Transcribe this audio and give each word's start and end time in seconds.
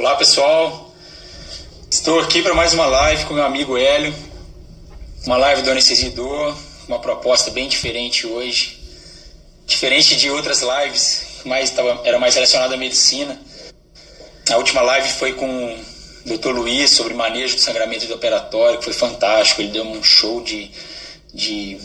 Olá 0.00 0.16
pessoal, 0.16 0.94
estou 1.90 2.20
aqui 2.20 2.40
para 2.40 2.54
mais 2.54 2.72
uma 2.72 2.86
live 2.86 3.26
com 3.26 3.34
meu 3.34 3.44
amigo 3.44 3.76
Hélio, 3.76 4.14
uma 5.26 5.36
live 5.36 5.60
do 5.60 5.70
anestesidor, 5.70 6.56
uma 6.88 6.98
proposta 6.98 7.50
bem 7.50 7.68
diferente 7.68 8.26
hoje, 8.26 8.80
diferente 9.66 10.16
de 10.16 10.30
outras 10.30 10.62
lives, 10.62 11.42
mas 11.44 11.68
tava, 11.68 12.00
era 12.02 12.18
mais 12.18 12.34
relacionada 12.34 12.76
à 12.76 12.78
medicina. 12.78 13.38
A 14.50 14.56
última 14.56 14.80
live 14.80 15.06
foi 15.06 15.34
com 15.34 15.74
o 15.74 15.78
Dr. 16.24 16.48
Luiz 16.48 16.92
sobre 16.92 17.12
manejo 17.12 17.56
do 17.56 17.60
sangramento 17.60 18.06
do 18.06 18.14
operatório, 18.14 18.78
que 18.78 18.84
foi 18.84 18.94
fantástico, 18.94 19.60
ele 19.60 19.70
deu 19.70 19.84
um 19.84 20.02
show 20.02 20.42
de, 20.42 20.70
de 21.34 21.78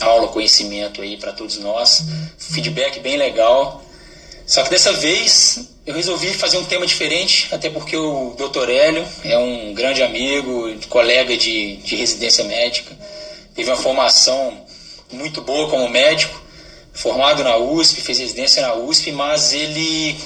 aula, 0.00 0.28
conhecimento 0.28 1.02
aí 1.02 1.18
para 1.18 1.34
todos 1.34 1.58
nós, 1.58 2.04
feedback 2.38 3.00
bem 3.00 3.18
legal. 3.18 3.84
Só 4.46 4.62
que 4.62 4.70
dessa 4.70 4.94
vez 4.94 5.73
eu 5.86 5.94
resolvi 5.94 6.32
fazer 6.32 6.56
um 6.56 6.64
tema 6.64 6.86
diferente, 6.86 7.48
até 7.52 7.68
porque 7.68 7.94
o 7.94 8.34
Dr. 8.38 8.70
Hélio 8.70 9.06
é 9.22 9.36
um 9.36 9.74
grande 9.74 10.02
amigo, 10.02 10.74
colega 10.88 11.36
de, 11.36 11.76
de 11.76 11.94
residência 11.94 12.42
médica, 12.44 12.96
teve 13.54 13.70
uma 13.70 13.76
formação 13.76 14.64
muito 15.12 15.42
boa 15.42 15.68
como 15.68 15.86
médico, 15.88 16.42
formado 16.94 17.44
na 17.44 17.58
USP, 17.58 18.00
fez 18.00 18.18
residência 18.18 18.62
na 18.62 18.74
USP, 18.74 19.12
mas 19.12 19.52
ele, 19.52 20.16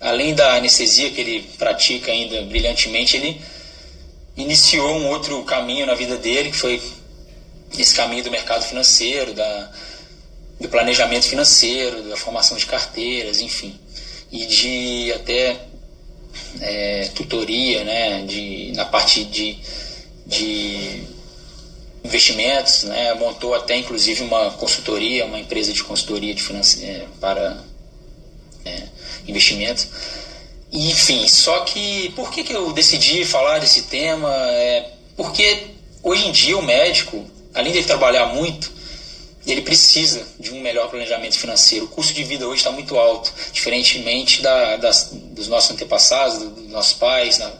além 0.00 0.34
da 0.34 0.56
anestesia 0.56 1.10
que 1.10 1.20
ele 1.20 1.48
pratica 1.56 2.12
ainda 2.12 2.42
brilhantemente, 2.42 3.16
ele 3.16 3.40
iniciou 4.36 4.96
um 4.96 5.08
outro 5.08 5.42
caminho 5.44 5.86
na 5.86 5.94
vida 5.94 6.18
dele, 6.18 6.50
que 6.50 6.56
foi 6.58 6.82
esse 7.78 7.94
caminho 7.94 8.22
do 8.22 8.30
mercado 8.30 8.64
financeiro, 8.64 9.32
da, 9.32 9.70
do 10.60 10.68
planejamento 10.68 11.26
financeiro, 11.26 12.02
da 12.02 12.16
formação 12.18 12.56
de 12.56 12.66
carteiras, 12.66 13.40
enfim, 13.40 13.78
e 14.30 14.46
de 14.46 15.12
até 15.12 15.56
é, 16.60 17.10
tutoria, 17.14 17.84
né, 17.84 18.22
de, 18.22 18.72
na 18.74 18.84
parte 18.84 19.24
de, 19.24 19.58
de 20.26 21.02
investimentos, 22.04 22.84
né, 22.84 23.14
montou 23.14 23.54
até 23.54 23.76
inclusive 23.76 24.22
uma 24.22 24.50
consultoria, 24.52 25.24
uma 25.26 25.38
empresa 25.38 25.72
de 25.72 25.82
consultoria 25.82 26.34
de 26.34 26.42
é, 26.82 27.06
para 27.20 27.62
é, 28.64 28.82
investimentos. 29.26 29.88
Enfim, 30.72 31.26
só 31.28 31.60
que 31.60 32.10
por 32.10 32.30
que, 32.30 32.42
que 32.42 32.52
eu 32.52 32.72
decidi 32.72 33.24
falar 33.24 33.60
desse 33.60 33.82
tema? 33.82 34.30
É 34.50 34.90
porque 35.16 35.68
hoje 36.02 36.26
em 36.26 36.32
dia 36.32 36.58
o 36.58 36.62
médico, 36.62 37.24
além 37.54 37.72
de 37.72 37.82
trabalhar 37.84 38.26
muito, 38.26 38.70
ele 39.46 39.62
precisa 39.62 40.26
de 40.38 40.52
um 40.52 40.60
melhor 40.60 40.88
planejamento 40.88 41.38
financeiro. 41.38 41.84
O 41.84 41.88
custo 41.88 42.12
de 42.12 42.24
vida 42.24 42.46
hoje 42.46 42.58
está 42.58 42.70
muito 42.70 42.98
alto, 42.98 43.32
diferentemente 43.52 44.42
da, 44.42 44.76
das, 44.76 45.10
dos 45.12 45.46
nossos 45.46 45.70
antepassados, 45.70 46.38
dos 46.38 46.70
nossos 46.70 46.94
pais, 46.94 47.38
da, 47.38 47.52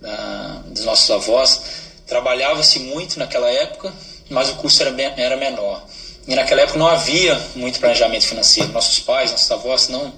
da, 0.00 0.62
dos 0.66 0.84
nossos 0.84 1.08
avós. 1.10 1.60
Trabalhava-se 2.06 2.80
muito 2.80 3.18
naquela 3.18 3.50
época, 3.50 3.94
mas 4.28 4.48
o 4.50 4.56
custo 4.56 4.82
era, 4.82 4.94
era 5.16 5.36
menor. 5.36 5.86
E 6.26 6.34
naquela 6.34 6.62
época 6.62 6.78
não 6.78 6.88
havia 6.88 7.40
muito 7.54 7.78
planejamento 7.78 8.26
financeiro. 8.26 8.72
Nossos 8.72 8.98
pais, 8.98 9.30
nossos 9.30 9.50
avós 9.50 9.88
não 9.88 10.12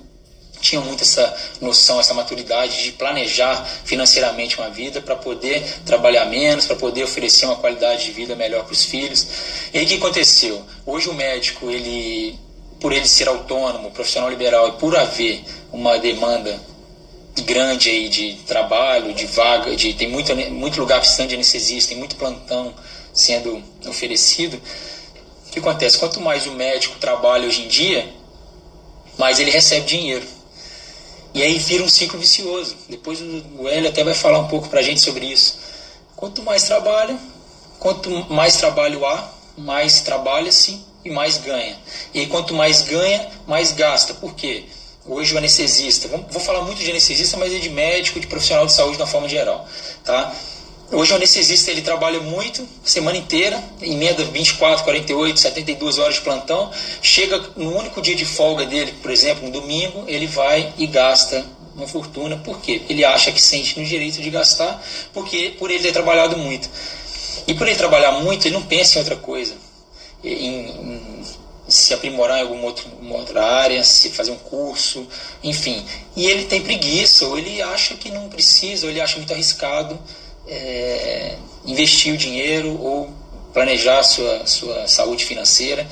tinham 0.61 0.84
muito 0.84 1.03
essa 1.03 1.34
noção, 1.61 1.98
essa 1.98 2.14
maturidade 2.14 2.83
de 2.83 2.92
planejar 2.92 3.64
financeiramente 3.84 4.58
uma 4.58 4.70
vida 4.70 5.00
para 5.00 5.16
poder 5.16 5.62
trabalhar 5.84 6.27
menos, 6.27 6.66
para 6.66 6.77
poder 6.77 7.05
oferecer 7.05 7.47
uma 7.47 7.56
qualidade 7.56 8.05
de 8.05 8.12
vida 8.12 8.36
melhor 8.36 8.64
para 8.64 8.72
os 8.72 8.84
filhos. 8.84 9.27
E 9.72 9.78
aí 9.78 9.84
o 9.84 9.88
que 9.88 9.94
aconteceu? 9.94 10.62
Hoje 10.86 11.08
o 11.08 11.14
médico, 11.14 11.70
ele, 11.70 12.38
por 12.78 12.92
ele 12.92 13.06
ser 13.06 13.28
autônomo, 13.28 13.91
profissional 13.91 14.31
liberal 14.31 14.69
e 14.69 14.72
por 14.72 14.97
haver 14.97 15.42
uma 15.72 15.98
demanda 15.98 16.61
grande 17.42 17.88
aí 17.88 18.08
de 18.08 18.34
trabalho, 18.47 19.14
de 19.14 19.27
vaga, 19.27 19.75
de 19.75 19.94
tem 19.94 20.08
muito, 20.08 20.34
muito 20.34 20.81
lugar 20.81 21.00
precisando 21.00 21.28
de 21.28 21.34
anestesista, 21.34 21.91
tem 21.91 21.98
muito 21.98 22.16
plantão 22.16 22.75
sendo 23.12 23.62
oferecido. 23.87 24.60
O 25.48 25.53
que 25.53 25.59
acontece? 25.59 25.98
Quanto 25.98 26.21
mais 26.21 26.47
o 26.47 26.53
médico 26.53 26.98
trabalha 26.98 27.47
hoje 27.47 27.62
em 27.62 27.69
dia, 27.69 28.09
mais 29.19 29.38
ele 29.38 29.50
recebe 29.50 29.87
dinheiro. 29.87 30.27
E 31.32 31.42
aí 31.42 31.58
vira 31.58 31.82
um 31.82 31.88
ciclo 31.88 32.18
vicioso. 32.18 32.76
Depois 32.88 33.20
o 33.20 33.68
Hélio 33.68 33.88
até 33.88 34.02
vai 34.02 34.14
falar 34.14 34.38
um 34.38 34.48
pouco 34.48 34.68
para 34.68 34.80
a 34.80 34.82
gente 34.82 35.00
sobre 35.00 35.26
isso. 35.26 35.58
Quanto 36.16 36.42
mais 36.42 36.64
trabalha, 36.64 37.18
quanto 37.78 38.10
mais 38.32 38.56
trabalho 38.56 39.06
há, 39.06 39.32
mais 39.56 40.00
trabalha-se 40.00 40.80
e 41.04 41.10
mais 41.10 41.38
ganha. 41.38 41.78
E 42.12 42.20
aí, 42.20 42.26
quanto 42.26 42.54
mais 42.54 42.82
ganha, 42.82 43.30
mais 43.46 43.72
gasta. 43.72 44.14
Por 44.14 44.34
quê? 44.34 44.64
Hoje 45.06 45.34
o 45.34 45.38
anestesista, 45.38 46.08
vou 46.08 46.41
falar 46.41 46.62
muito 46.62 46.78
de 46.78 46.91
anestesista, 46.91 47.36
mas 47.36 47.52
é 47.54 47.58
de 47.58 47.70
médico, 47.70 48.20
de 48.20 48.26
profissional 48.26 48.66
de 48.66 48.72
saúde 48.72 48.98
na 48.98 49.06
forma 49.06 49.28
geral. 49.28 49.66
Tá? 50.04 50.34
Hoje 50.93 51.12
o 51.12 51.17
anestesista 51.17 51.71
ele 51.71 51.83
trabalha 51.83 52.19
muito, 52.19 52.69
semana 52.84 53.17
inteira, 53.17 53.62
emenda 53.81 54.25
24, 54.25 54.83
48, 54.83 55.39
72 55.39 55.99
horas 56.01 56.15
de 56.17 56.21
plantão. 56.23 56.69
Chega 57.01 57.41
no 57.56 57.78
único 57.78 58.03
dia 58.03 58.17
de 58.17 58.25
folga 58.25 58.67
dele, 58.67 58.93
por 59.01 59.12
exemplo, 59.12 59.47
no 59.47 59.53
domingo, 59.53 60.05
ele 60.09 60.27
vai 60.27 60.75
e 60.77 60.89
gasta 60.89 61.47
uma 61.77 61.87
fortuna. 61.87 62.39
Por 62.39 62.61
quê? 62.61 62.83
Ele 62.89 63.05
acha 63.05 63.31
que 63.31 63.41
sente 63.41 63.78
no 63.78 63.87
direito 63.87 64.21
de 64.21 64.31
gastar, 64.31 64.83
porque 65.12 65.55
por 65.61 65.71
ele 65.71 65.81
ter 65.81 65.93
trabalhado 65.93 66.37
muito. 66.37 66.69
E 67.47 67.55
por 67.55 67.69
ele 67.69 67.77
trabalhar 67.77 68.11
muito, 68.12 68.49
ele 68.49 68.55
não 68.55 68.62
pensa 68.62 68.97
em 68.97 68.99
outra 68.99 69.15
coisa. 69.17 69.55
Em, 70.25 70.71
em 70.71 71.25
se 71.69 71.95
aprimorar 71.95 72.39
em 72.39 72.43
alguma 72.43 72.65
outra, 72.65 72.84
outra 73.11 73.45
área, 73.45 73.84
se 73.84 74.11
fazer 74.11 74.33
um 74.33 74.39
curso, 74.39 75.07
enfim. 75.41 75.87
E 76.17 76.27
ele 76.27 76.47
tem 76.47 76.61
preguiça, 76.62 77.27
ou 77.27 77.39
ele 77.39 77.62
acha 77.62 77.95
que 77.95 78.11
não 78.11 78.28
precisa, 78.28 78.87
ou 78.87 78.91
ele 78.91 79.01
acha 79.01 79.17
muito 79.19 79.33
arriscado 79.33 79.97
é, 80.50 81.37
investir 81.65 82.12
o 82.12 82.16
dinheiro 82.16 82.78
ou 82.83 83.11
planejar 83.55 84.03
sua, 84.03 84.47
sua 84.47 84.88
saúde 84.88 85.25
financeira, 85.25 85.87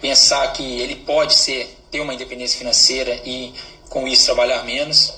pensar 0.00 0.52
que 0.52 0.80
ele 0.80 0.96
pode 0.96 1.34
ser 1.34 1.76
ter 1.90 2.00
uma 2.00 2.14
independência 2.14 2.58
financeira 2.58 3.20
e 3.24 3.52
com 3.88 4.06
isso 4.06 4.26
trabalhar 4.26 4.64
menos, 4.64 5.12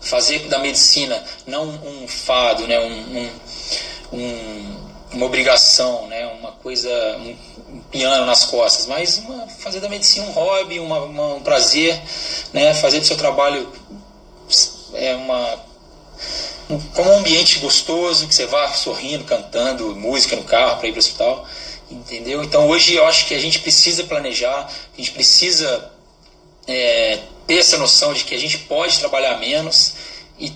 fazer 0.00 0.40
da 0.48 0.58
medicina 0.58 1.22
não 1.46 1.68
um 1.68 2.08
fado, 2.08 2.66
né, 2.66 2.78
um, 2.80 3.18
um, 3.18 4.18
um, 4.18 4.76
uma 5.12 5.26
obrigação, 5.26 6.08
né, 6.08 6.26
uma 6.26 6.52
coisa, 6.52 6.90
um, 7.18 7.36
piano 7.90 8.26
nas 8.26 8.44
costas, 8.44 8.86
mas 8.86 9.18
uma, 9.18 9.46
fazer 9.46 9.80
da 9.80 9.88
medicina 9.88 10.26
um 10.26 10.32
hobby, 10.32 10.80
uma, 10.80 11.02
uma, 11.02 11.34
um 11.34 11.40
prazer, 11.40 12.00
né, 12.52 12.74
fazer 12.74 12.98
do 12.98 13.06
seu 13.06 13.16
trabalho 13.16 13.70
é 14.94 15.14
uma 15.14 15.60
como 16.94 17.10
um 17.10 17.18
ambiente 17.18 17.58
gostoso, 17.58 18.26
que 18.26 18.34
você 18.34 18.46
vá 18.46 18.68
sorrindo, 18.72 19.24
cantando 19.24 19.94
música 19.96 20.36
no 20.36 20.44
carro 20.44 20.78
para 20.78 20.88
ir 20.88 20.92
para 20.92 20.98
o 20.98 21.00
hospital, 21.00 21.46
entendeu? 21.90 22.42
Então 22.42 22.68
hoje 22.68 22.94
eu 22.94 23.06
acho 23.06 23.26
que 23.26 23.34
a 23.34 23.38
gente 23.38 23.58
precisa 23.58 24.04
planejar, 24.04 24.70
a 24.92 24.96
gente 24.96 25.10
precisa 25.10 25.90
é, 26.66 27.18
ter 27.46 27.58
essa 27.58 27.76
noção 27.76 28.12
de 28.14 28.24
que 28.24 28.34
a 28.34 28.38
gente 28.38 28.58
pode 28.58 28.98
trabalhar 28.98 29.38
menos 29.38 29.94
e, 30.38 30.52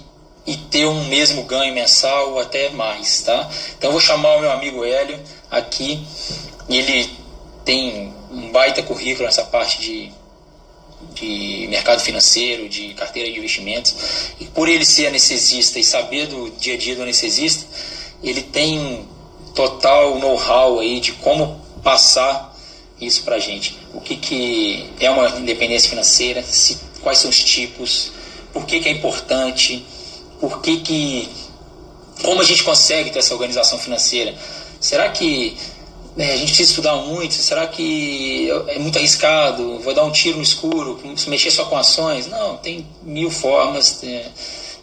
e 0.47 0.57
ter 0.57 0.87
um 0.87 1.05
mesmo 1.05 1.43
ganho 1.45 1.75
mensal 1.75 2.33
ou 2.33 2.41
até 2.41 2.71
mais, 2.71 3.23
tá? 3.23 3.51
Então 3.77 3.89
eu 3.89 3.93
vou 3.93 4.01
chamar 4.01 4.37
o 4.37 4.41
meu 4.41 4.51
amigo 4.51 4.85
Hélio 4.85 5.21
aqui, 5.51 6.07
ele 6.69 7.11
tem 7.65 8.15
um 8.31 8.51
baita 8.51 8.83
currículo 8.83 9.27
nessa 9.27 9.45
parte 9.45 9.81
de 9.81 10.13
de 11.15 11.67
mercado 11.69 12.01
financeiro, 12.01 12.69
de 12.69 12.95
carteira 12.95 13.31
de 13.31 13.39
investimentos. 13.39 13.95
E 14.41 14.45
por 14.47 14.69
ele 14.69 14.85
ser 14.85 15.07
anestesista 15.07 15.79
e 15.79 15.85
saber 15.85 16.27
do 16.27 16.51
dia 16.51 16.75
a 16.75 16.77
dia 16.77 16.95
do 16.95 17.03
anestesista, 17.03 17.67
ele 18.23 18.43
tem 18.43 19.07
total 19.55 20.19
know-how 20.19 20.81
aí 20.81 21.01
de 21.01 21.13
como 21.13 21.61
passar 21.83 22.55
isso 23.01 23.23
para 23.23 23.37
a 23.37 23.39
gente. 23.39 23.77
O 23.95 24.01
que, 24.01 24.17
que 24.17 24.91
é 25.01 25.11
uma 25.11 25.29
independência 25.39 25.89
financeira, 25.89 26.43
se, 26.43 26.79
quais 27.03 27.19
são 27.19 27.31
os 27.31 27.43
tipos, 27.43 28.13
por 28.53 28.67
que, 28.67 28.81
que 28.81 28.89
é 28.89 28.93
importante, 28.93 29.85
por 30.41 30.61
que, 30.61 30.81
que 30.81 31.29
como 32.23 32.41
a 32.41 32.45
gente 32.45 32.65
consegue 32.65 33.11
ter 33.11 33.19
essa 33.19 33.35
organização 33.35 33.79
financeira. 33.79 34.35
Será 34.81 35.09
que 35.11 35.57
é, 36.19 36.33
a 36.33 36.37
gente 36.37 36.49
precisa 36.49 36.71
estudar 36.71 36.97
muito, 36.97 37.35
será 37.35 37.67
que 37.67 38.49
é 38.69 38.79
muito 38.79 38.99
arriscado, 38.99 39.79
vou 39.81 39.93
dar 39.93 40.05
um 40.05 40.11
tiro 40.11 40.39
no 40.39 40.43
escuro, 40.43 40.99
se 41.15 41.29
mexer 41.29 41.51
só 41.51 41.67
com 41.67 41.77
ações? 41.77 42.27
Não, 42.27 42.57
tem 42.57 42.87
mil 43.03 43.31
formas 43.31 44.01
de, 44.01 44.23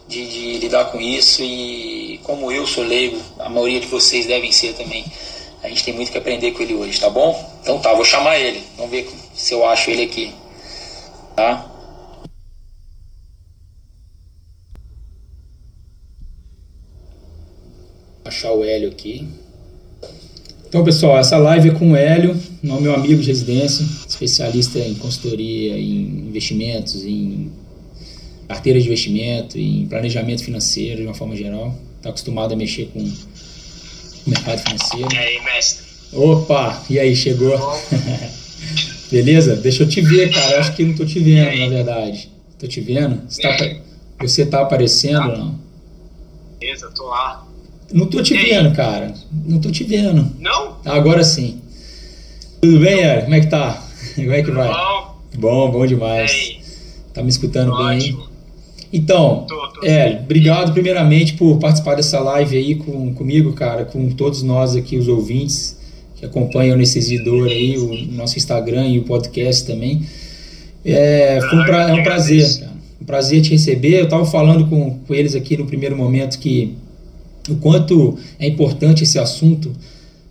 de, 0.06 0.28
de, 0.28 0.58
lidar 0.58 0.86
com 0.92 1.00
isso 1.00 1.42
e 1.42 2.20
como 2.22 2.52
eu 2.52 2.64
sou 2.66 2.84
leigo, 2.84 3.20
a 3.40 3.48
maioria 3.48 3.80
de 3.80 3.88
vocês 3.88 4.26
devem 4.26 4.52
ser 4.52 4.74
também, 4.74 5.04
a 5.60 5.68
gente 5.68 5.82
tem 5.82 5.92
muito 5.92 6.12
que 6.12 6.18
aprender 6.18 6.52
com 6.52 6.62
ele 6.62 6.74
hoje, 6.74 7.00
tá 7.00 7.10
bom? 7.10 7.52
Então 7.62 7.80
tá, 7.80 7.92
vou 7.94 8.04
chamar 8.04 8.38
ele, 8.38 8.62
vamos 8.76 8.92
ver 8.92 9.10
se 9.34 9.54
eu 9.54 9.66
acho 9.66 9.90
ele 9.90 10.04
aqui, 10.04 10.32
tá? 11.34 11.68
Achar 18.24 18.52
o 18.52 18.64
Hélio 18.64 18.88
aqui. 18.88 19.43
Então, 20.74 20.82
pessoal, 20.82 21.16
essa 21.16 21.38
live 21.38 21.68
é 21.68 21.72
com 21.72 21.92
o 21.92 21.96
Hélio, 21.96 22.36
meu 22.60 22.92
amigo 22.92 23.22
de 23.22 23.28
residência, 23.28 23.86
especialista 24.08 24.76
em 24.80 24.96
consultoria, 24.96 25.78
em 25.78 26.26
investimentos, 26.26 27.04
em 27.04 27.52
carteira 28.48 28.80
de 28.80 28.86
investimento, 28.86 29.56
em 29.56 29.86
planejamento 29.86 30.42
financeiro 30.42 31.02
de 31.02 31.06
uma 31.06 31.14
forma 31.14 31.36
geral. 31.36 31.72
Está 31.98 32.08
acostumado 32.08 32.54
a 32.54 32.56
mexer 32.56 32.86
com 32.92 32.98
o 32.98 33.12
mercado 34.26 34.62
financeiro. 34.62 35.14
E 35.14 35.16
aí, 35.16 35.44
mestre? 35.44 35.86
Opa, 36.12 36.82
e 36.90 36.98
aí, 36.98 37.14
chegou? 37.14 37.56
Beleza? 39.12 39.54
Deixa 39.54 39.84
eu 39.84 39.88
te 39.88 40.00
ver, 40.00 40.32
cara. 40.32 40.56
Eu 40.56 40.58
acho 40.58 40.74
que 40.74 40.84
não 40.84 40.96
tô 40.96 41.06
te 41.06 41.20
vendo, 41.20 41.56
na 41.56 41.68
verdade. 41.68 42.28
Tô 42.58 42.66
te 42.66 42.80
vendo? 42.80 43.22
Você 43.28 43.42
tá, 43.42 43.76
você 44.18 44.44
tá 44.44 44.62
aparecendo 44.62 45.30
ou 45.30 45.38
não? 45.38 45.60
Beleza, 46.58 46.90
tô 46.92 47.06
lá. 47.06 47.46
Não 47.92 48.06
tô 48.06 48.22
te 48.22 48.34
vendo, 48.36 48.74
cara. 48.74 49.12
Não 49.46 49.58
tô 49.60 49.70
te 49.70 49.84
vendo. 49.84 50.30
Não? 50.40 50.76
Agora 50.84 51.22
sim. 51.22 51.58
Tudo 52.60 52.80
bem, 52.80 53.00
Eric? 53.00 53.22
Como 53.24 53.34
é 53.34 53.40
que 53.40 53.46
tá? 53.46 53.86
Como 54.14 54.32
é 54.32 54.42
que 54.42 54.50
vai? 54.50 54.68
Bom. 54.68 55.14
Bom, 55.38 55.70
bom 55.70 55.86
demais. 55.86 56.56
Tá 57.12 57.22
me 57.22 57.28
escutando 57.28 57.72
Ótimo. 57.72 57.88
bem? 57.88 58.08
hein? 58.08 58.18
Então, 58.92 59.44
Tô, 59.48 59.68
tô. 59.68 59.84
é, 59.86 60.20
obrigado 60.22 60.72
primeiramente 60.72 61.34
por 61.34 61.58
participar 61.58 61.96
dessa 61.96 62.20
live 62.20 62.56
aí 62.56 62.74
com, 62.76 63.12
comigo, 63.14 63.52
cara, 63.52 63.84
com 63.84 64.08
todos 64.10 64.42
nós 64.42 64.76
aqui, 64.76 64.96
os 64.96 65.08
ouvintes 65.08 65.76
que 66.14 66.24
acompanham 66.24 66.76
o 66.76 66.78
Necessidor 66.78 67.48
aí, 67.48 67.76
o 67.76 68.12
nosso 68.12 68.38
Instagram 68.38 68.86
e 68.86 69.00
o 69.00 69.02
podcast 69.02 69.66
também. 69.66 70.02
É, 70.84 71.40
foi 71.40 71.58
um, 71.58 71.64
pra- 71.64 71.90
é 71.90 71.92
um 71.92 72.02
prazer, 72.04 72.60
cara. 72.60 72.72
Um 73.02 73.04
prazer 73.04 73.42
te 73.42 73.50
receber. 73.50 73.98
Eu 73.98 74.04
estava 74.04 74.24
falando 74.24 74.68
com, 74.68 74.98
com 75.00 75.12
eles 75.14 75.34
aqui 75.34 75.56
no 75.56 75.66
primeiro 75.66 75.96
momento 75.96 76.38
que 76.38 76.74
o 77.48 77.56
quanto 77.56 78.18
é 78.38 78.46
importante 78.48 79.02
esse 79.04 79.18
assunto, 79.18 79.70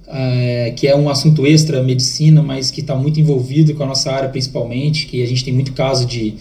é, 0.08 0.74
que 0.76 0.88
é 0.88 0.96
um 0.96 1.10
assunto 1.10 1.46
extra 1.46 1.82
medicina, 1.82 2.42
mas 2.42 2.70
que 2.72 2.82
está 2.82 2.96
muito 2.96 3.20
envolvido 3.20 3.74
com 3.76 3.84
a 3.84 3.88
nossa 3.88 4.12
área 4.12 4.30
principalmente, 4.30 5.06
que 5.08 5.22
a 5.24 5.26
gente 5.28 5.44
tem 5.44 5.54
muito 5.54 5.74
caso 5.74 6.06
de, 6.06 6.34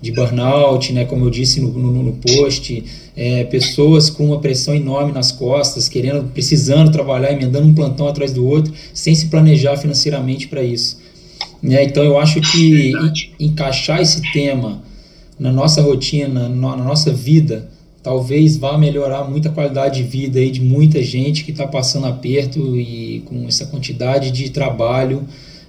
de 0.00 0.12
burnout, 0.12 0.92
né, 0.92 1.04
como 1.04 1.24
eu 1.24 1.30
disse 1.30 1.60
no, 1.60 1.68
no, 1.72 2.02
no 2.02 2.12
post, 2.14 2.84
é, 3.16 3.44
pessoas 3.44 4.10
com 4.10 4.26
uma 4.26 4.38
pressão 4.40 4.74
enorme 4.74 5.12
nas 5.12 5.32
costas, 5.32 5.88
querendo, 5.88 6.24
precisando 6.32 6.90
trabalhar, 6.92 7.32
emendando 7.32 7.66
um 7.66 7.74
plantão 7.74 8.06
atrás 8.06 8.32
do 8.32 8.44
outro, 8.46 8.72
sem 8.92 9.14
se 9.14 9.26
planejar 9.26 9.76
financeiramente 9.76 10.48
para 10.48 10.62
isso. 10.62 10.98
Né? 11.62 11.82
Então 11.84 12.04
eu 12.04 12.18
acho 12.18 12.40
que 12.40 12.92
en- 12.92 13.46
encaixar 13.46 14.00
esse 14.00 14.20
tema 14.32 14.82
na 15.38 15.50
nossa 15.50 15.80
rotina, 15.82 16.48
no- 16.48 16.76
na 16.76 16.84
nossa 16.84 17.10
vida, 17.12 17.68
talvez 18.06 18.56
vá 18.56 18.78
melhorar 18.78 19.24
muito 19.24 19.48
a 19.48 19.50
qualidade 19.50 20.00
de 20.00 20.08
vida 20.08 20.38
aí 20.38 20.48
de 20.52 20.60
muita 20.60 21.02
gente 21.02 21.42
que 21.42 21.50
está 21.50 21.66
passando 21.66 22.06
aperto 22.06 22.76
e 22.76 23.20
com 23.24 23.48
essa 23.48 23.66
quantidade 23.66 24.30
de 24.30 24.48
trabalho, 24.50 25.24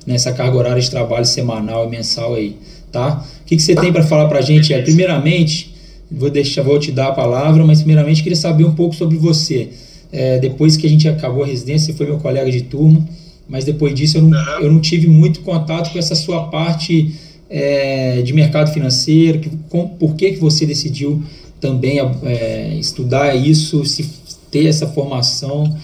nessa 0.06 0.32
carga 0.32 0.56
horária 0.56 0.80
de 0.80 0.88
trabalho 0.88 1.26
semanal 1.26 1.88
e 1.88 1.90
mensal 1.90 2.36
aí, 2.36 2.56
tá? 2.92 3.26
O 3.42 3.44
que, 3.44 3.56
que 3.56 3.62
você 3.64 3.74
tem 3.74 3.92
para 3.92 4.04
falar 4.04 4.28
para 4.28 4.38
a 4.38 4.42
gente? 4.44 4.72
É, 4.72 4.80
primeiramente, 4.84 5.74
vou 6.12 6.30
deixar, 6.30 6.62
vou 6.62 6.78
te 6.78 6.92
dar 6.92 7.08
a 7.08 7.12
palavra, 7.12 7.66
mas 7.66 7.80
primeiramente 7.80 8.22
queria 8.22 8.36
saber 8.36 8.66
um 8.66 8.76
pouco 8.76 8.94
sobre 8.94 9.18
você. 9.18 9.70
É, 10.12 10.38
depois 10.38 10.78
que 10.78 10.86
a 10.86 10.90
gente 10.92 11.10
acabou 11.10 11.42
a 11.42 11.48
residência, 11.48 11.88
você 11.88 11.98
foi 11.98 12.06
meu 12.06 12.20
colega 12.20 12.52
de 12.52 12.62
turma, 12.62 13.04
mas 13.50 13.66
depois 13.66 13.96
disso 13.96 14.20
eu 14.20 14.22
não, 14.22 14.60
eu 14.60 14.72
não 14.72 14.80
tive 14.80 15.08
muito 15.08 15.40
contato 15.40 15.92
com 15.92 15.98
essa 15.98 16.14
sua 16.14 16.44
parte 16.50 17.16
é, 17.50 18.22
de 18.22 18.32
mercado 18.32 18.72
financeiro, 18.72 19.40
que, 19.40 19.50
com, 19.70 19.88
por 19.88 20.14
que, 20.14 20.34
que 20.34 20.38
você 20.38 20.68
decidiu 20.68 21.24
também 21.60 22.00
é, 22.24 22.76
estudar 22.76 23.36
isso, 23.36 23.84
se 23.86 24.10
ter 24.52 24.68
essa 24.68 24.88
formação 24.88 25.78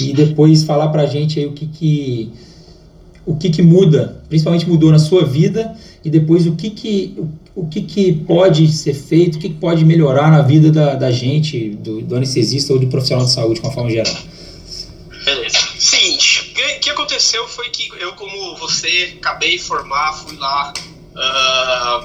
e 0.00 0.12
depois 0.12 0.62
falar 0.62 0.88
para 0.88 1.02
a 1.02 1.06
gente 1.06 1.38
aí 1.38 1.46
o 1.46 1.52
que 1.52 1.66
que, 1.66 2.32
o 3.24 3.36
que 3.36 3.50
que 3.50 3.62
muda, 3.62 4.22
principalmente 4.28 4.68
mudou 4.68 4.90
na 4.90 4.98
sua 4.98 5.24
vida 5.24 5.74
e 6.04 6.10
depois 6.10 6.46
o 6.46 6.54
que 6.54 6.70
que, 6.70 7.14
o, 7.16 7.62
o 7.62 7.66
que, 7.66 7.82
que 7.82 8.12
pode 8.12 8.68
ser 8.68 8.94
feito, 8.94 9.36
o 9.36 9.38
que, 9.38 9.48
que 9.48 9.54
pode 9.56 9.84
melhorar 9.84 10.30
na 10.30 10.42
vida 10.42 10.70
da, 10.70 10.94
da 10.94 11.10
gente, 11.10 11.70
do, 11.70 12.00
do 12.02 12.16
anestesista 12.16 12.72
ou 12.72 12.78
do 12.78 12.86
profissional 12.86 13.24
de 13.24 13.32
saúde, 13.32 13.60
de 13.60 13.66
uma 13.66 13.72
forma 13.72 13.90
geral. 13.90 14.14
Beleza. 15.24 15.58
Seguinte, 15.78 16.50
o 16.50 16.54
que, 16.54 16.78
que 16.80 16.90
aconteceu 16.90 17.46
foi 17.48 17.68
que 17.70 17.88
eu, 17.98 18.12
como 18.12 18.56
você, 18.56 19.14
acabei 19.18 19.52
de 19.52 19.58
formar, 19.58 20.12
fui 20.12 20.36
lá, 20.36 20.72
ah, 21.16 22.04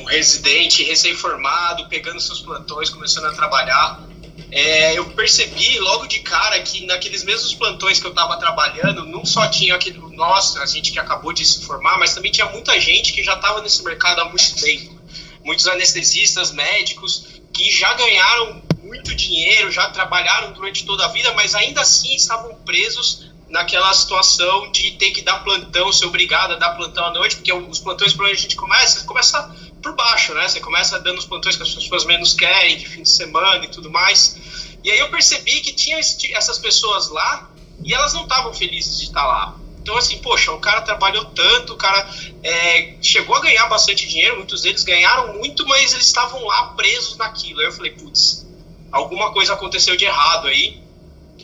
um 0.00 0.04
residente 0.04 0.82
recém-formado, 0.82 1.88
pegando 1.88 2.20
seus 2.20 2.40
plantões, 2.40 2.90
começando 2.90 3.26
a 3.26 3.32
trabalhar. 3.32 4.02
É, 4.50 4.98
eu 4.98 5.10
percebi 5.10 5.78
logo 5.78 6.06
de 6.06 6.20
cara 6.20 6.60
que 6.60 6.84
naqueles 6.86 7.24
mesmos 7.24 7.54
plantões 7.54 7.98
que 7.98 8.06
eu 8.06 8.10
estava 8.10 8.36
trabalhando, 8.36 9.06
não 9.06 9.24
só 9.24 9.46
tinha 9.48 9.74
aquele, 9.74 9.98
nós, 10.14 10.56
a 10.56 10.66
gente 10.66 10.92
que 10.92 10.98
acabou 10.98 11.32
de 11.32 11.44
se 11.44 11.64
formar, 11.64 11.98
mas 11.98 12.14
também 12.14 12.30
tinha 12.30 12.46
muita 12.46 12.78
gente 12.78 13.12
que 13.12 13.22
já 13.22 13.34
estava 13.34 13.62
nesse 13.62 13.82
mercado 13.82 14.20
há 14.20 14.24
muito 14.26 14.54
tempo. 14.56 15.00
Muitos 15.44 15.66
anestesistas, 15.66 16.52
médicos, 16.52 17.26
que 17.52 17.70
já 17.70 17.94
ganharam 17.94 18.62
muito 18.82 19.14
dinheiro, 19.14 19.70
já 19.70 19.88
trabalharam 19.90 20.52
durante 20.52 20.84
toda 20.84 21.04
a 21.04 21.08
vida, 21.08 21.32
mas 21.32 21.54
ainda 21.54 21.80
assim 21.80 22.14
estavam 22.14 22.54
presos 22.56 23.32
naquela 23.48 23.92
situação 23.92 24.70
de 24.72 24.92
ter 24.92 25.10
que 25.10 25.20
dar 25.20 25.44
plantão, 25.44 25.92
ser 25.92 26.06
obrigado 26.06 26.52
a 26.52 26.56
dar 26.56 26.70
plantão 26.70 27.04
à 27.04 27.10
noite, 27.10 27.36
porque 27.36 27.52
os 27.52 27.78
plantões 27.78 28.18
onde 28.18 28.30
a 28.30 28.34
gente 28.34 28.56
começa, 28.56 29.04
começa 29.04 29.54
por 29.82 29.94
baixo, 29.94 30.32
né? 30.32 30.48
Você 30.48 30.60
começa 30.60 30.98
dando 31.00 31.18
os 31.18 31.26
plantões 31.26 31.56
que 31.56 31.62
as 31.62 31.74
pessoas 31.74 32.04
menos 32.04 32.32
querem, 32.32 32.76
de 32.76 32.86
fim 32.86 33.02
de 33.02 33.10
semana 33.10 33.64
e 33.64 33.68
tudo 33.68 33.90
mais. 33.90 34.38
E 34.84 34.90
aí 34.90 34.98
eu 34.98 35.10
percebi 35.10 35.60
que 35.60 35.72
tinha 35.72 35.98
essas 35.98 36.58
pessoas 36.58 37.08
lá 37.08 37.50
e 37.84 37.92
elas 37.92 38.12
não 38.12 38.22
estavam 38.22 38.54
felizes 38.54 38.98
de 38.98 39.04
estar 39.04 39.26
lá. 39.26 39.56
Então, 39.82 39.96
assim, 39.96 40.18
poxa, 40.18 40.52
o 40.52 40.60
cara 40.60 40.80
trabalhou 40.80 41.24
tanto, 41.26 41.72
o 41.72 41.76
cara 41.76 42.08
é, 42.42 42.94
chegou 43.02 43.34
a 43.34 43.40
ganhar 43.40 43.66
bastante 43.66 44.08
dinheiro, 44.08 44.36
muitos 44.36 44.62
deles 44.62 44.84
ganharam 44.84 45.34
muito, 45.34 45.66
mas 45.66 45.92
eles 45.92 46.06
estavam 46.06 46.44
lá 46.44 46.68
presos 46.68 47.16
naquilo. 47.16 47.58
Aí 47.60 47.66
eu 47.66 47.72
falei, 47.72 47.90
putz, 47.90 48.46
alguma 48.92 49.32
coisa 49.32 49.54
aconteceu 49.54 49.96
de 49.96 50.04
errado 50.04 50.46
aí. 50.46 50.80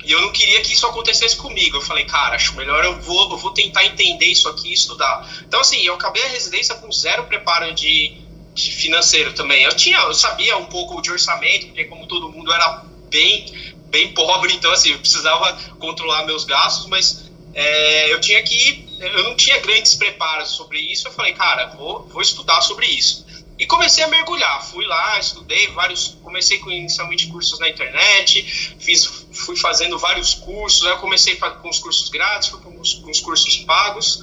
E 0.05 0.12
eu 0.12 0.20
não 0.20 0.31
queria 0.31 0.61
que 0.61 0.73
isso 0.73 0.87
acontecesse 0.87 1.37
comigo. 1.37 1.76
Eu 1.76 1.81
falei, 1.81 2.05
cara, 2.05 2.37
acho 2.37 2.55
melhor 2.55 2.84
eu 2.84 3.00
vou, 3.00 3.32
eu 3.32 3.37
vou 3.37 3.50
tentar 3.50 3.84
entender 3.84 4.26
isso 4.26 4.49
aqui 4.49 4.70
e 4.70 4.73
estudar. 4.73 5.29
Então, 5.43 5.61
assim, 5.61 5.82
eu 5.82 5.94
acabei 5.94 6.23
a 6.23 6.29
residência 6.29 6.76
com 6.76 6.91
zero 6.93 7.25
preparo 7.25 7.75
de, 7.75 8.17
de 8.62 8.72
financeiro 8.72 9.32
também. 9.32 9.62
Eu 9.64 9.72
tinha, 9.72 9.99
eu 9.99 10.14
sabia 10.14 10.56
um 10.56 10.66
pouco 10.66 11.00
de 11.00 11.10
orçamento, 11.10 11.66
porque 11.66 11.84
como 11.84 12.06
todo 12.06 12.28
mundo 12.28 12.52
era 12.52 12.84
bem, 13.08 13.46
bem 13.87 14.12
pobre, 14.12 14.52
então 14.52 14.70
assim, 14.72 14.90
eu 14.90 14.99
precisava 14.99 15.52
controlar 15.78 16.25
meus 16.25 16.44
gastos, 16.44 16.87
mas 16.87 17.31
é, 17.55 18.12
eu 18.12 18.20
tinha 18.20 18.43
que, 18.43 18.87
eu 19.00 19.25
não 19.25 19.37
tinha 19.37 19.58
grandes 19.60 19.94
preparos 19.94 20.50
sobre 20.50 20.78
isso. 20.81 21.08
Eu 21.08 21.12
falei, 21.12 21.32
cara, 21.32 21.66
vou, 21.76 22.06
vou 22.08 22.20
estudar 22.20 22.60
sobre 22.60 22.87
isso. 22.87 23.26
E 23.58 23.66
comecei 23.66 24.05
a 24.05 24.08
mergulhar. 24.08 24.64
Fui 24.64 24.84
lá, 24.87 25.19
estudei 25.19 25.66
vários. 25.69 26.16
Comecei 26.22 26.58
com 26.58 26.70
inicialmente 26.70 27.27
cursos 27.27 27.58
na 27.58 27.69
internet, 27.69 28.77
fiz, 28.79 29.05
fui 29.32 29.56
fazendo 29.56 29.98
vários 29.98 30.34
cursos. 30.34 30.84
Aí 30.84 30.93
eu 30.93 30.98
comecei 30.98 31.34
com 31.36 31.69
os 31.69 31.79
cursos 31.79 32.08
grátis, 32.08 32.48
fui 32.48 32.60
com 32.60 32.81
os 32.81 33.20
cursos 33.20 33.56
pagos. 33.58 34.22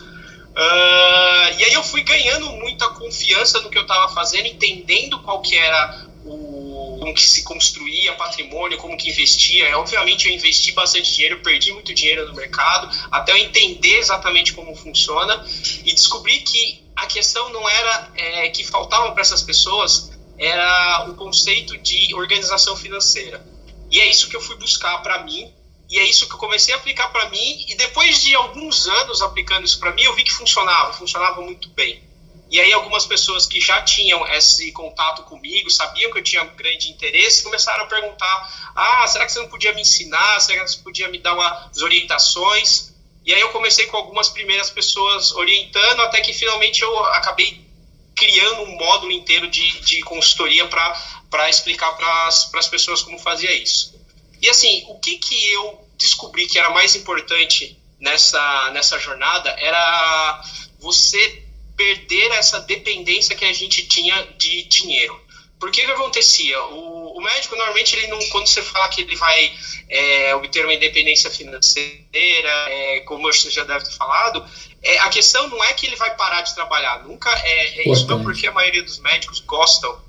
Ah, 0.55 1.49
e 1.57 1.63
aí 1.65 1.73
eu 1.73 1.83
fui 1.83 2.01
ganhando 2.01 2.49
muita 2.51 2.87
confiança 2.89 3.59
no 3.61 3.69
que 3.69 3.77
eu 3.77 3.81
estava 3.81 4.13
fazendo, 4.13 4.47
entendendo 4.47 5.19
qual 5.19 5.41
que 5.41 5.55
era 5.55 6.07
o 6.23 6.65
como 7.05 7.13
que 7.13 7.21
se 7.21 7.43
construía 7.43 8.13
patrimônio, 8.13 8.79
como 8.79 8.97
que 8.97 9.09
investia. 9.09 9.67
É, 9.67 9.75
obviamente 9.75 10.27
eu 10.27 10.33
investi 10.33 10.71
bastante 10.71 11.13
dinheiro, 11.13 11.39
perdi 11.41 11.71
muito 11.71 11.93
dinheiro 11.93 12.27
no 12.27 12.33
mercado, 12.33 12.89
até 13.11 13.31
eu 13.31 13.37
entender 13.37 13.97
exatamente 13.97 14.53
como 14.53 14.75
funciona 14.75 15.45
e 15.83 15.93
descobri 15.93 16.39
que 16.39 16.83
a 16.95 17.05
questão 17.05 17.49
não 17.49 17.69
era 17.69 18.11
é, 18.15 18.49
que 18.49 18.63
faltava 18.63 19.11
para 19.11 19.21
essas 19.21 19.43
pessoas, 19.43 20.11
era 20.37 21.07
o 21.09 21.13
conceito 21.13 21.77
de 21.77 22.15
organização 22.15 22.75
financeira. 22.75 23.45
E 23.91 23.99
é 23.99 24.09
isso 24.09 24.27
que 24.27 24.35
eu 24.35 24.41
fui 24.41 24.55
buscar 24.55 24.97
para 25.03 25.23
mim, 25.23 25.53
e 25.89 25.99
é 25.99 26.03
isso 26.03 26.27
que 26.27 26.33
eu 26.33 26.39
comecei 26.39 26.73
a 26.73 26.77
aplicar 26.77 27.09
para 27.09 27.29
mim, 27.29 27.65
e 27.67 27.75
depois 27.75 28.21
de 28.21 28.33
alguns 28.35 28.87
anos 28.87 29.21
aplicando 29.21 29.65
isso 29.65 29.79
para 29.79 29.91
mim, 29.91 30.03
eu 30.03 30.13
vi 30.13 30.23
que 30.23 30.31
funcionava, 30.31 30.93
funcionava 30.93 31.41
muito 31.41 31.69
bem. 31.69 32.03
E 32.49 32.59
aí 32.59 32.71
algumas 32.73 33.05
pessoas 33.05 33.45
que 33.47 33.59
já 33.59 33.81
tinham 33.81 34.25
esse 34.27 34.71
contato 34.71 35.23
comigo, 35.23 35.69
sabiam 35.69 36.11
que 36.11 36.19
eu 36.19 36.23
tinha 36.23 36.43
grande 36.43 36.91
interesse, 36.91 37.43
começaram 37.43 37.83
a 37.83 37.87
perguntar: 37.87 38.71
"Ah, 38.75 39.07
será 39.07 39.25
que 39.25 39.31
você 39.31 39.39
não 39.39 39.47
podia 39.47 39.73
me 39.73 39.81
ensinar? 39.81 40.39
Será 40.39 40.63
que 40.63 40.71
você 40.71 40.77
podia 40.77 41.07
me 41.07 41.17
dar 41.17 41.33
umas 41.33 41.81
orientações?" 41.81 42.93
E 43.25 43.33
aí 43.33 43.41
eu 43.41 43.49
comecei 43.49 43.87
com 43.87 43.97
algumas 43.97 44.29
primeiras 44.29 44.69
pessoas 44.69 45.31
orientando, 45.31 46.01
até 46.01 46.21
que 46.21 46.31
finalmente 46.31 46.83
eu 46.83 46.97
acabei 47.05 47.65
criando 48.15 48.61
um 48.61 48.77
módulo 48.77 49.11
inteiro 49.11 49.47
de, 49.47 49.79
de 49.81 50.01
consultoria 50.03 50.67
para 50.67 51.49
explicar 51.49 51.91
para 51.93 52.27
as 52.27 52.67
pessoas 52.67 53.01
como 53.01 53.17
fazia 53.17 53.51
isso. 53.51 53.94
E 54.45 54.49
assim, 54.49 54.83
o 54.89 54.99
que, 54.99 55.17
que 55.17 55.51
eu 55.53 55.89
descobri 55.97 56.45
que 56.45 56.59
era 56.59 56.69
mais 56.69 56.95
importante 56.95 57.75
nessa, 57.99 58.69
nessa 58.69 58.99
jornada 58.99 59.49
era 59.57 60.43
você 60.79 61.43
perder 61.75 62.31
essa 62.33 62.59
dependência 62.59 63.35
que 63.35 63.43
a 63.43 63.51
gente 63.51 63.87
tinha 63.87 64.21
de 64.37 64.61
dinheiro. 64.65 65.19
Por 65.59 65.71
que 65.71 65.83
que 65.83 65.91
acontecia? 65.91 66.63
O, 66.65 67.17
o 67.17 67.21
médico, 67.21 67.55
normalmente, 67.55 67.95
ele 67.95 68.05
não, 68.05 68.19
quando 68.29 68.45
você 68.45 68.61
fala 68.61 68.87
que 68.89 69.01
ele 69.01 69.15
vai 69.15 69.51
é, 69.89 70.35
obter 70.35 70.63
uma 70.63 70.75
independência 70.75 71.31
financeira, 71.31 72.49
é, 72.69 72.99
como 72.99 73.23
você 73.23 73.49
já 73.49 73.63
deve 73.63 73.85
ter 73.85 73.95
falado, 73.95 74.45
é, 74.83 74.99
a 74.99 75.09
questão 75.09 75.47
não 75.47 75.63
é 75.63 75.73
que 75.73 75.87
ele 75.87 75.95
vai 75.95 76.15
parar 76.15 76.41
de 76.41 76.53
trabalhar, 76.53 77.03
nunca 77.03 77.31
é, 77.31 77.81
é 77.81 77.91
isso 77.91 78.05
não 78.05 78.21
porque 78.21 78.45
a 78.45 78.51
maioria 78.51 78.83
dos 78.83 78.99
médicos 78.99 79.39
gostam 79.39 79.99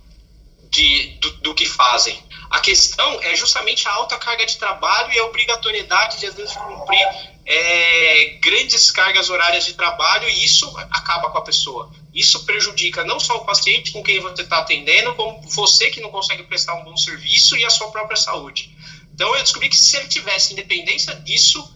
de, 0.70 1.18
do, 1.20 1.30
do, 1.38 1.54
que 1.54 1.64
fazem. 1.64 2.22
A 2.50 2.60
questão 2.60 3.20
é 3.22 3.34
justamente 3.34 3.88
a 3.88 3.92
alta 3.92 4.16
carga 4.16 4.46
de 4.46 4.56
trabalho 4.56 5.12
e 5.12 5.18
a 5.18 5.24
obrigatoriedade 5.24 6.18
de, 6.18 6.26
às 6.26 6.34
vezes, 6.34 6.54
cumprir 6.54 7.06
é, 7.44 8.38
grandes 8.42 8.90
cargas 8.90 9.30
horárias 9.30 9.64
de 9.64 9.74
trabalho 9.74 10.28
e 10.28 10.44
isso 10.44 10.72
acaba 10.90 11.30
com 11.30 11.38
a 11.38 11.42
pessoa. 11.42 11.90
Isso 12.12 12.44
prejudica 12.44 13.04
não 13.04 13.20
só 13.20 13.36
o 13.36 13.44
paciente 13.44 13.92
com 13.92 14.02
quem 14.02 14.20
você 14.20 14.42
está 14.42 14.58
atendendo, 14.58 15.14
como 15.14 15.40
você 15.42 15.90
que 15.90 16.00
não 16.00 16.10
consegue 16.10 16.42
prestar 16.42 16.74
um 16.74 16.84
bom 16.84 16.96
serviço 16.96 17.56
e 17.56 17.64
a 17.64 17.70
sua 17.70 17.90
própria 17.90 18.16
saúde. 18.16 18.74
Então 19.14 19.34
eu 19.34 19.42
descobri 19.42 19.68
que 19.68 19.76
se 19.76 19.96
ele 19.96 20.08
tivesse 20.08 20.52
independência 20.52 21.14
disso, 21.14 21.72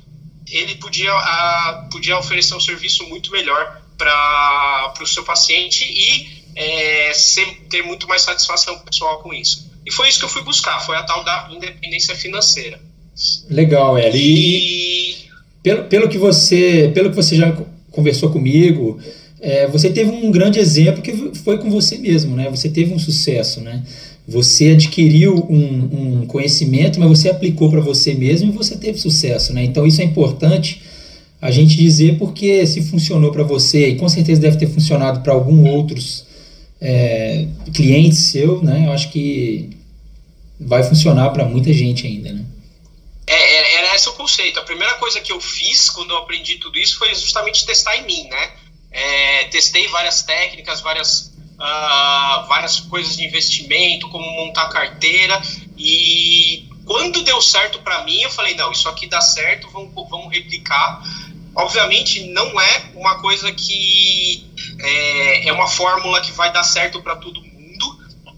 ele 0.48 0.74
podia, 0.76 1.12
a, 1.12 1.88
podia 1.90 2.18
oferecer 2.18 2.54
um 2.54 2.60
serviço 2.60 3.04
muito 3.08 3.30
melhor 3.30 3.80
para 3.96 4.94
o 5.00 5.06
seu 5.06 5.22
paciente 5.24 5.84
e 5.84 6.44
é, 6.56 7.12
ser, 7.14 7.66
ter 7.68 7.82
muito 7.82 8.08
mais 8.08 8.22
satisfação 8.22 8.78
pessoal 8.80 9.22
com 9.22 9.32
isso. 9.32 9.69
E 9.86 9.92
foi 9.92 10.08
isso 10.08 10.18
que 10.18 10.24
eu 10.24 10.28
fui 10.28 10.42
buscar, 10.42 10.80
foi 10.80 10.96
a 10.96 11.02
tal 11.02 11.24
da 11.24 11.48
independência 11.50 12.14
financeira. 12.14 12.80
Legal, 13.48 13.98
Eli. 13.98 14.18
E... 14.18 15.16
Pelo, 15.62 15.84
pelo, 15.84 16.08
que 16.08 16.16
você, 16.16 16.90
pelo 16.94 17.10
que 17.10 17.16
você 17.16 17.36
já 17.36 17.52
conversou 17.90 18.30
comigo, 18.30 18.98
é, 19.40 19.66
você 19.66 19.90
teve 19.90 20.10
um 20.10 20.30
grande 20.30 20.58
exemplo 20.58 21.02
que 21.02 21.12
foi 21.34 21.58
com 21.58 21.70
você 21.70 21.98
mesmo, 21.98 22.34
né? 22.36 22.48
Você 22.50 22.68
teve 22.68 22.94
um 22.94 22.98
sucesso, 22.98 23.60
né? 23.60 23.82
Você 24.28 24.70
adquiriu 24.70 25.34
um, 25.50 26.20
um 26.20 26.26
conhecimento, 26.26 27.00
mas 27.00 27.08
você 27.08 27.28
aplicou 27.28 27.70
para 27.70 27.80
você 27.80 28.14
mesmo 28.14 28.50
e 28.50 28.52
você 28.52 28.76
teve 28.76 28.98
sucesso, 28.98 29.52
né? 29.52 29.64
Então 29.64 29.86
isso 29.86 30.00
é 30.00 30.04
importante 30.04 30.82
a 31.40 31.50
gente 31.50 31.76
dizer 31.76 32.18
porque 32.18 32.66
se 32.66 32.82
funcionou 32.82 33.32
para 33.32 33.42
você 33.42 33.88
e 33.88 33.96
com 33.96 34.08
certeza 34.08 34.40
deve 34.40 34.58
ter 34.58 34.68
funcionado 34.68 35.20
para 35.20 35.32
alguns 35.32 35.68
outros 35.68 36.24
é, 36.80 37.46
cliente 37.74 38.16
seu, 38.16 38.62
né? 38.62 38.86
Eu 38.86 38.92
acho 38.92 39.10
que 39.10 39.76
vai 40.58 40.82
funcionar 40.82 41.30
para 41.30 41.44
muita 41.44 41.72
gente 41.72 42.06
ainda, 42.06 42.32
né? 42.32 42.44
É, 43.26 43.34
é, 43.34 43.74
era 43.76 43.94
esse 43.94 44.08
o 44.08 44.12
conceito. 44.12 44.58
A 44.58 44.64
primeira 44.64 44.94
coisa 44.94 45.20
que 45.20 45.32
eu 45.32 45.40
fiz 45.40 45.88
quando 45.90 46.10
eu 46.10 46.18
aprendi 46.18 46.56
tudo 46.56 46.78
isso 46.78 46.98
foi 46.98 47.14
justamente 47.14 47.64
testar 47.64 47.96
em 47.96 48.04
mim, 48.04 48.28
né? 48.28 48.50
É, 48.90 49.44
testei 49.44 49.86
várias 49.88 50.22
técnicas, 50.22 50.80
várias, 50.80 51.32
uh, 51.58 52.48
várias 52.48 52.80
coisas 52.80 53.16
de 53.16 53.24
investimento, 53.24 54.08
como 54.08 54.28
montar 54.32 54.68
carteira 54.68 55.40
e 55.78 56.68
quando 56.84 57.22
deu 57.22 57.40
certo 57.40 57.78
para 57.82 58.02
mim, 58.02 58.20
eu 58.20 58.30
falei 58.30 58.54
não, 58.54 58.72
isso 58.72 58.88
aqui 58.88 59.06
dá 59.06 59.20
certo, 59.20 59.70
vamos, 59.70 59.92
vamos 60.10 60.32
replicar. 60.32 61.00
Obviamente 61.54 62.24
não 62.32 62.60
é 62.60 62.90
uma 62.94 63.20
coisa 63.20 63.52
que 63.52 64.49
é, 64.82 65.48
é 65.48 65.52
uma 65.52 65.68
fórmula 65.68 66.20
que 66.20 66.32
vai 66.32 66.52
dar 66.52 66.62
certo 66.62 67.02
para 67.02 67.16
todo 67.16 67.42
mundo, 67.42 67.50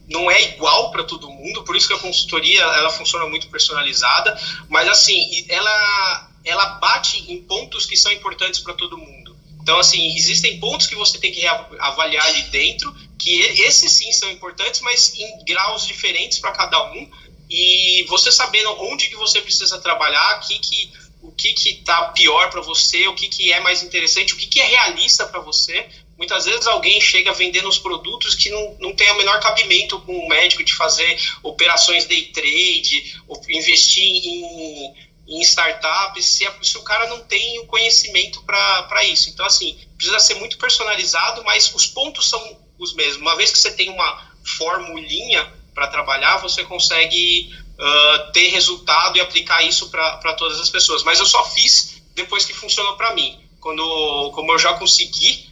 não 0.09 0.31
é 0.31 0.43
igual 0.43 0.91
para 0.91 1.05
todo 1.05 1.31
mundo, 1.31 1.63
por 1.65 1.75
isso 1.75 1.89
que 1.89 1.95
a 1.95 1.99
consultoria 1.99 2.61
ela 2.61 2.91
funciona 2.91 3.27
muito 3.27 3.49
personalizada, 3.49 4.39
mas 4.69 4.89
assim, 4.89 5.47
ela, 5.49 6.31
ela 6.45 6.67
bate 6.75 7.33
em 7.33 7.43
pontos 7.43 7.87
que 7.87 7.97
são 7.97 8.13
importantes 8.13 8.61
para 8.61 8.75
todo 8.75 8.99
mundo. 8.99 9.37
Então, 9.63 9.79
assim, 9.79 10.15
existem 10.17 10.59
pontos 10.59 10.89
que 10.89 10.97
você 10.97 11.19
tem 11.19 11.31
que 11.31 11.47
avaliar 11.47 12.27
ali 12.27 12.43
dentro, 12.45 12.93
que 13.17 13.41
esses 13.41 13.93
sim 13.93 14.11
são 14.13 14.29
importantes, 14.31 14.81
mas 14.81 15.15
em 15.15 15.45
graus 15.45 15.87
diferentes 15.87 16.41
para 16.41 16.51
cada 16.51 16.93
um, 16.93 17.09
e 17.49 18.05
você 18.09 18.33
sabendo 18.33 18.71
onde 18.83 19.09
que 19.09 19.15
você 19.15 19.41
precisa 19.41 19.79
trabalhar, 19.79 20.41
que 20.41 20.59
que, 20.59 20.93
o 21.23 21.31
que 21.31 21.53
que 21.53 21.71
está 21.71 22.09
pior 22.09 22.51
para 22.51 22.61
você, 22.61 23.07
o 23.07 23.15
que 23.15 23.29
que 23.29 23.53
é 23.53 23.61
mais 23.61 23.83
interessante, 23.83 24.35
o 24.35 24.37
que 24.37 24.47
que 24.47 24.61
é 24.61 24.65
realista 24.65 25.27
para 25.27 25.41
você, 25.41 25.89
Muitas 26.23 26.45
vezes 26.45 26.69
alguém 26.69 27.01
chega 27.01 27.33
vendendo 27.33 27.69
os 27.69 27.79
produtos 27.79 28.37
que 28.37 28.49
não, 28.49 28.77
não 28.79 28.95
tem 28.95 29.11
o 29.11 29.17
menor 29.17 29.41
cabimento 29.41 29.99
com 30.03 30.17
o 30.17 30.29
médico 30.29 30.63
de 30.63 30.73
fazer 30.73 31.21
operações 31.43 32.05
day 32.05 32.27
trade, 32.27 33.21
investir 33.49 34.05
em, 34.05 34.95
em 35.27 35.41
startups, 35.41 36.25
se, 36.25 36.49
se 36.63 36.79
o 36.79 36.85
cara 36.85 37.09
não 37.09 37.25
tem 37.25 37.59
o 37.59 37.67
conhecimento 37.67 38.41
para 38.45 39.03
isso. 39.03 39.31
Então, 39.31 39.45
assim, 39.45 39.77
precisa 39.97 40.21
ser 40.21 40.35
muito 40.35 40.57
personalizado, 40.59 41.43
mas 41.43 41.75
os 41.75 41.89
pontos 41.89 42.29
são 42.29 42.57
os 42.79 42.95
mesmos. 42.95 43.17
Uma 43.17 43.35
vez 43.35 43.51
que 43.51 43.59
você 43.59 43.73
tem 43.73 43.91
uma 43.91 44.33
formulinha 44.45 45.53
para 45.75 45.89
trabalhar, 45.89 46.37
você 46.37 46.63
consegue 46.63 47.53
uh, 47.53 48.31
ter 48.31 48.47
resultado 48.47 49.17
e 49.17 49.21
aplicar 49.21 49.61
isso 49.65 49.91
para 49.91 50.35
todas 50.35 50.61
as 50.61 50.71
pessoas. 50.71 51.03
Mas 51.03 51.19
eu 51.19 51.27
só 51.27 51.45
fiz 51.51 52.01
depois 52.15 52.45
que 52.45 52.55
funcionou 52.55 52.97
para 52.97 53.13
mim. 53.13 53.41
Quando, 53.59 54.31
como 54.33 54.53
eu 54.53 54.59
já 54.61 54.75
consegui 54.75 55.51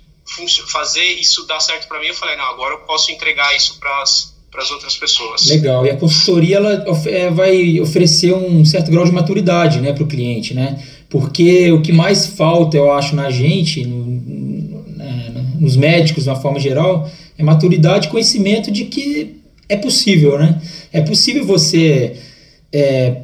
fazer 0.67 1.05
isso 1.05 1.47
dar 1.47 1.61
certo 1.61 1.89
para 1.89 2.01
mim, 2.01 2.09
eu 2.09 2.15
falei, 2.15 2.37
não, 2.37 2.45
agora 2.45 2.75
eu 2.75 2.79
posso 2.81 3.11
entregar 3.11 3.55
isso 3.57 3.79
para 3.79 4.03
as 4.03 4.71
outras 4.71 4.97
pessoas. 4.97 5.49
Legal. 5.49 5.87
E 5.87 5.91
a 5.91 5.97
consultoria 5.97 6.57
ela 6.57 6.85
é, 7.07 7.31
vai 7.31 7.81
oferecer 7.81 8.33
um 8.33 8.65
certo 8.65 8.91
grau 8.91 9.05
de 9.05 9.13
maturidade 9.13 9.81
né, 9.81 9.93
para 9.93 10.05
o 10.05 10.07
cliente, 10.07 10.55
né? 10.55 10.83
Porque 11.09 11.73
o 11.73 11.83
que 11.83 11.93
mais 11.93 12.27
falta, 12.27 12.77
eu 12.77 12.93
acho, 12.93 13.17
na 13.17 13.31
gente, 13.31 13.85
no, 13.85 14.85
né, 14.97 15.33
nos 15.59 15.77
médicos, 15.77 16.25
de 16.25 16.31
uma 16.31 16.41
forma 16.41 16.61
geral, 16.61 17.11
é 17.37 17.43
maturidade 17.43 18.09
conhecimento 18.09 18.71
de 18.71 18.85
que 18.85 19.37
é 19.69 19.77
possível, 19.77 20.39
né? 20.39 20.61
É 20.93 21.01
possível 21.01 21.45
você 21.45 22.17
é, 22.73 23.23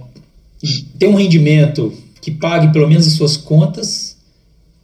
ter 0.98 1.06
um 1.06 1.14
rendimento 1.14 1.92
que 2.20 2.30
pague 2.30 2.72
pelo 2.72 2.88
menos 2.88 3.06
as 3.06 3.12
suas 3.12 3.36
contas 3.36 4.05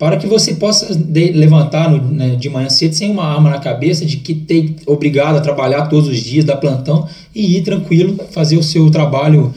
para 0.03 0.17
que 0.17 0.27
você 0.27 0.55
possa 0.57 0.93
de, 0.97 1.31
levantar 1.31 1.89
no, 1.89 2.03
né, 2.13 2.35
de 2.35 2.51
manhã 2.51 2.69
cedo 2.69 2.93
sem 2.93 3.09
uma 3.09 3.25
arma 3.25 3.49
na 3.49 3.61
cabeça 3.61 4.05
de 4.05 4.17
que 4.17 4.35
tem 4.35 4.75
obrigado 4.85 5.37
a 5.37 5.41
trabalhar 5.41 5.87
todos 5.87 6.09
os 6.09 6.19
dias, 6.19 6.45
dar 6.45 6.57
plantão 6.57 7.09
e 7.33 7.57
ir 7.57 7.63
tranquilo, 7.63 8.19
fazer 8.33 8.57
o 8.57 8.65
seu 8.65 8.91
trabalho 8.91 9.55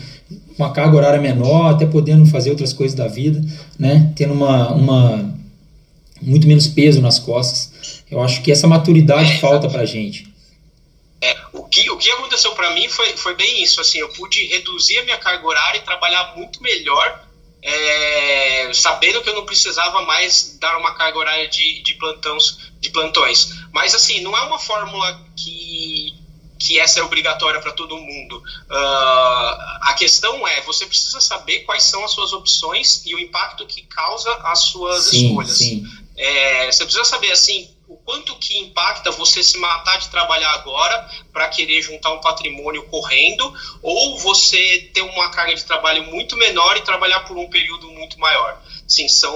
com 0.56 0.64
uma 0.64 0.72
carga 0.72 0.98
horária 0.98 1.20
menor, 1.20 1.72
até 1.72 1.88
podendo 1.88 2.28
fazer 2.28 2.52
outras 2.52 2.74
coisas 2.74 2.96
da 2.96 3.08
vida, 3.08 3.44
né, 3.80 4.14
tendo 4.16 4.36
uma, 4.36 4.72
uma 4.72 5.36
muito 6.22 6.46
menos 6.46 6.68
peso 6.68 7.02
nas 7.02 7.18
costas. 7.18 8.04
Eu 8.12 8.22
acho 8.22 8.44
que 8.44 8.52
essa 8.52 8.68
maturidade 8.68 9.32
é, 9.32 9.38
falta 9.40 9.68
para 9.68 9.84
gente. 9.84 10.32
É, 11.22 11.36
o, 11.54 11.64
que, 11.64 11.90
o 11.90 11.98
que 11.98 12.12
aconteceu 12.12 12.52
para 12.52 12.72
mim 12.76 12.88
foi, 12.88 13.18
foi 13.18 13.36
bem 13.36 13.64
isso. 13.64 13.82
Assim, 13.82 13.98
eu 13.98 14.10
pude 14.10 14.46
reduzir 14.46 15.00
a 15.00 15.06
minha 15.06 15.18
carga 15.18 15.44
horária 15.44 15.80
e 15.80 15.82
trabalhar 15.82 16.36
muito 16.38 16.62
melhor 16.62 17.25
é, 17.68 18.72
sabendo 18.74 19.24
que 19.24 19.30
eu 19.30 19.34
não 19.34 19.44
precisava 19.44 20.04
mais 20.04 20.56
dar 20.62 20.78
uma 20.78 20.94
carga 20.94 21.18
horária 21.18 21.50
de, 21.50 21.82
de, 21.82 21.96
plantões, 21.96 22.58
de 22.80 22.92
plantões. 22.92 23.50
Mas, 23.72 23.96
assim, 23.96 24.22
não 24.22 24.38
é 24.38 24.42
uma 24.44 24.60
fórmula 24.60 25.20
que, 25.36 26.14
que 26.60 26.80
essa 26.80 27.00
é 27.00 27.04
obrigatória 27.04 27.60
para 27.60 27.72
todo 27.72 27.98
mundo. 27.98 28.38
Uh, 28.38 29.82
a 29.82 29.96
questão 29.98 30.48
é, 30.48 30.62
você 30.62 30.86
precisa 30.86 31.20
saber 31.20 31.62
quais 31.62 31.82
são 31.82 32.06
as 32.06 32.12
suas 32.12 32.34
opções 32.34 33.02
e 33.04 33.16
o 33.16 33.20
impacto 33.20 33.66
que 33.66 33.82
causa 33.82 34.32
as 34.44 34.60
suas 34.60 35.06
sim, 35.06 35.30
escolhas. 35.30 35.58
Sim. 35.58 35.84
É, 36.16 36.72
você 36.72 36.84
precisa 36.84 37.04
saber, 37.04 37.32
assim, 37.32 37.75
quanto 38.06 38.36
que 38.38 38.58
impacta 38.60 39.10
você 39.12 39.44
se 39.44 39.58
matar 39.58 39.98
de 39.98 40.10
trabalhar 40.10 40.52
agora 40.52 41.10
para 41.34 41.50
querer 41.50 41.82
juntar 41.82 42.14
um 42.14 42.22
patrimônio 42.22 42.84
correndo, 42.84 43.52
ou 43.82 44.18
você 44.20 44.92
ter 44.94 45.02
uma 45.02 45.30
carga 45.32 45.56
de 45.56 45.66
trabalho 45.66 46.04
muito 46.04 46.38
menor 46.38 46.78
e 46.78 46.82
trabalhar 46.82 47.22
por 47.22 47.36
um 47.36 47.50
período 47.50 47.90
muito 47.90 48.20
maior. 48.20 48.62
Sim, 48.88 49.08
são, 49.08 49.36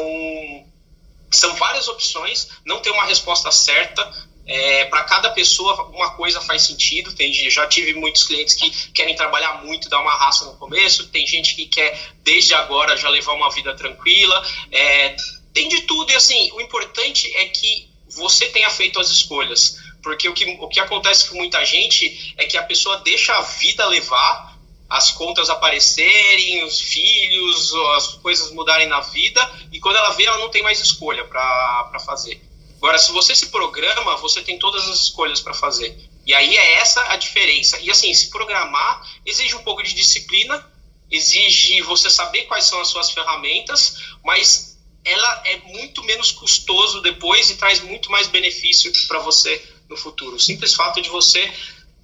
são 1.31 1.55
várias 1.55 1.87
opções, 1.87 2.49
não 2.63 2.79
tem 2.79 2.93
uma 2.93 3.05
resposta 3.05 3.51
certa. 3.51 4.29
É, 4.51 4.85
para 4.85 5.03
cada 5.03 5.29
pessoa 5.29 5.89
uma 5.89 6.15
coisa 6.15 6.41
faz 6.41 6.63
sentido. 6.63 7.13
Tem, 7.13 7.31
já 7.51 7.67
tive 7.67 7.93
muitos 7.93 8.23
clientes 8.23 8.55
que 8.55 8.67
querem 8.93 9.15
trabalhar 9.15 9.63
muito, 9.63 9.89
dar 9.89 9.99
uma 9.99 10.15
raça 10.15 10.45
no 10.45 10.57
começo. 10.57 11.07
Tem 11.09 11.27
gente 11.27 11.53
que 11.53 11.67
quer 11.67 11.95
desde 12.23 12.55
agora 12.55 12.97
já 12.97 13.09
levar 13.09 13.33
uma 13.33 13.51
vida 13.51 13.75
tranquila. 13.75 14.43
É, 14.71 15.15
tem 15.53 15.67
de 15.67 15.81
tudo 15.81 16.11
e 16.11 16.15
assim 16.15 16.51
o 16.53 16.61
importante 16.61 17.31
é 17.35 17.45
que 17.45 17.88
você 18.09 18.47
tenha 18.47 18.69
feito 18.69 18.99
as 18.99 19.09
escolhas. 19.09 19.77
Porque 20.01 20.27
o 20.29 20.33
que, 20.33 20.45
o 20.59 20.67
que 20.67 20.79
acontece 20.79 21.29
com 21.29 21.35
muita 21.35 21.63
gente 21.65 22.33
é 22.37 22.45
que 22.45 22.57
a 22.57 22.63
pessoa 22.63 22.97
deixa 22.97 23.35
a 23.35 23.41
vida 23.41 23.85
levar, 23.85 24.57
as 24.89 25.11
contas 25.11 25.49
aparecerem, 25.49 26.63
os 26.63 26.79
filhos, 26.79 27.73
as 27.95 28.07
coisas 28.15 28.51
mudarem 28.51 28.87
na 28.87 29.01
vida, 29.01 29.47
e 29.71 29.79
quando 29.79 29.97
ela 29.97 30.11
vê, 30.11 30.25
ela 30.25 30.39
não 30.39 30.49
tem 30.49 30.63
mais 30.63 30.79
escolha 30.79 31.23
para 31.25 31.99
fazer. 32.05 32.41
Agora, 32.77 32.97
se 32.97 33.11
você 33.11 33.35
se 33.35 33.47
programa, 33.47 34.15
você 34.17 34.41
tem 34.41 34.57
todas 34.57 34.87
as 34.87 35.03
escolhas 35.03 35.41
para 35.41 35.53
fazer. 35.53 35.95
E 36.25 36.33
aí 36.33 36.55
é 36.55 36.73
essa 36.75 37.11
a 37.11 37.17
diferença. 37.17 37.77
E 37.79 37.91
assim, 37.91 38.13
se 38.13 38.29
programar 38.29 39.03
exige 39.25 39.55
um 39.55 39.63
pouco 39.63 39.83
de 39.83 39.93
disciplina, 39.93 40.65
exige 41.11 41.81
você 41.81 42.09
saber 42.09 42.43
quais 42.43 42.65
são 42.65 42.79
as 42.79 42.87
suas 42.87 43.11
ferramentas, 43.11 43.97
mas 44.23 44.68
ela 45.11 45.41
é 45.45 45.57
muito 45.57 46.03
menos 46.03 46.31
custoso 46.31 47.01
depois 47.01 47.49
e 47.49 47.55
traz 47.55 47.81
muito 47.81 48.11
mais 48.11 48.27
benefício 48.27 48.91
para 49.07 49.19
você 49.19 49.61
no 49.89 49.97
futuro. 49.97 50.35
O 50.35 50.39
simples 50.39 50.73
fato 50.73 51.01
de 51.01 51.09
você 51.09 51.51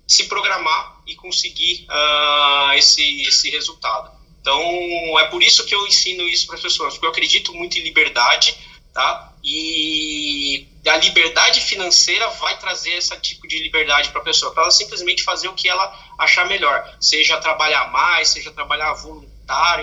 se 0.08 0.26
programar 0.26 1.02
e 1.08 1.16
conseguir 1.16 1.88
uh, 1.90 2.74
esse, 2.74 3.24
esse 3.24 3.50
resultado. 3.50 4.12
Então, 4.42 5.20
é 5.20 5.26
por 5.26 5.42
isso 5.42 5.66
que 5.66 5.74
eu 5.74 5.88
ensino 5.88 6.28
isso 6.28 6.46
para 6.46 6.56
as 6.56 6.62
pessoas, 6.62 6.94
porque 6.94 7.06
eu 7.06 7.10
acredito 7.10 7.54
muito 7.54 7.80
em 7.80 7.82
liberdade, 7.82 8.56
tá? 8.94 9.34
E 9.44 10.68
a 10.88 10.98
liberdade 10.98 11.62
financeira 11.62 12.30
vai 12.30 12.58
trazer 12.60 12.92
esse 12.92 13.16
tipo 13.20 13.48
de 13.48 13.60
liberdade 13.60 14.10
para 14.10 14.22
a 14.22 14.24
pessoa, 14.24 14.52
para 14.54 14.64
ela 14.64 14.72
simplesmente 14.72 15.24
fazer 15.24 15.48
o 15.48 15.54
que 15.54 15.68
ela 15.68 15.92
achar 16.18 16.48
melhor, 16.48 16.96
seja 17.00 17.38
trabalhar 17.38 17.92
mais, 17.92 18.30
seja 18.30 18.52
trabalhar 18.52 18.94
voluntário, 18.94 19.35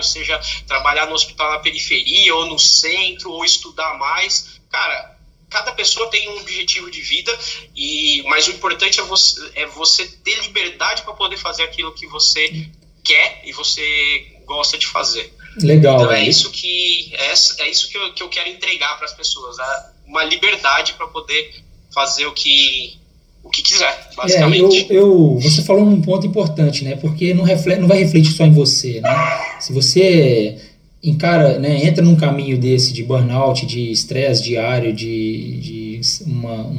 seja 0.03 0.41
trabalhar 0.67 1.07
no 1.07 1.15
hospital 1.15 1.51
na 1.51 1.59
periferia 1.59 2.35
ou 2.35 2.47
no 2.47 2.59
centro, 2.59 3.31
ou 3.31 3.45
estudar 3.45 3.99
mais. 3.99 4.61
Cara, 4.71 5.17
cada 5.51 5.73
pessoa 5.73 6.11
tem 6.11 6.29
um 6.31 6.39
objetivo 6.39 6.91
de 6.91 7.01
vida 7.01 7.37
e 7.77 8.23
mas 8.27 8.49
o 8.49 8.53
importante 8.53 8.99
é 8.99 9.03
você, 9.03 9.53
é 9.55 9.67
você 9.67 10.07
ter 10.07 10.41
liberdade 10.41 11.03
para 11.03 11.13
poder 11.13 11.37
fazer 11.37 11.63
aquilo 11.63 11.93
que 11.93 12.07
você 12.07 12.71
quer 13.05 13.43
e 13.45 13.53
você 13.53 14.39
gosta 14.47 14.79
de 14.79 14.87
fazer. 14.87 15.33
Legal. 15.57 15.97
Então 15.97 16.13
é 16.13 16.25
isso 16.25 16.51
que 16.51 17.13
é, 17.15 17.33
é 17.59 17.69
isso 17.69 17.89
que 17.91 17.99
eu, 17.99 18.15
que 18.15 18.23
eu 18.23 18.29
quero 18.29 18.49
entregar 18.49 18.97
para 18.97 19.05
as 19.05 19.13
pessoas, 19.13 19.59
né? 19.59 19.93
uma 20.07 20.25
liberdade 20.25 20.95
para 20.95 21.07
poder 21.07 21.63
fazer 21.93 22.27
o 22.27 22.33
que 22.33 22.99
o 23.43 23.51
que 23.51 23.63
quiser, 23.63 24.11
basicamente. 24.17 24.87
É, 24.91 24.97
eu, 24.97 25.35
eu, 25.35 25.39
você 25.39 25.63
falou 25.63 25.85
um 25.85 26.01
ponto 26.01 26.27
importante, 26.27 26.85
né? 26.85 26.97
Porque 26.97 27.35
não, 27.35 27.45
reflete, 27.45 27.81
não 27.81 27.89
vai 27.89 27.99
refletir 27.99 28.33
só 28.33 28.45
em 28.45 28.53
você, 28.53 29.01
né? 29.01 29.15
Se 29.61 29.73
você 29.73 30.57
encara, 31.03 31.59
né, 31.59 31.85
entra 31.85 32.05
num 32.05 32.15
caminho 32.15 32.57
desse 32.57 32.93
de 32.93 33.03
burnout, 33.03 33.67
de 33.67 33.91
estresse 33.91 34.43
diário, 34.43 34.93
de, 34.93 35.59
de 35.61 36.01
uma, 36.27 36.73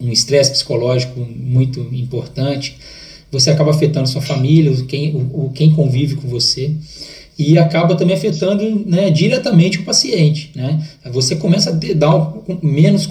um 0.00 0.10
estresse 0.10 0.50
um 0.50 0.54
psicológico 0.54 1.20
muito 1.20 1.80
importante, 1.92 2.76
você 3.30 3.50
acaba 3.50 3.70
afetando 3.70 4.08
sua 4.08 4.22
família, 4.22 4.72
quem, 4.88 5.14
o, 5.14 5.46
o, 5.46 5.50
quem 5.50 5.72
convive 5.72 6.16
com 6.16 6.26
você 6.26 6.74
e 7.40 7.56
acaba 7.56 7.94
também 7.94 8.14
afetando 8.14 8.84
né, 8.84 9.08
diretamente 9.08 9.78
o 9.78 9.82
paciente. 9.82 10.50
Né? 10.54 10.78
Você 11.10 11.36
começa 11.36 11.70
a 11.70 11.94
dar 11.94 12.34
menos 12.62 13.08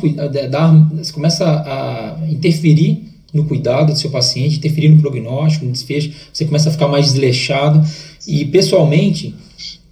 dar, 0.52 0.72
você 0.96 1.12
começa 1.12 1.44
a 1.44 2.16
interferir 2.30 3.06
no 3.34 3.46
cuidado 3.46 3.92
do 3.92 3.98
seu 3.98 4.12
paciente, 4.12 4.58
interferir 4.58 4.90
no 4.90 5.02
prognóstico, 5.02 5.66
no 5.66 5.72
desfecho, 5.72 6.12
você 6.32 6.46
começa 6.46 6.70
a 6.70 6.72
ficar 6.72 6.88
mais 6.88 7.08
desleixado. 7.08 7.84
E 8.28 8.46
pessoalmente, 8.46 9.34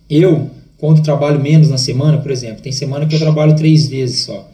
eu, 0.08 0.52
quando 0.78 1.02
trabalho 1.02 1.42
menos 1.42 1.70
na 1.70 1.80
semana, 1.80 2.20
por 2.20 2.30
exemplo, 2.30 2.62
tem 2.62 2.72
semana 2.72 3.08
que 3.08 3.16
eu 3.16 3.20
trabalho 3.20 3.56
três 3.56 3.88
vezes 3.88 4.20
só, 4.20 4.48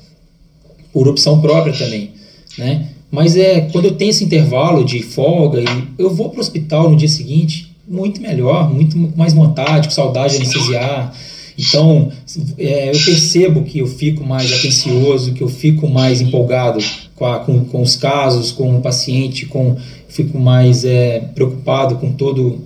por 0.94 1.10
opção 1.10 1.42
própria 1.42 1.74
também. 1.74 2.12
Né? 2.58 2.88
Mas 3.12 3.36
é 3.36 3.60
quando 3.70 3.86
eu 3.86 3.96
tenho 3.96 4.12
esse 4.12 4.24
intervalo 4.24 4.86
de 4.86 5.04
folga 5.04 5.60
e 5.60 5.88
eu 5.98 6.10
vou 6.10 6.30
para 6.30 6.38
o 6.38 6.42
hospital 6.42 6.90
no 6.90 6.96
dia 6.96 7.10
seguinte, 7.10 7.73
muito 7.88 8.22
melhor, 8.22 8.74
muito 8.74 8.98
mais 9.16 9.34
vontade, 9.34 9.88
com 9.88 9.94
saudade 9.94 10.38
de 10.38 10.44
anestesiar. 10.44 11.14
Então, 11.58 12.12
é, 12.58 12.90
eu 12.90 13.00
percebo 13.00 13.64
que 13.64 13.80
eu 13.80 13.88
fico 13.88 14.24
mais 14.24 14.52
atencioso, 14.52 15.34
que 15.34 15.42
eu 15.42 15.50
fico 15.50 15.88
mais 15.88 16.20
empolgado 16.22 16.84
com, 17.16 17.26
a, 17.26 17.40
com, 17.40 17.64
com 17.66 17.82
os 17.82 17.96
casos, 17.96 18.52
com 18.52 18.78
o 18.78 18.82
paciente, 18.82 19.46
com 19.46 19.78
fico 20.08 20.40
mais 20.40 20.86
é, 20.86 21.20
preocupado 21.34 21.96
com 21.96 22.12
todo 22.12 22.62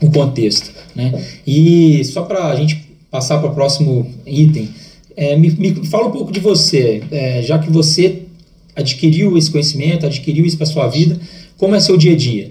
o 0.00 0.10
contexto. 0.10 0.70
Né? 0.94 1.24
E 1.46 2.04
só 2.04 2.22
para 2.22 2.46
a 2.46 2.56
gente 2.56 2.84
passar 3.10 3.38
para 3.38 3.50
o 3.50 3.54
próximo 3.54 4.10
item, 4.26 4.68
é, 5.16 5.36
me, 5.36 5.50
me, 5.50 5.86
fala 5.86 6.08
um 6.08 6.10
pouco 6.10 6.30
de 6.30 6.40
você, 6.40 7.02
é, 7.10 7.42
já 7.42 7.58
que 7.58 7.70
você 7.70 8.22
adquiriu 8.74 9.36
esse 9.38 9.50
conhecimento, 9.50 10.04
adquiriu 10.04 10.44
isso 10.44 10.56
para 10.56 10.66
sua 10.66 10.88
vida, 10.88 11.18
como 11.56 11.74
é 11.74 11.80
seu 11.80 11.96
dia 11.96 12.12
a 12.12 12.16
dia? 12.16 12.50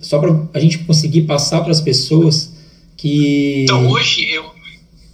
Só 0.00 0.18
para 0.18 0.30
a 0.54 0.60
gente 0.60 0.78
conseguir 0.78 1.22
passar 1.22 1.60
para 1.60 1.70
as 1.70 1.80
pessoas 1.80 2.52
que. 2.96 3.64
Então, 3.64 3.88
hoje 3.88 4.28
eu. 4.30 4.58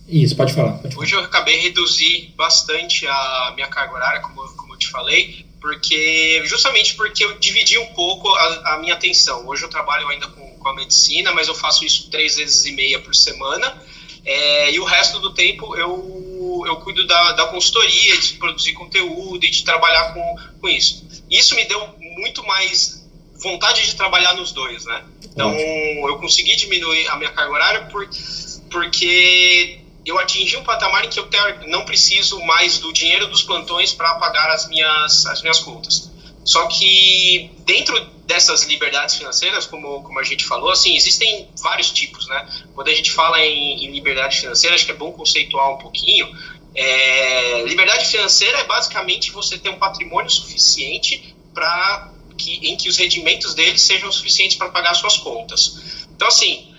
Isso, 0.09 0.37
pode 0.37 0.53
falar, 0.53 0.73
pode 0.73 0.99
Hoje 0.99 1.15
eu 1.15 1.21
acabei 1.21 1.61
reduzir 1.61 2.33
bastante 2.37 3.07
a 3.07 3.53
minha 3.55 3.67
carga 3.69 3.95
horária, 3.95 4.21
como, 4.21 4.47
como 4.55 4.75
eu 4.75 4.79
te 4.79 4.89
falei, 4.89 5.47
porque 5.61 6.43
justamente 6.45 6.95
porque 6.95 7.25
eu 7.25 7.39
dividi 7.39 7.79
um 7.79 7.87
pouco 7.87 8.29
a, 8.29 8.75
a 8.75 8.79
minha 8.79 8.95
atenção. 8.95 9.47
Hoje 9.49 9.65
eu 9.65 9.71
trabalho 9.71 10.07
ainda 10.09 10.27
com, 10.29 10.47
com, 10.59 10.69
a 10.69 10.75
medicina, 10.75 11.33
mas 11.33 11.49
eu 11.49 11.55
faço 11.55 11.85
isso 11.85 12.11
três 12.11 12.37
vezes 12.37 12.65
e 12.67 12.73
meia 12.73 13.01
por 13.01 13.15
semana. 13.15 13.83
É, 14.27 14.73
e 14.73 14.81
o 14.81 14.85
resto 14.85 15.21
do 15.21 15.33
tempo 15.33 15.75
eu, 15.77 16.65
eu 16.67 16.77
cuido 16.77 17.07
da, 17.07 17.33
da 17.33 17.47
consultoria, 17.47 18.19
de 18.19 18.35
produzir 18.35 18.73
conteúdo 18.75 19.45
e 19.45 19.51
de 19.51 19.65
trabalhar 19.65 20.13
com, 20.13 20.37
com 20.61 20.69
isso. 20.69 21.07
Isso 21.31 21.55
me 21.55 21.65
deu 21.65 21.95
muito 21.99 22.45
mais 22.47 23.04
vontade 23.45 23.87
de 23.87 23.95
trabalhar 23.95 24.35
nos 24.35 24.51
dois, 24.51 24.85
né? 24.87 25.05
Então, 25.23 25.51
Ótimo. 25.51 26.09
eu 26.09 26.19
consegui 26.19 26.57
diminuir 26.57 27.07
a 27.09 27.17
minha 27.17 27.31
carga 27.31 27.53
horária 27.53 27.87
por, 27.87 28.09
porque 28.71 29.79
eu 30.05 30.19
atingi 30.19 30.57
um 30.57 30.65
patamar 30.65 31.05
em 31.05 31.09
que 31.09 31.21
eu 31.21 31.29
não 31.69 31.85
preciso 31.85 32.41
mais 32.45 32.79
do 32.79 32.93
dinheiro 32.93 33.29
dos 33.29 33.43
plantões 33.43 33.93
para 33.93 34.15
pagar 34.15 34.51
as 34.51 34.69
minhas, 34.69 35.27
as 35.27 35.43
minhas 35.43 35.61
contas. 35.61 36.11
Só 36.45 36.67
que 36.67 37.51
dentro 37.65 37.99
dessas 38.27 38.65
liberdades 38.65 39.17
financeiras, 39.17 39.67
como, 39.67 40.03
como 40.03 40.19
a 40.19 40.23
gente 40.23 40.45
falou, 40.45 40.71
assim, 40.71 40.95
existem 40.95 41.49
vários 41.63 41.91
tipos, 41.91 42.27
né? 42.29 42.47
Quando 42.75 42.89
a 42.89 42.95
gente 42.95 43.11
fala 43.11 43.41
em, 43.41 43.85
em 43.85 43.91
liberdade 43.91 44.41
financeira, 44.41 44.75
acho 44.75 44.85
que 44.85 44.93
é 44.93 44.95
bom 44.95 45.13
conceituar 45.13 45.71
um 45.71 45.79
pouquinho. 45.79 46.27
É, 46.75 47.63
liberdade 47.63 48.07
financeira 48.07 48.59
é 48.59 48.65
basicamente 48.65 49.31
você 49.31 49.57
ter 49.57 49.71
um 49.71 49.79
patrimônio 49.79 50.29
suficiente 50.29 51.35
para 51.55 52.11
que, 52.37 52.69
em 52.69 52.77
que 52.77 52.89
os 52.89 52.97
rendimentos 52.97 53.55
deles 53.55 53.83
sejam 53.83 54.11
suficientes 54.11 54.57
para 54.57 54.69
pagar 54.71 54.95
suas 54.95 55.17
contas. 55.17 56.07
Então, 56.11 56.29
assim, 56.29 56.75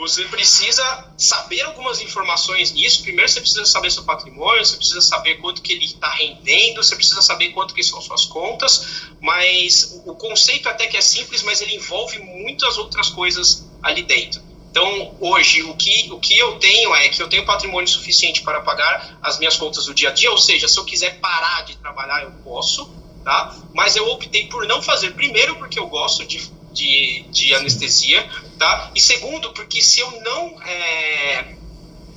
você 0.00 0.24
precisa 0.24 1.12
saber 1.18 1.60
algumas 1.60 2.00
informações 2.00 2.72
nisso. 2.72 3.02
Primeiro, 3.02 3.30
você 3.30 3.38
precisa 3.38 3.66
saber 3.66 3.90
seu 3.90 4.02
patrimônio, 4.02 4.64
você 4.64 4.76
precisa 4.76 5.02
saber 5.02 5.36
quanto 5.36 5.60
que 5.60 5.74
ele 5.74 5.84
está 5.84 6.08
rendendo, 6.14 6.82
você 6.82 6.96
precisa 6.96 7.20
saber 7.20 7.50
quanto 7.50 7.74
que 7.74 7.82
são 7.82 8.00
suas 8.00 8.24
contas. 8.24 9.10
Mas 9.20 10.00
o 10.06 10.14
conceito 10.14 10.70
até 10.70 10.86
que 10.86 10.96
é 10.96 11.02
simples, 11.02 11.42
mas 11.42 11.60
ele 11.60 11.74
envolve 11.74 12.18
muitas 12.18 12.78
outras 12.78 13.10
coisas 13.10 13.68
ali 13.82 14.02
dentro. 14.02 14.42
Então, 14.70 15.16
hoje, 15.20 15.64
o 15.64 15.76
que, 15.76 16.10
o 16.12 16.18
que 16.18 16.38
eu 16.38 16.58
tenho 16.58 16.94
é 16.94 17.08
que 17.08 17.22
eu 17.22 17.28
tenho 17.28 17.44
patrimônio 17.44 17.88
suficiente 17.88 18.40
para 18.42 18.62
pagar 18.62 19.18
as 19.20 19.38
minhas 19.38 19.56
contas 19.56 19.84
do 19.84 19.92
dia 19.92 20.08
a 20.08 20.12
dia, 20.12 20.30
ou 20.30 20.38
seja, 20.38 20.66
se 20.66 20.78
eu 20.78 20.84
quiser 20.84 21.20
parar 21.20 21.62
de 21.64 21.76
trabalhar, 21.76 22.22
eu 22.22 22.30
posso 22.44 22.88
tá? 23.30 23.56
Mas 23.72 23.94
eu 23.94 24.04
optei 24.08 24.46
por 24.46 24.66
não 24.66 24.82
fazer, 24.82 25.14
primeiro 25.14 25.54
porque 25.54 25.78
eu 25.78 25.86
gosto 25.86 26.26
de, 26.26 26.50
de, 26.72 27.24
de 27.30 27.54
anestesia, 27.54 28.28
tá? 28.58 28.90
E 28.92 29.00
segundo, 29.00 29.52
porque 29.52 29.80
se 29.80 30.00
eu 30.00 30.10
não 30.22 30.60
é, 30.62 31.54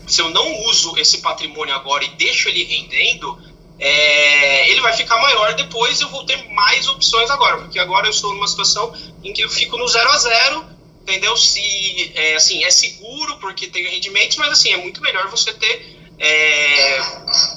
se 0.08 0.20
eu 0.20 0.30
não 0.32 0.66
uso 0.66 0.98
esse 0.98 1.20
patrimônio 1.20 1.76
agora 1.76 2.04
e 2.04 2.10
deixo 2.16 2.50
ele 2.50 2.64
rendendo, 2.64 3.40
é, 3.78 4.72
ele 4.72 4.82
vai 4.82 4.94
ficar 4.94 5.22
maior 5.22 5.54
depois 5.54 6.02
eu 6.02 6.10
vou 6.10 6.26
ter 6.26 6.50
mais 6.50 6.88
opções 6.88 7.30
agora, 7.30 7.58
porque 7.60 7.78
agora 7.78 8.08
eu 8.08 8.12
estou 8.12 8.34
numa 8.34 8.48
situação 8.48 8.92
em 9.24 9.32
que 9.34 9.44
eu 9.44 9.50
fico 9.52 9.78
no 9.78 9.88
zero 9.88 10.10
a 10.10 10.18
zero, 10.18 10.66
entendeu? 11.04 11.38
Se 11.38 12.12
é, 12.16 12.34
assim 12.34 12.64
é 12.64 12.72
seguro 12.72 13.38
porque 13.38 13.68
tem 13.68 13.88
rendimentos, 13.88 14.38
mas 14.38 14.52
assim 14.54 14.72
é 14.74 14.78
muito 14.78 15.00
melhor 15.00 15.30
você 15.30 15.54
ter 15.54 15.93
é, 16.20 17.02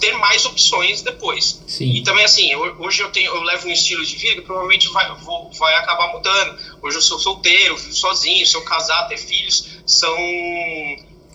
ter 0.00 0.12
mais 0.12 0.44
opções 0.46 1.02
depois. 1.02 1.62
Sim. 1.66 1.92
E 1.92 2.02
também 2.02 2.24
assim, 2.24 2.54
hoje 2.54 3.02
eu 3.02 3.10
tenho, 3.10 3.34
eu 3.34 3.42
levo 3.42 3.68
um 3.68 3.72
estilo 3.72 4.04
de 4.04 4.16
vida 4.16 4.36
que 4.36 4.42
provavelmente 4.42 4.88
vai, 4.88 5.14
vou, 5.16 5.50
vai 5.52 5.74
acabar 5.76 6.12
mudando. 6.12 6.58
Hoje 6.82 6.96
eu 6.96 7.02
sou 7.02 7.18
solteiro, 7.18 7.76
vivo 7.76 7.94
sozinho, 7.94 8.46
se 8.46 8.54
eu 8.56 8.62
casar, 8.62 9.08
ter 9.08 9.18
filhos, 9.18 9.66
são, 9.86 10.16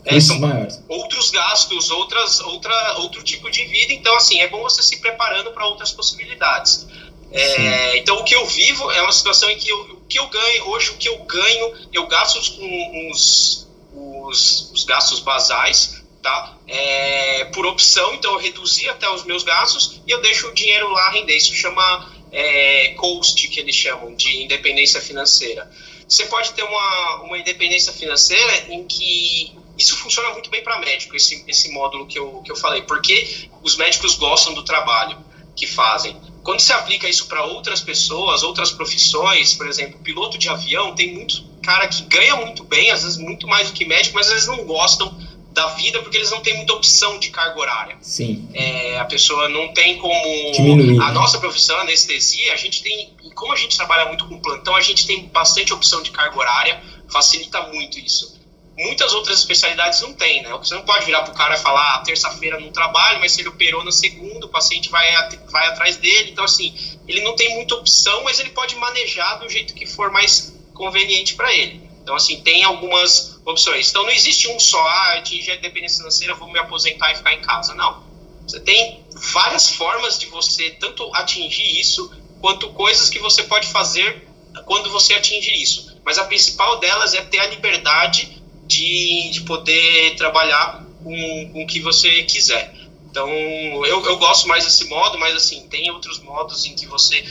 é, 0.05 0.19
são 0.19 0.39
outros 0.87 1.29
gastos, 1.29 1.91
outras, 1.91 2.39
outra, 2.39 2.97
outro 2.99 3.23
tipo 3.23 3.49
de 3.49 3.63
vida. 3.65 3.93
Então 3.93 4.15
assim, 4.15 4.39
é 4.39 4.47
bom 4.47 4.61
você 4.61 4.81
se 4.81 4.99
preparando 4.99 5.51
para 5.51 5.65
outras 5.67 5.91
possibilidades. 5.91 6.87
É, 7.31 7.97
então 7.97 8.17
o 8.17 8.23
que 8.25 8.35
eu 8.35 8.45
vivo 8.45 8.91
é 8.91 9.01
uma 9.01 9.11
situação 9.13 9.49
em 9.49 9.57
que 9.57 9.69
eu, 9.69 9.79
o 9.79 10.01
que 10.01 10.19
eu 10.19 10.27
ganho 10.27 10.67
hoje, 10.67 10.89
o 10.89 10.97
que 10.97 11.07
eu 11.07 11.17
ganho, 11.19 11.73
eu 11.93 12.05
gasto 12.05 12.57
com 12.57 13.09
os, 13.09 13.69
os, 13.93 14.71
os 14.73 14.83
gastos 14.83 15.21
basais 15.21 16.00
tá? 16.21 16.57
É, 16.67 17.45
por 17.45 17.65
opção, 17.65 18.13
então 18.13 18.33
eu 18.33 18.39
reduzi 18.39 18.87
até 18.89 19.09
os 19.09 19.23
meus 19.23 19.43
gastos 19.43 20.01
e 20.05 20.11
eu 20.11 20.21
deixo 20.21 20.47
o 20.47 20.53
dinheiro 20.53 20.89
lá 20.89 21.09
render. 21.11 21.35
Isso 21.35 21.53
chama 21.53 22.11
é, 22.31 22.89
coast, 22.97 23.47
que 23.47 23.59
eles 23.59 23.75
chamam, 23.75 24.15
de 24.15 24.43
independência 24.43 25.01
financeira. 25.01 25.69
Você 26.07 26.25
pode 26.25 26.51
ter 26.53 26.63
uma, 26.63 27.15
uma 27.23 27.37
independência 27.37 27.91
financeira 27.91 28.73
em 28.73 28.85
que 28.85 29.55
isso 29.77 29.95
funciona 29.97 30.29
muito 30.31 30.49
bem 30.49 30.63
para 30.63 30.79
médico, 30.79 31.15
esse, 31.15 31.43
esse 31.47 31.71
módulo 31.71 32.05
que 32.05 32.19
eu, 32.19 32.41
que 32.43 32.51
eu 32.51 32.55
falei, 32.55 32.81
porque 32.83 33.49
os 33.63 33.75
médicos 33.77 34.15
gostam 34.15 34.53
do 34.53 34.63
trabalho 34.63 35.17
que 35.55 35.65
fazem. 35.65 36.15
Quando 36.43 36.59
você 36.59 36.73
aplica 36.73 37.07
isso 37.07 37.27
para 37.27 37.43
outras 37.43 37.81
pessoas, 37.81 38.43
outras 38.43 38.71
profissões, 38.71 39.53
por 39.53 39.67
exemplo, 39.67 39.99
piloto 39.99 40.37
de 40.37 40.49
avião, 40.49 40.95
tem 40.95 41.13
muito 41.13 41.43
cara 41.61 41.87
que 41.87 42.01
ganha 42.03 42.35
muito 42.35 42.63
bem, 42.63 42.89
às 42.91 43.03
vezes 43.03 43.17
muito 43.17 43.47
mais 43.47 43.67
do 43.67 43.73
que 43.73 43.85
médico, 43.85 44.15
mas 44.15 44.27
às 44.27 44.33
vezes 44.33 44.47
não 44.47 44.65
gostam 44.65 45.15
da 45.51 45.67
vida 45.67 46.01
porque 46.01 46.17
eles 46.17 46.31
não 46.31 46.41
têm 46.41 46.55
muita 46.55 46.73
opção 46.73 47.19
de 47.19 47.29
carga 47.29 47.59
horária. 47.59 47.97
Sim. 48.01 48.49
É, 48.53 48.97
a 48.99 49.05
pessoa 49.05 49.49
não 49.49 49.73
tem 49.73 49.97
como. 49.97 50.51
Diminuir, 50.53 50.99
a 51.01 51.07
né? 51.07 51.13
nossa 51.13 51.39
profissão, 51.39 51.77
anestesia, 51.79 52.53
a 52.53 52.57
gente 52.57 52.81
tem. 52.81 53.13
Como 53.35 53.53
a 53.53 53.55
gente 53.55 53.75
trabalha 53.75 54.05
muito 54.05 54.25
com 54.27 54.39
plantão, 54.39 54.75
a 54.75 54.81
gente 54.81 55.05
tem 55.05 55.27
bastante 55.27 55.73
opção 55.73 56.01
de 56.01 56.11
carga 56.11 56.37
horária, 56.37 56.81
facilita 57.09 57.61
muito 57.67 57.99
isso. 57.99 58.39
muitas 58.77 59.13
outras 59.13 59.39
especialidades 59.39 60.01
não 60.01 60.13
tem, 60.13 60.41
né? 60.41 60.49
Você 60.57 60.73
não 60.73 60.83
pode 60.83 61.05
virar 61.05 61.21
para 61.23 61.33
o 61.33 61.35
cara 61.35 61.55
e 61.55 61.57
falar, 61.57 61.95
ah, 61.95 61.99
terça-feira 61.99 62.59
não 62.59 62.71
trabalho, 62.71 63.19
mas 63.19 63.31
se 63.31 63.41
ele 63.41 63.49
operou 63.49 63.83
na 63.83 63.91
segunda, 63.91 64.45
o 64.45 64.49
paciente 64.49 64.89
vai, 64.89 65.07
vai 65.49 65.67
atrás 65.67 65.97
dele. 65.97 66.31
Então, 66.31 66.43
assim, 66.43 66.73
ele 67.07 67.21
não 67.21 67.35
tem 67.35 67.55
muita 67.55 67.75
opção, 67.75 68.23
mas 68.23 68.39
ele 68.39 68.49
pode 68.51 68.75
manejar 68.75 69.39
do 69.39 69.49
jeito 69.49 69.73
que 69.73 69.85
for 69.85 70.11
mais 70.11 70.53
conveniente 70.73 71.35
para 71.35 71.53
ele. 71.53 71.90
Então, 72.01 72.15
assim, 72.15 72.41
tem 72.41 72.63
algumas 72.63 73.39
opções. 73.45 73.89
Então, 73.89 74.03
não 74.03 74.11
existe 74.11 74.47
um 74.47 74.59
só, 74.59 74.81
ah, 74.81 75.15
atingir 75.17 75.51
a 75.51 75.55
dependência 75.55 75.97
financeira, 75.97 76.33
vou 76.33 76.51
me 76.51 76.59
aposentar 76.59 77.11
e 77.11 77.15
ficar 77.15 77.33
em 77.33 77.41
casa. 77.41 77.73
Não. 77.73 78.03
Você 78.47 78.59
tem 78.59 79.03
várias 79.33 79.69
formas 79.69 80.17
de 80.17 80.25
você 80.25 80.71
tanto 80.71 81.09
atingir 81.15 81.79
isso, 81.79 82.11
quanto 82.39 82.69
coisas 82.69 83.09
que 83.09 83.19
você 83.19 83.43
pode 83.43 83.67
fazer 83.67 84.27
quando 84.65 84.91
você 84.91 85.13
atingir 85.13 85.53
isso. 85.61 85.95
Mas 86.03 86.17
a 86.17 86.25
principal 86.25 86.79
delas 86.79 87.13
é 87.13 87.21
ter 87.21 87.39
a 87.39 87.45
liberdade 87.45 88.41
de, 88.65 89.29
de 89.29 89.41
poder 89.41 90.15
trabalhar 90.15 90.83
com, 91.03 91.49
com 91.51 91.63
o 91.63 91.67
que 91.67 91.79
você 91.79 92.23
quiser. 92.23 92.73
Então, 93.09 93.29
eu, 93.85 94.05
eu 94.05 94.17
gosto 94.17 94.47
mais 94.47 94.63
desse 94.63 94.85
modo, 94.85 95.19
mas 95.19 95.35
assim, 95.35 95.67
tem 95.67 95.91
outros 95.91 96.19
modos 96.19 96.65
em 96.65 96.73
que 96.75 96.87
você 96.87 97.23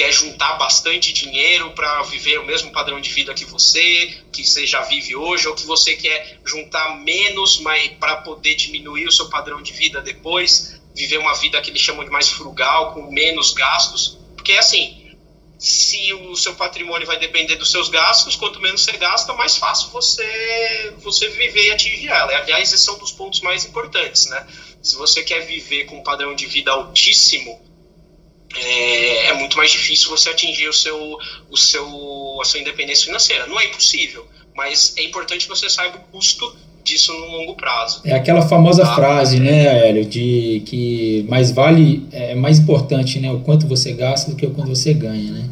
quer 0.00 0.12
juntar 0.12 0.54
bastante 0.54 1.12
dinheiro 1.12 1.72
para 1.72 2.02
viver 2.04 2.38
o 2.38 2.46
mesmo 2.46 2.72
padrão 2.72 2.98
de 3.02 3.10
vida 3.10 3.34
que 3.34 3.44
você, 3.44 4.24
que 4.32 4.42
você 4.42 4.66
já 4.66 4.80
vive 4.80 5.14
hoje, 5.14 5.46
ou 5.46 5.54
que 5.54 5.66
você 5.66 5.94
quer 5.94 6.40
juntar 6.42 6.96
menos, 7.00 7.62
para 7.98 8.16
poder 8.16 8.54
diminuir 8.54 9.06
o 9.06 9.12
seu 9.12 9.28
padrão 9.28 9.60
de 9.60 9.74
vida 9.74 10.00
depois, 10.00 10.80
viver 10.94 11.18
uma 11.18 11.34
vida 11.34 11.60
que 11.60 11.68
eles 11.68 11.82
chamam 11.82 12.02
de 12.02 12.08
mais 12.08 12.30
frugal, 12.30 12.94
com 12.94 13.12
menos 13.12 13.52
gastos, 13.52 14.18
porque 14.34 14.52
assim, 14.52 15.14
se 15.58 16.14
o 16.14 16.34
seu 16.34 16.54
patrimônio 16.54 17.06
vai 17.06 17.18
depender 17.18 17.56
dos 17.56 17.70
seus 17.70 17.90
gastos, 17.90 18.36
quanto 18.36 18.58
menos 18.58 18.82
você 18.82 18.92
gasta, 18.92 19.34
mais 19.34 19.58
fácil 19.58 19.90
você 19.90 20.94
você 21.02 21.28
viver 21.28 21.66
e 21.66 21.72
atingir 21.72 22.08
ela. 22.08 22.34
Aliás, 22.38 22.72
esse 22.72 22.88
é 22.88 22.92
um 22.92 22.98
dos 22.98 23.12
pontos 23.12 23.40
mais 23.40 23.66
importantes, 23.66 24.24
né? 24.30 24.46
Se 24.82 24.96
você 24.96 25.22
quer 25.22 25.40
viver 25.40 25.84
com 25.84 25.98
um 25.98 26.02
padrão 26.02 26.34
de 26.34 26.46
vida 26.46 26.70
altíssimo, 26.70 27.69
é, 28.56 29.26
é, 29.26 29.34
muito 29.34 29.56
mais 29.56 29.70
difícil 29.70 30.08
você 30.10 30.30
atingir 30.30 30.68
o 30.68 30.72
seu, 30.72 31.18
o 31.50 31.56
seu, 31.56 32.38
a 32.40 32.44
sua 32.44 32.60
independência 32.60 33.06
financeira. 33.06 33.46
Não 33.46 33.60
é 33.60 33.66
impossível, 33.66 34.26
mas 34.54 34.94
é 34.96 35.04
importante 35.04 35.46
que 35.46 35.48
você 35.48 35.70
saiba 35.70 35.98
o 35.98 36.00
custo 36.12 36.56
disso 36.82 37.12
no 37.12 37.26
longo 37.26 37.54
prazo. 37.54 38.00
É 38.04 38.14
aquela 38.14 38.42
famosa 38.42 38.84
tá? 38.84 38.94
frase, 38.94 39.38
né, 39.38 39.88
Hélio, 39.88 40.04
de 40.04 40.62
que 40.66 41.24
mais 41.28 41.50
vale, 41.50 42.06
é 42.10 42.34
mais 42.34 42.58
importante, 42.58 43.20
né, 43.20 43.30
o 43.30 43.40
quanto 43.40 43.68
você 43.68 43.92
gasta 43.92 44.30
do 44.30 44.36
que 44.36 44.46
o 44.46 44.50
quanto 44.50 44.70
você 44.70 44.92
ganha, 44.94 45.30
né? 45.30 45.48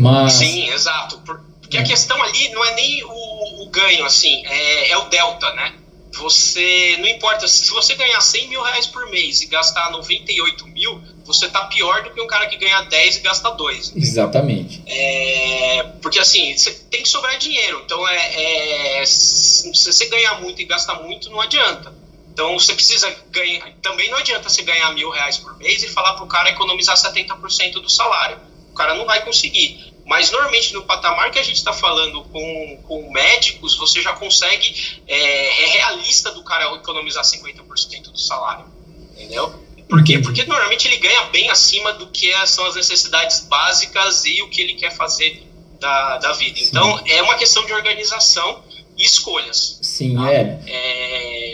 Mas... 0.00 0.32
Sim, 0.32 0.68
exato. 0.70 1.20
Porque 1.60 1.76
é. 1.76 1.80
a 1.80 1.84
questão 1.84 2.20
ali 2.22 2.48
não 2.48 2.64
é 2.64 2.74
nem 2.74 3.04
o, 3.04 3.62
o 3.62 3.70
ganho, 3.70 4.04
assim, 4.04 4.42
é, 4.46 4.90
é 4.90 4.96
o 4.96 5.08
delta, 5.08 5.52
né? 5.54 5.74
você 6.18 6.96
não 7.00 7.08
importa 7.08 7.48
se 7.48 7.70
você 7.70 7.94
ganhar 7.94 8.20
100 8.20 8.48
mil 8.48 8.62
reais 8.62 8.86
por 8.86 9.08
mês 9.10 9.40
e 9.40 9.46
gastar 9.46 9.90
98 9.90 10.66
mil, 10.68 11.00
você 11.24 11.48
tá 11.48 11.66
pior 11.66 12.02
do 12.02 12.10
que 12.10 12.20
um 12.20 12.26
cara 12.26 12.46
que 12.46 12.56
ganha 12.56 12.82
10 12.82 13.16
e 13.16 13.20
gasta 13.20 13.50
2. 13.50 13.92
Exatamente. 13.96 14.82
É, 14.86 15.84
porque 16.00 16.18
assim, 16.18 16.56
você 16.56 16.72
tem 16.90 17.02
que 17.02 17.08
sobrar 17.08 17.38
dinheiro. 17.38 17.82
Então, 17.84 18.06
é, 18.08 19.00
é, 19.00 19.06
se 19.06 19.72
você 19.72 20.06
ganhar 20.06 20.40
muito 20.40 20.60
e 20.60 20.64
gastar 20.64 21.02
muito, 21.02 21.30
não 21.30 21.40
adianta. 21.40 21.94
Então, 22.32 22.58
você 22.58 22.74
precisa 22.74 23.14
ganhar. 23.30 23.72
Também 23.82 24.10
não 24.10 24.18
adianta 24.18 24.48
você 24.48 24.62
ganhar 24.62 24.92
mil 24.94 25.10
reais 25.10 25.36
por 25.36 25.56
mês 25.58 25.82
e 25.82 25.88
falar 25.88 26.14
pro 26.14 26.26
cara 26.26 26.50
economizar 26.50 26.96
70% 26.96 27.74
do 27.74 27.88
salário. 27.88 28.38
O 28.70 28.74
cara 28.74 28.94
não 28.94 29.04
vai 29.04 29.22
conseguir. 29.24 29.92
Mas 30.04 30.30
normalmente 30.30 30.72
no 30.72 30.82
patamar 30.82 31.30
que 31.30 31.38
a 31.38 31.42
gente 31.42 31.56
está 31.56 31.72
falando 31.72 32.24
com, 32.24 32.82
com 32.88 33.12
médicos, 33.12 33.76
você 33.76 34.02
já 34.02 34.12
consegue, 34.14 35.00
é, 35.06 35.62
é 35.62 35.66
realista 35.66 36.32
do 36.32 36.42
cara 36.42 36.74
economizar 36.74 37.22
50% 37.22 38.10
do 38.10 38.18
salário. 38.18 38.66
Entendeu? 39.12 39.62
Por 39.88 40.02
quê? 40.04 40.18
Porque 40.18 40.44
normalmente 40.44 40.88
ele 40.88 40.96
ganha 40.96 41.24
bem 41.24 41.50
acima 41.50 41.92
do 41.92 42.06
que 42.06 42.32
são 42.46 42.66
as 42.66 42.76
necessidades 42.76 43.40
básicas 43.40 44.24
e 44.24 44.42
o 44.42 44.48
que 44.48 44.60
ele 44.60 44.74
quer 44.74 44.90
fazer 44.90 45.42
da, 45.80 46.18
da 46.18 46.32
vida. 46.32 46.58
Sim. 46.58 46.66
Então 46.68 47.00
é 47.06 47.22
uma 47.22 47.34
questão 47.34 47.64
de 47.66 47.72
organização 47.72 48.62
e 48.96 49.04
escolhas. 49.04 49.78
Sim, 49.82 50.14
tá? 50.14 50.32
é. 50.32 50.60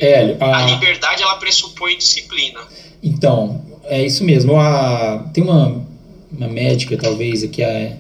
é 0.01 0.37
a... 0.41 0.59
a 0.59 0.63
liberdade 0.67 1.23
ela 1.23 1.37
pressupõe 1.37 1.97
disciplina. 1.97 2.61
Então, 3.03 3.65
é 3.85 4.05
isso 4.05 4.25
mesmo. 4.25 4.57
A, 4.57 5.31
tem 5.33 5.43
uma, 5.43 5.85
uma 6.31 6.49
médica, 6.49 6.97
talvez, 6.97 7.45
que 7.47 7.63
é 7.63 7.97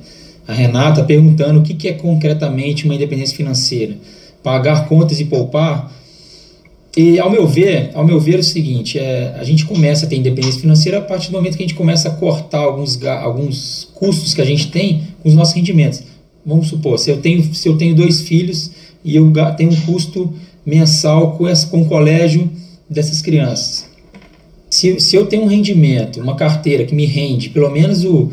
a 0.46 0.52
Renata 0.52 1.04
perguntando 1.04 1.60
o 1.60 1.62
que, 1.62 1.74
que 1.74 1.88
é 1.88 1.92
concretamente 1.92 2.84
uma 2.84 2.94
independência 2.94 3.36
financeira. 3.36 3.96
Pagar 4.42 4.88
contas 4.88 5.20
e 5.20 5.24
poupar. 5.24 5.92
E 6.96 7.18
ao 7.18 7.30
meu 7.30 7.46
ver, 7.46 7.90
ao 7.94 8.04
meu 8.04 8.18
ver 8.18 8.36
é 8.36 8.38
o 8.38 8.44
seguinte, 8.44 8.98
é, 8.98 9.34
a 9.38 9.44
gente 9.44 9.64
começa 9.64 10.06
a 10.06 10.08
ter 10.08 10.16
independência 10.16 10.60
financeira 10.60 10.98
a 10.98 11.02
partir 11.02 11.30
do 11.30 11.36
momento 11.36 11.56
que 11.56 11.62
a 11.62 11.66
gente 11.66 11.76
começa 11.76 12.08
a 12.08 12.12
cortar 12.12 12.58
alguns, 12.58 13.02
alguns 13.04 13.88
custos 13.94 14.34
que 14.34 14.40
a 14.40 14.44
gente 14.44 14.68
tem 14.68 15.02
com 15.22 15.28
os 15.28 15.34
nossos 15.34 15.54
rendimentos. 15.54 16.02
Vamos 16.44 16.68
supor, 16.68 16.98
se 16.98 17.10
eu 17.10 17.18
tenho, 17.18 17.54
se 17.54 17.68
eu 17.68 17.76
tenho 17.76 17.94
dois 17.94 18.22
filhos 18.22 18.70
e 19.04 19.14
eu 19.14 19.32
tenho 19.56 19.70
um 19.70 19.80
custo 19.82 20.32
mensal 20.64 21.36
com, 21.36 21.46
essa, 21.46 21.66
com 21.66 21.82
o 21.82 21.84
colégio 21.84 22.50
dessas 22.88 23.20
crianças. 23.20 23.86
Se, 24.70 24.98
se 24.98 25.16
eu 25.16 25.26
tenho 25.26 25.44
um 25.44 25.46
rendimento, 25.46 26.20
uma 26.20 26.36
carteira 26.36 26.84
que 26.84 26.94
me 26.94 27.06
rende 27.06 27.50
pelo 27.50 27.70
menos 27.70 28.04
o, 28.04 28.32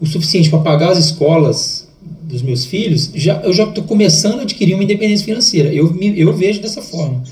o 0.00 0.06
suficiente 0.06 0.48
para 0.48 0.60
pagar 0.60 0.90
as 0.90 0.98
escolas 0.98 1.86
dos 2.22 2.42
meus 2.42 2.64
filhos, 2.64 3.10
já, 3.14 3.40
eu 3.42 3.52
já 3.52 3.64
estou 3.64 3.84
começando 3.84 4.40
a 4.40 4.42
adquirir 4.42 4.74
uma 4.74 4.84
independência 4.84 5.24
financeira. 5.24 5.72
Eu, 5.72 5.96
eu 6.00 6.32
vejo 6.32 6.60
dessa 6.60 6.82
forma. 6.82 7.22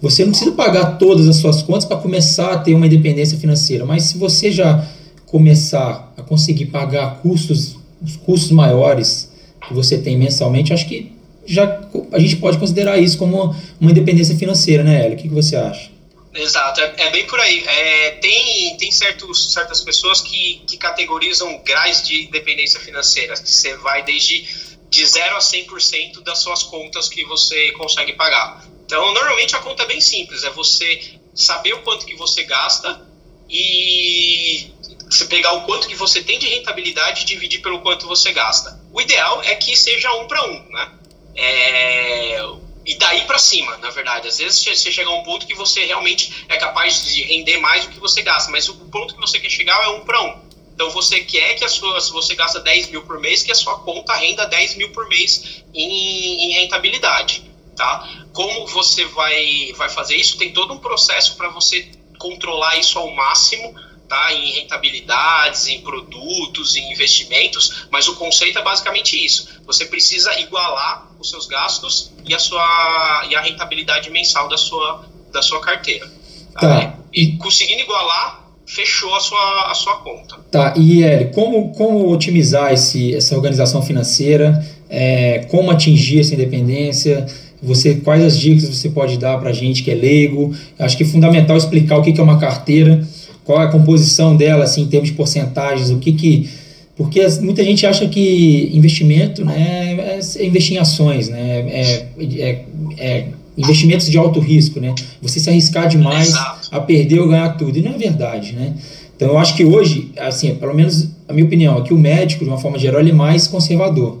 Você 0.00 0.24
não 0.24 0.30
precisa 0.30 0.52
pagar 0.52 0.98
todas 0.98 1.28
as 1.28 1.36
suas 1.36 1.62
contas 1.62 1.84
para 1.84 1.98
começar 1.98 2.52
a 2.52 2.58
ter 2.58 2.74
uma 2.74 2.86
independência 2.86 3.38
financeira, 3.38 3.84
mas 3.84 4.04
se 4.04 4.18
você 4.18 4.50
já 4.50 4.86
começar 5.26 6.12
a 6.16 6.22
conseguir 6.22 6.66
pagar 6.66 7.20
custos, 7.20 7.76
os 8.02 8.16
custos 8.16 8.50
maiores 8.50 9.30
que 9.68 9.74
você 9.74 9.98
tem 9.98 10.16
mensalmente, 10.16 10.72
acho 10.72 10.88
que 10.88 11.12
já 11.46 11.80
a 12.12 12.18
gente 12.18 12.36
pode 12.36 12.58
considerar 12.58 12.98
isso 12.98 13.18
como 13.18 13.54
uma 13.80 13.90
independência 13.90 14.36
financeira, 14.36 14.82
né, 14.82 15.04
Hélio? 15.04 15.18
O 15.18 15.20
que, 15.20 15.28
que 15.28 15.34
você 15.34 15.56
acha? 15.56 15.90
Exato, 16.34 16.80
é, 16.80 16.94
é, 16.96 17.10
bem 17.10 17.26
por 17.26 17.40
aí. 17.40 17.64
É, 17.66 18.10
tem 18.12 18.76
tem 18.76 18.92
certos, 18.92 19.52
certas 19.52 19.80
pessoas 19.80 20.20
que, 20.20 20.62
que 20.66 20.76
categorizam 20.76 21.60
graus 21.64 22.02
de 22.06 22.28
dependência 22.28 22.78
financeira, 22.80 23.34
que 23.34 23.50
você 23.50 23.76
vai 23.78 24.04
desde 24.04 24.46
de 24.88 25.06
0 25.06 25.36
a 25.36 25.38
100% 25.38 26.22
das 26.24 26.38
suas 26.38 26.62
contas 26.64 27.08
que 27.08 27.24
você 27.24 27.72
consegue 27.72 28.12
pagar. 28.14 28.64
Então, 28.90 29.14
normalmente 29.14 29.54
a 29.54 29.60
conta 29.60 29.84
é 29.84 29.86
bem 29.86 30.00
simples, 30.00 30.42
é 30.42 30.50
você 30.50 31.14
saber 31.32 31.74
o 31.74 31.82
quanto 31.82 32.04
que 32.04 32.16
você 32.16 32.42
gasta 32.42 33.00
e 33.48 34.68
você 35.08 35.26
pegar 35.26 35.52
o 35.52 35.60
quanto 35.62 35.86
que 35.86 35.94
você 35.94 36.20
tem 36.24 36.40
de 36.40 36.48
rentabilidade 36.48 37.22
e 37.22 37.24
dividir 37.24 37.62
pelo 37.62 37.82
quanto 37.82 38.08
você 38.08 38.32
gasta. 38.32 38.80
O 38.92 39.00
ideal 39.00 39.44
é 39.44 39.54
que 39.54 39.76
seja 39.76 40.12
um 40.14 40.26
para 40.26 40.44
um, 40.44 40.68
né? 40.70 40.92
É, 41.36 42.42
e 42.84 42.96
daí 42.96 43.20
para 43.26 43.38
cima, 43.38 43.76
na 43.76 43.90
verdade. 43.90 44.26
Às 44.26 44.38
vezes 44.38 44.60
você 44.60 44.74
chega 44.74 45.08
a 45.08 45.14
um 45.14 45.22
ponto 45.22 45.46
que 45.46 45.54
você 45.54 45.84
realmente 45.84 46.44
é 46.48 46.56
capaz 46.56 47.04
de 47.04 47.22
render 47.22 47.58
mais 47.58 47.84
do 47.84 47.92
que 47.92 48.00
você 48.00 48.22
gasta, 48.22 48.50
mas 48.50 48.68
o 48.68 48.74
ponto 48.74 49.14
que 49.14 49.20
você 49.20 49.38
quer 49.38 49.50
chegar 49.50 49.80
é 49.84 49.88
um 49.90 50.00
para 50.00 50.20
um. 50.20 50.36
Então 50.74 50.90
você 50.90 51.20
quer 51.20 51.54
que 51.54 51.64
a 51.64 51.68
sua, 51.68 52.00
se 52.00 52.10
você 52.10 52.34
gasta 52.34 52.58
10 52.58 52.90
mil 52.90 53.02
por 53.02 53.20
mês, 53.20 53.44
que 53.44 53.52
a 53.52 53.54
sua 53.54 53.78
conta 53.78 54.16
renda 54.16 54.46
10 54.46 54.74
mil 54.74 54.90
por 54.90 55.08
mês 55.08 55.62
em, 55.72 56.46
em 56.46 56.52
rentabilidade. 56.54 57.49
Tá? 57.80 58.26
Como 58.34 58.66
você 58.66 59.06
vai, 59.06 59.72
vai 59.74 59.88
fazer 59.88 60.14
isso? 60.14 60.36
Tem 60.36 60.52
todo 60.52 60.74
um 60.74 60.76
processo 60.76 61.34
para 61.34 61.48
você 61.48 61.90
controlar 62.18 62.76
isso 62.76 62.98
ao 62.98 63.10
máximo 63.10 63.74
tá? 64.06 64.34
em 64.34 64.52
rentabilidades, 64.52 65.66
em 65.66 65.80
produtos, 65.80 66.76
em 66.76 66.92
investimentos, 66.92 67.86
mas 67.90 68.06
o 68.06 68.16
conceito 68.16 68.58
é 68.58 68.62
basicamente 68.62 69.16
isso. 69.16 69.48
Você 69.64 69.86
precisa 69.86 70.38
igualar 70.40 71.08
os 71.18 71.30
seus 71.30 71.46
gastos 71.46 72.12
e 72.26 72.34
a 72.34 72.38
sua 72.38 73.26
e 73.30 73.34
a 73.34 73.40
rentabilidade 73.40 74.10
mensal 74.10 74.46
da 74.46 74.58
sua, 74.58 75.08
da 75.32 75.40
sua 75.40 75.62
carteira. 75.62 76.06
Tá? 76.52 76.60
tá. 76.60 76.98
E 77.14 77.38
conseguindo 77.38 77.80
igualar, 77.80 78.44
fechou 78.66 79.14
a 79.14 79.20
sua, 79.20 79.70
a 79.70 79.74
sua 79.74 79.96
conta. 80.02 80.36
Tá, 80.50 80.74
e 80.76 81.02
Eli, 81.02 81.32
como, 81.32 81.72
como 81.72 82.12
otimizar 82.12 82.74
esse, 82.74 83.14
essa 83.14 83.34
organização 83.34 83.80
financeira? 83.80 84.62
É, 84.90 85.46
como 85.48 85.70
atingir 85.70 86.20
essa 86.20 86.34
independência? 86.34 87.24
Você, 87.62 87.96
quais 87.96 88.22
as 88.24 88.38
dicas 88.38 88.64
você 88.64 88.88
pode 88.88 89.18
dar 89.18 89.38
para 89.38 89.50
a 89.50 89.52
gente 89.52 89.82
que 89.82 89.90
é 89.90 89.94
leigo? 89.94 90.52
Acho 90.78 90.96
que 90.96 91.02
é 91.02 91.06
fundamental 91.06 91.56
explicar 91.56 91.98
o 91.98 92.02
que 92.02 92.18
é 92.18 92.22
uma 92.22 92.38
carteira 92.38 93.06
qual 93.50 93.62
é 93.62 93.64
a 93.64 93.68
composição 93.68 94.36
dela, 94.36 94.62
assim, 94.62 94.82
em 94.82 94.86
termos 94.86 95.08
de 95.08 95.16
porcentagens, 95.16 95.90
o 95.90 95.98
que 95.98 96.12
que... 96.12 96.48
Porque 96.96 97.26
muita 97.40 97.64
gente 97.64 97.84
acha 97.84 98.06
que 98.06 98.70
investimento 98.72 99.44
né, 99.44 100.20
é 100.20 100.44
investir 100.46 100.76
em 100.76 100.78
ações, 100.78 101.28
né, 101.28 101.38
é, 101.68 102.06
é, 102.38 102.64
é 102.98 103.26
investimentos 103.58 104.06
de 104.06 104.16
alto 104.16 104.38
risco, 104.38 104.78
né? 104.78 104.94
Você 105.20 105.40
se 105.40 105.50
arriscar 105.50 105.88
demais 105.88 106.32
a 106.70 106.78
perder 106.78 107.18
ou 107.18 107.28
ganhar 107.28 107.48
tudo, 107.56 107.76
e 107.76 107.82
não 107.82 107.94
é 107.94 107.98
verdade, 107.98 108.52
né? 108.52 108.74
Então 109.16 109.28
eu 109.28 109.38
acho 109.38 109.56
que 109.56 109.64
hoje, 109.64 110.12
assim, 110.16 110.54
pelo 110.54 110.74
menos 110.74 111.08
a 111.26 111.32
minha 111.32 111.44
opinião, 111.44 111.78
é 111.78 111.82
que 111.82 111.92
o 111.92 111.98
médico, 111.98 112.44
de 112.44 112.50
uma 112.50 112.58
forma 112.58 112.78
geral, 112.78 113.00
ele 113.00 113.10
é 113.10 113.14
mais 113.14 113.48
conservador. 113.48 114.19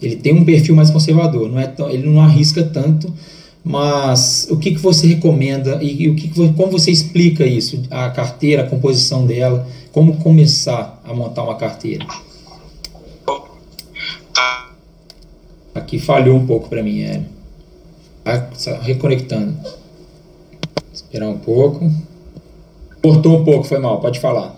Ele 0.00 0.16
tem 0.16 0.34
um 0.34 0.44
perfil 0.44 0.74
mais 0.74 0.90
conservador, 0.90 1.48
não 1.48 1.58
é 1.58 1.66
tão, 1.66 1.88
ele 1.88 2.08
não 2.08 2.20
arrisca 2.20 2.62
tanto, 2.62 3.12
mas 3.64 4.46
o 4.50 4.56
que, 4.56 4.72
que 4.72 4.78
você 4.78 5.06
recomenda 5.06 5.78
e, 5.82 6.04
e 6.04 6.08
o 6.08 6.14
que, 6.14 6.28
que 6.28 6.52
como 6.52 6.70
você 6.70 6.90
explica 6.90 7.44
isso, 7.44 7.82
a 7.90 8.10
carteira, 8.10 8.62
a 8.62 8.66
composição 8.66 9.26
dela, 9.26 9.66
como 9.92 10.18
começar 10.18 11.00
a 11.04 11.14
montar 11.14 11.42
uma 11.42 11.56
carteira? 11.56 12.06
Aqui 15.74 15.98
falhou 15.98 16.36
um 16.36 16.46
pouco 16.46 16.68
para 16.68 16.82
mim, 16.82 17.02
é. 17.02 17.22
Tá 18.24 18.80
reconectando. 18.82 19.56
Esperar 20.92 21.28
um 21.28 21.38
pouco. 21.38 21.90
Cortou 23.02 23.40
um 23.40 23.44
pouco, 23.44 23.64
foi 23.64 23.78
mal, 23.78 24.00
pode 24.00 24.18
falar. 24.18 24.56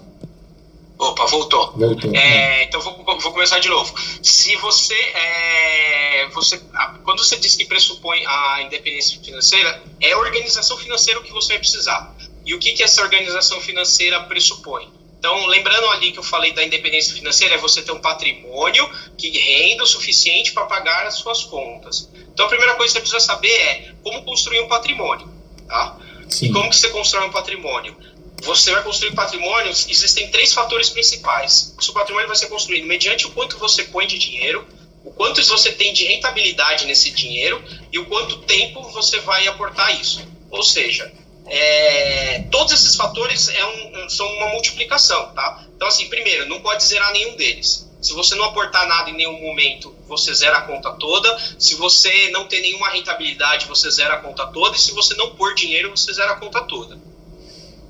Opa, 0.99 1.27
voltou. 1.27 1.73
Voltou. 1.77 2.15
É, 2.15 2.65
então 2.65 2.81
vou, 2.81 2.93
vou, 3.05 3.33
começar 3.33 3.61
de 3.61 3.69
novo. 3.69 3.95
Se 4.21 4.57
você, 4.57 4.95
é, 4.95 6.29
você. 6.35 6.61
Quando 7.05 7.25
você 7.25 7.37
diz 7.37 7.55
que 7.55 7.65
pressupõe 7.65 8.27
a 8.27 8.63
independência 8.63 9.21
financeira, 9.23 9.81
é 10.01 10.13
a 10.13 10.19
organização 10.19 10.77
financeira 10.77 11.21
que 11.23 11.33
você 11.33 11.49
vai 11.51 11.59
precisar. 11.59 12.15
E 12.45 12.53
o 12.53 12.59
que, 12.59 12.73
que 12.73 12.83
essa 12.83 13.01
organização 13.03 13.61
financeira 13.61 14.21
pressupõe? 14.25 14.91
Então, 15.19 15.47
lembrando 15.47 15.89
ali 15.91 16.13
que 16.13 16.19
eu 16.19 16.23
falei 16.23 16.53
da 16.53 16.65
independência 16.65 17.15
financeira, 17.15 17.55
é 17.55 17.59
você 17.59 17.83
ter 17.83 17.93
um 17.93 18.01
patrimônio 18.01 18.89
que 19.17 19.37
renda 19.37 19.83
o 19.83 19.87
suficiente 19.87 20.53
para 20.53 20.65
pagar 20.67 21.07
as 21.07 21.15
suas 21.15 21.45
contas. 21.45 22.09
Então, 22.33 22.47
a 22.47 22.49
primeira 22.49 22.75
coisa 22.75 22.95
que 22.95 23.01
você 23.01 23.01
precisa 23.01 23.21
saber 23.21 23.51
é 23.51 23.93
como 24.03 24.25
construir 24.25 24.61
um 24.61 24.69
patrimônio. 24.69 25.29
Tá? 25.67 25.99
Sim. 26.29 26.47
E 26.47 26.53
como 26.53 26.71
que 26.71 26.77
você 26.77 26.89
constrói 26.91 27.27
um 27.27 27.33
patrimônio? 27.33 27.97
Você 28.43 28.71
vai 28.71 28.83
construir 28.83 29.15
patrimônio, 29.15 29.71
existem 29.71 30.31
três 30.31 30.53
fatores 30.53 30.91
principais. 30.91 31.75
O 31.79 31.83
seu 31.83 31.93
patrimônio 31.93 32.29
vai 32.29 32.37
ser 32.37 32.49
construído 32.49 32.87
mediante 32.87 33.27
o 33.27 33.31
quanto 33.31 33.59
você 33.59 33.85
põe 33.85 34.07
de 34.07 34.19
dinheiro, 34.19 34.67
o 35.05 35.11
quanto 35.13 35.43
você 35.45 35.73
tem 35.73 35.93
de 35.93 36.05
rentabilidade 36.05 36.87
nesse 36.87 37.11
dinheiro 37.11 37.63
e 37.93 37.99
o 37.99 38.07
quanto 38.07 38.39
tempo 38.43 38.83
você 38.91 39.21
vai 39.21 39.47
aportar 39.49 40.01
isso. 40.01 40.27
Ou 40.51 40.63
seja, 40.63 41.13
é, 41.47 42.45
todos 42.51 42.73
esses 42.73 42.95
fatores 42.95 43.49
é 43.49 43.65
um, 43.65 44.09
são 44.09 44.27
uma 44.37 44.49
multiplicação, 44.49 45.33
tá? 45.35 45.65
Então, 45.75 45.89
assim, 45.89 46.09
primeiro, 46.09 46.49
não 46.49 46.61
pode 46.61 46.85
zerar 46.85 47.13
nenhum 47.13 47.37
deles. 47.37 47.89
Se 48.01 48.13
você 48.13 48.35
não 48.37 48.45
aportar 48.45 48.87
nada 48.87 49.11
em 49.11 49.17
nenhum 49.17 49.41
momento, 49.41 49.95
você 50.07 50.33
zera 50.33 50.59
a 50.59 50.63
conta 50.63 50.93
toda. 50.93 51.37
Se 51.59 51.75
você 51.75 52.31
não 52.31 52.47
tem 52.47 52.63
nenhuma 52.63 52.91
rentabilidade, 52.91 53.67
você 53.67 53.91
zera 53.91 54.15
a 54.15 54.19
conta 54.19 54.47
toda. 54.47 54.77
E 54.77 54.81
se 54.81 54.93
você 54.93 55.15
não 55.15 55.35
pôr 55.35 55.55
dinheiro, 55.55 55.91
você 55.91 56.13
zera 56.13 56.33
a 56.33 56.37
conta 56.37 56.63
toda. 56.63 56.99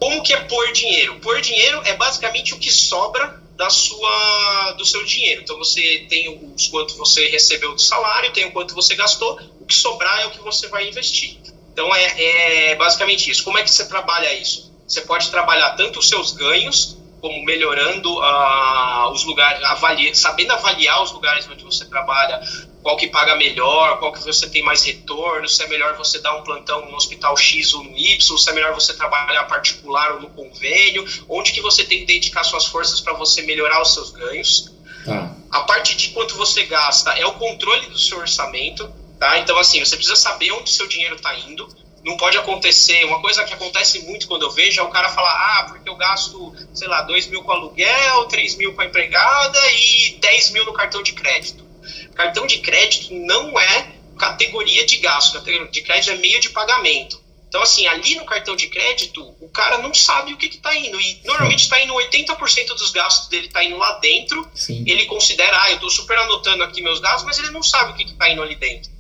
Como 0.01 0.23
que 0.23 0.33
é 0.33 0.41
pôr 0.41 0.73
dinheiro? 0.73 1.19
Pôr 1.21 1.41
dinheiro 1.41 1.83
é 1.85 1.95
basicamente 1.95 2.55
o 2.55 2.59
que 2.59 2.71
sobra 2.71 3.43
da 3.57 3.69
sua, 3.69 4.73
do 4.79 4.85
seu 4.85 5.05
dinheiro. 5.05 5.43
Então 5.43 5.59
você 5.59 6.07
tem 6.09 6.29
os 6.55 6.69
quanto 6.69 6.97
você 6.97 7.29
recebeu 7.29 7.75
do 7.75 7.81
salário, 7.81 8.33
tem 8.33 8.47
o 8.47 8.53
quanto 8.53 8.75
você 8.75 8.95
gastou, 8.95 9.39
o 9.61 9.67
que 9.67 9.75
sobrar 9.75 10.21
é 10.21 10.27
o 10.27 10.31
que 10.31 10.39
você 10.39 10.69
vai 10.69 10.89
investir. 10.89 11.37
Então 11.73 11.93
é, 11.95 12.71
é 12.71 12.75
basicamente 12.77 13.29
isso. 13.31 13.43
Como 13.43 13.59
é 13.59 13.63
que 13.63 13.71
você 13.71 13.87
trabalha 13.87 14.33
isso? 14.33 14.73
Você 14.87 15.01
pode 15.03 15.29
trabalhar 15.31 15.71
tanto 15.71 15.99
os 15.99 16.09
seus 16.09 16.33
ganhos, 16.33 16.97
como 17.21 17.45
melhorando 17.45 18.11
uh, 18.19 19.11
os 19.13 19.25
lugares, 19.25 19.63
avalia, 19.65 20.15
sabendo 20.15 20.53
avaliar 20.53 21.03
os 21.03 21.11
lugares 21.11 21.47
onde 21.49 21.65
você 21.65 21.85
trabalha, 21.85 22.41
qual 22.89 22.97
que 22.97 23.07
paga 23.07 23.37
melhor, 23.37 23.99
qual 23.99 24.11
que 24.15 24.25
você 24.25 24.49
tem 24.49 24.63
mais 24.63 24.83
retorno, 24.83 25.47
se 25.47 25.63
é 25.63 25.69
melhor 25.69 25.95
você 25.99 26.21
dar 26.21 26.35
um 26.37 26.43
plantão 26.43 26.91
no 26.91 26.97
hospital 26.97 27.37
X 27.37 27.75
ou 27.75 27.85
no 27.85 27.95
Y, 27.95 28.39
se 28.39 28.49
é 28.49 28.53
melhor 28.55 28.73
você 28.73 28.95
trabalhar 28.95 29.45
particular 29.45 30.13
ou 30.13 30.23
no 30.23 30.31
convênio, 30.31 31.07
onde 31.29 31.53
que 31.53 31.61
você 31.61 31.85
tem 31.85 31.99
que 31.99 32.07
dedicar 32.07 32.45
suas 32.45 32.65
forças 32.65 32.99
para 32.99 33.13
você 33.13 33.43
melhorar 33.43 33.83
os 33.83 33.93
seus 33.93 34.11
ganhos. 34.11 34.73
Tá. 35.05 35.37
A 35.51 35.61
parte 35.65 35.99
de 35.99 36.09
quanto 36.13 36.35
você 36.37 36.65
gasta 36.65 37.11
é 37.11 37.27
o 37.27 37.33
controle 37.33 37.89
do 37.89 37.99
seu 37.99 38.17
orçamento. 38.17 38.91
Tá? 39.19 39.39
Então, 39.39 39.59
assim, 39.59 39.85
você 39.85 39.95
precisa 39.95 40.17
saber 40.17 40.51
onde 40.53 40.71
o 40.71 40.73
seu 40.73 40.87
dinheiro 40.87 41.17
está 41.17 41.39
indo. 41.41 41.69
Não 42.03 42.17
pode 42.17 42.39
acontecer. 42.39 43.05
Uma 43.05 43.21
coisa 43.21 43.45
que 43.45 43.53
acontece 43.53 43.99
muito 43.99 44.27
quando 44.27 44.45
eu 44.45 44.51
vejo 44.51 44.81
é 44.81 44.83
o 44.83 44.89
cara 44.89 45.11
falar: 45.11 45.35
ah, 45.35 45.65
porque 45.65 45.91
eu 45.91 45.97
gasto, 45.97 46.55
sei 46.73 46.89
lá, 46.89 47.03
2 47.03 47.27
mil 47.27 47.43
com 47.43 47.53
aluguel, 47.53 48.25
3 48.29 48.55
mil 48.55 48.73
com 48.73 48.81
a 48.81 48.87
empregada 48.87 49.59
e 49.73 50.17
10 50.19 50.51
mil 50.53 50.65
no 50.65 50.73
cartão 50.73 51.03
de 51.03 51.13
crédito. 51.13 51.68
Cartão 52.15 52.47
de 52.47 52.59
crédito 52.59 53.15
não 53.15 53.59
é 53.59 53.93
categoria 54.19 54.85
de 54.87 54.99
gasto. 54.99 55.35
Cartão 55.35 55.67
de 55.67 55.83
crédito 55.83 56.11
é 56.11 56.17
meio 56.17 56.41
de 56.41 56.51
pagamento. 56.51 57.29
Então, 57.49 57.63
assim, 57.63 57.87
ali 57.87 58.15
no 58.17 58.27
cartão 58.27 58.55
de 58.55 58.69
crédito, 58.69 59.35
o 59.41 59.49
cara 59.49 59.79
não 59.79 59.95
sabe 59.95 60.35
o 60.35 60.37
que 60.37 60.47
está 60.47 60.75
indo. 60.77 61.01
E 61.01 61.23
normalmente 61.25 61.63
está 61.63 61.83
indo 61.83 61.95
80% 61.95 62.67
dos 62.75 62.91
gastos 62.91 63.29
dele 63.29 63.47
está 63.47 63.65
indo 63.65 63.79
lá 63.79 63.99
dentro. 64.01 64.47
Sim. 64.55 64.85
Ele 64.87 65.07
considera, 65.07 65.63
ah, 65.63 65.71
eu 65.71 65.77
estou 65.77 65.89
super 65.89 66.19
anotando 66.19 66.63
aqui 66.63 66.83
meus 66.83 67.01
gastos, 67.01 67.25
mas 67.25 67.39
ele 67.39 67.51
não 67.51 67.63
sabe 67.63 67.93
o 67.93 67.95
que 67.95 68.05
está 68.05 68.29
indo 68.29 68.43
ali 68.43 68.55
dentro. 68.55 68.91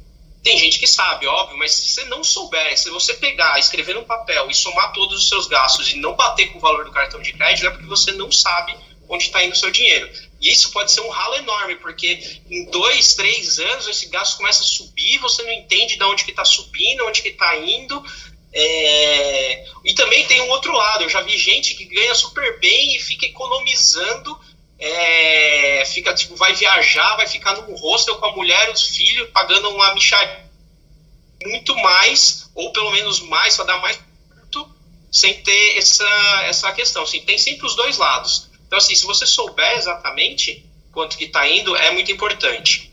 Tem 0.42 0.57
gente 0.57 0.79
que 0.79 0.87
sabe, 0.87 1.27
óbvio, 1.27 1.59
mas 1.59 1.74
se 1.74 1.90
você 1.90 2.05
não 2.05 2.24
souber, 2.24 2.79
se 2.79 2.88
você 2.88 3.12
pegar, 3.14 3.59
escrever 3.59 3.94
num 3.94 4.05
papel 4.05 4.48
e 4.51 4.55
somar 4.55 4.92
todos 4.92 5.20
os 5.20 5.29
seus 5.29 5.46
gastos 5.46 5.92
e 5.92 5.96
não 5.96 6.14
bater 6.14 6.51
com 6.53 6.59
o 6.59 6.61
valor 6.61 6.85
do 6.87 6.92
cartão 6.92 7.20
de 7.20 7.33
crédito, 7.33 7.66
é 7.66 7.70
porque 7.70 7.87
você 7.87 8.12
não 8.12 8.33
sabe 8.33 8.74
onde 9.09 9.24
está 9.24 9.44
indo 9.44 9.53
o 9.53 9.57
seu 9.57 9.70
dinheiro. 9.70 10.09
E 10.40 10.51
isso 10.51 10.70
pode 10.70 10.92
ser 10.92 11.01
um 11.01 11.09
ralo 11.09 11.35
enorme, 11.37 11.77
porque 11.77 12.40
em 12.51 12.64
dois, 12.70 13.14
três 13.14 13.59
anos 13.59 13.88
esse 13.88 14.07
gasto 14.07 14.37
começa 14.37 14.62
a 14.62 14.66
subir, 14.66 15.18
você 15.18 15.42
não 15.42 15.53
entende 15.53 15.96
de 15.96 16.05
onde 16.05 16.24
que 16.24 16.31
está 16.31 16.44
subindo, 16.44 17.07
onde 17.07 17.22
que 17.22 17.29
está 17.29 17.57
indo. 17.57 18.03
É... 18.53 19.64
E 19.85 19.94
também 19.94 20.27
tem 20.27 20.40
um 20.42 20.51
outro 20.51 20.72
lado, 20.72 21.05
eu 21.05 21.09
já 21.09 21.20
vi 21.22 21.37
gente 21.37 21.74
que 21.74 21.85
ganha 21.85 22.14
super 22.14 22.59
bem 22.61 22.96
e 22.96 23.01
fica 23.01 23.27
economizando 23.27 24.38
é, 24.81 25.85
fica 25.87 26.14
tipo, 26.14 26.37
vai 26.37 26.55
viajar, 26.55 27.16
vai 27.16 27.27
ficar 27.27 27.53
num 27.57 27.74
hostel 27.74 28.14
com 28.16 28.27
a 28.27 28.37
mulher 28.37 28.70
os 28.70 28.87
filhos, 28.96 29.29
pagando 29.31 29.70
uma 29.70 29.92
michadinha 29.92 30.48
muito 31.44 31.74
mais, 31.77 32.48
ou 32.55 32.72
pelo 32.72 32.90
menos 32.90 33.20
mais, 33.20 33.57
para 33.57 33.66
dar 33.66 33.81
mais 33.81 33.98
sem 35.11 35.42
ter 35.42 35.79
essa, 35.79 36.42
essa 36.44 36.72
questão. 36.72 37.03
Assim, 37.03 37.20
tem 37.20 37.38
sempre 37.38 37.66
os 37.66 37.74
dois 37.74 37.96
lados. 37.96 38.47
Então, 38.68 38.76
assim, 38.76 38.94
se 38.94 39.04
você 39.04 39.26
souber 39.26 39.76
exatamente 39.76 40.64
quanto 40.92 41.16
que 41.16 41.24
está 41.24 41.48
indo, 41.48 41.74
é 41.74 41.90
muito 41.90 42.12
importante. 42.12 42.92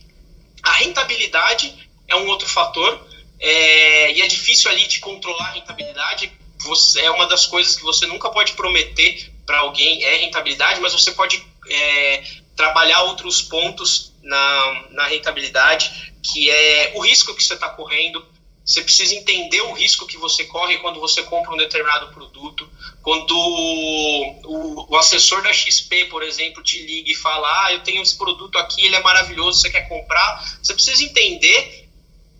A 0.63 0.71
rentabilidade 0.71 1.71
é 2.07 2.15
um 2.15 2.27
outro 2.27 2.47
fator, 2.47 3.05
é, 3.39 4.13
e 4.13 4.21
é 4.21 4.27
difícil 4.27 4.71
ali 4.71 4.87
de 4.87 4.99
controlar 4.99 5.49
a 5.49 5.51
rentabilidade. 5.51 6.31
Você, 6.63 7.01
é 7.01 7.11
uma 7.11 7.27
das 7.27 7.45
coisas 7.45 7.75
que 7.75 7.83
você 7.83 8.07
nunca 8.07 8.29
pode 8.29 8.53
prometer 8.53 9.31
para 9.45 9.59
alguém, 9.59 10.03
é 10.03 10.15
rentabilidade, 10.17 10.79
mas 10.79 10.93
você 10.93 11.11
pode 11.11 11.45
é, 11.69 12.23
trabalhar 12.55 13.03
outros 13.03 13.41
pontos 13.41 14.13
na, 14.23 14.87
na 14.91 15.07
rentabilidade, 15.07 16.13
que 16.23 16.49
é 16.49 16.93
o 16.95 17.01
risco 17.01 17.35
que 17.35 17.43
você 17.43 17.53
está 17.53 17.69
correndo. 17.69 18.25
Você 18.65 18.81
precisa 18.81 19.13
entender 19.13 19.61
o 19.61 19.73
risco 19.73 20.07
que 20.07 20.17
você 20.17 20.45
corre 20.45 20.77
quando 20.77 20.99
você 20.99 21.21
compra 21.23 21.53
um 21.53 21.57
determinado 21.57 22.07
produto. 22.07 22.67
Quando 23.05 23.37
o, 23.37 24.87
o, 24.89 24.95
assessor 24.97 25.43
da 25.43 25.53
XP, 25.53 26.05
por 26.05 26.23
exemplo, 26.23 26.63
te 26.63 26.81
liga 26.81 27.11
e 27.11 27.13
fala: 27.13 27.65
Ah, 27.65 27.71
eu 27.71 27.83
tenho 27.83 28.01
esse 28.01 28.17
produto 28.17 28.57
aqui, 28.57 28.83
ele 28.83 28.95
é 28.95 28.99
maravilhoso, 28.99 29.61
você 29.61 29.69
quer 29.69 29.87
comprar? 29.87 30.57
Você 30.59 30.73
precisa 30.73 31.03
entender 31.03 31.85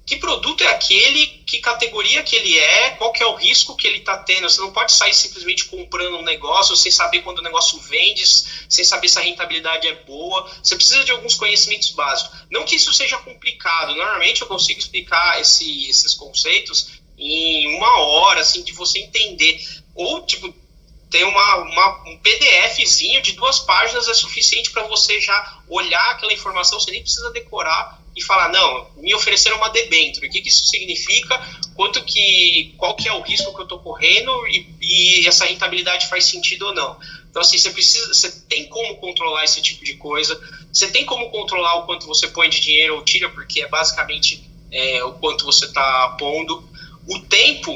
que 0.08 0.16
produto 0.16 0.64
é 0.64 0.68
aquele, 0.68 1.28
que 1.46 1.60
categoria 1.60 2.24
que 2.24 2.36
ele 2.36 2.58
é, 2.58 2.90
qual 2.98 3.12
que 3.12 3.22
é 3.22 3.28
o 3.28 3.36
risco 3.36 3.76
que 3.76 3.86
ele 3.86 4.00
está 4.00 4.18
tendo. 4.18 4.50
Você 4.50 4.60
não 4.60 4.72
pode 4.72 4.92
sair 4.92 5.14
simplesmente 5.14 5.66
comprando 5.66 6.18
um 6.18 6.24
negócio 6.24 6.76
sem 6.76 6.92
saber 6.92 7.20
quando 7.20 7.38
o 7.38 7.44
negócio 7.44 7.78
vende, 7.82 8.26
sem 8.26 8.84
saber 8.84 9.08
se 9.08 9.20
a 9.20 9.22
rentabilidade 9.22 9.88
é 9.88 9.94
boa. 9.94 10.52
Você 10.64 10.76
precisa 10.76 11.04
de 11.04 11.12
alguns 11.12 11.36
conhecimentos 11.36 11.92
básicos. 11.92 12.40
Não 12.50 12.64
que 12.64 12.76
isso 12.76 12.92
seja 12.92 13.20
complicado. 13.20 13.94
Normalmente 13.94 14.42
eu 14.42 14.48
consigo 14.48 14.80
explicar 14.80 15.40
esse, 15.40 15.88
esses 15.88 16.16
conceitos 16.16 16.88
em 17.20 17.76
uma 17.78 18.00
hora, 18.00 18.42
assim, 18.42 18.64
de 18.64 18.74
você 18.74 18.98
entender. 18.98 19.64
Ou, 19.96 20.26
tipo, 20.26 20.54
tem 21.10 21.24
uma, 21.24 21.56
uma, 21.58 22.10
um 22.10 22.18
PDFzinho 22.18 23.22
de 23.22 23.34
duas 23.34 23.60
páginas 23.60 24.08
é 24.08 24.14
suficiente 24.14 24.72
para 24.72 24.84
você 24.84 25.20
já 25.22 25.60
olhar 25.70 26.12
aquela 26.12 26.34
informação, 26.34 26.80
você 26.80 26.92
nem 26.92 27.02
precisa 27.02 27.32
decorar 27.32 28.04
e 28.16 28.22
falar, 28.22 28.50
não, 28.50 28.90
me 28.98 29.14
ofereceram 29.14 29.58
uma 29.58 29.70
debênture, 29.70 30.28
o 30.28 30.30
que, 30.30 30.42
que 30.42 30.48
isso 30.48 30.66
significa, 30.68 31.38
quanto 31.76 32.04
que, 32.04 32.74
qual 32.78 32.96
que 32.96 33.10
é 33.10 33.14
o 33.14 33.22
risco 33.22 33.54
que 33.54 33.60
eu 33.60 33.64
estou 33.64 33.80
correndo 33.80 34.32
e, 34.48 34.68
e, 34.82 35.28
essa 35.28 35.46
rentabilidade 35.46 36.08
faz 36.08 36.26
sentido 36.26 36.68
ou 36.68 36.74
não. 36.74 36.98
Então, 37.30 37.42
assim, 37.42 37.58
você 37.58 37.72
precisa, 37.72 38.14
você 38.14 38.32
tem 38.48 38.68
como 38.68 38.96
controlar 38.98 39.44
esse 39.44 39.62
tipo 39.62 39.84
de 39.84 39.96
coisa, 39.96 40.40
você 40.72 40.88
tem 40.88 41.06
como 41.06 41.30
controlar 41.30 41.76
o 41.76 41.86
quanto 41.86 42.08
você 42.08 42.30
põe 42.30 42.50
de 42.50 42.62
dinheiro 42.62 42.96
ou 42.96 43.04
tira, 43.04 43.30
porque 43.30 43.62
é 43.62 43.68
basicamente 43.68 44.50
é, 44.72 45.04
o 45.04 45.14
quanto 45.14 45.46
você 45.46 45.66
está 45.66 46.16
pondo. 46.18 46.64
O 47.08 47.20
tempo 47.20 47.74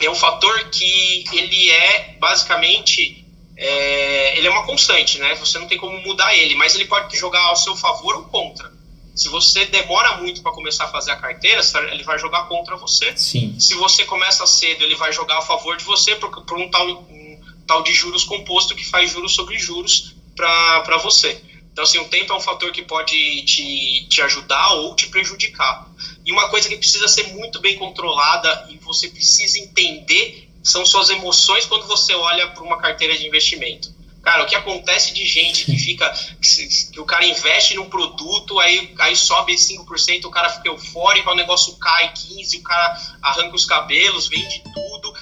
é 0.00 0.10
um 0.10 0.14
fator 0.14 0.70
que 0.70 1.24
ele 1.32 1.70
é 1.70 2.16
basicamente 2.18 3.22
é, 3.56 4.38
ele 4.38 4.46
é 4.46 4.50
uma 4.50 4.64
constante, 4.64 5.18
né? 5.18 5.34
Você 5.36 5.58
não 5.58 5.66
tem 5.66 5.78
como 5.78 5.98
mudar 6.00 6.34
ele, 6.34 6.54
mas 6.54 6.74
ele 6.74 6.86
pode 6.86 7.16
jogar 7.16 7.42
ao 7.42 7.56
seu 7.56 7.76
favor 7.76 8.16
ou 8.16 8.24
contra. 8.24 8.72
Se 9.14 9.28
você 9.28 9.66
demora 9.66 10.16
muito 10.16 10.42
para 10.42 10.52
começar 10.52 10.84
a 10.84 10.88
fazer 10.88 11.10
a 11.10 11.16
carteira, 11.16 11.60
ele 11.90 12.02
vai 12.02 12.18
jogar 12.18 12.44
contra 12.44 12.76
você. 12.76 13.14
Sim. 13.16 13.58
Se 13.60 13.74
você 13.74 14.04
começa 14.04 14.46
cedo, 14.46 14.82
ele 14.82 14.94
vai 14.94 15.12
jogar 15.12 15.38
a 15.38 15.42
favor 15.42 15.76
de 15.76 15.84
você 15.84 16.16
por, 16.16 16.30
por 16.44 16.58
um, 16.58 16.70
tal, 16.70 16.88
um 16.88 17.40
tal 17.66 17.82
de 17.82 17.92
juros 17.92 18.24
composto 18.24 18.74
que 18.74 18.84
faz 18.84 19.10
juros 19.10 19.34
sobre 19.34 19.58
juros 19.58 20.14
para 20.34 20.96
você. 21.02 21.40
Então, 21.72 21.84
assim, 21.84 21.98
o 21.98 22.08
tempo 22.08 22.32
é 22.32 22.36
um 22.36 22.40
fator 22.40 22.70
que 22.70 22.82
pode 22.82 23.42
te, 23.42 24.06
te 24.08 24.20
ajudar 24.22 24.74
ou 24.74 24.94
te 24.94 25.06
prejudicar. 25.08 25.88
E 26.24 26.30
uma 26.30 26.48
coisa 26.48 26.68
que 26.68 26.76
precisa 26.76 27.08
ser 27.08 27.28
muito 27.28 27.60
bem 27.60 27.76
controlada 27.76 28.66
e 28.70 28.76
você 28.76 29.08
precisa 29.08 29.58
entender 29.58 30.50
são 30.62 30.86
suas 30.86 31.10
emoções 31.10 31.66
quando 31.66 31.86
você 31.86 32.14
olha 32.14 32.46
para 32.48 32.62
uma 32.62 32.78
carteira 32.78 33.16
de 33.16 33.26
investimento. 33.26 33.92
Cara, 34.22 34.44
o 34.44 34.46
que 34.46 34.54
acontece 34.54 35.12
de 35.12 35.26
gente 35.26 35.64
que 35.64 35.76
fica. 35.80 36.08
que, 36.40 36.92
que 36.92 37.00
o 37.00 37.04
cara 37.04 37.26
investe 37.26 37.74
num 37.74 37.88
produto, 37.88 38.60
aí, 38.60 38.94
aí 39.00 39.16
sobe 39.16 39.54
5%, 39.54 40.24
o 40.24 40.30
cara 40.30 40.48
fica 40.48 40.68
eufórico, 40.68 41.30
o 41.30 41.34
negócio 41.34 41.76
cai 41.78 42.12
15%, 42.12 42.60
o 42.60 42.62
cara 42.62 43.16
arranca 43.20 43.56
os 43.56 43.64
cabelos, 43.64 44.28
vende 44.28 44.62
tudo. 44.72 45.12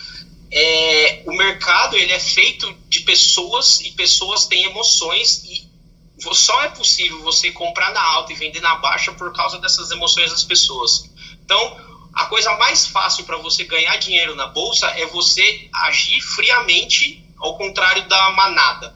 É, 0.52 1.22
o 1.26 1.32
mercado 1.32 1.96
ele 1.96 2.12
é 2.12 2.18
feito 2.18 2.76
de 2.88 3.00
pessoas 3.00 3.80
e 3.82 3.92
pessoas 3.92 4.46
têm 4.46 4.64
emoções 4.64 5.44
e 5.44 5.59
só 6.32 6.62
é 6.62 6.68
possível 6.68 7.20
você 7.22 7.50
comprar 7.50 7.92
na 7.92 8.02
alta 8.02 8.32
e 8.32 8.36
vender 8.36 8.60
na 8.60 8.76
baixa 8.76 9.12
por 9.12 9.32
causa 9.32 9.58
dessas 9.58 9.90
emoções 9.90 10.30
das 10.30 10.44
pessoas. 10.44 11.10
Então, 11.44 11.76
a 12.12 12.26
coisa 12.26 12.52
mais 12.56 12.86
fácil 12.86 13.24
para 13.24 13.36
você 13.38 13.64
ganhar 13.64 13.96
dinheiro 13.96 14.34
na 14.34 14.46
bolsa 14.46 14.86
é 14.88 15.06
você 15.06 15.68
agir 15.72 16.20
friamente, 16.20 17.24
ao 17.38 17.56
contrário 17.56 18.06
da 18.08 18.30
manada, 18.30 18.94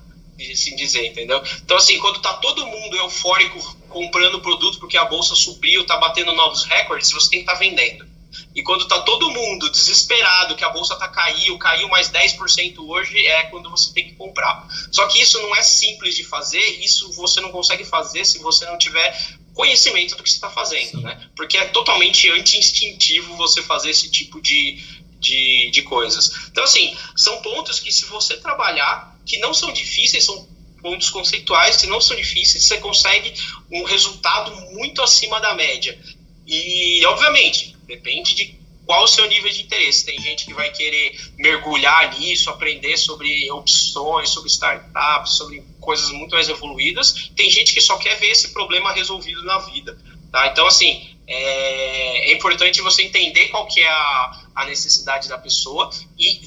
assim 0.53 0.77
dizer, 0.77 1.07
entendeu? 1.07 1.43
Então, 1.63 1.77
assim, 1.77 1.99
quando 1.99 2.21
tá 2.21 2.35
todo 2.35 2.67
mundo 2.67 2.97
eufórico 2.97 3.77
comprando 3.89 4.41
produto 4.41 4.79
porque 4.79 4.97
a 4.97 5.05
bolsa 5.05 5.35
subiu, 5.35 5.87
tá 5.87 5.97
batendo 5.97 6.33
novos 6.33 6.65
recordes, 6.65 7.13
você 7.13 7.31
tem 7.31 7.39
que 7.45 7.51
estar 7.51 7.55
tá 7.55 7.59
vendendo. 7.59 8.14
E 8.55 8.63
quando 8.63 8.87
tá 8.87 9.01
todo 9.03 9.31
mundo 9.31 9.69
desesperado 9.69 10.55
que 10.55 10.65
a 10.65 10.69
bolsa 10.69 10.95
tá 10.97 11.09
caiu, 11.09 11.59
caiu 11.59 11.89
mais 11.89 12.09
10% 12.11 12.79
hoje, 12.79 13.27
é 13.27 13.45
quando 13.45 13.69
você 13.69 13.93
tem 13.93 14.07
que 14.07 14.15
comprar. 14.15 14.67
Só 14.93 15.07
que 15.09 15.21
isso 15.21 15.41
não 15.43 15.55
é 15.57 15.63
simples 15.63 16.15
de 16.15 16.23
fazer, 16.23 16.65
isso 16.81 17.13
você 17.13 17.41
não 17.41 17.51
consegue 17.51 17.85
fazer 17.85 18.25
se 18.25 18.39
você 18.39 18.65
não 18.67 18.79
tiver 18.79 19.19
conhecimento 19.53 20.17
do 20.17 20.23
que 20.23 20.31
você 20.31 20.37
está 20.37 20.51
fazendo, 20.51 21.01
né? 21.01 21.29
Porque 21.35 21.57
é 21.57 21.65
totalmente 21.67 22.31
anti-instintivo 22.31 23.37
você 23.37 23.61
fazer 23.63 23.91
esse 23.91 24.09
tipo 24.11 24.41
de, 24.41 24.83
de, 25.19 25.71
de 25.71 25.83
coisas. 25.83 26.49
Então, 26.51 26.63
assim, 26.63 26.97
são 27.17 27.43
pontos 27.43 27.81
que 27.81 27.91
se 27.91 28.05
você 28.07 28.37
trabalhar, 28.37 29.19
que 29.27 29.39
não 29.39 29.53
são 29.53 29.73
difíceis, 29.73 30.25
são 30.25 30.49
pontos 30.81 31.09
conceituais 31.09 31.79
que 31.79 31.87
não 31.87 32.01
são 32.01 32.15
difíceis, 32.15 32.65
você 32.65 32.79
consegue 32.79 33.33
um 33.73 33.85
resultado 33.85 34.55
muito 34.73 35.03
acima 35.03 35.41
da 35.41 35.55
média. 35.55 35.99
E, 36.47 37.05
obviamente, 37.07 37.74
depende 37.95 38.35
de 38.35 38.65
qual 38.87 39.05
o 39.05 39.09
seu 39.09 39.27
nível 39.29 39.51
de 39.51 39.63
interesse. 39.63 40.05
Tem 40.05 40.21
gente 40.21 40.45
que 40.45 40.53
vai 40.53 40.71
querer 40.71 41.19
mergulhar 41.39 42.19
nisso, 42.19 42.51
aprender 42.51 42.97
sobre 42.97 43.51
opções, 43.51 44.31
sobre 44.31 44.51
startups, 44.51 45.37
sobre 45.37 45.63
coisas 45.81 46.11
muito 46.11 46.33
mais 46.33 46.49
evoluídas. 46.49 47.31
Tem 47.35 47.51
gente 47.51 47.73
que 47.73 47.81
só 47.81 47.97
quer 47.97 48.19
ver 48.19 48.31
esse 48.31 48.53
problema 48.53 48.93
resolvido 48.93 49.43
na 49.45 49.59
vida. 49.59 49.99
Tá? 50.31 50.49
Então, 50.49 50.67
assim, 50.67 51.17
é, 51.27 52.31
é 52.31 52.33
importante 52.35 52.83
você 52.83 53.03
entender 53.03 53.49
qual 53.49 53.67
que 53.67 53.81
é 53.81 53.89
a, 53.89 54.43
a 54.55 54.65
necessidade 54.67 55.29
da 55.29 55.39
pessoa 55.39 55.91
e 56.19 56.43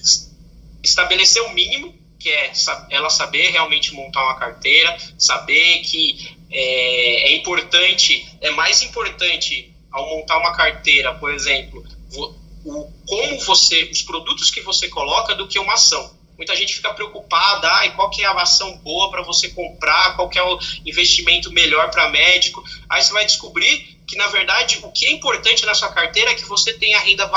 estabelecer 0.84 1.42
o 1.44 1.54
mínimo, 1.54 1.96
que 2.20 2.30
é 2.30 2.52
ela 2.92 3.10
saber 3.10 3.50
realmente 3.50 3.94
montar 3.94 4.24
uma 4.24 4.38
carteira, 4.38 4.96
saber 5.18 5.80
que 5.80 6.38
é, 6.52 7.32
é 7.32 7.36
importante, 7.36 8.28
é 8.42 8.52
mais 8.52 8.82
importante 8.82 9.74
ao 9.98 10.10
montar 10.10 10.38
uma 10.38 10.56
carteira, 10.56 11.14
por 11.16 11.34
exemplo, 11.34 11.84
o, 12.14 12.92
como 13.06 13.40
você, 13.46 13.90
os 13.92 14.02
produtos 14.02 14.52
que 14.52 14.62
você 14.62 14.88
coloca 14.90 15.34
do 15.36 15.48
que 15.48 15.60
uma 15.60 15.74
ação. 15.74 16.16
Muita 16.38 16.56
gente 16.56 16.76
fica 16.76 16.94
preocupada, 16.94 17.68
ah, 17.68 17.90
qual 17.92 18.12
que 18.12 18.22
é 18.22 18.28
a 18.28 18.32
ação 18.34 18.78
boa 18.78 19.10
para 19.10 19.24
você 19.24 19.50
comprar, 19.50 20.16
qual 20.16 20.30
que 20.30 20.38
é 20.38 20.44
o 20.44 20.60
investimento 20.86 21.52
melhor 21.52 21.90
para 21.90 22.10
médico. 22.10 22.64
Aí 22.88 23.02
você 23.02 23.12
vai 23.12 23.26
descobrir 23.26 23.98
que, 24.06 24.16
na 24.16 24.28
verdade, 24.28 24.80
o 24.84 24.92
que 24.92 25.08
é 25.08 25.12
importante 25.12 25.66
na 25.66 25.74
sua 25.74 25.90
carteira 25.90 26.32
é 26.32 26.36
que 26.36 26.46
você 26.46 26.74
tenha 26.74 27.00
renda, 27.00 27.30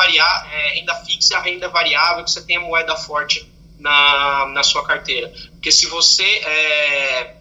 é, 0.52 0.74
renda 0.74 0.94
fixa, 0.96 1.40
renda 1.40 1.68
variável, 1.68 2.24
que 2.24 2.30
você 2.30 2.42
tenha 2.42 2.60
moeda 2.60 2.94
forte 2.94 3.50
na, 3.78 4.46
na 4.48 4.62
sua 4.62 4.84
carteira. 4.84 5.32
Porque 5.52 5.72
se 5.72 5.86
você 5.86 6.22
é, 6.22 7.36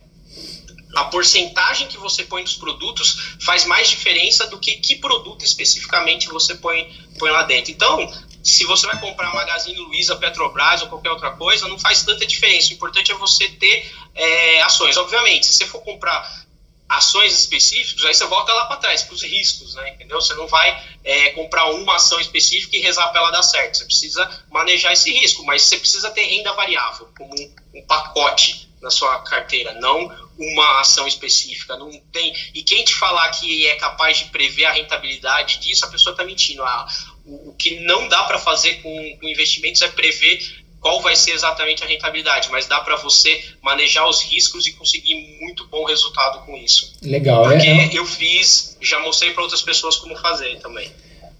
a 0.95 1.05
porcentagem 1.05 1.87
que 1.87 1.97
você 1.97 2.23
põe 2.23 2.43
dos 2.43 2.55
produtos 2.55 3.35
faz 3.41 3.65
mais 3.65 3.89
diferença 3.89 4.47
do 4.47 4.59
que 4.59 4.75
que 4.77 4.95
produto 4.95 5.45
especificamente 5.45 6.27
você 6.29 6.55
põe, 6.55 6.91
põe 7.17 7.29
lá 7.29 7.43
dentro. 7.43 7.71
Então, 7.71 8.11
se 8.43 8.65
você 8.65 8.87
vai 8.87 8.99
comprar 8.99 9.33
Magazine 9.33 9.77
Luiza, 9.77 10.15
Petrobras 10.15 10.81
ou 10.81 10.87
qualquer 10.87 11.11
outra 11.11 11.31
coisa, 11.31 11.67
não 11.67 11.77
faz 11.77 12.03
tanta 12.03 12.25
diferença. 12.25 12.71
O 12.71 12.73
importante 12.73 13.11
é 13.11 13.15
você 13.15 13.47
ter 13.49 13.91
é, 14.15 14.61
ações. 14.61 14.97
Obviamente, 14.97 15.45
se 15.45 15.53
você 15.53 15.65
for 15.67 15.81
comprar 15.81 16.47
ações 16.87 17.37
específicas, 17.37 18.03
aí 18.05 18.13
você 18.15 18.25
volta 18.25 18.51
lá 18.51 18.65
para 18.65 18.77
trás, 18.77 19.03
para 19.03 19.13
os 19.13 19.21
riscos, 19.21 19.75
né? 19.75 19.91
Entendeu? 19.91 20.19
Você 20.19 20.33
não 20.33 20.47
vai 20.47 20.83
é, 21.03 21.29
comprar 21.31 21.69
uma 21.69 21.97
ação 21.97 22.19
específica 22.19 22.75
e 22.75 22.81
rezar 22.81 23.09
para 23.09 23.21
ela 23.21 23.31
dar 23.31 23.43
certo. 23.43 23.77
Você 23.77 23.85
precisa 23.85 24.45
manejar 24.49 24.93
esse 24.93 25.11
risco, 25.11 25.45
mas 25.45 25.61
você 25.61 25.77
precisa 25.77 26.09
ter 26.09 26.23
renda 26.23 26.51
variável 26.53 27.07
como 27.15 27.31
um, 27.35 27.55
um 27.75 27.85
pacote 27.85 28.68
na 28.81 28.89
sua 28.89 29.19
carteira, 29.19 29.73
não 29.73 30.09
uma 30.39 30.79
ação 30.79 31.05
específica, 31.05 31.75
não 31.75 31.91
tem. 32.13 32.33
E 32.55 32.63
quem 32.63 32.83
te 32.83 32.93
falar 32.93 33.29
que 33.31 33.67
é 33.67 33.75
capaz 33.75 34.17
de 34.19 34.25
prever 34.25 34.65
a 34.65 34.71
rentabilidade 34.71 35.59
disso, 35.59 35.85
a 35.85 35.89
pessoa 35.89 36.13
está 36.13 36.23
mentindo. 36.23 36.63
Ah, 36.63 36.87
o, 37.25 37.49
o, 37.49 37.55
que 37.57 37.81
não 37.81 38.07
dá 38.07 38.23
para 38.23 38.39
fazer 38.39 38.75
com, 38.75 39.17
com, 39.19 39.27
investimentos 39.27 39.81
é 39.81 39.89
prever 39.89 40.39
qual 40.79 41.01
vai 41.01 41.13
ser 41.13 41.31
exatamente 41.31 41.83
a 41.83 41.87
rentabilidade, 41.87 42.47
mas 42.49 42.67
dá 42.67 42.79
para 42.79 42.95
você 42.95 43.43
manejar 43.61 44.07
os 44.07 44.21
riscos 44.21 44.65
e 44.65 44.71
conseguir 44.71 45.37
muito 45.41 45.67
bom 45.67 45.83
resultado 45.83 46.45
com 46.45 46.55
isso. 46.55 46.93
Legal, 47.01 47.43
Porque 47.43 47.67
é, 47.67 47.89
eu 47.93 48.05
fiz, 48.05 48.77
já 48.79 48.97
mostrei 49.01 49.31
para 49.31 49.43
outras 49.43 49.61
pessoas 49.61 49.97
como 49.97 50.15
fazer 50.15 50.57
também. 50.59 50.89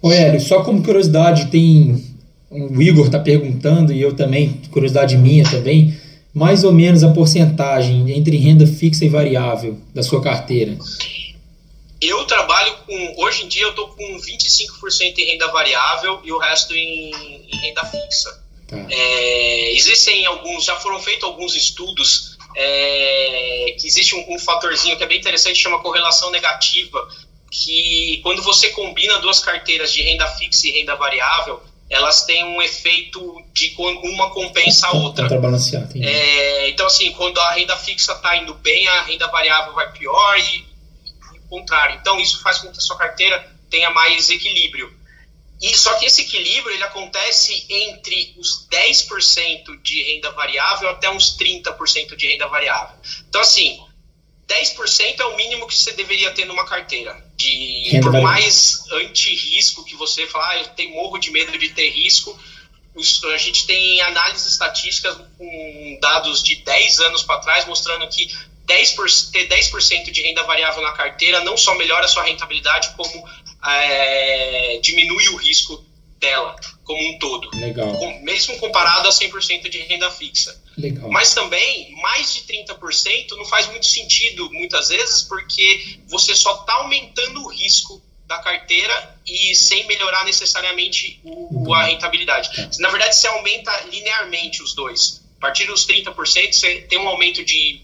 Ô 0.02 0.12
Hélio, 0.12 0.42
só 0.42 0.62
como 0.62 0.84
curiosidade, 0.84 1.46
tem. 1.48 2.06
O 2.50 2.82
Igor 2.82 3.06
está 3.06 3.20
perguntando, 3.20 3.94
e 3.94 4.02
eu 4.02 4.14
também, 4.14 4.62
curiosidade 4.72 5.16
minha 5.16 5.44
também 5.50 5.98
mais 6.40 6.64
ou 6.64 6.72
menos 6.72 7.04
a 7.04 7.12
porcentagem 7.12 8.10
entre 8.18 8.38
renda 8.38 8.66
fixa 8.66 9.04
e 9.04 9.10
variável 9.10 9.78
da 9.94 10.02
sua 10.02 10.24
carteira? 10.24 10.78
Eu 12.02 12.24
trabalho 12.24 12.78
com. 12.88 13.16
Hoje 13.18 13.44
em 13.44 13.50
dia 13.50 13.64
eu 13.64 13.72
estou 13.72 13.90
com 13.90 14.18
25% 14.18 15.18
em 15.18 15.32
renda 15.32 15.52
variável 15.52 16.22
e 16.24 16.32
o 16.32 16.38
resto 16.38 16.74
em, 16.74 17.12
em 17.52 17.58
renda 17.58 17.84
fixa. 17.84 18.42
Tá. 18.70 18.78
É, 18.90 19.74
existem 19.76 20.26
alguns, 20.26 20.64
já 20.64 20.78
foram 20.78 20.98
feitos 21.02 21.26
alguns 21.26 21.56
estudos 21.56 22.38
é, 22.56 23.76
que 23.78 23.86
existe 23.86 24.16
um, 24.16 24.34
um, 24.34 24.40
fatorzinho 24.40 24.96
que 24.96 25.04
é 25.04 25.08
bem 25.08 25.20
interessante, 25.20 25.60
chama 25.60 25.82
correlação 25.82 26.32
negativa, 26.32 27.06
que 27.52 28.22
quando 28.24 28.42
você 28.42 28.70
combina 28.70 29.20
duas 29.20 29.40
carteiras 29.40 29.92
de 29.92 30.02
renda 30.02 30.26
fixa 30.28 30.68
e 30.68 30.72
renda 30.72 30.96
variável, 30.96 31.62
elas 31.90 32.24
têm 32.26 32.44
um 32.44 32.62
efeito 32.62 33.44
de 33.52 33.74
uma 33.78 34.30
compensa 34.30 34.88
a 34.88 34.92
outra. 34.92 35.24
Contrabalancear, 35.24 35.90
é, 35.96 36.70
então, 36.70 36.86
assim, 36.86 37.12
quando 37.14 37.40
a 37.40 37.52
renda 37.52 37.76
fixa 37.78 38.14
está 38.14 38.38
indo 38.38 38.54
bem, 38.54 38.88
a 38.88 39.02
renda 39.02 39.28
variável 39.28 39.74
vai 39.74 39.92
pior 39.92 40.38
e, 40.38 40.66
e 41.36 41.40
o 41.40 41.48
contrário. 41.50 41.98
Então, 42.00 42.20
isso 42.20 42.42
faz 42.42 42.60
com 42.60 42.72
que 42.72 42.78
a 42.78 42.82
sua 42.82 42.98
carteira 42.98 43.56
tenha 43.70 43.90
mais 43.90 44.30
equilíbrio. 44.30 44.94
E 45.62 45.76
só 45.76 45.94
que 45.96 46.06
esse 46.06 46.22
equilíbrio 46.22 46.74
ele 46.74 46.84
acontece 46.84 47.66
entre 47.70 48.34
os 48.38 48.68
10% 48.72 49.82
de 49.82 50.04
renda 50.04 50.32
variável 50.32 50.90
até 50.90 51.10
uns 51.10 51.38
30% 51.38 52.16
de 52.16 52.28
renda 52.28 52.48
variável. 52.48 52.96
Então, 53.28 53.42
assim, 53.42 53.78
10% 54.50 55.20
é 55.20 55.26
o 55.26 55.36
mínimo 55.36 55.68
que 55.68 55.76
você 55.76 55.92
deveria 55.92 56.32
ter 56.32 56.46
numa 56.46 56.66
carteira. 56.66 57.16
De, 57.36 58.00
por 58.02 58.20
mais 58.20 58.84
anti-risco 58.92 59.86
que 59.86 59.96
você 59.96 60.26
falar, 60.26 60.50
ah, 60.50 60.58
eu 60.58 60.66
tenho 60.70 60.96
morro 60.96 61.20
de 61.20 61.30
medo 61.30 61.56
de 61.58 61.70
ter 61.70 61.90
risco. 61.90 62.38
A 63.32 63.38
gente 63.38 63.66
tem 63.68 64.02
análises 64.02 64.52
estatísticas 64.52 65.16
com 65.38 66.00
dados 66.02 66.44
de 66.44 66.56
10 66.56 67.00
anos 67.02 67.22
para 67.22 67.40
trás 67.40 67.66
mostrando 67.66 68.10
que 68.10 68.28
10%, 68.66 69.32
ter 69.32 69.48
10% 69.48 70.12
de 70.12 70.22
renda 70.22 70.44
variável 70.44 70.82
na 70.82 70.92
carteira 70.92 71.44
não 71.44 71.56
só 71.56 71.76
melhora 71.76 72.06
a 72.06 72.08
sua 72.08 72.24
rentabilidade, 72.24 72.90
como 72.98 73.28
é, 73.66 74.80
diminui 74.82 75.30
o 75.30 75.38
risco 75.38 75.84
dela 76.18 76.56
como 76.90 77.08
um 77.08 77.20
todo. 77.20 77.56
Legal. 77.56 77.94
Com, 77.94 78.22
mesmo 78.24 78.58
comparado 78.58 79.08
a 79.08 79.12
100% 79.12 79.70
de 79.70 79.78
renda 79.78 80.10
fixa. 80.10 80.60
Legal. 80.76 81.08
Mas 81.12 81.36
também, 81.36 81.92
mais 82.02 82.34
de 82.34 82.42
30% 82.42 83.38
não 83.38 83.46
faz 83.46 83.68
muito 83.68 83.86
sentido, 83.86 84.52
muitas 84.52 84.90
vezes, 84.90 85.22
porque 85.22 86.00
você 86.08 86.34
só 86.34 86.62
está 86.62 86.74
aumentando 86.74 87.44
o 87.44 87.48
risco 87.48 88.02
da 88.26 88.40
carteira 88.40 89.20
e 89.24 89.54
sem 89.54 89.86
melhorar 89.86 90.26
necessariamente 90.26 91.20
o, 91.24 91.68
uhum. 91.68 91.74
a 91.76 91.84
rentabilidade. 91.84 92.50
É. 92.60 92.70
Na 92.80 92.90
verdade, 92.90 93.16
você 93.16 93.28
aumenta 93.28 93.72
linearmente 93.92 94.64
os 94.64 94.74
dois. 94.74 95.22
A 95.38 95.42
partir 95.42 95.68
dos 95.68 95.86
30%, 95.86 96.52
você 96.52 96.82
tem 96.82 96.98
um 96.98 97.08
aumento 97.08 97.46
de 97.46 97.82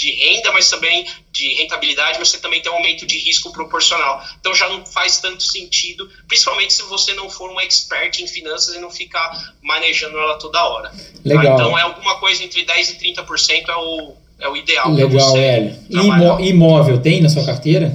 de 0.00 0.12
renda, 0.12 0.50
mas 0.52 0.70
também 0.70 1.06
de 1.30 1.54
rentabilidade, 1.54 2.18
mas 2.18 2.30
você 2.30 2.38
também 2.38 2.62
tem 2.62 2.72
um 2.72 2.76
aumento 2.76 3.06
de 3.06 3.18
risco 3.18 3.52
proporcional. 3.52 4.24
Então 4.40 4.54
já 4.54 4.68
não 4.68 4.84
faz 4.86 5.18
tanto 5.18 5.42
sentido, 5.42 6.08
principalmente 6.26 6.72
se 6.72 6.82
você 6.84 7.12
não 7.12 7.28
for 7.28 7.50
um 7.50 7.60
expert 7.60 8.18
em 8.20 8.26
finanças 8.26 8.74
e 8.74 8.78
não 8.78 8.90
ficar 8.90 9.54
manejando 9.62 10.16
ela 10.18 10.38
toda 10.38 10.64
hora. 10.64 10.88
Tá? 10.88 10.96
Legal. 11.24 11.54
Então 11.54 11.78
é 11.78 11.82
alguma 11.82 12.18
coisa 12.18 12.42
entre 12.42 12.64
10% 12.64 12.96
e 13.02 13.14
30% 13.14 13.68
é 13.68 13.76
o, 13.76 14.14
é 14.40 14.48
o 14.48 14.56
ideal. 14.56 14.90
Legal, 14.90 15.36
Hélio. 15.36 15.78
E 16.40 16.48
imóvel 16.48 16.98
tem 17.00 17.20
na 17.20 17.28
sua 17.28 17.44
carteira? 17.44 17.94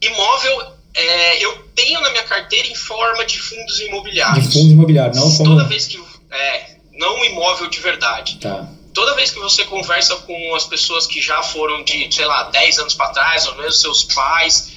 Imóvel, 0.00 0.72
é, 0.94 1.44
eu 1.44 1.58
tenho 1.76 2.00
na 2.00 2.10
minha 2.10 2.24
carteira 2.24 2.66
em 2.66 2.74
forma 2.74 3.24
de 3.24 3.38
fundos 3.38 3.78
imobiliários. 3.80 4.48
De 4.48 4.52
fundos 4.52 4.72
imobiliários, 4.72 5.16
não 5.16 5.36
como... 5.36 5.50
Toda 5.50 5.64
vez 5.68 5.86
que... 5.86 5.98
É, 6.30 6.76
não 6.92 7.24
imóvel 7.24 7.70
de 7.70 7.78
verdade. 7.78 8.38
Tá. 8.40 8.68
Toda 8.98 9.14
vez 9.14 9.30
que 9.30 9.38
você 9.38 9.64
conversa 9.64 10.16
com 10.16 10.54
as 10.56 10.64
pessoas 10.64 11.06
que 11.06 11.22
já 11.22 11.40
foram 11.40 11.84
de, 11.84 12.12
sei 12.12 12.24
lá, 12.24 12.50
10 12.50 12.80
anos 12.80 12.94
para 12.94 13.10
trás, 13.10 13.46
ou 13.46 13.54
mesmo 13.54 13.70
seus 13.70 14.02
pais, 14.02 14.76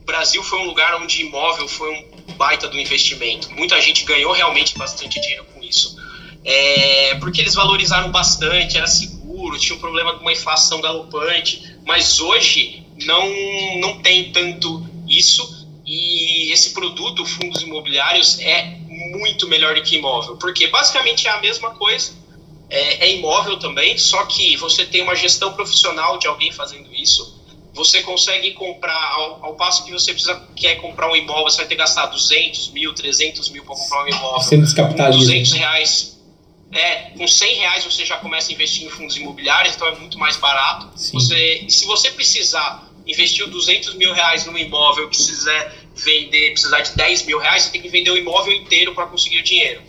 o 0.00 0.04
Brasil 0.04 0.42
foi 0.42 0.58
um 0.58 0.64
lugar 0.64 0.96
onde 0.96 1.20
imóvel 1.20 1.68
foi 1.68 1.94
um 1.94 2.32
baita 2.32 2.66
do 2.66 2.76
investimento. 2.76 3.52
Muita 3.52 3.80
gente 3.80 4.04
ganhou 4.04 4.32
realmente 4.32 4.76
bastante 4.76 5.20
dinheiro 5.20 5.44
com 5.54 5.62
isso. 5.62 5.96
É, 6.44 7.14
porque 7.20 7.40
eles 7.40 7.54
valorizaram 7.54 8.10
bastante, 8.10 8.76
era 8.76 8.88
seguro, 8.88 9.56
tinha 9.56 9.76
um 9.76 9.80
problema 9.80 10.14
com 10.14 10.22
uma 10.22 10.32
inflação 10.32 10.80
galopante, 10.80 11.76
mas 11.86 12.18
hoje 12.18 12.84
não, 13.04 13.30
não 13.78 14.02
tem 14.02 14.32
tanto 14.32 14.84
isso 15.06 15.68
e 15.86 16.50
esse 16.50 16.70
produto, 16.70 17.24
fundos 17.24 17.62
imobiliários, 17.62 18.40
é 18.40 18.76
muito 18.88 19.46
melhor 19.46 19.76
do 19.76 19.82
que 19.82 19.98
imóvel, 19.98 20.36
porque 20.36 20.66
basicamente 20.66 21.28
é 21.28 21.30
a 21.30 21.40
mesma 21.40 21.70
coisa, 21.70 22.21
é, 22.72 23.04
é 23.04 23.12
imóvel 23.16 23.58
também, 23.58 23.98
só 23.98 24.24
que 24.24 24.56
você 24.56 24.86
tem 24.86 25.02
uma 25.02 25.14
gestão 25.14 25.52
profissional 25.52 26.18
de 26.18 26.26
alguém 26.26 26.50
fazendo 26.50 26.92
isso, 26.94 27.38
você 27.74 28.00
consegue 28.02 28.52
comprar, 28.52 29.12
ao, 29.12 29.44
ao, 29.44 29.54
passo 29.56 29.84
que 29.84 29.92
você 29.92 30.12
precisa, 30.12 30.42
quer 30.56 30.76
comprar 30.76 31.10
um 31.10 31.16
imóvel, 31.16 31.44
você 31.44 31.58
vai 31.58 31.66
ter 31.66 31.74
que 31.74 31.80
gastar 31.80 32.06
200 32.06 32.70
mil, 32.70 32.94
300 32.94 33.50
mil 33.50 33.62
para 33.64 33.74
comprar 33.74 34.04
um 34.04 34.08
imóvel. 34.08 34.40
Você 34.40 34.56
descapitaliza. 34.56 35.18
Com 35.18 35.24
200 35.24 35.52
reais, 35.52 36.20
é, 36.72 36.94
com 37.16 37.28
100 37.28 37.54
reais 37.56 37.84
você 37.84 38.06
já 38.06 38.16
começa 38.16 38.50
a 38.50 38.54
investir 38.54 38.86
em 38.86 38.90
fundos 38.90 39.16
imobiliários, 39.18 39.74
então 39.74 39.86
é 39.88 39.94
muito 39.94 40.18
mais 40.18 40.38
barato. 40.38 40.88
Você, 41.12 41.66
se 41.68 41.84
você 41.84 42.10
precisar 42.10 42.90
investir 43.06 43.46
200 43.48 43.94
mil 43.94 44.14
reais 44.14 44.46
num 44.46 44.56
imóvel, 44.56 45.10
quiser 45.10 45.76
vender, 45.94 46.52
precisar 46.52 46.80
de 46.80 46.96
10 46.96 47.26
mil 47.26 47.38
reais, 47.38 47.64
você 47.64 47.70
tem 47.70 47.82
que 47.82 47.88
vender 47.88 48.10
o 48.10 48.16
imóvel 48.16 48.54
inteiro 48.54 48.94
para 48.94 49.06
conseguir 49.06 49.40
o 49.40 49.42
dinheiro. 49.42 49.82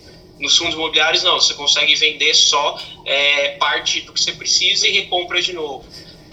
Nos 0.44 0.58
fundos 0.58 0.74
imobiliários, 0.74 1.24
não, 1.24 1.40
você 1.40 1.54
consegue 1.54 1.96
vender 1.96 2.34
só 2.34 2.78
é, 3.06 3.52
parte 3.52 4.02
do 4.02 4.12
que 4.12 4.22
você 4.22 4.34
precisa 4.34 4.86
e 4.86 4.92
recompra 4.92 5.42
de 5.42 5.54
novo. 5.54 5.86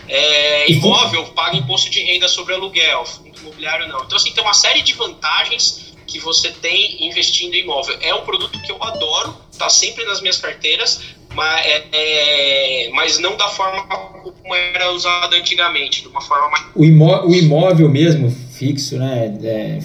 É, 0.08 0.68
imóvel 0.68 1.26
paga 1.26 1.56
imposto 1.56 1.88
de 1.88 2.02
renda 2.02 2.26
sobre 2.26 2.52
aluguel, 2.52 3.06
fundo 3.06 3.30
imobiliário 3.38 3.86
não. 3.86 4.02
Então, 4.02 4.16
assim, 4.16 4.32
tem 4.32 4.42
uma 4.42 4.52
série 4.52 4.82
de 4.82 4.94
vantagens 4.94 5.94
que 6.08 6.18
você 6.18 6.50
tem 6.50 7.06
investindo 7.06 7.54
em 7.54 7.60
imóvel. 7.60 7.96
É 8.00 8.12
um 8.12 8.22
produto 8.22 8.60
que 8.60 8.72
eu 8.72 8.82
adoro, 8.82 9.36
está 9.48 9.70
sempre 9.70 10.04
nas 10.04 10.20
minhas 10.20 10.38
carteiras, 10.38 11.02
mas, 11.32 11.64
é, 11.64 11.84
é, 11.92 12.90
mas 12.90 13.20
não 13.20 13.36
da 13.36 13.46
forma 13.46 13.84
como 13.84 14.54
era 14.56 14.90
usado 14.90 15.36
antigamente, 15.36 16.02
de 16.02 16.08
uma 16.08 16.20
forma 16.20 16.48
mais... 16.48 16.66
O, 16.74 16.84
imó 16.84 17.24
o 17.24 17.32
imóvel 17.32 17.88
mesmo, 17.88 18.28
fixo, 18.58 18.98
né? 18.98 19.38
É, 19.44 19.78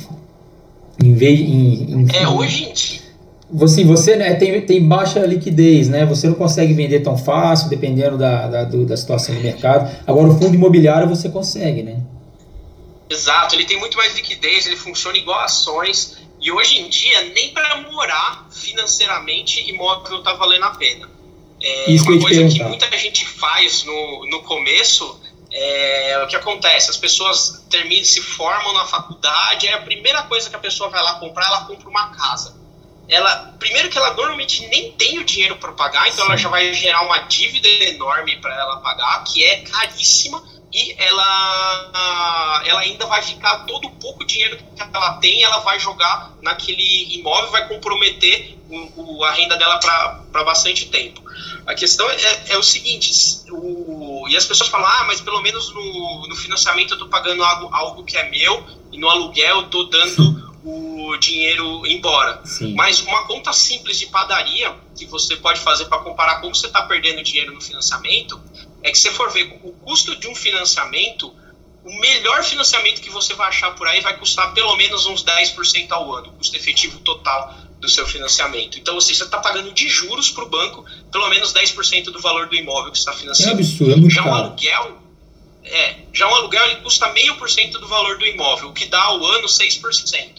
em 1.03 1.13
vez, 1.13 1.39
em, 1.39 2.01
em, 2.01 2.07
é, 2.11 2.28
hoje 2.28 2.63
em 2.63 2.73
dia 2.73 3.05
você, 3.49 3.83
você 3.83 4.15
né, 4.15 4.33
tem, 4.35 4.59
tem 4.61 4.83
baixa 4.83 5.19
liquidez, 5.25 5.87
né? 5.87 6.05
Você 6.05 6.27
não 6.27 6.35
consegue 6.35 6.73
vender 6.73 7.01
tão 7.01 7.17
fácil, 7.17 7.69
dependendo 7.69 8.17
da, 8.17 8.47
da, 8.47 8.63
do, 8.63 8.85
da 8.85 8.97
situação 8.97 9.35
do 9.35 9.41
mercado. 9.41 9.95
Agora, 10.07 10.29
o 10.29 10.39
fundo 10.39 10.55
imobiliário 10.55 11.07
você 11.07 11.29
consegue, 11.29 11.83
né? 11.83 12.01
Exato, 13.07 13.55
ele 13.55 13.65
tem 13.65 13.79
muito 13.79 13.97
mais 13.97 14.15
liquidez, 14.15 14.65
ele 14.65 14.75
funciona 14.75 15.17
igual 15.17 15.39
ações. 15.41 16.17
E 16.41 16.51
hoje 16.51 16.79
em 16.79 16.89
dia, 16.89 17.21
nem 17.35 17.49
para 17.53 17.81
morar 17.91 18.47
financeiramente, 18.51 19.69
imóvel 19.69 20.19
está 20.19 20.33
valendo 20.33 20.63
a 20.63 20.71
pena. 20.71 21.09
É 21.61 21.91
Isso 21.91 22.03
uma 22.05 22.17
que 22.17 22.23
coisa 22.23 22.47
que 22.47 22.63
muita 22.63 22.97
gente 22.97 23.25
faz 23.25 23.83
no, 23.83 24.27
no 24.29 24.41
começo 24.41 25.19
é 25.51 26.21
o 26.23 26.27
que 26.27 26.35
acontece, 26.35 26.91
as 26.91 26.97
pessoas 26.97 27.63
terminam, 27.69 28.03
se 28.03 28.19
formam 28.19 28.73
na 28.73 28.85
faculdade, 28.85 29.67
é 29.67 29.73
a 29.73 29.81
primeira 29.81 30.23
coisa 30.23 30.49
que 30.49 30.55
a 30.55 30.59
pessoa 30.59 30.89
vai 30.89 31.01
lá 31.01 31.13
comprar, 31.13 31.45
ela 31.45 31.61
compra 31.61 31.87
uma 31.87 32.09
casa 32.09 32.64
ela 33.08 33.56
primeiro 33.60 33.89
que 33.89 33.97
ela 33.97 34.14
normalmente 34.14 34.66
nem 34.68 34.91
tem 34.93 35.20
o 35.20 35.24
dinheiro 35.24 35.58
para 35.58 35.72
pagar, 35.74 36.08
então 36.08 36.26
Sim. 36.26 36.32
ela 36.32 36.38
já 36.38 36.49
vai 36.49 36.74
gerar 36.74 37.01
uma 37.01 37.20
dívida 37.20 37.68
enorme 37.68 38.38
para 38.38 38.53
ela 38.53 38.78
pagar, 38.78 39.24
que 39.24 39.43
é 39.43 39.62
caríssima 39.62 40.43
e 40.74 40.93
ela 40.97 42.62
ela 42.66 42.80
ainda 42.82 43.06
vai 43.06 43.22
ficar 43.22 43.60
todo 43.66 43.88
o 43.88 43.91
pouco 43.91 44.26
dinheiro 44.26 44.58
que 44.58 44.82
ela 44.82 45.14
tem, 45.14 45.43
ela 45.43 45.60
vai 45.60 45.80
jogar 45.80 46.34
naquele 46.41 47.16
imóvel, 47.16 47.51
vai 47.51 47.68
comprometer 47.68 48.58
o, 48.70 49.20
o 49.20 49.24
a 49.24 49.32
renda 49.32 49.58
dela 49.58 49.80
para 49.80 50.43
bastante 50.43 50.88
tempo. 50.88 51.24
A 51.66 51.74
questão 51.74 52.10
é, 52.10 52.43
é 52.49 52.58
o 52.58 52.64
seguinte, 52.64 53.12
o, 53.49 54.28
e 54.28 54.36
as 54.36 54.45
pessoas 54.45 54.70
falam, 54.70 54.88
ah, 54.88 55.03
mas 55.08 55.22
pelo 55.22 55.41
menos 55.41 55.74
no, 55.74 56.28
no 56.28 56.36
financiamento 56.36 56.91
eu 56.91 56.95
estou 56.95 57.10
pagando 57.10 57.43
algo, 57.43 57.74
algo 57.74 58.03
que 58.03 58.18
é 58.18 58.30
meu 58.30 58.66
e 58.91 58.97
no 58.97 59.10
aluguel 59.10 59.58
eu 59.58 59.66
estou 59.66 59.89
dando 59.89 60.44
o 60.66 61.16
dinheiro 61.18 61.86
embora. 61.86 62.41
Sim. 62.43 62.74
Mas 62.74 62.99
uma 63.01 63.28
conta 63.28 63.53
simples 63.53 63.99
de 63.99 64.07
padaria 64.07 64.74
que 64.97 65.05
você 65.05 65.36
pode 65.36 65.59
fazer 65.59 65.86
para 65.86 65.99
comparar 65.99 66.41
como 66.41 66.55
você 66.55 66.66
está 66.66 66.82
perdendo 66.82 67.22
dinheiro 67.22 67.53
no 67.53 67.61
financiamento 67.61 68.41
é 68.82 68.91
que 68.91 68.97
você 68.97 69.11
for 69.11 69.32
ver 69.32 69.59
o 69.63 69.72
custo 69.74 70.16
de 70.16 70.28
um 70.28 70.34
financiamento, 70.34 71.32
o 71.84 71.99
melhor 71.99 72.43
financiamento 72.43 72.99
que 72.99 73.11
você 73.11 73.36
vai 73.36 73.49
achar 73.49 73.76
por 73.76 73.88
aí 73.88 74.01
vai 74.01 74.18
custar 74.18 74.53
pelo 74.53 74.76
menos 74.76 75.05
uns 75.05 75.24
10% 75.24 75.91
ao 75.91 76.13
ano, 76.16 76.30
o 76.30 76.32
custo 76.34 76.55
efetivo 76.57 76.99
total 76.99 77.55
do 77.80 77.88
seu 77.88 78.07
financiamento. 78.07 78.80
Então, 78.80 78.95
você 78.95 79.11
está 79.11 79.38
pagando 79.38 79.72
de 79.72 79.88
juros 79.88 80.32
para 80.32 80.43
o 80.43 80.49
banco 80.49 80.84
pelo 81.11 81.30
menos 81.30 81.53
10% 81.53 82.05
do 82.05 82.20
valor 82.20 82.47
do 82.47 82.55
imóvel 82.55 82.91
que 82.91 82.97
está 82.97 83.13
financiando. 83.13 83.51
É 83.51 83.53
absurdo, 83.53 83.93
é 83.93 83.95
muito 83.95 84.13
Já 84.13 84.26
um 84.26 84.34
aluguel, 84.34 84.97
é, 85.63 85.95
já 86.13 86.28
um 86.28 86.36
aluguel 86.36 86.66
ele 86.66 86.82
custa 86.82 87.11
meio 87.11 87.36
por 87.36 87.49
cento 87.49 87.80
do 87.80 87.88
valor 87.88 88.18
do 88.18 88.26
imóvel, 88.26 88.70
o 88.70 88.74
que 88.74 88.86
dá 88.86 89.01
ao 89.01 89.24
ano 89.26 89.47
6%. 89.47 90.34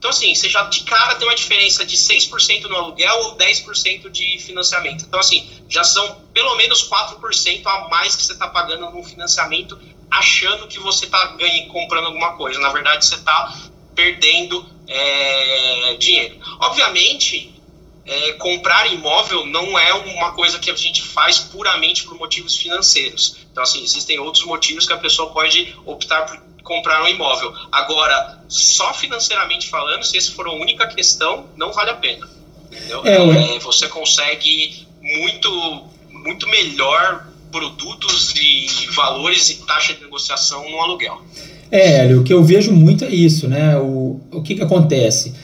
Então, 0.00 0.08
assim, 0.08 0.34
você 0.34 0.48
já 0.48 0.62
de 0.62 0.80
cara 0.84 1.14
tem 1.16 1.28
uma 1.28 1.34
diferença 1.34 1.84
de 1.84 1.94
6% 1.94 2.62
no 2.62 2.74
aluguel 2.74 3.14
ou 3.18 3.36
10% 3.36 4.08
de 4.08 4.38
financiamento. 4.38 5.04
Então, 5.04 5.20
assim, 5.20 5.46
já 5.68 5.84
são 5.84 6.22
pelo 6.32 6.56
menos 6.56 6.88
4% 6.88 7.66
a 7.66 7.88
mais 7.90 8.16
que 8.16 8.22
você 8.22 8.32
está 8.32 8.48
pagando 8.48 8.90
no 8.90 9.04
financiamento, 9.04 9.78
achando 10.10 10.66
que 10.66 10.80
você 10.80 11.04
está 11.04 11.36
comprando 11.70 12.06
alguma 12.06 12.34
coisa. 12.38 12.58
Na 12.60 12.70
verdade, 12.70 13.04
você 13.04 13.16
está 13.16 13.60
perdendo 13.94 14.64
é, 14.88 15.96
dinheiro. 15.98 16.38
Obviamente, 16.60 17.52
é, 18.06 18.32
comprar 18.32 18.90
imóvel 18.90 19.44
não 19.44 19.78
é 19.78 19.92
uma 19.92 20.32
coisa 20.32 20.58
que 20.58 20.70
a 20.70 20.74
gente 20.74 21.02
faz 21.02 21.40
puramente 21.40 22.04
por 22.04 22.16
motivos 22.16 22.56
financeiros. 22.56 23.36
Então, 23.52 23.62
assim, 23.62 23.82
existem 23.82 24.18
outros 24.18 24.46
motivos 24.46 24.86
que 24.86 24.94
a 24.94 24.98
pessoa 24.98 25.30
pode 25.30 25.76
optar 25.84 26.22
por 26.22 26.49
comprar 26.70 27.02
um 27.02 27.08
imóvel. 27.08 27.52
Agora, 27.72 28.38
só 28.48 28.94
financeiramente 28.94 29.68
falando, 29.68 30.04
se 30.04 30.16
essa 30.16 30.30
for 30.30 30.46
a 30.46 30.52
única 30.52 30.86
questão, 30.86 31.46
não 31.56 31.72
vale 31.72 31.90
a 31.90 31.94
pena. 31.94 32.28
É, 33.04 33.56
é, 33.56 33.58
você 33.58 33.88
consegue 33.88 34.86
muito, 35.02 35.82
muito 36.12 36.48
melhor 36.48 37.26
produtos 37.50 38.32
e 38.36 38.86
valores 38.94 39.50
e 39.50 39.66
taxa 39.66 39.94
de 39.94 40.02
negociação 40.02 40.70
no 40.70 40.80
aluguel. 40.80 41.20
É, 41.72 42.02
Hélio, 42.02 42.20
o 42.20 42.24
que 42.24 42.32
eu 42.32 42.44
vejo 42.44 42.70
muito 42.70 43.04
é 43.04 43.10
isso, 43.10 43.48
né? 43.48 43.76
O, 43.76 44.20
o 44.30 44.40
que, 44.40 44.54
que 44.54 44.62
acontece? 44.62 45.34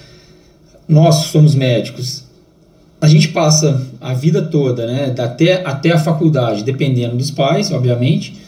Nós 0.89 1.27
somos 1.33 1.57
médicos, 1.57 2.23
a 3.01 3.09
gente 3.09 3.29
passa 3.29 3.85
a 4.01 4.15
vida 4.15 4.41
toda, 4.43 4.87
né, 4.87 5.13
até, 5.19 5.67
até 5.67 5.91
a 5.91 5.99
faculdade, 5.99 6.63
dependendo 6.63 7.17
dos 7.17 7.33
pais, 7.33 7.73
obviamente, 7.73 8.46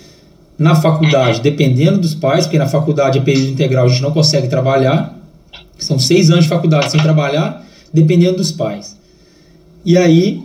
na 0.58 0.74
faculdade, 0.74 1.40
dependendo 1.40 1.98
dos 1.98 2.14
pais, 2.14 2.44
porque 2.44 2.58
na 2.58 2.66
faculdade 2.66 3.18
é 3.18 3.22
período 3.22 3.50
integral, 3.50 3.84
a 3.84 3.88
gente 3.88 4.02
não 4.02 4.10
consegue 4.10 4.48
trabalhar, 4.48 5.16
são 5.78 5.98
seis 5.98 6.30
anos 6.30 6.44
de 6.44 6.50
faculdade 6.50 6.90
sem 6.90 7.00
trabalhar, 7.00 7.64
dependendo 7.94 8.38
dos 8.38 8.50
pais. 8.50 8.96
E 9.84 9.96
aí 9.96 10.42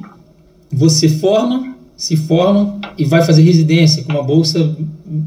você 0.72 1.10
forma, 1.10 1.76
se 1.98 2.16
forma 2.16 2.80
e 2.98 3.06
vai 3.06 3.24
fazer 3.24 3.42
residência 3.42 4.04
com 4.04 4.14
uma 4.14 4.24
bolsa 4.24 4.76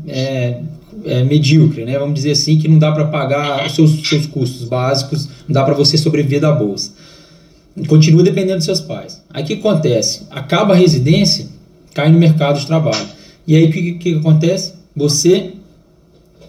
é, 0.06 0.60
é, 1.04 1.24
medíocre, 1.24 1.84
né? 1.84 1.98
Vamos 1.98 2.14
dizer 2.14 2.32
assim, 2.32 2.56
que 2.58 2.68
não 2.68 2.78
dá 2.78 2.92
para 2.92 3.06
pagar 3.06 3.66
os 3.66 3.74
seus, 3.74 4.08
seus 4.08 4.26
custos 4.26 4.68
básicos, 4.68 5.28
não 5.48 5.54
dá 5.54 5.64
para 5.64 5.74
você 5.74 5.98
sobreviver 5.98 6.40
da 6.40 6.52
bolsa. 6.52 6.92
Continua 7.88 8.22
dependendo 8.22 8.56
dos 8.56 8.64
seus 8.64 8.80
pais. 8.80 9.22
Aí 9.30 9.42
o 9.42 9.46
que 9.46 9.54
acontece? 9.54 10.22
Acaba 10.30 10.74
a 10.74 10.76
residência, 10.76 11.46
cai 11.92 12.10
no 12.10 12.18
mercado 12.18 12.58
de 12.58 12.66
trabalho. 12.66 13.06
E 13.46 13.54
aí 13.54 13.66
o 13.66 13.72
que, 13.72 13.92
que 13.92 14.14
acontece? 14.14 14.75
Você 14.96 15.52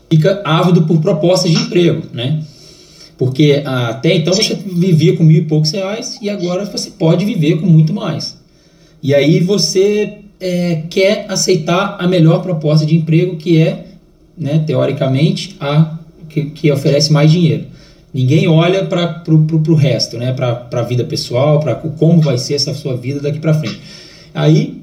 fica 0.09 0.41
ávido 0.45 0.83
por 0.83 1.01
propostas 1.01 1.51
de 1.51 1.57
emprego, 1.57 2.03
né? 2.13 2.43
Porque 3.17 3.63
até 3.65 4.15
então 4.15 4.33
você 4.33 4.55
vivia 4.55 5.17
com 5.17 5.23
mil 5.23 5.39
e 5.39 5.45
poucos 5.45 5.71
reais 5.71 6.19
e 6.21 6.29
agora 6.29 6.65
você 6.65 6.91
pode 6.91 7.25
viver 7.25 7.59
com 7.59 7.65
muito 7.65 7.93
mais. 7.93 8.37
E 9.01 9.13
aí 9.13 9.39
você 9.39 10.19
é, 10.39 10.83
quer 10.89 11.25
aceitar 11.27 11.97
a 11.99 12.07
melhor 12.07 12.41
proposta 12.41 12.85
de 12.85 12.95
emprego 12.95 13.35
que 13.35 13.57
é, 13.57 13.85
né, 14.37 14.63
teoricamente, 14.65 15.55
a 15.59 15.97
que, 16.29 16.45
que 16.45 16.71
oferece 16.71 17.11
mais 17.11 17.31
dinheiro. 17.31 17.65
Ninguém 18.13 18.47
olha 18.47 18.85
para 18.85 19.23
o 19.27 19.75
resto, 19.75 20.17
né, 20.17 20.31
para 20.31 20.67
a 20.71 20.81
vida 20.83 21.03
pessoal, 21.03 21.59
para 21.59 21.75
como 21.75 22.21
vai 22.21 22.37
ser 22.37 22.53
essa 22.53 22.73
sua 22.73 22.95
vida 22.95 23.19
daqui 23.19 23.39
para 23.39 23.53
frente. 23.53 23.79
Aí 24.33 24.81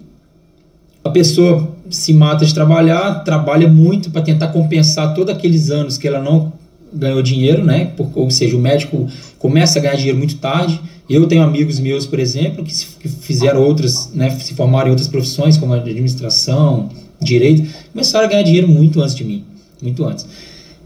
a 1.04 1.10
pessoa 1.10 1.73
se 1.90 2.12
mata 2.12 2.44
de 2.44 2.54
trabalhar, 2.54 3.24
trabalha 3.24 3.68
muito 3.68 4.10
para 4.10 4.22
tentar 4.22 4.48
compensar 4.48 5.14
todos 5.14 5.34
aqueles 5.34 5.70
anos 5.70 5.98
que 5.98 6.08
ela 6.08 6.20
não 6.20 6.52
ganhou 6.92 7.22
dinheiro, 7.22 7.64
né? 7.64 7.86
Por, 7.96 8.10
ou 8.14 8.30
seja, 8.30 8.56
o 8.56 8.60
médico 8.60 9.06
começa 9.38 9.78
a 9.78 9.82
ganhar 9.82 9.96
dinheiro 9.96 10.18
muito 10.18 10.36
tarde. 10.36 10.80
Eu 11.08 11.26
tenho 11.26 11.42
amigos 11.42 11.78
meus, 11.78 12.06
por 12.06 12.18
exemplo, 12.18 12.64
que, 12.64 12.74
se, 12.74 12.86
que 12.98 13.08
fizeram 13.08 13.62
outras, 13.62 14.10
né, 14.14 14.30
se 14.30 14.54
formaram 14.54 14.88
em 14.88 14.90
outras 14.90 15.08
profissões, 15.08 15.58
como 15.58 15.74
administração, 15.74 16.88
direito, 17.20 17.68
começaram 17.92 18.26
a 18.26 18.28
ganhar 18.28 18.42
dinheiro 18.42 18.68
muito 18.68 19.02
antes 19.02 19.14
de 19.14 19.24
mim, 19.24 19.44
muito 19.82 20.04
antes. 20.04 20.26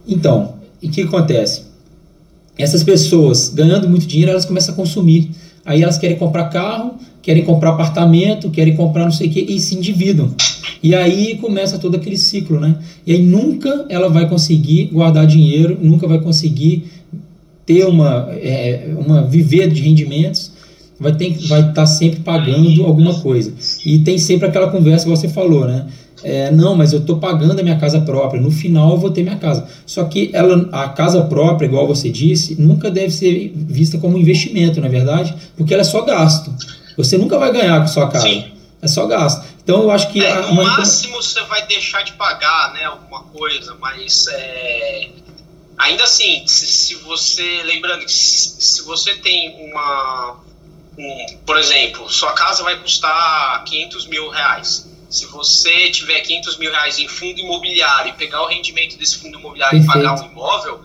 Então, 0.07 0.55
o 0.83 0.89
que 0.89 1.03
acontece? 1.03 1.63
Essas 2.59 2.83
pessoas 2.83 3.51
ganhando 3.55 3.89
muito 3.89 4.07
dinheiro, 4.07 4.33
elas 4.33 4.45
começam 4.45 4.75
a 4.75 4.77
consumir. 4.77 5.31
Aí 5.65 5.83
elas 5.83 5.99
querem 5.99 6.17
comprar 6.17 6.49
carro, 6.49 6.95
querem 7.23 7.45
comprar 7.45 7.71
apartamento, 7.71 8.51
querem 8.51 8.75
comprar 8.75 9.05
não 9.05 9.13
sei 9.13 9.29
o 9.29 9.31
que 9.31 9.41
e 9.41 9.61
se 9.61 9.77
endividam. 9.77 10.35
E 10.83 10.95
aí 10.95 11.37
começa 11.37 11.79
todo 11.79 11.97
aquele 11.97 12.17
ciclo, 12.17 12.61
né? 12.61 12.77
E 13.07 13.13
aí 13.13 13.23
nunca 13.23 13.87
ela 13.89 14.09
vai 14.09 14.29
conseguir 14.29 14.87
guardar 14.93 15.27
dinheiro, 15.27 15.79
nunca 15.81 16.07
vai 16.07 16.21
conseguir 16.21 16.85
ter 17.67 17.85
uma, 17.85 18.29
é, 18.33 18.95
uma 18.97 19.23
viver 19.23 19.69
de 19.69 19.83
rendimentos, 19.83 20.53
vai 20.99 21.15
ter 21.15 21.37
vai 21.47 21.61
estar 21.61 21.73
tá 21.75 21.87
sempre 21.87 22.21
pagando 22.21 22.85
alguma 22.85 23.15
coisa. 23.21 23.53
E 23.85 23.99
tem 23.99 24.19
sempre 24.19 24.49
aquela 24.49 24.69
conversa 24.69 25.05
que 25.05 25.11
você 25.11 25.29
falou, 25.29 25.67
né? 25.67 25.87
É, 26.23 26.51
não, 26.51 26.75
mas 26.75 26.93
eu 26.93 26.99
estou 26.99 27.19
pagando 27.19 27.59
a 27.59 27.63
minha 27.63 27.77
casa 27.77 28.01
própria. 28.01 28.41
No 28.41 28.51
final 28.51 28.93
eu 28.93 28.99
vou 28.99 29.11
ter 29.11 29.23
minha 29.23 29.37
casa. 29.37 29.67
Só 29.87 30.05
que 30.05 30.31
ela, 30.33 30.69
a 30.73 30.89
casa 30.89 31.23
própria, 31.23 31.67
igual 31.67 31.87
você 31.87 32.11
disse, 32.11 32.61
nunca 32.61 32.91
deve 32.91 33.11
ser 33.11 33.53
vista 33.55 33.99
como 33.99 34.19
investimento, 34.19 34.81
na 34.81 34.87
é 34.87 34.91
verdade, 34.91 35.35
porque 35.57 35.73
ela 35.73 35.83
é 35.83 35.85
só 35.85 36.03
gasto. 36.03 36.53
Você 36.97 37.17
nunca 37.17 37.39
vai 37.39 37.53
ganhar 37.53 37.81
com 37.81 37.87
sua 37.87 38.09
casa. 38.09 38.27
Sim. 38.27 38.45
É 38.81 38.89
só 38.89 39.07
gasto. 39.07 39.45
Então 39.69 39.83
eu 39.83 39.91
acho 39.91 40.11
que. 40.11 40.25
É, 40.25 40.35
no 40.35 40.49
uma... 40.49 40.77
máximo 40.79 41.23
você 41.23 41.43
vai 41.43 41.67
deixar 41.67 42.03
de 42.03 42.15
pagar, 42.15 42.73
né? 42.73 42.85
Alguma 42.87 43.25
coisa, 43.25 43.77
mas 43.79 44.27
é... 44.29 45.11
ainda 45.77 46.05
assim, 46.05 46.47
se, 46.47 46.67
se, 46.67 46.95
você. 46.95 47.63
Lembrando 47.65 48.07
que 48.07 48.11
se, 48.11 48.63
se 48.63 48.83
você 48.83 49.17
tem 49.17 49.69
uma. 49.69 50.41
Um, 50.97 51.39
por 51.45 51.59
exemplo, 51.59 52.09
sua 52.09 52.33
casa 52.33 52.63
vai 52.63 52.81
custar 52.81 53.63
500 53.65 54.07
mil 54.07 54.31
reais. 54.31 54.89
Se 55.11 55.27
você 55.27 55.91
tiver 55.91 56.23
500 56.23 56.57
mil 56.57 56.71
reais 56.71 56.99
em 56.99 57.07
fundo 57.07 57.39
imobiliário 57.39 58.11
e 58.11 58.13
pegar 58.15 58.43
o 58.43 58.47
rendimento 58.47 58.97
desse 58.97 59.19
fundo 59.19 59.39
imobiliário 59.39 59.79
Perfeito. 59.79 59.99
e 59.99 60.09
pagar 60.09 60.23
um 60.23 60.31
imóvel, 60.33 60.81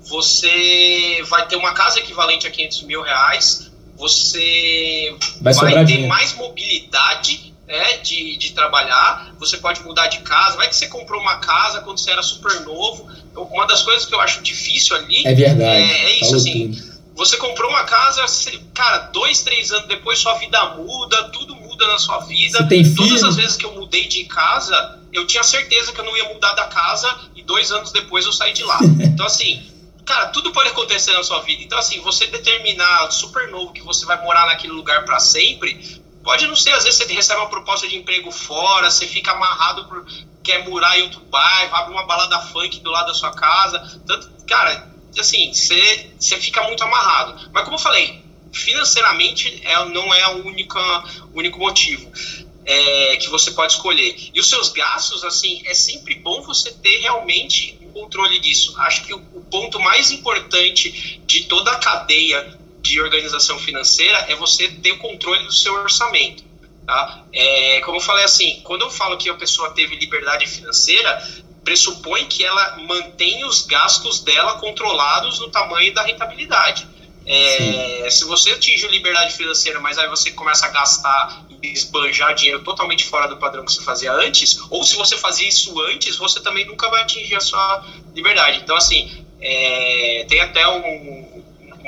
você 0.00 1.24
vai 1.26 1.44
ter 1.48 1.56
uma 1.56 1.74
casa 1.74 1.98
equivalente 1.98 2.46
a 2.46 2.50
500 2.50 2.82
mil 2.82 3.02
reais 3.02 3.68
você 3.98 5.16
vai, 5.40 5.52
vai 5.52 5.74
ter 5.74 5.84
dinheiro. 5.86 6.08
mais 6.08 6.32
mobilidade 6.34 7.47
né, 7.68 7.98
de, 7.98 8.36
de 8.38 8.52
trabalhar, 8.52 9.34
você 9.38 9.58
pode 9.58 9.82
mudar 9.82 10.06
de 10.06 10.20
casa, 10.20 10.56
vai 10.56 10.68
que 10.68 10.74
você 10.74 10.88
comprou 10.88 11.20
uma 11.20 11.38
casa 11.38 11.80
quando 11.82 11.98
você 11.98 12.10
era 12.10 12.22
super 12.22 12.60
novo. 12.62 13.06
Então, 13.30 13.44
uma 13.44 13.66
das 13.66 13.82
coisas 13.82 14.06
que 14.06 14.14
eu 14.14 14.20
acho 14.20 14.42
difícil 14.42 14.96
ali 14.96 15.26
é, 15.26 15.34
verdade. 15.34 15.82
é, 15.82 16.04
é 16.04 16.20
isso, 16.20 16.34
assim. 16.34 16.72
Tudo. 16.72 16.98
Você 17.16 17.36
comprou 17.36 17.68
uma 17.68 17.82
casa, 17.82 18.24
cara, 18.72 18.98
dois, 19.12 19.42
três 19.42 19.70
anos 19.72 19.88
depois 19.88 20.18
sua 20.20 20.34
vida 20.34 20.76
muda, 20.76 21.24
tudo 21.30 21.54
muda 21.56 21.86
na 21.88 21.98
sua 21.98 22.20
vida. 22.20 22.58
Você 22.58 22.68
tem 22.68 22.84
filho? 22.84 22.96
Todas 22.96 23.24
as 23.24 23.36
vezes 23.36 23.56
que 23.56 23.66
eu 23.66 23.74
mudei 23.74 24.06
de 24.06 24.24
casa, 24.24 25.00
eu 25.12 25.26
tinha 25.26 25.42
certeza 25.42 25.92
que 25.92 26.00
eu 26.00 26.04
não 26.04 26.16
ia 26.16 26.32
mudar 26.32 26.54
da 26.54 26.66
casa 26.66 27.12
e 27.34 27.42
dois 27.42 27.72
anos 27.72 27.92
depois 27.92 28.24
eu 28.24 28.32
saí 28.32 28.52
de 28.52 28.64
lá. 28.64 28.78
Então, 29.02 29.26
assim, 29.26 29.60
Cara, 30.08 30.28
tudo 30.28 30.50
pode 30.52 30.70
acontecer 30.70 31.12
na 31.12 31.22
sua 31.22 31.42
vida. 31.42 31.62
Então, 31.62 31.78
assim, 31.78 32.00
você 32.00 32.26
determinar 32.28 33.10
super 33.10 33.46
novo 33.50 33.74
que 33.74 33.82
você 33.82 34.06
vai 34.06 34.18
morar 34.24 34.46
naquele 34.46 34.72
lugar 34.72 35.04
para 35.04 35.20
sempre, 35.20 35.97
pode 36.22 36.46
não 36.46 36.56
ser. 36.56 36.72
Às 36.72 36.84
vezes 36.84 36.98
você 36.98 37.12
recebe 37.12 37.40
uma 37.40 37.48
proposta 37.48 37.88
de 37.88 37.96
emprego 37.96 38.30
fora, 38.30 38.90
você 38.90 39.06
fica 39.06 39.32
amarrado 39.32 39.86
por. 39.86 40.06
quer 40.42 40.68
morar 40.68 40.98
em 40.98 41.02
outro 41.02 41.20
bairro, 41.20 41.74
abre 41.74 41.92
uma 41.92 42.06
balada 42.06 42.40
funk 42.40 42.80
do 42.80 42.90
lado 42.90 43.06
da 43.06 43.14
sua 43.14 43.32
casa. 43.32 44.00
Tanto, 44.06 44.30
cara, 44.46 44.88
assim, 45.18 45.52
você, 45.52 46.10
você 46.18 46.36
fica 46.36 46.62
muito 46.64 46.82
amarrado. 46.82 47.50
Mas, 47.52 47.64
como 47.64 47.76
eu 47.76 47.80
falei, 47.80 48.22
financeiramente 48.52 49.60
é, 49.64 49.84
não 49.86 50.12
é 50.14 50.28
o 50.36 50.46
único, 50.46 50.78
o 51.32 51.38
único 51.38 51.58
motivo. 51.58 52.10
É, 52.70 53.16
que 53.16 53.30
você 53.30 53.52
pode 53.52 53.72
escolher. 53.72 54.14
E 54.34 54.38
os 54.38 54.46
seus 54.46 54.68
gastos, 54.68 55.24
assim, 55.24 55.62
é 55.64 55.72
sempre 55.72 56.16
bom 56.16 56.42
você 56.42 56.70
ter 56.70 56.98
realmente 56.98 57.78
controle 57.98 58.38
disso. 58.38 58.74
Acho 58.78 59.04
que 59.04 59.12
o, 59.12 59.18
o 59.34 59.40
ponto 59.50 59.80
mais 59.80 60.10
importante 60.10 61.20
de 61.26 61.44
toda 61.44 61.72
a 61.72 61.76
cadeia 61.76 62.57
de 62.80 63.00
organização 63.00 63.58
financeira 63.58 64.26
é 64.28 64.34
você 64.34 64.68
ter 64.68 64.92
o 64.92 64.98
controle 64.98 65.44
do 65.44 65.52
seu 65.52 65.74
orçamento. 65.74 66.44
Tá? 66.86 67.24
É, 67.32 67.80
como 67.80 67.98
eu 67.98 68.00
falei 68.00 68.24
assim, 68.24 68.60
quando 68.64 68.82
eu 68.82 68.90
falo 68.90 69.18
que 69.18 69.28
a 69.28 69.34
pessoa 69.34 69.70
teve 69.70 69.96
liberdade 69.96 70.46
financeira, 70.46 71.22
pressupõe 71.62 72.24
que 72.24 72.42
ela 72.42 72.78
mantém 72.78 73.44
os 73.44 73.66
gastos 73.66 74.20
dela 74.20 74.54
controlados 74.54 75.38
no 75.38 75.50
tamanho 75.50 75.92
da 75.92 76.02
rentabilidade. 76.02 76.88
É, 77.26 78.08
se 78.10 78.24
você 78.24 78.52
atinge 78.52 78.88
liberdade 78.88 79.34
financeira, 79.34 79.78
mas 79.78 79.98
aí 79.98 80.08
você 80.08 80.30
começa 80.30 80.64
a 80.64 80.70
gastar 80.70 81.44
esbanjar 81.62 82.34
dinheiro 82.34 82.62
totalmente 82.64 83.04
fora 83.04 83.28
do 83.28 83.36
padrão 83.36 83.66
que 83.66 83.72
você 83.72 83.82
fazia 83.82 84.10
antes, 84.12 84.58
ou 84.70 84.82
se 84.82 84.96
você 84.96 85.18
fazia 85.18 85.46
isso 85.46 85.78
antes, 85.82 86.16
você 86.16 86.40
também 86.40 86.64
nunca 86.64 86.88
vai 86.88 87.02
atingir 87.02 87.34
a 87.34 87.40
sua 87.40 87.84
liberdade. 88.14 88.60
Então, 88.62 88.74
assim, 88.74 89.26
é, 89.40 90.24
tem 90.26 90.40
até 90.40 90.66
um, 90.66 91.27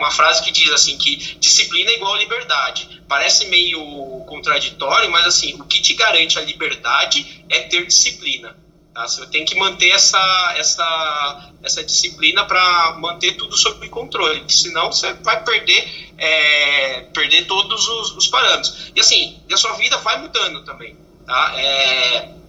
uma 0.01 0.11
frase 0.11 0.43
que 0.43 0.51
diz 0.51 0.71
assim 0.71 0.97
que 0.97 1.17
disciplina 1.39 1.91
é 1.91 1.95
igual 1.95 2.17
liberdade. 2.17 3.03
Parece 3.07 3.47
meio 3.49 3.81
contraditório, 4.27 5.11
mas 5.11 5.27
assim, 5.27 5.55
o 5.61 5.65
que 5.65 5.81
te 5.81 5.95
garante 5.95 6.39
a 6.39 6.43
liberdade 6.43 7.45
é 7.49 7.61
ter 7.61 7.87
disciplina. 7.87 8.57
Tá? 8.95 9.07
Você 9.07 9.27
tem 9.27 9.45
que 9.45 9.55
manter 9.57 9.91
essa, 9.91 10.55
essa, 10.57 11.53
essa 11.63 11.85
disciplina 11.85 12.45
para 12.45 12.97
manter 12.99 13.33
tudo 13.33 13.57
sob 13.57 13.87
controle, 13.89 14.43
senão 14.49 14.91
você 14.91 15.13
vai 15.13 15.45
perder, 15.45 16.13
é, 16.17 17.03
perder 17.13 17.47
todos 17.47 17.87
os, 17.87 18.17
os, 18.17 18.27
parâmetros. 18.27 18.91
E 18.95 19.01
assim, 19.01 19.41
a 19.53 19.57
sua 19.57 19.75
vida 19.75 19.99
vai 19.99 20.19
mudando 20.19 20.65
também. 20.65 20.97
Tá? 21.27 21.55
É, 21.61 22.40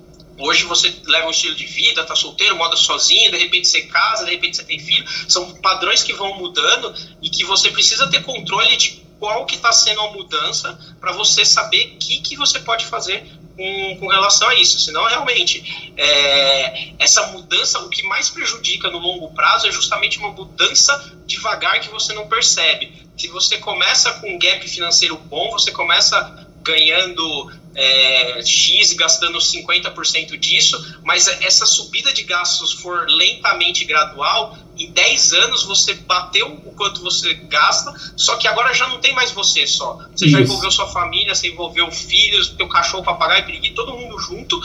hoje 0.41 0.63
você 0.65 0.93
leva 1.05 1.27
um 1.27 1.31
estilo 1.31 1.55
de 1.55 1.65
vida, 1.65 2.03
tá 2.03 2.15
solteiro, 2.15 2.55
moda 2.55 2.75
sozinho, 2.75 3.31
de 3.31 3.37
repente 3.37 3.67
você 3.67 3.83
casa, 3.83 4.25
de 4.25 4.31
repente 4.31 4.57
você 4.57 4.63
tem 4.63 4.79
filho. 4.79 5.05
São 5.27 5.53
padrões 5.55 6.03
que 6.03 6.13
vão 6.13 6.37
mudando 6.37 6.93
e 7.21 7.29
que 7.29 7.43
você 7.43 7.69
precisa 7.69 8.09
ter 8.09 8.23
controle 8.23 8.75
de 8.77 9.01
qual 9.19 9.45
que 9.45 9.55
está 9.55 9.71
sendo 9.71 10.01
a 10.01 10.11
mudança 10.13 10.77
para 10.99 11.11
você 11.11 11.45
saber 11.45 11.93
o 11.93 11.97
que, 11.99 12.21
que 12.21 12.35
você 12.35 12.59
pode 12.59 12.85
fazer 12.85 13.23
com, 13.55 13.97
com 13.99 14.07
relação 14.07 14.49
a 14.49 14.55
isso. 14.55 14.79
Senão, 14.79 15.05
realmente, 15.05 15.93
é, 15.95 16.93
essa 16.97 17.27
mudança, 17.27 17.79
o 17.79 17.89
que 17.89 18.01
mais 18.03 18.29
prejudica 18.29 18.89
no 18.89 18.97
longo 18.97 19.31
prazo 19.33 19.67
é 19.67 19.71
justamente 19.71 20.17
uma 20.17 20.31
mudança 20.31 21.15
devagar 21.27 21.79
que 21.79 21.89
você 21.89 22.13
não 22.13 22.27
percebe. 22.27 23.07
Se 23.15 23.27
você 23.27 23.57
começa 23.57 24.11
com 24.13 24.33
um 24.33 24.39
gap 24.39 24.67
financeiro 24.67 25.15
bom, 25.15 25.51
você 25.51 25.71
começa 25.71 26.47
ganhando 26.63 27.51
é, 27.75 28.41
X 28.43 28.93
gastando 28.93 29.37
50% 29.37 30.37
disso, 30.37 30.99
mas 31.03 31.27
essa 31.27 31.65
subida 31.65 32.11
de 32.13 32.23
gastos 32.23 32.73
for 32.73 33.07
lentamente 33.09 33.85
gradual, 33.85 34.57
em 34.77 34.91
10 34.91 35.33
anos 35.33 35.63
você 35.63 35.93
bateu 35.93 36.47
o 36.47 36.73
quanto 36.73 37.01
você 37.01 37.33
gasta, 37.33 37.93
só 38.17 38.35
que 38.35 38.47
agora 38.47 38.73
já 38.73 38.87
não 38.87 38.99
tem 38.99 39.13
mais 39.13 39.31
você 39.31 39.65
só. 39.67 39.99
Você 40.13 40.25
Isso. 40.25 40.35
já 40.35 40.41
envolveu 40.41 40.71
sua 40.71 40.87
família, 40.87 41.33
você 41.33 41.49
envolveu 41.49 41.89
filhos, 41.91 42.49
teu 42.49 42.67
cachorro, 42.67 43.03
papagaio, 43.03 43.45
periquito, 43.45 43.75
todo 43.75 43.97
mundo 43.97 44.17
junto. 44.19 44.59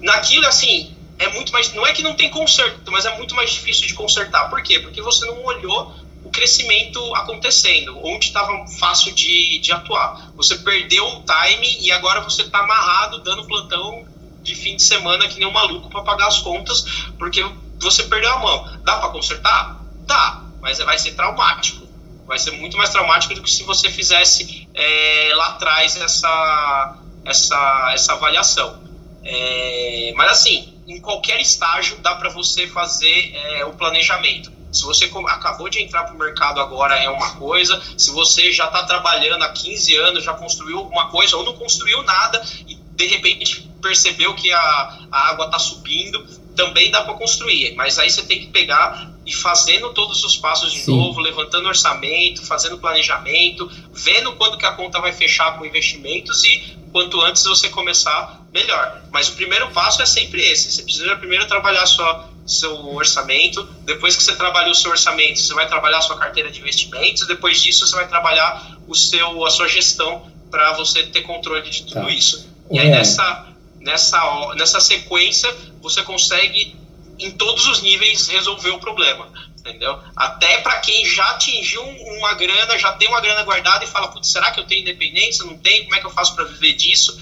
Naquilo, 0.00 0.46
assim, 0.46 0.94
é 1.18 1.28
muito 1.28 1.52
mais. 1.52 1.72
Não 1.72 1.86
é 1.86 1.92
que 1.92 2.02
não 2.02 2.14
tem 2.14 2.30
conserto, 2.30 2.90
mas 2.90 3.06
é 3.06 3.16
muito 3.16 3.34
mais 3.34 3.50
difícil 3.50 3.86
de 3.86 3.94
consertar. 3.94 4.50
Por 4.50 4.62
quê? 4.62 4.80
Porque 4.80 5.00
você 5.00 5.24
não 5.26 5.42
olhou 5.44 5.94
crescimento 6.36 7.14
acontecendo, 7.14 7.98
onde 8.04 8.26
estava 8.26 8.66
fácil 8.78 9.12
de, 9.14 9.58
de 9.58 9.72
atuar. 9.72 10.32
Você 10.36 10.58
perdeu 10.58 11.02
o 11.02 11.24
time 11.24 11.78
e 11.80 11.90
agora 11.90 12.20
você 12.20 12.42
está 12.42 12.58
amarrado, 12.58 13.22
dando 13.22 13.46
plantão 13.46 14.06
de 14.42 14.54
fim 14.54 14.76
de 14.76 14.82
semana 14.82 15.26
que 15.26 15.38
nem 15.38 15.48
um 15.48 15.52
maluco 15.52 15.88
para 15.88 16.02
pagar 16.02 16.28
as 16.28 16.40
contas, 16.40 16.84
porque 17.18 17.42
você 17.80 18.02
perdeu 18.04 18.30
a 18.34 18.38
mão. 18.38 18.80
Dá 18.84 18.98
para 18.98 19.08
consertar? 19.08 19.80
Dá, 20.06 20.42
mas 20.60 20.78
vai 20.78 20.98
ser 20.98 21.14
traumático. 21.14 21.86
Vai 22.26 22.38
ser 22.38 22.50
muito 22.50 22.76
mais 22.76 22.90
traumático 22.90 23.34
do 23.34 23.42
que 23.42 23.50
se 23.50 23.62
você 23.62 23.88
fizesse 23.90 24.68
é, 24.74 25.32
lá 25.34 25.46
atrás 25.50 25.96
essa, 25.96 26.98
essa, 27.24 27.90
essa 27.94 28.12
avaliação. 28.12 28.84
É, 29.24 30.12
mas 30.14 30.32
assim, 30.32 30.74
em 30.86 31.00
qualquer 31.00 31.40
estágio 31.40 31.96
dá 32.02 32.14
para 32.16 32.28
você 32.28 32.66
fazer 32.66 33.32
é, 33.34 33.64
o 33.64 33.72
planejamento. 33.72 34.52
Se 34.76 34.84
você 34.84 35.10
acabou 35.26 35.68
de 35.68 35.80
entrar 35.80 36.04
para 36.04 36.14
o 36.14 36.18
mercado 36.18 36.60
agora 36.60 36.96
é 36.96 37.08
uma 37.08 37.34
coisa, 37.36 37.82
se 37.96 38.10
você 38.10 38.52
já 38.52 38.66
está 38.66 38.84
trabalhando 38.84 39.42
há 39.42 39.48
15 39.48 39.96
anos, 39.96 40.24
já 40.24 40.34
construiu 40.34 40.78
alguma 40.78 41.08
coisa 41.08 41.36
ou 41.36 41.44
não 41.44 41.54
construiu 41.54 42.02
nada 42.02 42.44
e 42.68 42.74
de 42.74 43.06
repente 43.06 43.70
percebeu 43.80 44.34
que 44.34 44.52
a, 44.52 44.98
a 45.10 45.30
água 45.30 45.46
está 45.46 45.58
subindo, 45.58 46.24
também 46.56 46.90
dá 46.90 47.02
para 47.02 47.14
construir. 47.14 47.74
Mas 47.74 47.98
aí 47.98 48.10
você 48.10 48.22
tem 48.22 48.40
que 48.40 48.46
pegar 48.48 49.12
e 49.24 49.32
fazendo 49.34 49.92
todos 49.92 50.24
os 50.24 50.36
passos 50.36 50.72
de 50.72 50.80
Sim. 50.80 50.96
novo, 50.96 51.20
levantando 51.20 51.68
orçamento, 51.68 52.44
fazendo 52.44 52.78
planejamento, 52.78 53.70
vendo 53.92 54.32
quando 54.32 54.56
que 54.56 54.64
a 54.64 54.72
conta 54.72 55.00
vai 55.00 55.12
fechar 55.12 55.58
com 55.58 55.66
investimentos 55.66 56.44
e 56.44 56.76
quanto 56.92 57.20
antes 57.20 57.42
você 57.44 57.68
começar, 57.68 58.40
melhor. 58.52 59.02
Mas 59.12 59.28
o 59.28 59.32
primeiro 59.32 59.70
passo 59.70 60.00
é 60.00 60.06
sempre 60.06 60.40
esse. 60.40 60.72
Você 60.72 60.82
precisa 60.82 61.16
primeiro 61.16 61.46
trabalhar 61.46 61.84
sua, 61.86 62.28
seu 62.46 62.94
orçamento. 62.94 63.62
Depois 63.84 64.16
que 64.16 64.22
você 64.22 64.34
trabalhou 64.36 64.72
o 64.72 64.74
seu 64.74 64.90
orçamento, 64.90 65.40
você 65.40 65.54
vai 65.54 65.66
trabalhar 65.66 65.98
a 65.98 66.02
sua 66.02 66.18
carteira 66.18 66.50
de 66.50 66.60
investimentos. 66.60 67.26
Depois 67.26 67.60
disso, 67.60 67.86
você 67.86 67.94
vai 67.94 68.08
trabalhar 68.08 68.76
o 68.86 68.94
seu, 68.94 69.44
a 69.44 69.50
sua 69.50 69.68
gestão 69.68 70.30
para 70.50 70.72
você 70.72 71.04
ter 71.04 71.22
controle 71.22 71.68
de 71.68 71.82
tudo 71.84 72.06
tá. 72.06 72.10
isso. 72.10 72.48
E 72.70 72.78
aí, 72.78 72.88
nessa, 72.88 73.48
nessa, 73.80 74.54
nessa 74.54 74.80
sequência, 74.80 75.54
você 75.80 76.02
consegue, 76.02 76.76
em 77.18 77.30
todos 77.32 77.66
os 77.66 77.82
níveis, 77.82 78.28
resolver 78.28 78.70
o 78.70 78.78
problema 78.78 79.28
entendeu? 79.66 79.98
Até 80.14 80.58
para 80.58 80.78
quem 80.78 81.04
já 81.04 81.28
atingiu 81.30 81.82
uma 81.82 82.34
grana, 82.34 82.78
já 82.78 82.92
tem 82.92 83.08
uma 83.08 83.20
grana 83.20 83.42
guardada 83.42 83.84
e 83.84 83.88
fala, 83.88 84.08
putz, 84.08 84.28
será 84.28 84.52
que 84.52 84.60
eu 84.60 84.64
tenho 84.64 84.82
independência? 84.82 85.44
Não 85.44 85.58
tenho? 85.58 85.84
Como 85.84 85.96
é 85.96 86.00
que 86.00 86.06
eu 86.06 86.10
faço 86.10 86.34
para 86.34 86.44
viver 86.44 86.74
disso? 86.74 87.18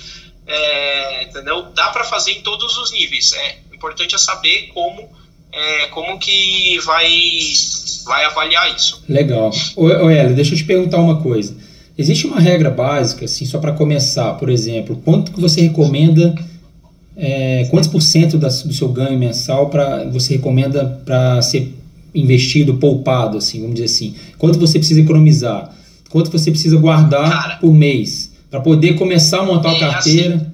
É, 0.47 1.23
entendeu? 1.23 1.63
Dá 1.75 1.89
para 1.89 2.05
fazer 2.05 2.33
em 2.33 2.43
todos 2.43 2.77
os 2.77 2.93
níveis. 2.93 3.33
É 3.33 3.59
importante 3.85 4.15
é 4.15 4.19
saber 4.19 4.71
como 4.73 5.09
é, 5.53 5.87
como 5.89 6.19
que 6.19 6.79
vai 6.85 7.07
vai 8.07 8.25
avaliar 8.25 8.75
isso. 8.75 9.03
Legal. 9.09 9.51
Ô 9.77 10.11
Hélio, 10.11 10.35
deixa 10.35 10.55
eu 10.55 10.59
te 10.59 10.65
perguntar 10.65 10.99
uma 10.99 11.21
coisa. 11.21 11.55
Existe 11.97 12.27
uma 12.27 12.41
regra 12.41 12.71
básica, 12.71 13.25
assim, 13.25 13.47
só 13.47 13.59
para 13.59 13.73
começar, 13.73 14.35
por 14.35 14.49
exemplo, 14.49 15.01
quanto 15.05 15.31
que 15.33 15.41
você 15.41 15.61
recomenda, 15.61 16.35
é, 17.17 17.67
quantos 17.71 17.89
por 17.89 18.03
cento 18.03 18.37
da, 18.37 18.49
do 18.49 18.73
seu 18.73 18.89
ganho 18.89 19.19
mensal 19.19 19.71
para 19.71 20.05
você 20.05 20.35
recomenda 20.35 21.01
para 21.05 21.41
ser 21.41 21.73
investido, 22.13 22.75
poupado, 22.75 23.39
assim, 23.39 23.61
vamos 23.61 23.75
dizer 23.75 23.87
assim? 23.87 24.15
Quanto 24.39 24.59
você 24.59 24.79
precisa 24.79 25.01
economizar? 25.01 25.73
Quanto 26.11 26.31
você 26.31 26.51
precisa 26.51 26.77
guardar 26.77 27.31
Cara, 27.31 27.57
por 27.57 27.73
mês? 27.73 28.33
Para 28.51 28.61
poder 28.61 28.95
começar 28.95 29.41
a 29.41 29.45
montar 29.45 29.73
a 29.73 29.79
carteira? 29.79 30.35
Assim, 30.37 30.47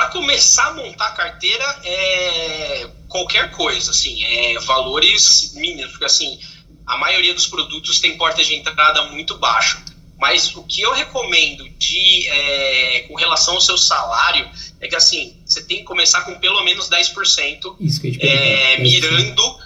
para 0.00 0.08
começar 0.08 0.68
a 0.68 0.72
montar 0.72 1.08
a 1.08 1.10
carteira, 1.10 1.62
é 1.84 2.88
qualquer 3.06 3.50
coisa, 3.50 3.90
assim, 3.90 4.24
é 4.24 4.58
valores 4.60 5.52
mínimos, 5.54 5.90
porque 5.90 6.06
assim, 6.06 6.40
a 6.86 6.96
maioria 6.96 7.34
dos 7.34 7.46
produtos 7.46 8.00
tem 8.00 8.16
porta 8.16 8.42
de 8.42 8.54
entrada 8.54 9.02
muito 9.08 9.36
baixo. 9.36 9.78
Mas 10.18 10.56
o 10.56 10.62
que 10.62 10.80
eu 10.80 10.94
recomendo 10.94 11.68
de 11.78 12.26
é, 12.28 13.00
com 13.08 13.14
relação 13.14 13.56
ao 13.56 13.60
seu 13.60 13.76
salário 13.76 14.48
é 14.80 14.88
que 14.88 14.96
assim, 14.96 15.36
você 15.44 15.62
tem 15.62 15.78
que 15.78 15.84
começar 15.84 16.22
com 16.22 16.34
pelo 16.36 16.64
menos 16.64 16.88
10%, 16.88 17.76
Isso 17.78 18.00
que 18.00 18.18
é, 18.22 18.78
mirando 18.80 19.58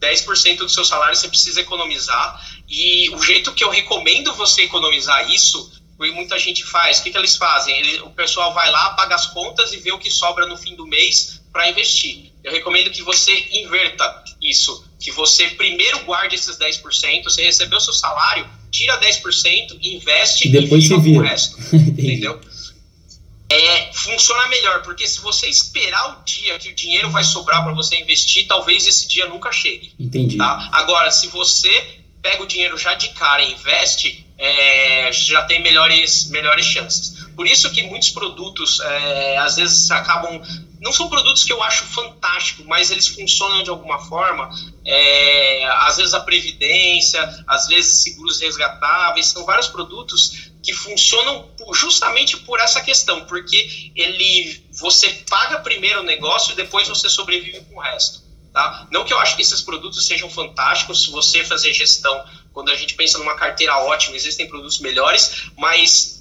10% 0.00 0.58
do 0.58 0.68
seu 0.68 0.84
salário 0.84 1.16
você 1.16 1.26
precisa 1.26 1.60
economizar. 1.60 2.40
E 2.68 3.10
o 3.10 3.20
jeito 3.20 3.52
que 3.52 3.64
eu 3.64 3.70
recomendo 3.70 4.32
você 4.34 4.62
economizar 4.62 5.28
isso, 5.32 5.79
e 6.06 6.10
muita 6.12 6.38
gente 6.38 6.64
faz, 6.64 6.98
o 6.98 7.02
que, 7.02 7.10
que 7.10 7.18
eles 7.18 7.36
fazem? 7.36 7.78
Ele, 7.78 8.00
o 8.00 8.10
pessoal 8.10 8.54
vai 8.54 8.70
lá, 8.70 8.90
paga 8.90 9.14
as 9.14 9.26
contas 9.26 9.72
e 9.72 9.78
vê 9.78 9.92
o 9.92 9.98
que 9.98 10.10
sobra 10.10 10.46
no 10.46 10.56
fim 10.56 10.74
do 10.74 10.86
mês 10.86 11.40
para 11.52 11.68
investir. 11.68 12.32
Eu 12.42 12.52
recomendo 12.52 12.90
que 12.90 13.02
você 13.02 13.32
inverta 13.52 14.24
isso, 14.40 14.84
que 14.98 15.10
você 15.10 15.48
primeiro 15.48 16.04
guarde 16.04 16.34
esses 16.34 16.58
10%, 16.58 17.24
você 17.24 17.42
recebeu 17.42 17.80
seu 17.80 17.92
salário, 17.92 18.48
tira 18.70 18.98
10%, 19.00 19.78
investe 19.82 20.48
e 20.48 20.50
depois 20.50 20.84
e 20.84 20.88
fica 20.88 21.02
com 21.02 21.18
o 21.18 21.22
resto. 21.22 21.58
entendeu? 21.74 22.40
é, 23.50 23.92
funciona 23.92 24.46
melhor, 24.46 24.82
porque 24.82 25.06
se 25.08 25.20
você 25.20 25.48
esperar 25.48 26.20
o 26.20 26.24
dia 26.24 26.56
que 26.56 26.68
o 26.68 26.74
dinheiro 26.74 27.10
vai 27.10 27.24
sobrar 27.24 27.64
para 27.64 27.74
você 27.74 28.00
investir, 28.00 28.46
talvez 28.46 28.86
esse 28.86 29.08
dia 29.08 29.26
nunca 29.26 29.50
chegue. 29.50 29.92
Entendi. 29.98 30.36
Tá? 30.36 30.68
Agora, 30.72 31.10
se 31.10 31.26
você 31.26 31.98
pega 32.22 32.44
o 32.44 32.46
dinheiro 32.46 32.78
já 32.78 32.94
de 32.94 33.08
cara 33.08 33.42
e 33.42 33.52
investe, 33.52 34.24
é, 34.40 35.12
já 35.12 35.42
tem 35.42 35.62
melhores, 35.62 36.30
melhores 36.30 36.64
chances. 36.64 37.26
Por 37.36 37.46
isso 37.46 37.70
que 37.70 37.82
muitos 37.82 38.08
produtos, 38.08 38.80
é, 38.80 39.36
às 39.36 39.56
vezes, 39.56 39.90
acabam. 39.90 40.40
Não 40.80 40.92
são 40.94 41.10
produtos 41.10 41.44
que 41.44 41.52
eu 41.52 41.62
acho 41.62 41.84
fantástico, 41.84 42.64
mas 42.66 42.90
eles 42.90 43.06
funcionam 43.06 43.62
de 43.62 43.68
alguma 43.68 43.98
forma. 43.98 44.48
É, 44.82 45.66
às 45.82 45.98
vezes 45.98 46.14
a 46.14 46.20
previdência, 46.20 47.44
às 47.46 47.66
vezes 47.66 47.98
seguros 47.98 48.40
resgatáveis, 48.40 49.26
são 49.26 49.44
vários 49.44 49.68
produtos 49.68 50.50
que 50.62 50.72
funcionam 50.72 51.46
justamente 51.74 52.38
por 52.38 52.58
essa 52.60 52.80
questão, 52.80 53.26
porque 53.26 53.92
ele 53.94 54.64
você 54.72 55.10
paga 55.28 55.60
primeiro 55.60 56.00
o 56.00 56.04
negócio 56.04 56.52
e 56.52 56.56
depois 56.56 56.88
você 56.88 57.10
sobrevive 57.10 57.60
com 57.60 57.76
o 57.76 57.80
resto. 57.80 58.22
Tá? 58.52 58.88
Não 58.90 59.04
que 59.04 59.12
eu 59.12 59.18
acho 59.18 59.36
que 59.36 59.42
esses 59.42 59.60
produtos 59.62 60.04
sejam 60.06 60.28
fantásticos, 60.28 61.04
se 61.04 61.10
você 61.10 61.44
fazer 61.44 61.72
gestão, 61.72 62.24
quando 62.52 62.70
a 62.70 62.76
gente 62.76 62.94
pensa 62.94 63.18
numa 63.18 63.34
carteira 63.34 63.76
ótima, 63.78 64.16
existem 64.16 64.48
produtos 64.48 64.80
melhores, 64.80 65.50
mas 65.56 66.20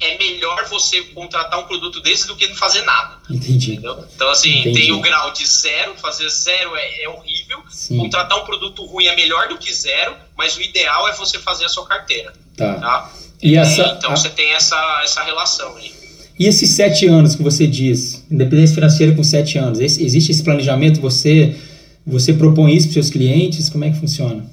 é 0.00 0.18
melhor 0.18 0.66
você 0.68 1.02
contratar 1.02 1.58
um 1.60 1.64
produto 1.64 2.00
desse 2.00 2.26
do 2.26 2.36
que 2.36 2.46
não 2.48 2.56
fazer 2.56 2.82
nada. 2.82 3.18
Entendi. 3.30 3.72
Entendeu? 3.72 4.04
Então, 4.14 4.30
assim, 4.30 4.60
Entendi. 4.60 4.80
tem 4.80 4.92
o 4.92 5.00
grau 5.00 5.32
de 5.32 5.46
zero, 5.46 5.94
fazer 5.94 6.28
zero 6.28 6.76
é, 6.76 7.04
é 7.04 7.08
horrível. 7.08 7.60
Sim. 7.70 7.98
Contratar 7.98 8.38
um 8.38 8.44
produto 8.44 8.84
ruim 8.84 9.06
é 9.06 9.16
melhor 9.16 9.48
do 9.48 9.56
que 9.56 9.72
zero, 9.72 10.16
mas 10.36 10.56
o 10.56 10.62
ideal 10.62 11.08
é 11.08 11.14
você 11.14 11.38
fazer 11.38 11.64
a 11.64 11.68
sua 11.68 11.86
carteira. 11.86 12.32
Tá. 12.56 12.74
tá? 12.74 13.12
E 13.42 13.56
essa, 13.56 13.94
então 13.98 14.12
a... 14.12 14.16
você 14.16 14.28
tem 14.30 14.52
essa, 14.52 15.00
essa 15.02 15.22
relação 15.22 15.76
aí. 15.76 15.92
E 16.38 16.46
esses 16.46 16.70
sete 16.70 17.06
anos 17.06 17.36
que 17.36 17.42
você 17.42 17.66
diz, 17.66 18.24
independência 18.28 18.74
financeira 18.74 19.14
com 19.14 19.22
sete 19.22 19.56
anos, 19.56 19.78
existe 19.78 20.32
esse 20.32 20.42
planejamento? 20.42 21.00
Você, 21.00 21.56
você 22.04 22.32
propõe 22.32 22.74
isso 22.74 22.88
para 22.88 22.94
seus 22.94 23.10
clientes? 23.10 23.68
Como 23.68 23.84
é 23.84 23.90
que 23.90 24.00
funciona? 24.00 24.44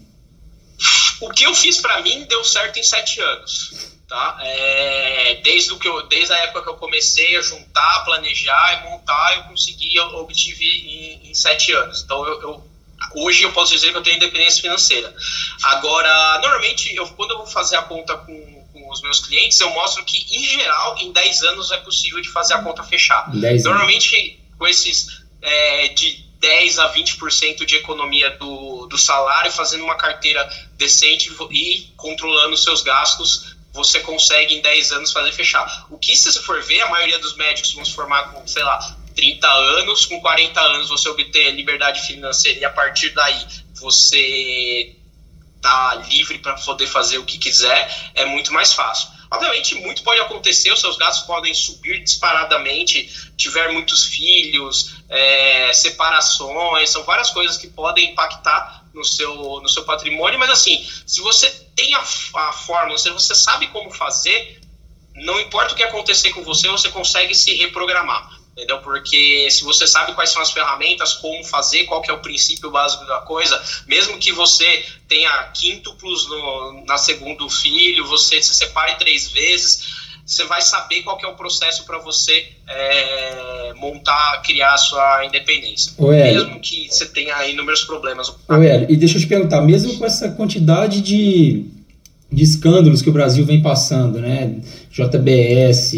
O 1.22 1.30
que 1.30 1.44
eu 1.44 1.54
fiz 1.54 1.80
para 1.80 2.02
mim 2.02 2.26
deu 2.26 2.44
certo 2.44 2.78
em 2.78 2.84
sete 2.84 3.22
anos. 3.22 3.92
Tá? 4.08 4.38
É, 4.42 5.40
desde, 5.42 5.72
o 5.72 5.80
que 5.80 5.88
eu, 5.88 6.06
desde 6.08 6.34
a 6.34 6.38
época 6.40 6.64
que 6.64 6.70
eu 6.70 6.76
comecei 6.76 7.38
a 7.38 7.42
juntar, 7.42 8.04
planejar 8.04 8.82
e 8.82 8.90
montar, 8.90 9.38
eu 9.38 9.44
consegui, 9.44 9.96
eu 9.96 10.04
obtive 10.18 10.66
em, 10.66 11.30
em 11.30 11.34
sete 11.34 11.72
anos. 11.72 12.02
Então, 12.02 12.26
eu, 12.26 12.42
eu, 12.42 12.70
hoje 13.16 13.44
eu 13.44 13.54
posso 13.54 13.72
dizer 13.72 13.92
que 13.92 13.98
eu 13.98 14.04
tenho 14.04 14.18
independência 14.18 14.62
financeira. 14.62 15.16
Agora, 15.64 16.40
normalmente, 16.40 16.94
eu, 16.94 17.08
quando 17.10 17.32
eu 17.32 17.38
vou 17.38 17.48
fazer 17.48 17.78
a 17.78 17.84
conta 17.84 18.18
com 18.18 18.62
os 18.92 19.02
meus 19.02 19.22
clientes, 19.22 19.60
eu 19.62 19.70
mostro 19.70 20.04
que, 20.04 20.18
em 20.18 20.44
geral, 20.44 20.98
em 20.98 21.12
10 21.14 21.44
anos 21.44 21.72
é 21.72 21.78
possível 21.78 22.22
de 22.22 22.30
fazer 22.30 22.56
a 22.56 22.62
conta 22.62 22.84
fechar. 22.84 23.34
Normalmente, 23.64 24.40
com 24.58 24.68
esses 24.68 25.22
é, 25.42 25.88
de 25.90 26.31
10 26.42 26.80
a 26.80 26.92
20% 26.92 27.66
de 27.66 27.76
economia 27.76 28.32
do, 28.32 28.88
do 28.88 28.98
salário, 28.98 29.52
fazendo 29.52 29.84
uma 29.84 29.96
carteira 29.96 30.44
decente 30.76 31.32
e 31.52 31.94
controlando 31.96 32.58
seus 32.58 32.82
gastos, 32.82 33.56
você 33.72 34.00
consegue 34.00 34.56
em 34.56 34.62
10 34.62 34.92
anos 34.92 35.12
fazer 35.12 35.32
fechar. 35.32 35.86
O 35.89 36.00
que, 36.00 36.16
se 36.16 36.32
você 36.32 36.42
for 36.42 36.62
ver, 36.64 36.82
a 36.82 36.89
maioria 36.89 37.20
dos 37.20 37.36
médicos 37.36 37.74
vão 37.74 37.86
se 37.86 37.94
formar 37.94 38.32
com, 38.32 38.46
sei 38.48 38.64
lá, 38.64 38.98
30 39.16 39.48
anos, 39.48 40.06
com 40.08 40.20
40 40.20 40.60
anos 40.60 40.89
você 40.89 41.08
obter 41.10 41.52
liberdade 41.52 42.02
financeira 42.02 42.60
e 42.60 42.66
a 42.66 42.70
partir 42.72 43.12
daí 43.12 43.46
você 43.76 44.96
tá 45.62 45.94
livre 46.10 46.39
para 46.39 46.56
poder 46.56 46.88
fazer 46.88 47.20
o 47.20 47.24
que 47.24 47.38
quiser, 47.38 48.12
é 48.16 48.26
muito 48.26 48.52
mais 48.52 48.74
fácil. 48.74 49.10
Obviamente, 49.32 49.76
muito 49.76 50.04
pode 50.04 50.20
acontecer, 50.20 50.74
os 50.74 50.82
seus 50.82 50.98
gastos 50.98 51.26
podem 51.26 51.54
subir 51.54 52.04
disparadamente, 52.04 53.32
tiver 53.38 53.72
muitos 53.72 54.04
filhos, 54.04 54.96
é, 55.08 55.72
separações, 55.72 56.90
são 56.90 57.04
várias 57.04 57.30
coisas 57.30 57.56
que 57.56 57.68
podem 57.68 58.12
impactar 58.12 58.86
no 58.94 59.06
seu, 59.06 59.34
no 59.62 59.70
seu 59.70 59.86
patrimônio, 59.86 60.38
mas 60.38 60.50
assim, 60.50 60.86
se 61.08 61.22
você 61.22 61.50
tem 61.74 61.96
a, 61.96 62.02
a 62.02 62.52
fórmula, 62.52 62.98
se 62.98 63.10
você 63.10 63.34
sabe 63.34 63.68
como 63.68 63.90
fazer, 63.90 64.60
não 65.16 65.40
importa 65.40 65.74
o 65.74 65.78
que 65.78 65.84
acontecer 65.84 66.32
com 66.32 66.44
você, 66.44 66.68
você 66.68 66.90
consegue 66.90 67.34
se 67.34 67.54
reprogramar 67.54 68.41
entendeu? 68.62 68.78
Porque 68.80 69.49
se 69.49 69.64
você 69.64 69.88
sabe 69.88 70.14
quais 70.14 70.30
são 70.30 70.41
as 70.41 70.51
ferramentas, 70.51 71.14
como 71.14 71.43
fazer, 71.43 71.86
qual 71.86 72.01
que 72.01 72.12
é 72.12 72.14
o 72.14 72.20
princípio 72.20 72.70
básico 72.70 73.05
da 73.05 73.20
coisa, 73.20 73.59
mesmo 73.88 74.18
que 74.20 74.32
você 74.32 74.86
tenha 75.07 75.32
quíntuplos 75.53 76.30
no, 76.30 76.86
na 76.86 76.97
segundo 76.97 77.49
filho, 77.49 78.05
você 78.05 78.41
se 78.41 78.53
separe 78.53 78.95
três 78.99 79.32
vezes, 79.32 80.01
você 80.24 80.45
vai 80.45 80.62
saber 80.62 81.01
qual 81.01 81.18
que 81.18 81.26
é 81.26 81.28
o 81.30 81.36
processo 81.36 81.84
para 81.86 81.97
você 81.97 82.49
é, 82.70 83.74
montar, 83.76 84.43
criar 84.45 84.76
a 84.76 84.78
sua 84.78 85.26
independência. 85.26 85.93
mesmo 86.34 86.59
que 86.59 86.88
você 86.88 87.07
tenha 87.07 87.47
inúmeros 87.47 87.84
problemas. 87.84 88.32
Hélio, 88.64 88.91
e 88.91 88.95
deixa 88.95 89.18
eu 89.18 89.22
te 89.22 89.28
perguntar, 89.28 89.62
mesmo 89.62 89.97
com 89.97 90.05
essa 90.05 90.30
quantidade 90.30 91.01
de, 91.01 91.66
de 92.32 92.43
escândalos 92.43 93.01
que 93.01 93.09
o 93.09 93.14
Brasil 93.14 93.43
vem 93.43 93.62
passando, 93.62 94.20
né? 94.20 94.62
JBS, 94.92 95.94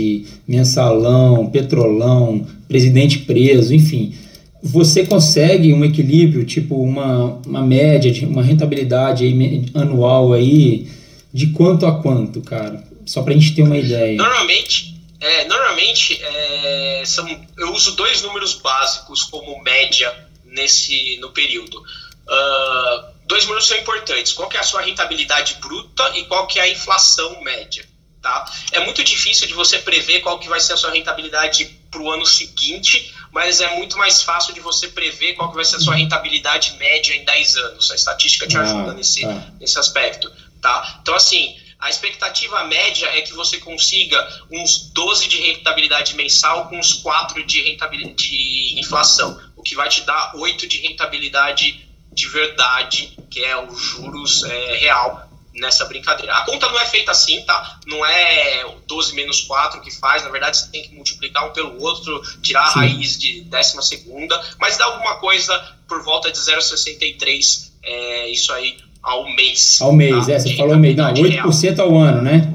mensalão, 0.48 1.50
petrolão, 1.50 2.46
presidente 2.68 3.20
preso, 3.20 3.74
enfim. 3.74 4.16
Você 4.62 5.06
consegue 5.06 5.74
um 5.74 5.84
equilíbrio, 5.84 6.46
tipo 6.46 6.82
uma, 6.82 7.42
uma 7.46 7.62
média, 7.62 8.12
de 8.12 8.26
uma 8.26 8.44
rentabilidade 8.44 9.26
aí, 9.26 9.66
anual 9.74 10.32
aí, 10.32 10.88
de 11.34 11.48
quanto 11.48 11.86
a 11.86 12.02
quanto, 12.02 12.42
cara? 12.42 12.82
Só 13.06 13.22
para 13.22 13.34
a 13.34 13.38
gente 13.38 13.56
ter 13.56 13.64
uma 13.64 13.78
ideia. 13.78 14.16
Normalmente, 14.16 14.96
é, 15.20 15.46
normalmente 15.46 16.20
é, 16.22 17.04
são, 17.06 17.28
eu 17.58 17.74
uso 17.74 17.96
dois 17.96 18.22
números 18.22 18.54
básicos 18.54 19.24
como 19.24 19.62
média 19.64 20.14
nesse 20.46 21.18
no 21.20 21.32
período. 21.32 21.78
Uh, 21.78 23.14
dois 23.26 23.44
números 23.46 23.68
são 23.68 23.78
importantes. 23.78 24.32
Qual 24.32 24.48
que 24.48 24.56
é 24.56 24.60
a 24.60 24.64
sua 24.64 24.82
rentabilidade 24.82 25.58
bruta 25.60 26.12
e 26.16 26.24
qual 26.26 26.48
que 26.48 26.60
é 26.60 26.64
a 26.64 26.70
inflação 26.70 27.42
média? 27.44 27.86
Tá? 28.24 28.50
É 28.72 28.80
muito 28.80 29.04
difícil 29.04 29.48
de 29.48 29.54
você 29.54 29.80
prever 29.80 30.22
qual 30.22 30.40
que 30.40 30.48
vai 30.48 30.62
ser 30.62 30.72
a 30.72 30.78
sua 30.78 30.92
rentabilidade 30.92 31.66
para 31.92 32.02
o 32.02 32.10
ano 32.10 32.26
seguinte, 32.26 33.14
mas 33.34 33.60
é 33.60 33.76
muito 33.76 33.98
mais 33.98 34.24
fácil 34.24 34.54
de 34.54 34.62
você 34.62 34.88
prever 34.88 35.34
qual 35.34 35.50
que 35.50 35.56
vai 35.58 35.66
ser 35.66 35.76
a 35.76 35.80
sua 35.82 35.96
rentabilidade 35.96 36.74
média 36.78 37.14
em 37.14 37.26
10 37.26 37.56
anos. 37.58 37.92
A 37.92 37.96
estatística 37.96 38.48
te 38.48 38.56
ah, 38.56 38.62
ajuda 38.62 38.94
nesse, 38.94 39.24
tá. 39.24 39.52
nesse 39.60 39.78
aspecto. 39.78 40.32
Tá? 40.62 41.00
Então, 41.02 41.14
assim, 41.14 41.54
a 41.78 41.90
expectativa 41.90 42.64
média 42.64 43.08
é 43.08 43.22
que 43.24 43.34
você 43.34 43.58
consiga 43.58 44.26
uns 44.50 44.90
12 44.94 45.28
de 45.28 45.42
rentabilidade 45.42 46.16
mensal 46.16 46.70
com 46.70 46.80
uns 46.80 46.94
4 46.94 47.46
de, 47.46 47.62
rentabilidade, 47.62 48.16
de 48.16 48.80
inflação, 48.80 49.38
o 49.58 49.62
que 49.62 49.76
vai 49.76 49.90
te 49.90 50.00
dar 50.04 50.34
8 50.38 50.66
de 50.66 50.78
rentabilidade 50.78 51.86
de 52.14 52.28
verdade, 52.30 53.18
que 53.30 53.44
é 53.44 53.62
os 53.62 53.82
juros 53.82 54.44
é, 54.44 54.78
real 54.78 55.33
nessa 55.54 55.86
brincadeira. 55.86 56.34
A 56.34 56.46
conta 56.46 56.68
não 56.70 56.80
é 56.80 56.86
feita 56.86 57.12
assim, 57.12 57.42
tá? 57.44 57.80
Não 57.86 58.06
é 58.06 58.66
12 58.88 59.14
menos 59.14 59.42
4 59.42 59.82
que 59.82 59.92
faz, 59.92 60.24
na 60.24 60.30
verdade 60.30 60.58
você 60.58 60.72
tem 60.72 60.84
que 60.84 60.96
multiplicar 60.96 61.48
um 61.48 61.54
pelo 61.54 61.82
outro, 61.82 62.22
tirar 62.42 62.66
Sim. 62.68 62.80
a 62.80 62.82
raiz 62.82 63.18
de 63.18 63.42
décima 63.42 63.82
segunda, 63.82 64.42
mas 64.60 64.78
dá 64.78 64.86
alguma 64.86 65.16
coisa 65.18 65.58
por 65.88 66.04
volta 66.04 66.32
de 66.32 66.38
0,63, 66.38 67.72
é, 67.84 68.30
isso 68.30 68.52
aí 68.52 68.78
ao 69.02 69.30
mês. 69.36 69.82
Ao 69.82 69.92
mês, 69.92 70.26
tá? 70.26 70.34
é, 70.34 70.40
você 70.40 70.56
falou 70.56 70.78
mês, 70.78 70.96
não, 70.96 71.14
8% 71.14 71.76
real. 71.76 71.88
ao 71.88 71.98
ano, 71.98 72.22
né? 72.22 72.54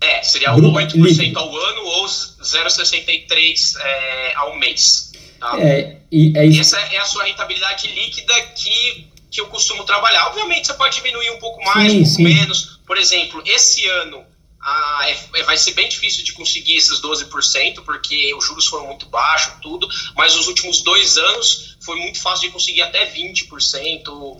É, 0.00 0.22
seria 0.22 0.52
Grupo 0.54 0.78
8% 0.78 0.94
líquido. 0.94 1.38
ao 1.38 1.54
ano 1.54 1.82
ou 1.84 2.06
0,63 2.06 3.76
é, 3.78 4.34
ao 4.36 4.56
mês. 4.56 5.12
Tá? 5.38 5.60
É, 5.60 5.98
e, 6.10 6.36
é 6.36 6.46
isso. 6.46 6.60
Essa 6.60 6.78
é 6.94 6.98
a 6.98 7.04
sua 7.04 7.24
rentabilidade 7.24 7.86
líquida 7.88 8.32
que 8.54 9.09
que 9.30 9.40
eu 9.40 9.46
costumo 9.46 9.84
trabalhar. 9.84 10.26
Obviamente, 10.28 10.66
você 10.66 10.74
pode 10.74 10.96
diminuir 10.96 11.30
um 11.30 11.38
pouco 11.38 11.62
mais, 11.64 11.92
sim, 11.92 11.98
um 11.98 12.02
pouco 12.02 12.16
sim. 12.16 12.22
menos. 12.22 12.80
Por 12.86 12.98
exemplo, 12.98 13.42
esse 13.46 13.86
ano 13.88 14.24
ah, 14.62 15.06
é, 15.08 15.42
vai 15.44 15.56
ser 15.56 15.72
bem 15.72 15.88
difícil 15.88 16.22
de 16.22 16.32
conseguir 16.32 16.76
esses 16.76 17.00
12%, 17.00 17.82
porque 17.82 18.34
os 18.34 18.44
juros 18.44 18.66
foram 18.66 18.86
muito 18.88 19.06
baixos, 19.06 19.54
tudo, 19.62 19.88
mas 20.14 20.36
os 20.36 20.48
últimos 20.48 20.82
dois 20.82 21.16
anos 21.16 21.76
foi 21.80 21.96
muito 21.96 22.20
fácil 22.20 22.48
de 22.48 22.52
conseguir 22.52 22.82
até 22.82 23.10
20%, 23.10 23.48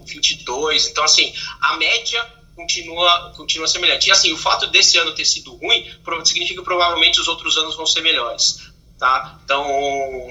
22%. 0.04 0.90
Então, 0.90 1.04
assim, 1.04 1.32
a 1.60 1.76
média 1.78 2.22
continua, 2.54 3.32
continua 3.34 3.66
semelhante. 3.66 4.08
E 4.08 4.12
assim, 4.12 4.32
o 4.32 4.36
fato 4.36 4.66
desse 4.66 4.98
ano 4.98 5.14
ter 5.14 5.24
sido 5.24 5.54
ruim 5.56 5.90
significa 6.24 6.60
que 6.60 6.64
provavelmente 6.64 7.18
os 7.18 7.28
outros 7.28 7.56
anos 7.56 7.74
vão 7.74 7.86
ser 7.86 8.02
melhores. 8.02 8.70
Tá? 8.98 9.40
Então, 9.42 9.64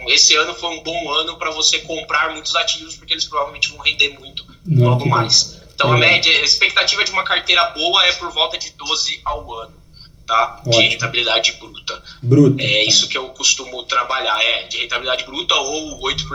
esse 0.09 0.35
ano 0.35 0.53
foi 0.53 0.69
um 0.69 0.83
bom 0.83 1.11
ano 1.11 1.37
para 1.37 1.49
você 1.49 1.79
comprar 1.79 2.31
muitos 2.31 2.55
ativos, 2.55 2.95
porque 2.95 3.13
eles 3.13 3.25
provavelmente 3.25 3.69
vão 3.69 3.79
render 3.79 4.09
muito 4.19 4.45
Não, 4.65 4.89
logo 4.89 5.07
mais. 5.07 5.59
Então, 5.73 5.93
é. 5.93 5.95
a 5.95 5.99
média, 5.99 6.31
a 6.31 6.43
expectativa 6.43 7.03
de 7.03 7.11
uma 7.11 7.23
carteira 7.23 7.65
boa 7.69 8.05
é 8.05 8.11
por 8.13 8.31
volta 8.31 8.57
de 8.57 8.71
12 8.71 9.21
ao 9.23 9.53
ano, 9.53 9.73
tá? 10.27 10.61
De 10.65 10.77
rentabilidade 10.77 11.53
bruta. 11.53 12.03
Bruta. 12.21 12.61
É 12.61 12.85
isso 12.85 13.07
que 13.07 13.17
eu 13.17 13.29
costumo 13.29 13.83
trabalhar, 13.83 14.41
é, 14.43 14.63
de 14.63 14.77
rentabilidade 14.77 15.23
bruta 15.23 15.55
ou 15.55 16.01
8% 16.01 16.27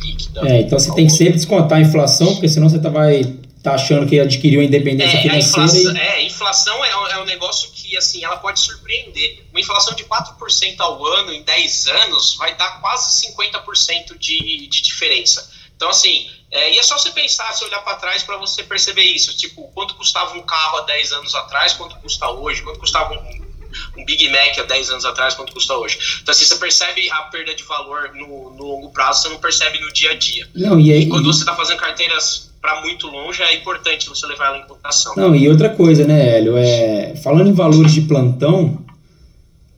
líquida. 0.00 0.48
É, 0.48 0.60
então 0.60 0.78
você 0.78 0.94
tem 0.94 1.06
que 1.06 1.12
sempre 1.12 1.34
descontar 1.34 1.78
a 1.78 1.80
inflação, 1.80 2.34
porque 2.34 2.48
senão 2.48 2.68
você 2.68 2.78
tá, 2.78 2.88
vai 2.88 3.24
tá 3.66 3.74
achando 3.74 4.06
que 4.06 4.20
adquiriu 4.20 4.60
a 4.60 4.64
independência 4.64 5.16
é, 5.16 5.22
financeira. 5.22 5.34
A 5.34 5.72
inflação, 5.72 5.92
e... 5.92 5.98
É, 5.98 6.22
inflação 6.22 6.84
é, 6.84 6.90
é, 6.90 7.18
um 7.18 7.24
negócio 7.24 7.68
que 7.72 7.96
assim, 7.96 8.22
ela 8.22 8.36
pode 8.36 8.60
surpreender. 8.60 9.44
Uma 9.50 9.58
inflação 9.58 9.96
de 9.96 10.04
4% 10.04 10.76
ao 10.78 11.04
ano 11.04 11.32
em 11.32 11.42
10 11.42 11.86
anos 11.88 12.36
vai 12.36 12.56
dar 12.56 12.80
quase 12.80 13.26
50% 13.26 14.16
de, 14.16 14.68
de 14.68 14.80
diferença. 14.80 15.50
Então, 15.76 15.90
assim, 15.90 16.26
é, 16.50 16.74
e 16.74 16.78
é 16.78 16.82
só 16.82 16.98
você 16.98 17.10
pensar, 17.10 17.52
se 17.52 17.64
olhar 17.64 17.80
para 17.80 17.96
trás 17.96 18.22
para 18.22 18.36
você 18.38 18.62
perceber 18.62 19.02
isso. 19.02 19.36
Tipo, 19.36 19.70
quanto 19.74 19.94
custava 19.94 20.36
um 20.36 20.42
carro 20.42 20.78
há 20.78 20.80
10 20.82 21.12
anos 21.12 21.34
atrás, 21.34 21.74
quanto 21.74 21.96
custa 21.96 22.28
hoje, 22.30 22.62
quanto 22.62 22.78
custava 22.78 23.12
um, 23.14 24.00
um 24.00 24.04
Big 24.04 24.28
Mac 24.30 24.58
há 24.58 24.62
10 24.62 24.90
anos 24.90 25.04
atrás, 25.04 25.34
quanto 25.34 25.52
custa 25.52 25.76
hoje. 25.76 25.98
Então, 26.22 26.32
assim, 26.32 26.44
você 26.44 26.56
percebe 26.56 27.10
a 27.10 27.22
perda 27.24 27.54
de 27.54 27.62
valor 27.64 28.10
no, 28.14 28.50
no 28.50 28.64
longo 28.64 28.90
prazo, 28.90 29.22
você 29.22 29.28
não 29.28 29.38
percebe 29.38 29.78
no 29.80 29.92
dia 29.92 30.12
a 30.12 30.14
dia. 30.14 30.48
Não, 30.54 30.80
e, 30.80 30.90
aí, 30.92 31.02
e 31.02 31.08
quando 31.08 31.26
você 31.26 31.40
está 31.40 31.54
fazendo 31.54 31.78
carteiras 31.78 32.50
para 32.60 32.80
muito 32.80 33.06
longe, 33.08 33.42
é 33.42 33.54
importante 33.54 34.08
você 34.08 34.26
levar 34.26 34.46
ela 34.46 34.58
em 34.58 34.66
contação. 34.66 35.14
Não, 35.14 35.36
e 35.36 35.48
outra 35.48 35.68
coisa, 35.68 36.06
né, 36.06 36.38
Hélio? 36.38 36.56
É, 36.56 37.14
falando 37.22 37.50
em 37.50 37.52
valores 37.52 37.92
de 37.92 38.00
plantão, 38.02 38.84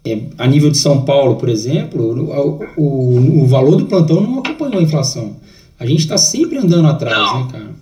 é, 0.07 0.17
a 0.39 0.47
nível 0.47 0.71
de 0.71 0.79
São 0.79 1.05
Paulo, 1.05 1.37
por 1.37 1.49
exemplo, 1.49 2.03
o, 2.03 2.65
o, 2.77 3.43
o 3.43 3.47
valor 3.47 3.77
do 3.77 3.87
plantão 3.87 4.21
não 4.21 4.39
acompanhou 4.39 4.79
a 4.79 4.83
inflação. 4.83 5.37
A 5.79 5.87
gente 5.87 6.01
está 6.01 6.19
sempre 6.19 6.59
andando 6.59 6.89
atrás, 6.89 7.17
não. 7.17 7.47
né, 7.47 7.53
cara? 7.53 7.75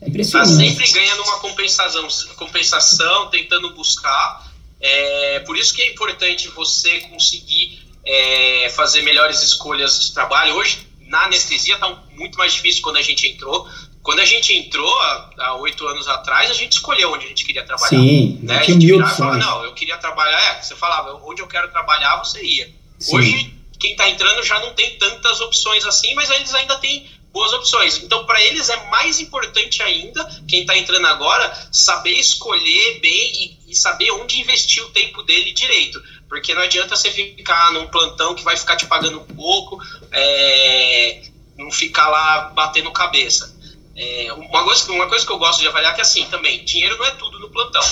É 0.00 0.08
impressionante. 0.08 0.50
Está 0.50 0.64
sempre 0.64 0.92
ganhando 0.92 1.22
uma 1.22 1.38
compensação, 1.40 2.08
compensação 2.36 3.28
tentando 3.30 3.74
buscar. 3.74 4.48
É, 4.80 5.40
por 5.40 5.56
isso 5.56 5.74
que 5.74 5.82
é 5.82 5.90
importante 5.92 6.48
você 6.48 7.00
conseguir 7.00 7.80
é, 8.06 8.70
fazer 8.70 9.02
melhores 9.02 9.42
escolhas 9.42 10.00
de 10.00 10.12
trabalho. 10.12 10.54
Hoje, 10.54 10.86
na 11.06 11.24
anestesia, 11.24 11.74
está 11.74 11.88
muito 12.14 12.38
mais 12.38 12.54
difícil 12.54 12.82
quando 12.82 12.96
a 12.96 13.02
gente 13.02 13.26
entrou. 13.26 13.68
Quando 14.02 14.20
a 14.20 14.24
gente 14.24 14.54
entrou 14.54 14.90
há 15.38 15.56
oito 15.56 15.86
anos 15.86 16.08
atrás, 16.08 16.50
a 16.50 16.54
gente 16.54 16.72
escolheu 16.72 17.12
onde 17.12 17.26
a 17.26 17.28
gente 17.28 17.44
queria 17.44 17.64
trabalhar. 17.64 17.88
Sim, 18.00 18.38
né? 18.42 18.58
A 18.58 18.62
gente 18.62 18.86
virava 18.86 19.12
e 19.12 19.16
falava, 19.16 19.36
não, 19.36 19.64
eu 19.64 19.74
queria 19.74 19.98
trabalhar. 19.98 20.40
É, 20.40 20.62
você 20.62 20.74
falava, 20.74 21.20
onde 21.24 21.42
eu 21.42 21.46
quero 21.46 21.68
trabalhar, 21.70 22.16
você 22.16 22.42
ia. 22.42 22.70
Sim. 22.98 23.16
Hoje, 23.16 23.54
quem 23.78 23.92
está 23.92 24.08
entrando 24.08 24.42
já 24.42 24.58
não 24.60 24.72
tem 24.72 24.96
tantas 24.96 25.40
opções 25.40 25.84
assim, 25.84 26.14
mas 26.14 26.30
eles 26.30 26.54
ainda 26.54 26.78
têm 26.78 27.06
boas 27.32 27.52
opções. 27.52 28.02
Então, 28.02 28.24
para 28.24 28.42
eles 28.42 28.68
é 28.68 28.86
mais 28.86 29.20
importante 29.20 29.82
ainda, 29.82 30.24
quem 30.48 30.60
está 30.60 30.76
entrando 30.76 31.06
agora, 31.06 31.68
saber 31.70 32.12
escolher 32.12 33.00
bem 33.00 33.32
e, 33.66 33.72
e, 33.72 33.76
saber 33.76 34.10
onde 34.12 34.40
investir 34.40 34.82
o 34.82 34.90
tempo 34.90 35.22
dele 35.22 35.52
direito. 35.52 36.02
Porque 36.28 36.54
não 36.54 36.62
adianta 36.62 36.96
você 36.96 37.10
ficar 37.10 37.72
num 37.72 37.86
plantão 37.86 38.34
que 38.34 38.44
vai 38.44 38.56
ficar 38.56 38.76
te 38.76 38.86
pagando 38.86 39.20
pouco, 39.34 39.78
é, 40.12 41.22
não 41.56 41.70
ficar 41.70 42.08
lá 42.08 42.50
batendo 42.54 42.90
cabeça. 42.90 43.56
É, 43.96 44.32
uma, 44.32 44.62
coisa, 44.64 44.92
uma 44.92 45.08
coisa 45.08 45.26
que 45.26 45.32
eu 45.32 45.38
gosto 45.38 45.60
de 45.60 45.68
avaliar 45.68 45.92
é 45.92 45.96
que 45.96 46.00
assim 46.00 46.24
também, 46.26 46.64
dinheiro 46.64 46.96
não 46.98 47.04
é 47.04 47.10
tudo 47.12 47.38
no 47.38 47.50
plantão. 47.50 47.82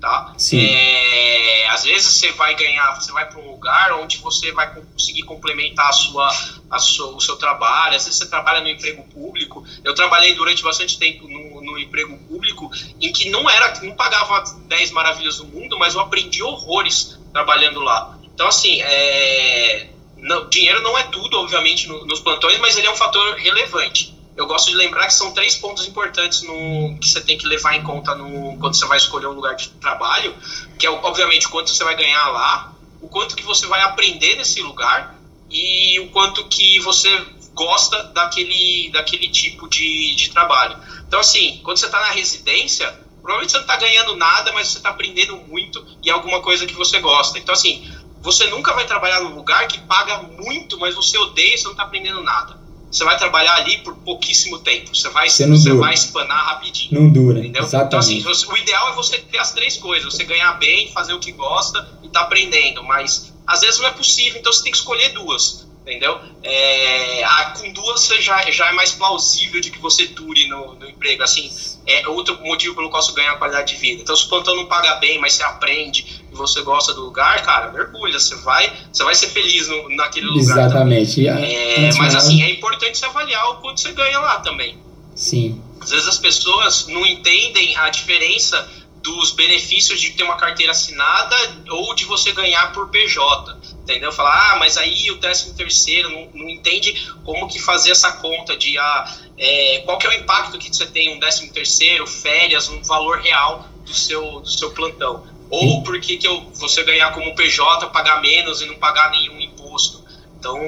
Tá? 0.00 0.34
É, 0.52 1.68
às 1.70 1.84
vezes 1.84 2.14
você 2.14 2.30
vai 2.32 2.54
ganhar, 2.54 2.94
você 2.94 3.10
vai 3.12 3.26
para 3.26 3.40
um 3.40 3.50
lugar 3.50 3.92
onde 3.94 4.18
você 4.18 4.52
vai 4.52 4.72
conseguir 4.74 5.22
complementar 5.22 5.88
a 5.88 5.92
sua, 5.92 6.30
a 6.70 6.78
sua, 6.78 7.14
o 7.14 7.20
seu 7.20 7.36
trabalho. 7.36 7.96
Às 7.96 8.04
vezes 8.04 8.18
você 8.18 8.26
trabalha 8.28 8.60
no 8.60 8.68
emprego 8.68 9.02
público. 9.04 9.64
Eu 9.82 9.94
trabalhei 9.94 10.34
durante 10.34 10.62
bastante 10.62 10.98
tempo 10.98 11.26
no, 11.26 11.62
no 11.62 11.78
emprego 11.78 12.16
público 12.28 12.70
em 13.00 13.12
que 13.12 13.30
não 13.30 13.48
era, 13.48 13.80
não 13.80 13.94
pagava 13.94 14.44
10 14.68 14.90
maravilhas 14.90 15.38
do 15.38 15.46
mundo, 15.46 15.78
mas 15.78 15.94
eu 15.94 16.00
aprendi 16.00 16.42
horrores 16.42 17.18
trabalhando 17.32 17.80
lá. 17.80 18.18
Então 18.34 18.48
assim, 18.48 18.80
é, 18.82 19.88
não, 20.18 20.48
dinheiro 20.48 20.82
não 20.82 20.96
é 20.96 21.04
tudo, 21.04 21.38
obviamente, 21.38 21.88
no, 21.88 22.04
nos 22.04 22.20
plantões, 22.20 22.58
mas 22.58 22.76
ele 22.76 22.86
é 22.86 22.90
um 22.90 22.96
fator 22.96 23.34
relevante 23.36 24.15
eu 24.36 24.46
gosto 24.46 24.70
de 24.70 24.76
lembrar 24.76 25.06
que 25.06 25.14
são 25.14 25.32
três 25.32 25.56
pontos 25.56 25.86
importantes 25.86 26.42
no, 26.42 26.98
que 27.00 27.08
você 27.08 27.20
tem 27.22 27.38
que 27.38 27.46
levar 27.46 27.74
em 27.74 27.82
conta 27.82 28.14
no, 28.14 28.58
quando 28.58 28.74
você 28.74 28.84
vai 28.84 28.98
escolher 28.98 29.26
um 29.28 29.32
lugar 29.32 29.54
de 29.56 29.70
trabalho, 29.70 30.36
que 30.78 30.86
é 30.86 30.90
obviamente 30.90 31.48
quanto 31.48 31.70
você 31.70 31.82
vai 31.82 31.96
ganhar 31.96 32.28
lá, 32.28 32.72
o 33.00 33.08
quanto 33.08 33.34
que 33.34 33.42
você 33.42 33.66
vai 33.66 33.80
aprender 33.80 34.36
nesse 34.36 34.60
lugar 34.60 35.18
e 35.50 35.98
o 36.00 36.10
quanto 36.10 36.44
que 36.48 36.78
você 36.80 37.08
gosta 37.54 38.02
daquele, 38.12 38.90
daquele 38.92 39.30
tipo 39.30 39.66
de, 39.68 40.14
de 40.14 40.30
trabalho. 40.30 40.76
Então, 41.08 41.20
assim, 41.20 41.60
quando 41.64 41.78
você 41.78 41.86
está 41.86 42.00
na 42.00 42.10
residência, 42.10 42.86
provavelmente 43.22 43.52
você 43.52 43.58
não 43.58 43.64
está 43.64 43.76
ganhando 43.76 44.16
nada, 44.16 44.52
mas 44.52 44.68
você 44.68 44.76
está 44.76 44.90
aprendendo 44.90 45.36
muito 45.38 45.82
e 46.04 46.10
é 46.10 46.12
alguma 46.12 46.42
coisa 46.42 46.66
que 46.66 46.74
você 46.74 47.00
gosta. 47.00 47.38
Então, 47.38 47.54
assim, 47.54 47.90
você 48.20 48.46
nunca 48.48 48.74
vai 48.74 48.84
trabalhar 48.84 49.20
num 49.20 49.34
lugar 49.34 49.66
que 49.66 49.80
paga 49.80 50.18
muito, 50.18 50.78
mas 50.78 50.94
você 50.94 51.16
odeia 51.16 51.54
e 51.54 51.58
você 51.58 51.64
não 51.64 51.72
está 51.72 51.84
aprendendo 51.84 52.22
nada 52.22 52.65
você 52.96 53.04
vai 53.04 53.18
trabalhar 53.18 53.54
ali 53.56 53.78
por 53.78 53.94
pouquíssimo 53.96 54.58
tempo. 54.58 54.94
Você 54.94 55.08
vai, 55.10 55.28
você, 55.28 55.46
você 55.46 55.72
vai 55.74 55.92
espanar 55.92 56.46
rapidinho. 56.46 56.98
Não 56.98 57.10
dura. 57.10 57.40
Entendeu? 57.40 57.62
Exatamente. 57.62 58.20
Então, 58.20 58.32
assim, 58.32 58.46
o 58.50 58.56
ideal 58.56 58.90
é 58.90 58.94
você 58.94 59.18
ter 59.18 59.38
as 59.38 59.52
três 59.52 59.76
coisas: 59.76 60.14
você 60.14 60.24
ganhar 60.24 60.54
bem, 60.54 60.90
fazer 60.92 61.12
o 61.12 61.20
que 61.20 61.32
gosta 61.32 61.86
e 62.02 62.08
tá 62.08 62.22
aprendendo. 62.22 62.82
Mas 62.82 63.34
às 63.46 63.60
vezes 63.60 63.78
não 63.78 63.88
é 63.88 63.92
possível, 63.92 64.40
então 64.40 64.52
você 64.52 64.62
tem 64.62 64.72
que 64.72 64.78
escolher 64.78 65.10
duas 65.10 65.66
entendeu? 65.86 66.18
É, 66.42 67.22
a, 67.24 67.54
com 67.56 67.72
duas 67.72 68.00
você 68.00 68.20
já, 68.20 68.50
já 68.50 68.68
é 68.68 68.72
mais 68.72 68.90
plausível 68.90 69.60
de 69.60 69.70
que 69.70 69.78
você 69.78 70.08
dure 70.08 70.48
no, 70.48 70.74
no, 70.74 70.88
emprego, 70.88 71.22
assim, 71.22 71.50
é 71.86 72.06
outro 72.08 72.36
motivo 72.42 72.74
pelo 72.74 72.90
qual 72.90 73.00
você 73.00 73.12
ganha 73.12 73.30
a 73.30 73.36
qualidade 73.36 73.74
de 73.74 73.80
vida. 73.80 74.02
Então, 74.02 74.16
se 74.16 74.24
o 74.26 74.28
plantão 74.28 74.56
não 74.56 74.66
paga 74.66 74.96
bem, 74.96 75.20
mas 75.20 75.34
você 75.34 75.44
aprende 75.44 76.24
e 76.30 76.34
você 76.34 76.60
gosta 76.62 76.92
do 76.92 77.02
lugar, 77.02 77.40
cara, 77.44 77.70
mergulha, 77.70 78.18
você 78.18 78.34
vai, 78.36 78.72
você 78.92 79.04
vai 79.04 79.14
ser 79.14 79.28
feliz 79.28 79.68
no, 79.68 79.88
naquele 79.90 80.26
lugar. 80.26 80.58
Exatamente. 80.58 81.26
É, 81.26 81.94
mas, 81.96 82.16
assim, 82.16 82.42
é 82.42 82.50
importante 82.50 82.98
você 82.98 83.06
avaliar 83.06 83.50
o 83.50 83.56
quanto 83.58 83.80
você 83.80 83.92
ganha 83.92 84.18
lá 84.18 84.40
também. 84.40 84.76
Sim. 85.14 85.62
Às 85.80 85.90
vezes 85.90 86.08
as 86.08 86.18
pessoas 86.18 86.88
não 86.88 87.06
entendem 87.06 87.76
a 87.76 87.88
diferença 87.90 88.68
dos 89.02 89.30
benefícios 89.30 90.00
de 90.00 90.10
ter 90.10 90.24
uma 90.24 90.36
carteira 90.36 90.72
assinada 90.72 91.36
ou 91.70 91.94
de 91.94 92.04
você 92.04 92.32
ganhar 92.32 92.72
por 92.72 92.88
PJ, 92.88 93.56
entendeu? 93.86 94.10
Falar, 94.10 94.52
ah, 94.52 94.56
mas 94.58 94.76
aí 94.76 95.10
o 95.12 95.18
13 95.18 95.54
terceiro 95.54 96.10
não, 96.10 96.28
não 96.34 96.50
entende 96.50 97.08
como 97.24 97.46
que 97.46 97.60
fazer 97.60 97.92
essa 97.92 98.10
conta 98.12 98.56
de 98.56 98.76
ah, 98.76 99.16
é, 99.38 99.82
qual 99.84 99.96
que 99.96 100.08
é 100.08 100.10
o 100.10 100.12
impacto 100.12 100.58
que 100.58 100.74
você 100.74 100.86
tem 100.86 101.16
um 101.16 101.20
13 101.20 101.52
terceiro, 101.52 102.04
férias, 102.04 102.68
um 102.68 102.82
valor 102.82 103.20
real 103.20 103.64
do 103.84 103.94
seu, 103.94 104.40
do 104.40 104.50
seu 104.50 104.72
plantão. 104.72 105.24
Ou 105.48 105.84
por 105.84 106.00
que, 106.00 106.16
que 106.16 106.26
eu, 106.26 106.40
você 106.54 106.82
ganhar 106.82 107.12
como 107.12 107.34
PJ, 107.36 107.86
pagar 107.90 108.20
menos 108.20 108.60
e 108.60 108.66
não 108.66 108.74
pagar 108.74 109.12
nenhum 109.12 109.40
imposto. 109.40 110.04
Então, 110.36 110.58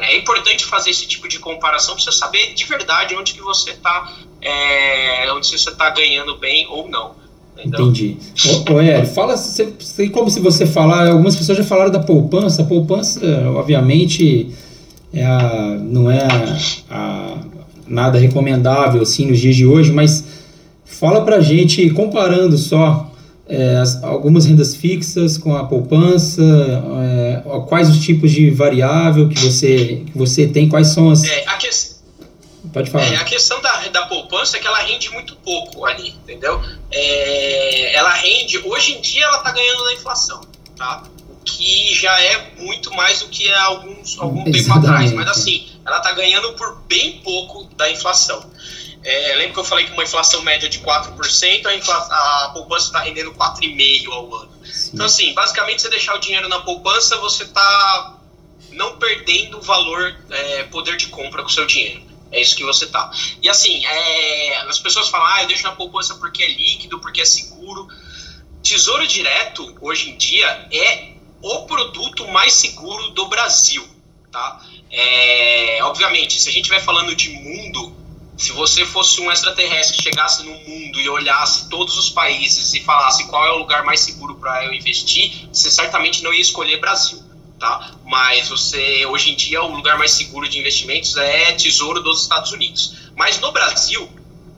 é 0.00 0.16
importante 0.16 0.64
fazer 0.64 0.90
esse 0.90 1.06
tipo 1.06 1.26
de 1.26 1.38
comparação 1.38 1.94
para 1.94 2.04
você 2.04 2.12
saber 2.12 2.52
de 2.52 2.64
verdade 2.64 3.16
onde 3.16 3.32
que 3.32 3.40
você 3.40 3.70
está 3.70 4.14
é, 4.42 5.32
onde 5.32 5.46
você 5.46 5.56
está 5.56 5.88
ganhando 5.90 6.36
bem 6.36 6.66
ou 6.68 6.86
não. 6.88 7.16
Entendi. 7.64 8.16
Ô, 8.46 8.72
ô 8.72 9.06
fala 9.06 9.36
você, 9.36 10.08
como 10.12 10.30
se 10.30 10.40
você 10.40 10.66
falar, 10.66 11.08
algumas 11.08 11.36
pessoas 11.36 11.58
já 11.58 11.64
falaram 11.64 11.90
da 11.90 12.00
poupança, 12.00 12.62
a 12.62 12.64
poupança, 12.64 13.20
obviamente, 13.54 14.50
é 15.12 15.24
a, 15.24 15.78
não 15.80 16.10
é 16.10 16.22
a, 16.22 16.58
a, 16.90 17.38
nada 17.86 18.18
recomendável 18.18 19.02
assim 19.02 19.26
nos 19.26 19.38
dias 19.38 19.56
de 19.56 19.66
hoje, 19.66 19.92
mas 19.92 20.24
fala 20.84 21.24
pra 21.24 21.40
gente, 21.40 21.88
comparando 21.90 22.56
só 22.56 23.10
é, 23.48 23.76
as, 23.76 24.02
algumas 24.04 24.44
rendas 24.46 24.76
fixas 24.76 25.38
com 25.38 25.56
a 25.56 25.64
poupança, 25.64 26.42
é, 26.42 27.42
quais 27.66 27.88
os 27.88 27.98
tipos 27.98 28.30
de 28.30 28.50
variável 28.50 29.28
que 29.28 29.38
você, 29.38 30.02
que 30.06 30.16
você 30.16 30.46
tem, 30.46 30.68
quais 30.68 30.88
são 30.88 31.10
as... 31.10 31.24
É, 31.24 31.44
Pode 32.72 32.90
falar. 32.90 33.04
É, 33.04 33.16
a 33.16 33.24
questão 33.24 33.60
da, 33.62 33.67
da 34.00 34.06
poupança 34.06 34.56
é 34.56 34.60
que 34.60 34.66
ela 34.66 34.78
rende 34.78 35.10
muito 35.10 35.36
pouco 35.36 35.84
ali, 35.84 36.10
entendeu? 36.10 36.62
É, 36.90 37.94
ela 37.94 38.12
rende, 38.12 38.58
hoje 38.58 38.96
em 38.96 39.00
dia 39.00 39.24
ela 39.24 39.38
está 39.38 39.50
ganhando 39.50 39.84
da 39.84 39.92
inflação, 39.92 40.40
tá? 40.76 41.04
O 41.28 41.36
que 41.44 41.94
já 41.94 42.20
é 42.20 42.52
muito 42.58 42.92
mais 42.94 43.20
do 43.20 43.28
que 43.28 43.50
há 43.52 43.64
alguns, 43.64 44.18
algum 44.18 44.46
Exatamente. 44.46 44.64
tempo 44.64 44.78
atrás. 44.78 45.12
Mas 45.12 45.28
assim, 45.28 45.68
ela 45.84 45.98
está 45.98 46.12
ganhando 46.12 46.52
por 46.54 46.80
bem 46.82 47.20
pouco 47.20 47.64
da 47.76 47.90
inflação. 47.90 48.50
É, 49.04 49.34
lembra 49.36 49.54
que 49.54 49.60
eu 49.60 49.64
falei 49.64 49.86
que 49.86 49.92
uma 49.92 50.02
inflação 50.02 50.42
média 50.42 50.68
de 50.68 50.80
4%, 50.80 51.66
a, 51.66 51.74
infla, 51.74 51.96
a 51.96 52.50
poupança 52.52 52.86
está 52.86 53.00
rendendo 53.00 53.32
4,5% 53.32 54.12
ao 54.12 54.34
ano. 54.34 54.50
Sim. 54.64 54.90
Então, 54.94 55.06
assim, 55.06 55.32
basicamente, 55.32 55.82
você 55.82 55.88
deixar 55.88 56.14
o 56.14 56.18
dinheiro 56.18 56.48
na 56.48 56.60
poupança, 56.60 57.16
você 57.18 57.44
está 57.44 58.18
não 58.72 58.98
perdendo 58.98 59.58
o 59.58 59.62
valor, 59.62 60.14
é, 60.30 60.64
poder 60.64 60.96
de 60.96 61.06
compra 61.06 61.42
com 61.42 61.48
o 61.48 61.52
seu 61.52 61.64
dinheiro. 61.64 62.07
É 62.30 62.40
isso 62.40 62.56
que 62.56 62.64
você 62.64 62.86
tá. 62.86 63.10
E 63.42 63.48
assim, 63.48 63.84
é, 63.84 64.58
as 64.68 64.78
pessoas 64.78 65.08
falam, 65.08 65.26
ah, 65.26 65.42
eu 65.42 65.48
deixo 65.48 65.62
na 65.62 65.72
poupança 65.72 66.14
porque 66.16 66.42
é 66.42 66.48
líquido, 66.48 67.00
porque 67.00 67.20
é 67.20 67.24
seguro. 67.24 67.88
Tesouro 68.62 69.06
Direto, 69.06 69.76
hoje 69.80 70.10
em 70.10 70.16
dia, 70.16 70.68
é 70.70 71.12
o 71.40 71.66
produto 71.66 72.26
mais 72.28 72.52
seguro 72.52 73.10
do 73.10 73.26
Brasil, 73.26 73.86
tá? 74.30 74.60
É, 74.90 75.78
obviamente, 75.82 76.40
se 76.40 76.48
a 76.48 76.52
gente 76.52 76.62
estiver 76.62 76.84
falando 76.84 77.14
de 77.14 77.30
mundo, 77.30 77.96
se 78.36 78.52
você 78.52 78.84
fosse 78.84 79.20
um 79.20 79.30
extraterrestre 79.32 79.96
que 79.96 80.02
chegasse 80.02 80.42
no 80.44 80.52
mundo 80.52 81.00
e 81.00 81.08
olhasse 81.08 81.68
todos 81.68 81.96
os 81.96 82.10
países 82.10 82.74
e 82.74 82.80
falasse 82.80 83.26
qual 83.28 83.46
é 83.46 83.52
o 83.52 83.58
lugar 83.58 83.84
mais 83.84 84.00
seguro 84.00 84.36
para 84.36 84.64
eu 84.64 84.74
investir, 84.74 85.48
você 85.52 85.70
certamente 85.70 86.22
não 86.22 86.32
ia 86.32 86.40
escolher 86.40 86.78
Brasil 86.78 87.27
tá? 87.58 87.94
Mas 88.04 88.48
você, 88.48 89.04
hoje 89.06 89.30
em 89.30 89.36
dia, 89.36 89.62
o 89.62 89.74
lugar 89.74 89.98
mais 89.98 90.12
seguro 90.12 90.48
de 90.48 90.58
investimentos 90.58 91.16
é 91.16 91.52
Tesouro 91.52 92.02
dos 92.02 92.22
Estados 92.22 92.52
Unidos. 92.52 92.94
Mas 93.16 93.38
no 93.40 93.52
Brasil, 93.52 94.08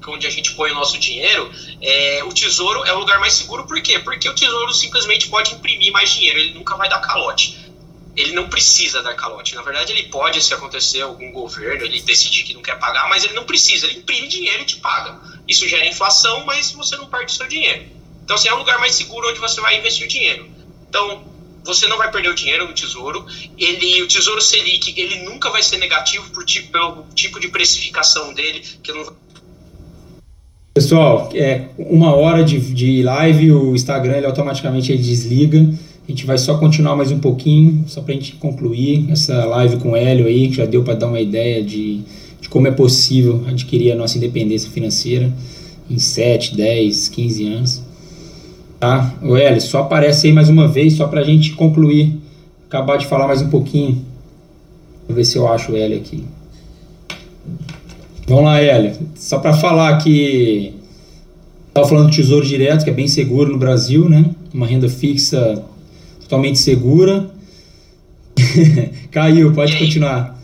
é 0.06 0.10
onde 0.10 0.26
a 0.26 0.30
gente 0.30 0.52
põe 0.52 0.70
o 0.70 0.74
nosso 0.74 0.98
dinheiro, 0.98 1.50
é, 1.80 2.22
o 2.24 2.32
Tesouro 2.32 2.84
é 2.84 2.92
o 2.92 2.98
lugar 2.98 3.18
mais 3.20 3.34
seguro, 3.34 3.66
por 3.66 3.80
quê? 3.80 3.98
Porque 3.98 4.28
o 4.28 4.34
Tesouro 4.34 4.72
simplesmente 4.72 5.28
pode 5.28 5.54
imprimir 5.54 5.92
mais 5.92 6.10
dinheiro, 6.10 6.38
ele 6.38 6.54
nunca 6.54 6.76
vai 6.76 6.88
dar 6.88 7.00
calote. 7.00 7.70
Ele 8.16 8.32
não 8.32 8.48
precisa 8.48 9.02
dar 9.02 9.14
calote. 9.14 9.54
Na 9.54 9.62
verdade, 9.62 9.92
ele 9.92 10.04
pode, 10.04 10.42
se 10.42 10.52
acontecer 10.52 11.00
algum 11.00 11.30
governo, 11.30 11.84
ele 11.84 12.00
decidir 12.02 12.42
que 12.42 12.52
não 12.52 12.60
quer 12.60 12.76
pagar, 12.78 13.08
mas 13.08 13.22
ele 13.22 13.34
não 13.34 13.44
precisa. 13.44 13.86
Ele 13.86 14.00
imprime 14.00 14.26
dinheiro 14.26 14.62
e 14.62 14.66
te 14.66 14.76
paga. 14.76 15.20
Isso 15.46 15.66
gera 15.68 15.86
inflação, 15.86 16.44
mas 16.44 16.72
você 16.72 16.96
não 16.96 17.06
perde 17.06 17.32
seu 17.32 17.46
dinheiro. 17.46 17.86
Então, 18.24 18.34
assim, 18.34 18.48
é 18.48 18.52
o 18.52 18.58
lugar 18.58 18.78
mais 18.78 18.96
seguro 18.96 19.28
onde 19.28 19.38
você 19.38 19.60
vai 19.60 19.78
investir 19.78 20.06
o 20.06 20.08
dinheiro. 20.08 20.50
Então, 20.88 21.24
você 21.74 21.86
não 21.86 21.96
vai 21.96 22.10
perder 22.10 22.30
o 22.30 22.34
dinheiro 22.34 22.66
no 22.66 22.74
tesouro. 22.74 23.24
Ele, 23.56 24.02
o 24.02 24.08
tesouro 24.08 24.40
Selic, 24.40 24.92
ele 25.00 25.22
nunca 25.24 25.50
vai 25.50 25.62
ser 25.62 25.78
negativo 25.78 26.28
por 26.30 26.44
tipo, 26.44 26.70
pelo 26.72 27.04
tipo 27.14 27.38
de 27.38 27.48
precificação 27.48 28.34
dele, 28.34 28.62
que 28.82 28.92
não 28.92 29.04
Pessoal, 30.72 31.30
é 31.34 31.66
uma 31.76 32.14
hora 32.14 32.44
de, 32.44 32.60
de 32.72 33.02
live, 33.02 33.50
o 33.50 33.74
Instagram 33.74 34.18
ele 34.18 34.26
automaticamente 34.26 34.92
ele 34.92 35.02
desliga. 35.02 35.58
A 35.58 36.10
gente 36.10 36.24
vai 36.24 36.38
só 36.38 36.58
continuar 36.58 36.94
mais 36.94 37.10
um 37.10 37.18
pouquinho, 37.18 37.84
só 37.88 38.00
para 38.00 38.14
a 38.14 38.16
gente 38.16 38.34
concluir 38.34 39.10
essa 39.10 39.44
live 39.46 39.78
com 39.78 39.90
o 39.90 39.96
Hélio 39.96 40.26
aí, 40.26 40.48
que 40.48 40.54
já 40.54 40.66
deu 40.66 40.84
para 40.84 40.94
dar 40.94 41.08
uma 41.08 41.20
ideia 41.20 41.62
de, 41.62 42.02
de 42.40 42.48
como 42.48 42.68
é 42.68 42.70
possível 42.70 43.44
adquirir 43.48 43.92
a 43.92 43.96
nossa 43.96 44.16
independência 44.16 44.70
financeira 44.70 45.32
em 45.90 45.98
7, 45.98 46.56
10, 46.56 47.08
15 47.08 47.46
anos. 47.46 47.82
Tá? 48.80 49.12
O 49.20 49.36
Hélio, 49.36 49.60
só 49.60 49.80
aparece 49.80 50.26
aí 50.26 50.32
mais 50.32 50.48
uma 50.48 50.66
vez, 50.66 50.94
só 50.94 51.06
para 51.06 51.20
a 51.20 51.24
gente 51.24 51.52
concluir, 51.52 52.18
acabar 52.66 52.96
de 52.96 53.06
falar 53.06 53.26
mais 53.26 53.42
um 53.42 53.50
pouquinho. 53.50 54.02
Vou 55.06 55.14
ver 55.14 55.24
se 55.26 55.36
eu 55.36 55.46
acho 55.46 55.72
o 55.72 55.76
Hélio 55.76 55.98
aqui. 55.98 56.24
Vamos 58.26 58.44
lá, 58.44 58.58
Hélio. 58.58 58.96
Só 59.16 59.38
para 59.38 59.52
falar 59.52 59.98
que 59.98 60.74
estava 61.68 61.86
falando 61.86 62.08
do 62.08 62.16
Tesouro 62.16 62.46
Direto, 62.46 62.84
que 62.84 62.90
é 62.90 62.92
bem 62.92 63.06
seguro 63.06 63.52
no 63.52 63.58
Brasil, 63.58 64.08
né? 64.08 64.34
Uma 64.54 64.66
renda 64.66 64.88
fixa 64.88 65.62
totalmente 66.20 66.58
segura. 66.58 67.30
Caiu, 69.12 69.52
pode 69.52 69.76
continuar. 69.76 70.38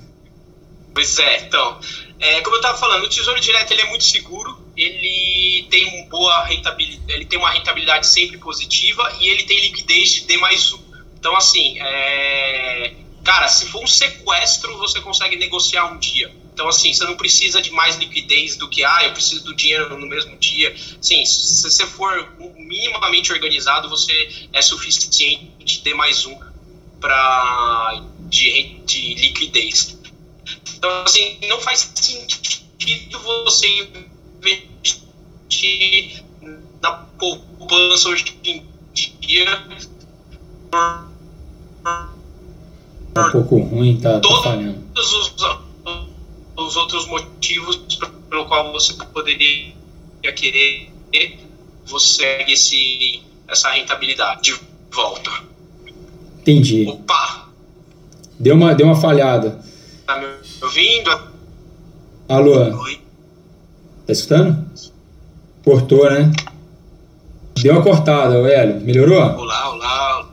Pois 0.92 1.18
é, 1.18 1.46
então. 1.46 1.78
É, 2.20 2.40
como 2.42 2.56
eu 2.56 2.60
estava 2.60 2.76
falando, 2.76 3.04
o 3.04 3.08
Tesouro 3.08 3.40
Direto 3.40 3.72
ele 3.72 3.82
é 3.82 3.88
muito 3.88 4.04
seguro, 4.04 4.58
ele 4.76 5.66
tem 5.70 5.86
uma 5.86 6.08
boa 6.08 6.44
rentabilidade, 6.44 7.12
ele 7.12 7.24
tem 7.24 7.38
uma 7.38 7.50
rentabilidade 7.50 8.06
sempre 8.06 8.36
positiva 8.38 9.16
e 9.20 9.28
ele 9.28 9.44
tem 9.44 9.60
liquidez 9.60 10.10
de 10.10 10.20
D 10.22 10.36
mais 10.36 10.72
um. 10.72 10.78
Então, 11.18 11.34
assim, 11.36 11.78
é... 11.80 12.94
cara, 13.24 13.48
se 13.48 13.66
for 13.66 13.82
um 13.82 13.86
sequestro, 13.86 14.76
você 14.78 15.00
consegue 15.00 15.36
negociar 15.36 15.86
um 15.86 15.98
dia. 15.98 16.30
Então, 16.52 16.68
assim, 16.68 16.92
você 16.92 17.04
não 17.04 17.16
precisa 17.16 17.60
de 17.60 17.70
mais 17.70 17.96
liquidez 17.96 18.56
do 18.56 18.68
que, 18.68 18.84
ah, 18.84 19.00
eu 19.04 19.12
preciso 19.12 19.44
do 19.44 19.54
dinheiro 19.54 19.98
no 19.98 20.06
mesmo 20.06 20.36
dia. 20.38 20.74
Sim, 21.00 21.24
se 21.24 21.62
você 21.62 21.86
for 21.86 22.32
minimamente 22.56 23.32
organizado, 23.32 23.88
você 23.88 24.48
é 24.52 24.62
suficiente 24.62 25.50
de 25.58 25.80
ter 25.80 25.94
mais 25.94 26.24
um 26.24 26.38
para 27.00 28.02
de, 28.20 28.80
de 28.86 29.14
liquidez. 29.14 29.98
Então, 30.76 31.02
assim, 31.04 31.38
não 31.48 31.60
faz 31.60 31.92
sentido 31.94 33.18
você 33.18 33.88
investir 34.50 36.24
na 36.82 36.92
poupança 37.18 38.08
hoje 38.08 38.38
em 38.44 38.64
dia 39.20 39.66
Tá 43.16 43.28
um 43.28 43.32
pouco 43.32 43.58
ruim, 43.58 43.98
tá, 43.98 44.20
tá 44.20 44.28
falhando. 44.42 44.78
Todos 44.94 45.12
os, 45.12 45.34
os 46.56 46.76
outros 46.76 47.06
motivos 47.06 47.76
pelo 48.28 48.44
qual 48.44 48.72
você 48.72 48.92
poderia 48.92 49.72
querer 50.34 50.92
você 51.86 52.44
esse, 52.48 53.22
essa 53.48 53.70
rentabilidade 53.70 54.42
de 54.42 54.60
volta. 54.92 55.30
Entendi. 56.40 56.86
Opa! 56.86 57.48
Deu 58.38 58.54
uma, 58.54 58.74
deu 58.74 58.86
uma 58.86 58.96
falhada. 58.96 59.64
Tá 60.06 60.18
me 60.18 60.26
ouvindo? 60.62 61.10
Alô? 62.28 62.82
Oi. 62.82 63.05
Tá 64.06 64.12
escutando? 64.12 64.64
Cortou, 65.64 66.08
né? 66.08 66.30
Deu 67.60 67.72
uma 67.72 67.82
cortada, 67.82 68.40
o 68.40 68.46
Hélio. 68.46 68.80
Melhorou? 68.80 69.20
Olá, 69.20 69.70
olá. 69.70 70.28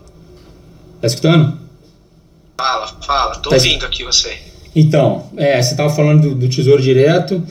Tá 1.02 1.08
escutando? 1.08 1.58
Fala, 2.56 2.88
fala. 3.02 3.36
Tô 3.38 3.50
tá 3.50 3.56
ouvindo 3.56 3.86
aqui 3.86 4.04
você. 4.04 4.38
Então, 4.76 5.28
é, 5.38 5.62
você 5.62 5.72
estava 5.72 5.90
falando 5.90 6.30
do, 6.30 6.36
do, 6.36 6.50
Tesouro 6.50 6.82
Direto. 6.82 7.42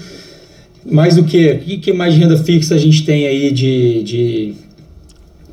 Mais 0.85 1.17
do 1.17 1.25
que? 1.25 1.51
O 1.51 1.59
que, 1.61 1.79
que 1.79 1.93
mais 1.93 2.15
de 2.15 2.21
renda 2.21 2.37
fixa 2.37 2.77
a 2.77 2.79
gente 2.79 3.05
tem 3.05 3.27
aí 3.27 3.51
de. 3.51 4.03
de, 4.05 4.55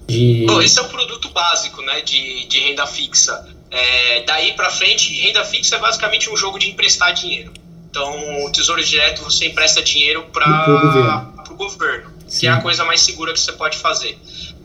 de... 0.08 0.46
Bom, 0.46 0.62
esse 0.62 0.78
é 0.78 0.82
o 0.84 0.88
produto 0.88 1.30
básico 1.30 1.82
né, 1.82 2.02
de, 2.02 2.46
de 2.48 2.60
renda 2.60 2.86
fixa. 2.86 3.48
É, 3.72 4.24
daí 4.24 4.54
para 4.54 4.70
frente, 4.70 5.14
renda 5.14 5.44
fixa 5.44 5.78
é 5.78 5.80
basicamente 5.80 6.30
um 6.32 6.38
jogo 6.38 6.60
de 6.60 6.70
emprestar 6.70 7.12
dinheiro. 7.14 7.52
Então, 7.90 8.46
o 8.46 8.52
Tesouro 8.52 8.84
Direto 8.84 9.24
você 9.24 9.48
empresta 9.48 9.82
dinheiro 9.82 10.24
para 10.32 11.34
o 11.50 11.56
governo, 11.56 12.14
que 12.30 12.46
é 12.46 12.50
a 12.52 12.62
coisa 12.62 12.86
mais 12.86 13.02
segura 13.02 13.34
que 13.34 13.40
você 13.40 13.54
pode 13.54 13.78
fazer. 13.78 14.18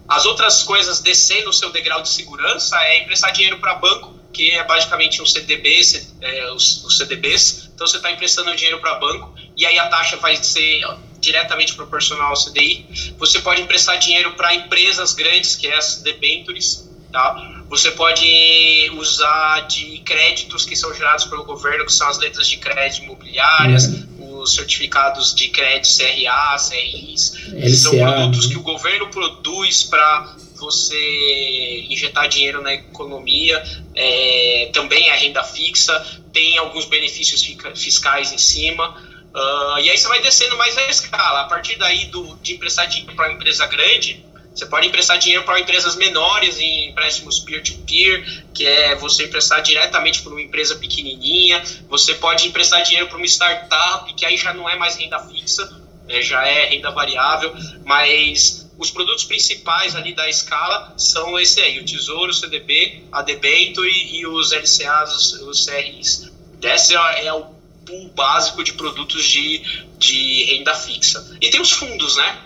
As 0.06 0.26
outras 0.26 0.62
coisas 0.62 1.00
descendo 1.00 1.48
o 1.48 1.52
seu 1.52 1.72
degrau 1.72 2.02
de 2.02 2.10
segurança 2.10 2.76
é 2.84 3.02
emprestar 3.02 3.32
dinheiro 3.32 3.58
para 3.58 3.74
banco, 3.76 4.14
que 4.32 4.50
é 4.50 4.62
basicamente 4.64 5.22
um 5.22 5.26
CDB, 5.26 5.80
é, 6.20 6.52
os, 6.52 6.84
os 6.84 6.98
CDBs. 6.98 7.70
Então 7.74 7.86
você 7.86 7.96
está 7.96 8.10
emprestando 8.12 8.54
dinheiro 8.54 8.80
para 8.80 8.96
banco 8.96 9.34
e 9.56 9.64
aí 9.64 9.78
a 9.78 9.86
taxa 9.88 10.16
vai 10.18 10.36
ser 10.36 10.84
diretamente 11.20 11.74
proporcional 11.74 12.30
ao 12.30 12.34
CDI. 12.34 13.14
Você 13.18 13.38
pode 13.40 13.62
emprestar 13.62 13.98
dinheiro 13.98 14.32
para 14.32 14.54
empresas 14.54 15.14
grandes, 15.14 15.56
que 15.56 15.66
é 15.66 15.76
as 15.76 16.02
debentures, 16.02 16.90
tá? 17.10 17.53
Você 17.74 17.90
pode 17.90 18.88
usar 18.96 19.66
de 19.66 19.98
créditos 20.04 20.64
que 20.64 20.76
são 20.76 20.94
gerados 20.94 21.24
pelo 21.24 21.42
governo, 21.42 21.84
que 21.84 21.92
são 21.92 22.06
as 22.06 22.18
letras 22.18 22.46
de 22.46 22.56
crédito 22.56 23.02
imobiliárias, 23.02 23.86
uhum. 23.86 24.42
os 24.42 24.54
certificados 24.54 25.34
de 25.34 25.48
crédito 25.48 25.88
CRA, 25.92 26.56
CRIs, 26.56 27.32
LCA, 27.48 27.76
são 27.76 27.98
produtos 27.98 28.46
né? 28.46 28.52
que 28.52 28.60
o 28.60 28.62
governo 28.62 29.08
produz 29.08 29.82
para 29.82 30.36
você 30.54 31.86
injetar 31.90 32.28
dinheiro 32.28 32.62
na 32.62 32.74
economia, 32.74 33.60
é, 33.92 34.70
também 34.72 35.08
é 35.08 35.16
renda 35.16 35.42
fixa, 35.42 36.22
tem 36.32 36.56
alguns 36.58 36.84
benefícios 36.84 37.42
fiscais 37.74 38.32
em 38.32 38.38
cima. 38.38 39.02
Uh, 39.34 39.80
e 39.80 39.90
aí 39.90 39.98
você 39.98 40.06
vai 40.06 40.22
descendo 40.22 40.56
mais 40.56 40.78
a 40.78 40.86
escala. 40.86 41.40
A 41.40 41.44
partir 41.48 41.76
daí 41.76 42.04
do, 42.04 42.36
de 42.36 42.54
emprestar 42.54 42.86
dinheiro 42.86 43.16
para 43.16 43.30
uma 43.30 43.34
empresa 43.34 43.66
grande, 43.66 44.24
você 44.54 44.66
pode 44.66 44.86
emprestar 44.86 45.18
dinheiro 45.18 45.44
para 45.44 45.58
empresas 45.58 45.96
menores 45.96 46.58
em 46.58 46.90
empréstimos 46.90 47.40
peer-to-peer, 47.40 48.22
-peer, 48.22 48.44
que 48.54 48.64
é 48.64 48.94
você 48.94 49.24
emprestar 49.24 49.60
diretamente 49.60 50.22
para 50.22 50.30
uma 50.30 50.40
empresa 50.40 50.76
pequenininha. 50.76 51.60
Você 51.88 52.14
pode 52.14 52.46
emprestar 52.46 52.82
dinheiro 52.84 53.08
para 53.08 53.16
uma 53.16 53.26
startup, 53.26 54.14
que 54.14 54.24
aí 54.24 54.36
já 54.36 54.54
não 54.54 54.68
é 54.68 54.76
mais 54.76 54.94
renda 54.96 55.18
fixa, 55.18 55.68
né, 56.06 56.22
já 56.22 56.46
é 56.46 56.66
renda 56.66 56.90
variável, 56.92 57.52
mas 57.84 58.70
os 58.78 58.90
produtos 58.90 59.24
principais 59.24 59.96
ali 59.96 60.14
da 60.14 60.28
escala 60.28 60.94
são 60.96 61.38
esse 61.38 61.60
aí, 61.60 61.80
o 61.80 61.84
Tesouro, 61.84 62.30
o 62.30 62.34
CDB, 62.34 63.02
a 63.10 63.22
debento 63.22 63.84
e, 63.84 64.20
e 64.20 64.26
os 64.26 64.52
LCAs, 64.52 65.16
os, 65.16 65.32
os 65.40 65.66
CRIs. 65.66 66.32
Esse 66.62 66.94
é, 66.96 67.26
é 67.26 67.32
o 67.32 67.44
pool 67.84 68.08
básico 68.14 68.62
de 68.64 68.72
produtos 68.72 69.24
de, 69.24 69.58
de 69.98 70.44
renda 70.44 70.74
fixa. 70.74 71.36
E 71.40 71.50
tem 71.50 71.60
os 71.60 71.72
fundos, 71.72 72.16
né? 72.16 72.43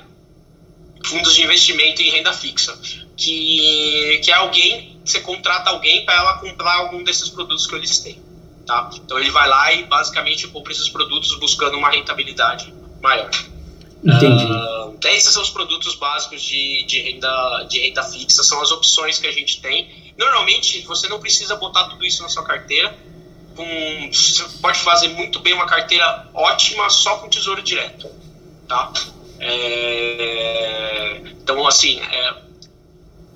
Fundos 1.04 1.34
de 1.34 1.42
investimento 1.42 2.02
em 2.02 2.10
renda 2.10 2.32
fixa, 2.32 2.78
que, 3.16 4.20
que 4.22 4.30
é 4.30 4.34
alguém, 4.34 5.00
você 5.04 5.20
contrata 5.20 5.70
alguém 5.70 6.04
para 6.04 6.14
ela 6.14 6.38
comprar 6.38 6.74
algum 6.74 7.02
desses 7.02 7.28
produtos 7.28 7.66
que 7.66 7.74
eu 7.74 7.78
listei. 7.78 8.20
Tá? 8.66 8.90
Então 8.94 9.18
ele 9.18 9.30
vai 9.30 9.48
lá 9.48 9.72
e 9.72 9.84
basicamente 9.84 10.46
compra 10.48 10.72
esses 10.72 10.88
produtos 10.88 11.34
buscando 11.38 11.76
uma 11.78 11.90
rentabilidade 11.90 12.72
maior. 13.00 13.30
Entendi. 14.04 14.44
Uh, 14.44 14.96
esses 15.08 15.32
são 15.32 15.42
os 15.42 15.50
produtos 15.50 15.94
básicos 15.96 16.42
de, 16.42 16.84
de, 16.84 17.00
renda, 17.00 17.66
de 17.68 17.80
renda 17.80 18.02
fixa, 18.02 18.42
são 18.44 18.60
as 18.60 18.70
opções 18.70 19.18
que 19.18 19.26
a 19.26 19.32
gente 19.32 19.60
tem. 19.60 20.12
Normalmente 20.16 20.80
você 20.82 21.08
não 21.08 21.18
precisa 21.18 21.56
botar 21.56 21.84
tudo 21.88 22.04
isso 22.04 22.22
na 22.22 22.28
sua 22.28 22.44
carteira. 22.44 22.96
Com, 23.56 24.10
você 24.12 24.44
pode 24.60 24.78
fazer 24.80 25.08
muito 25.08 25.40
bem 25.40 25.52
uma 25.52 25.66
carteira 25.66 26.28
ótima 26.32 26.88
só 26.90 27.16
com 27.18 27.28
tesouro 27.28 27.62
direto. 27.62 28.08
Tá? 28.68 28.92
É, 29.40 31.20
então, 31.42 31.66
assim, 31.66 32.00
é, 32.00 32.34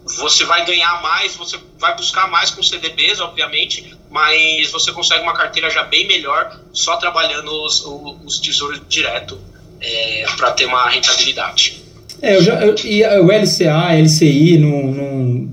você 0.04 0.44
vai 0.44 0.64
ganhar 0.64 1.00
mais, 1.02 1.34
você 1.36 1.58
vai 1.78 1.96
buscar 1.96 2.28
mais 2.28 2.50
com 2.50 2.62
CDBs, 2.62 3.20
obviamente, 3.20 3.94
mas 4.10 4.70
você 4.70 4.92
consegue 4.92 5.22
uma 5.22 5.34
carteira 5.34 5.70
já 5.70 5.84
bem 5.84 6.06
melhor 6.06 6.60
só 6.72 6.96
trabalhando 6.96 7.50
os, 7.64 7.84
os 8.24 8.38
tesouros 8.38 8.80
direto 8.88 9.40
é, 9.80 10.24
para 10.36 10.52
ter 10.52 10.66
uma 10.66 10.88
rentabilidade. 10.88 11.82
É, 12.20 12.36
eu 12.36 12.42
já, 12.42 12.64
eu, 12.64 12.76
e 12.84 13.02
o 13.04 13.32
LCA, 13.32 13.94
LCI, 13.98 14.58
não, 14.58 14.92
não, 14.92 15.50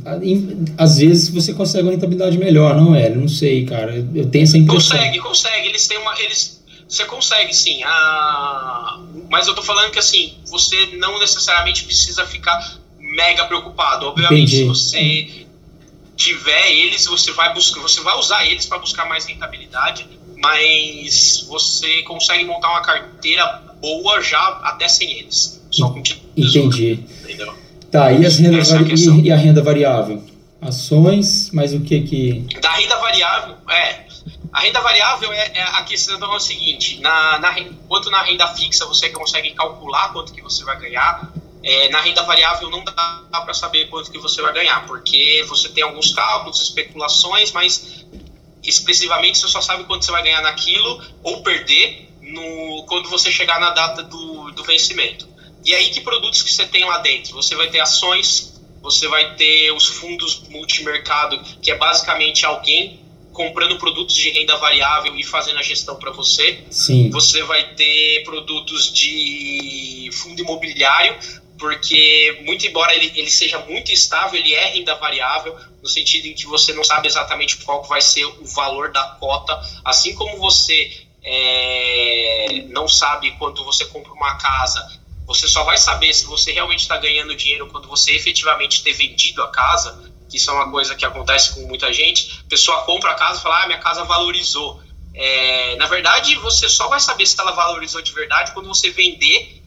às 0.77 0.97
vezes 0.97 1.29
você 1.29 1.51
consegue 1.51 1.83
uma 1.83 1.91
rentabilidade 1.91 2.37
melhor, 2.37 2.75
não 2.75 2.93
é? 2.93 3.09
Não 3.09 3.27
sei, 3.27 3.65
cara. 3.65 3.95
Eu 4.13 4.27
tenho 4.27 4.43
essa 4.43 4.57
impressão. 4.57 4.97
Consegue, 4.97 5.19
consegue. 5.19 5.67
Eles 5.67 5.87
têm 5.87 5.97
uma. 5.97 6.19
Eles, 6.21 6.58
você 6.89 7.05
consegue, 7.05 7.53
sim. 7.53 7.83
Ah, 7.83 8.99
mas 9.29 9.47
eu 9.47 9.53
tô 9.53 9.61
falando 9.61 9.91
que 9.91 9.99
assim, 9.99 10.33
você 10.47 10.87
não 10.97 11.19
necessariamente 11.19 11.83
precisa 11.85 12.25
ficar 12.25 12.79
mega 12.97 13.45
preocupado. 13.45 14.07
Obviamente, 14.07 14.55
Entendi. 14.55 14.57
se 14.57 14.63
você 14.65 15.45
tiver 16.17 16.71
eles, 16.71 17.05
você 17.05 17.31
vai 17.31 17.53
buscar, 17.53 17.79
você 17.81 18.01
vai 18.01 18.17
usar 18.17 18.43
eles 18.45 18.65
para 18.65 18.79
buscar 18.79 19.07
mais 19.07 19.25
rentabilidade, 19.25 20.07
mas 20.41 21.45
você 21.47 22.01
consegue 22.01 22.43
montar 22.43 22.71
uma 22.71 22.81
carteira 22.81 23.45
boa 23.79 24.21
já 24.21 24.59
até 24.63 24.87
sem 24.87 25.19
eles. 25.19 25.61
Só 25.69 25.89
com 25.89 25.99
Entendi. 26.35 27.05
Entendeu? 27.21 27.53
Tá, 27.91 28.11
e, 28.11 28.25
as 28.25 28.37
rendas 28.37 28.71
é 28.71 28.81
e, 28.81 29.21
e 29.27 29.31
a 29.31 29.37
renda 29.37 29.61
variável? 29.61 30.23
Ações, 30.59 31.51
mas 31.53 31.73
o 31.73 31.81
que 31.81 32.01
que. 32.01 32.45
Da 32.59 32.71
renda 32.71 32.97
variável, 32.97 33.55
é. 33.69 34.08
A 34.51 34.61
renda 34.61 34.81
variável 34.81 35.31
é, 35.31 35.51
é 35.53 35.63
a 35.63 35.83
questão 35.83 36.17
é 36.21 36.35
o 36.35 36.39
seguinte: 36.39 36.99
na, 36.99 37.39
na, 37.39 37.55
quanto 37.87 38.09
na 38.09 38.23
renda 38.23 38.47
fixa 38.55 38.85
você 38.85 39.09
consegue 39.09 39.53
calcular 39.53 40.11
quanto 40.11 40.33
que 40.33 40.41
você 40.41 40.63
vai 40.63 40.77
ganhar, 40.79 41.31
é, 41.63 41.89
na 41.89 42.01
renda 42.01 42.23
variável 42.23 42.69
não 42.69 42.83
dá, 42.83 43.23
dá 43.29 43.41
para 43.41 43.53
saber 43.53 43.89
quanto 43.89 44.11
que 44.11 44.17
você 44.17 44.41
vai 44.41 44.53
ganhar, 44.53 44.85
porque 44.87 45.45
você 45.47 45.69
tem 45.69 45.83
alguns 45.83 46.13
cálculos, 46.13 46.61
especulações, 46.61 47.51
mas 47.51 48.05
expressivamente 48.63 49.37
você 49.37 49.47
só 49.47 49.61
sabe 49.61 49.83
quanto 49.83 50.03
você 50.03 50.11
vai 50.11 50.23
ganhar 50.23 50.41
naquilo 50.41 51.01
ou 51.23 51.43
perder 51.43 52.09
no, 52.21 52.85
quando 52.87 53.09
você 53.09 53.31
chegar 53.31 53.59
na 53.59 53.71
data 53.71 54.03
do, 54.03 54.51
do 54.51 54.63
vencimento. 54.63 55.27
E 55.63 55.75
aí 55.75 55.89
que 55.89 56.01
produtos 56.01 56.41
que 56.41 56.51
você 56.51 56.65
tem 56.65 56.85
lá 56.85 56.99
dentro? 56.99 57.35
Você 57.35 57.55
vai 57.55 57.69
ter 57.69 57.79
ações, 57.79 58.61
você 58.81 59.07
vai 59.07 59.35
ter 59.35 59.71
os 59.73 59.85
fundos 59.85 60.47
multimercado, 60.49 61.41
que 61.61 61.69
é 61.69 61.75
basicamente 61.75 62.45
alguém 62.45 63.08
comprando 63.39 63.77
produtos 63.77 64.15
de 64.15 64.29
renda 64.31 64.57
variável 64.57 65.15
e 65.15 65.23
fazendo 65.23 65.59
a 65.59 65.63
gestão 65.63 65.95
para 65.95 66.11
você. 66.11 66.61
Sim. 66.69 67.09
Você 67.09 67.41
vai 67.43 67.73
ter 67.73 68.21
produtos 68.25 68.91
de 68.91 70.09
fundo 70.11 70.41
imobiliário, 70.41 71.17
porque 71.57 72.41
muito 72.43 72.67
embora 72.67 72.93
ele, 72.93 73.13
ele 73.15 73.31
seja 73.31 73.57
muito 73.59 73.93
estável, 73.93 74.37
ele 74.37 74.53
é 74.53 74.65
renda 74.65 74.93
variável, 74.95 75.55
no 75.81 75.87
sentido 75.87 76.25
em 76.27 76.33
que 76.33 76.45
você 76.45 76.73
não 76.73 76.83
sabe 76.83 77.07
exatamente 77.07 77.55
qual 77.63 77.81
vai 77.85 78.01
ser 78.01 78.25
o 78.25 78.43
valor 78.43 78.91
da 78.91 79.15
cota, 79.21 79.57
assim 79.85 80.13
como 80.15 80.35
você 80.35 80.91
é, 81.23 82.65
não 82.67 82.89
sabe 82.89 83.31
quando 83.39 83.63
você 83.63 83.85
compra 83.85 84.11
uma 84.11 84.35
casa, 84.35 84.99
você 85.25 85.47
só 85.47 85.63
vai 85.63 85.77
saber 85.77 86.13
se 86.13 86.25
você 86.25 86.51
realmente 86.51 86.81
está 86.81 86.97
ganhando 86.97 87.33
dinheiro 87.33 87.67
quando 87.67 87.87
você 87.87 88.11
efetivamente 88.11 88.83
ter 88.83 88.91
vendido 88.91 89.41
a 89.41 89.47
casa 89.47 90.11
que 90.29 90.37
isso 90.37 90.49
é 90.49 90.53
uma 90.53 90.69
coisa 90.69 90.95
que 90.95 91.05
acontece 91.05 91.55
com 91.55 91.61
muita 91.61 91.91
gente. 91.91 92.41
A 92.45 92.49
pessoa 92.49 92.83
compra 92.83 93.11
a 93.11 93.15
casa 93.15 93.39
e 93.39 93.43
fala, 93.43 93.63
ah, 93.63 93.67
minha 93.67 93.79
casa 93.79 94.03
valorizou. 94.03 94.81
É, 95.13 95.75
na 95.77 95.87
verdade, 95.87 96.35
você 96.35 96.69
só 96.69 96.87
vai 96.87 96.99
saber 96.99 97.25
se 97.25 97.39
ela 97.39 97.51
valorizou 97.51 98.01
de 98.01 98.11
verdade 98.13 98.53
quando 98.53 98.67
você 98.67 98.89
vender 98.91 99.61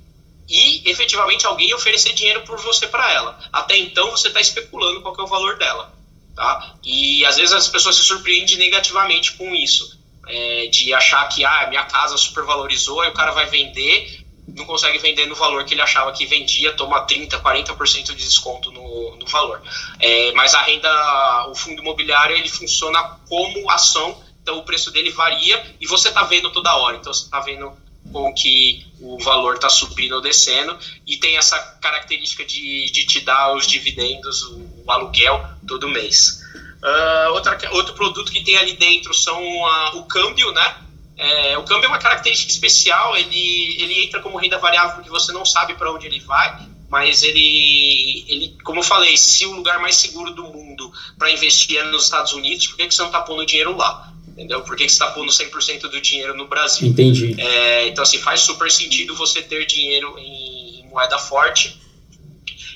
e 0.48 0.88
efetivamente 0.88 1.46
alguém 1.46 1.74
oferecer 1.74 2.12
dinheiro 2.12 2.42
por 2.42 2.58
você 2.60 2.86
para 2.86 3.12
ela. 3.12 3.38
Até 3.52 3.76
então, 3.76 4.10
você 4.10 4.28
está 4.28 4.40
especulando 4.40 5.02
qual 5.02 5.14
é 5.18 5.22
o 5.22 5.26
valor 5.26 5.58
dela. 5.58 5.92
Tá? 6.34 6.74
E 6.82 7.24
às 7.26 7.36
vezes 7.36 7.52
as 7.52 7.68
pessoas 7.68 7.96
se 7.96 8.04
surpreendem 8.04 8.56
negativamente 8.56 9.32
com 9.32 9.54
isso. 9.54 10.00
É, 10.28 10.66
de 10.66 10.94
achar 10.94 11.28
que 11.28 11.44
ah, 11.44 11.66
minha 11.68 11.84
casa 11.84 12.16
supervalorizou, 12.16 13.00
aí 13.00 13.10
o 13.10 13.12
cara 13.12 13.32
vai 13.32 13.46
vender 13.46 14.21
não 14.48 14.64
consegue 14.64 14.98
vender 14.98 15.26
no 15.26 15.34
valor 15.34 15.64
que 15.64 15.74
ele 15.74 15.82
achava 15.82 16.12
que 16.12 16.26
vendia, 16.26 16.72
toma 16.72 17.06
30%, 17.06 17.40
40% 17.40 18.06
de 18.06 18.24
desconto 18.24 18.70
no, 18.72 19.16
no 19.16 19.26
valor. 19.26 19.62
É, 20.00 20.32
mas 20.32 20.54
a 20.54 20.62
renda, 20.62 21.48
o 21.48 21.54
fundo 21.54 21.80
imobiliário, 21.80 22.36
ele 22.36 22.48
funciona 22.48 23.00
como 23.28 23.70
ação, 23.70 24.20
então 24.42 24.58
o 24.58 24.64
preço 24.64 24.90
dele 24.90 25.10
varia 25.10 25.64
e 25.80 25.86
você 25.86 26.08
está 26.08 26.24
vendo 26.24 26.50
toda 26.50 26.74
hora. 26.76 26.96
Então 26.96 27.12
você 27.12 27.24
está 27.24 27.40
vendo 27.40 27.72
com 28.12 28.32
que 28.34 28.84
o 29.00 29.18
valor 29.18 29.54
está 29.54 29.68
subindo 29.68 30.16
ou 30.16 30.20
descendo 30.20 30.76
e 31.06 31.16
tem 31.16 31.36
essa 31.36 31.58
característica 31.80 32.44
de, 32.44 32.90
de 32.90 33.06
te 33.06 33.20
dar 33.20 33.54
os 33.54 33.66
dividendos, 33.66 34.42
o, 34.42 34.84
o 34.84 34.90
aluguel 34.90 35.44
todo 35.66 35.88
mês. 35.88 36.42
Uh, 36.82 37.32
outra, 37.32 37.56
outro 37.70 37.94
produto 37.94 38.32
que 38.32 38.42
tem 38.42 38.56
ali 38.56 38.72
dentro 38.72 39.14
são 39.14 39.40
uh, 39.40 39.98
o 39.98 40.04
câmbio, 40.04 40.50
né? 40.52 40.76
É, 41.16 41.56
o 41.58 41.64
câmbio 41.64 41.86
é 41.86 41.88
uma 41.88 41.98
característica 41.98 42.50
especial, 42.50 43.16
ele, 43.16 43.76
ele 43.82 44.04
entra 44.04 44.20
como 44.20 44.38
renda 44.38 44.58
variável 44.58 44.96
porque 44.96 45.10
você 45.10 45.32
não 45.32 45.44
sabe 45.44 45.74
para 45.74 45.92
onde 45.92 46.06
ele 46.06 46.20
vai, 46.20 46.66
mas 46.88 47.22
ele, 47.22 48.24
ele, 48.28 48.56
como 48.62 48.80
eu 48.80 48.82
falei, 48.82 49.16
se 49.16 49.46
o 49.46 49.52
lugar 49.52 49.78
mais 49.78 49.96
seguro 49.96 50.32
do 50.32 50.44
mundo 50.44 50.92
para 51.18 51.30
investir 51.30 51.78
é 51.78 51.84
nos 51.84 52.04
Estados 52.04 52.32
Unidos, 52.32 52.66
por 52.66 52.76
que, 52.76 52.86
que 52.86 52.94
você 52.94 53.02
não 53.02 53.08
está 53.08 53.20
pondo 53.22 53.46
dinheiro 53.46 53.76
lá? 53.76 54.12
Entendeu? 54.28 54.62
Por 54.62 54.76
que, 54.76 54.84
que 54.84 54.92
você 54.92 55.02
está 55.02 55.10
pondo 55.10 55.30
100% 55.30 55.82
do 55.82 56.00
dinheiro 56.00 56.36
no 56.36 56.48
Brasil? 56.48 56.88
Entendi. 56.88 57.38
É, 57.38 57.88
então, 57.88 58.02
assim, 58.02 58.18
faz 58.18 58.40
super 58.40 58.70
sentido 58.70 59.14
você 59.14 59.42
ter 59.42 59.66
dinheiro 59.66 60.18
em, 60.18 60.80
em 60.80 60.88
moeda 60.88 61.18
forte. 61.18 61.78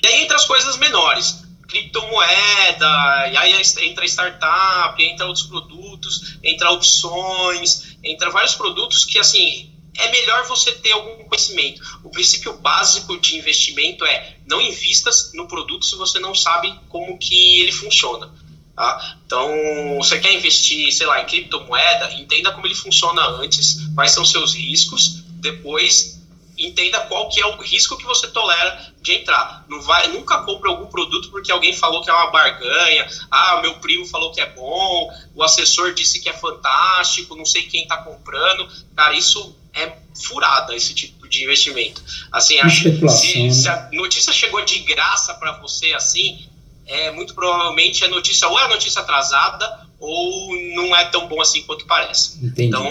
E 0.03 0.07
aí 0.07 0.21
entra 0.23 0.35
as 0.35 0.45
coisas 0.45 0.77
menores 0.77 1.47
criptomoeda, 1.67 3.27
e 3.31 3.37
aí 3.37 3.61
entra 3.81 4.05
startup, 4.05 5.03
entra 5.03 5.27
outros 5.27 5.45
produtos, 5.45 6.37
entra 6.41 6.71
opções, 6.71 7.86
entra 8.03 8.29
vários 8.29 8.55
produtos 8.55 9.05
que, 9.05 9.19
assim, 9.19 9.71
é 9.97 10.11
melhor 10.11 10.45
você 10.47 10.71
ter 10.73 10.91
algum 10.91 11.23
conhecimento. 11.25 11.81
O 12.03 12.09
princípio 12.09 12.53
básico 12.57 13.19
de 13.19 13.37
investimento 13.37 14.05
é 14.05 14.37
não 14.45 14.61
invista 14.61 15.09
no 15.33 15.47
produto 15.47 15.85
se 15.85 15.95
você 15.95 16.19
não 16.19 16.35
sabe 16.35 16.73
como 16.89 17.17
que 17.17 17.61
ele 17.61 17.71
funciona. 17.71 18.31
Tá? 18.75 19.17
Então, 19.25 19.49
você 19.97 20.19
quer 20.19 20.33
investir, 20.33 20.91
sei 20.93 21.07
lá, 21.07 21.21
em 21.21 21.25
criptomoeda, 21.25 22.13
entenda 22.13 22.51
como 22.51 22.67
ele 22.67 22.75
funciona 22.75 23.25
antes, 23.41 23.87
quais 23.95 24.11
são 24.11 24.23
seus 24.23 24.53
riscos, 24.53 25.23
depois 25.39 26.16
entenda 26.57 26.99
qual 27.01 27.29
que 27.29 27.39
é 27.39 27.45
o 27.45 27.57
risco 27.57 27.97
que 27.97 28.05
você 28.05 28.27
tolera 28.27 28.93
de 29.01 29.13
entrar. 29.13 29.65
Não 29.69 29.81
vai, 29.81 30.07
nunca 30.07 30.43
compre 30.43 30.69
algum 30.69 30.87
produto 30.87 31.29
porque 31.29 31.51
alguém 31.51 31.73
falou 31.73 32.01
que 32.03 32.09
é 32.09 32.13
uma 32.13 32.31
barganha, 32.31 33.07
ah, 33.29 33.59
meu 33.61 33.75
primo 33.75 34.05
falou 34.05 34.31
que 34.31 34.41
é 34.41 34.45
bom, 34.47 35.11
o 35.35 35.43
assessor 35.43 35.93
disse 35.93 36.19
que 36.19 36.29
é 36.29 36.33
fantástico, 36.33 37.35
não 37.35 37.45
sei 37.45 37.63
quem 37.63 37.83
está 37.83 37.97
comprando. 37.97 38.67
Cara, 38.95 39.13
isso 39.13 39.55
é 39.73 39.97
furada, 40.15 40.75
esse 40.75 40.93
tipo 40.93 41.27
de 41.27 41.43
investimento. 41.43 42.01
Assim, 42.31 42.59
acho, 42.59 42.83
se, 43.09 43.51
se, 43.51 43.69
a 43.69 43.89
notícia 43.93 44.33
chegou 44.33 44.63
de 44.65 44.79
graça 44.79 45.35
para 45.35 45.59
você 45.59 45.93
assim, 45.93 46.47
é 46.85 47.11
muito 47.11 47.35
provavelmente 47.35 48.03
a 48.03 48.07
notícia 48.07 48.47
ou 48.47 48.59
é 48.59 48.63
a 48.63 48.69
notícia 48.69 49.01
atrasada 49.01 49.86
ou 49.99 50.55
não 50.75 50.95
é 50.95 51.05
tão 51.05 51.27
bom 51.27 51.41
assim 51.41 51.63
quanto 51.63 51.85
parece. 51.85 52.37
Entendi. 52.45 52.67
Então, 52.67 52.83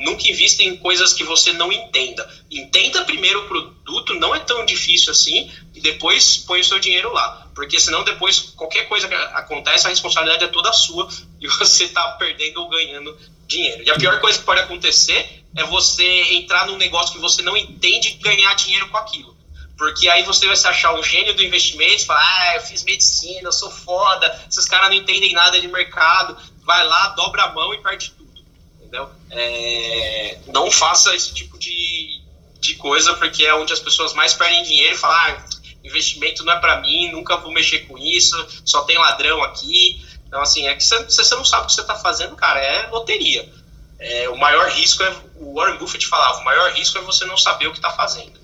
nunca 0.00 0.28
invista 0.28 0.62
em 0.62 0.76
coisas 0.76 1.12
que 1.12 1.22
você 1.22 1.52
não 1.52 1.72
entenda. 1.72 2.28
Entenda 2.50 3.04
primeiro 3.04 3.44
o 3.44 3.48
produto, 3.48 4.14
não 4.14 4.34
é 4.34 4.40
tão 4.40 4.64
difícil 4.66 5.12
assim, 5.12 5.50
e 5.74 5.80
depois 5.80 6.38
põe 6.38 6.60
o 6.60 6.64
seu 6.64 6.78
dinheiro 6.80 7.12
lá. 7.12 7.48
Porque 7.54 7.78
senão 7.78 8.02
depois 8.02 8.40
qualquer 8.56 8.88
coisa 8.88 9.06
que 9.06 9.14
acontece, 9.14 9.86
a 9.86 9.90
responsabilidade 9.90 10.44
é 10.44 10.48
toda 10.48 10.72
sua 10.72 11.08
e 11.40 11.46
você 11.46 11.84
está 11.84 12.02
perdendo 12.12 12.62
ou 12.62 12.68
ganhando 12.68 13.16
dinheiro. 13.46 13.82
E 13.84 13.90
a 13.90 13.96
pior 13.96 14.20
coisa 14.20 14.38
que 14.38 14.44
pode 14.44 14.60
acontecer 14.60 15.44
é 15.56 15.64
você 15.64 16.04
entrar 16.34 16.66
num 16.66 16.76
negócio 16.76 17.14
que 17.14 17.20
você 17.20 17.42
não 17.42 17.56
entende 17.56 18.08
e 18.08 18.14
ganhar 18.14 18.54
dinheiro 18.54 18.88
com 18.88 18.96
aquilo. 18.96 19.36
Porque 19.80 20.10
aí 20.10 20.22
você 20.24 20.46
vai 20.46 20.56
se 20.56 20.68
achar 20.68 20.92
um 20.92 21.02
gênio 21.02 21.34
do 21.34 21.42
investimento, 21.42 22.04
falar, 22.04 22.20
ah, 22.20 22.56
eu 22.56 22.60
fiz 22.60 22.84
medicina, 22.84 23.48
eu 23.48 23.52
sou 23.52 23.70
foda, 23.70 24.44
esses 24.46 24.66
caras 24.66 24.90
não 24.90 24.94
entendem 24.94 25.32
nada 25.32 25.58
de 25.58 25.66
mercado. 25.68 26.36
Vai 26.66 26.86
lá, 26.86 27.08
dobra 27.16 27.44
a 27.44 27.52
mão 27.54 27.72
e 27.72 27.78
perde 27.78 28.10
tudo. 28.10 28.44
Entendeu? 28.76 29.08
É, 29.30 30.38
não 30.48 30.70
faça 30.70 31.14
esse 31.14 31.32
tipo 31.32 31.58
de, 31.58 32.20
de 32.60 32.74
coisa, 32.74 33.14
porque 33.14 33.42
é 33.42 33.54
onde 33.54 33.72
as 33.72 33.80
pessoas 33.80 34.12
mais 34.12 34.34
perdem 34.34 34.62
dinheiro 34.64 34.96
e 34.96 34.98
falam, 34.98 35.16
ah, 35.16 35.44
investimento 35.82 36.44
não 36.44 36.52
é 36.52 36.60
para 36.60 36.82
mim, 36.82 37.10
nunca 37.10 37.38
vou 37.38 37.50
mexer 37.50 37.86
com 37.86 37.96
isso, 37.96 38.36
só 38.66 38.82
tem 38.82 38.98
ladrão 38.98 39.42
aqui. 39.42 39.98
Então, 40.28 40.42
assim, 40.42 40.68
é 40.68 40.74
que 40.74 40.84
se 40.84 40.94
você 41.04 41.34
não 41.34 41.44
sabe 41.46 41.62
o 41.62 41.66
que 41.68 41.72
você 41.72 41.80
está 41.80 41.96
fazendo, 41.96 42.36
cara, 42.36 42.60
é 42.60 42.86
loteria. 42.88 43.50
É, 43.98 44.28
o 44.28 44.36
maior 44.36 44.68
risco 44.68 45.02
é, 45.02 45.16
o 45.36 45.54
Warren 45.54 45.78
Buffett 45.78 46.06
falava, 46.06 46.40
o 46.40 46.44
maior 46.44 46.70
risco 46.72 46.98
é 46.98 47.00
você 47.00 47.24
não 47.24 47.38
saber 47.38 47.66
o 47.66 47.72
que 47.72 47.78
está 47.78 47.92
fazendo. 47.92 48.39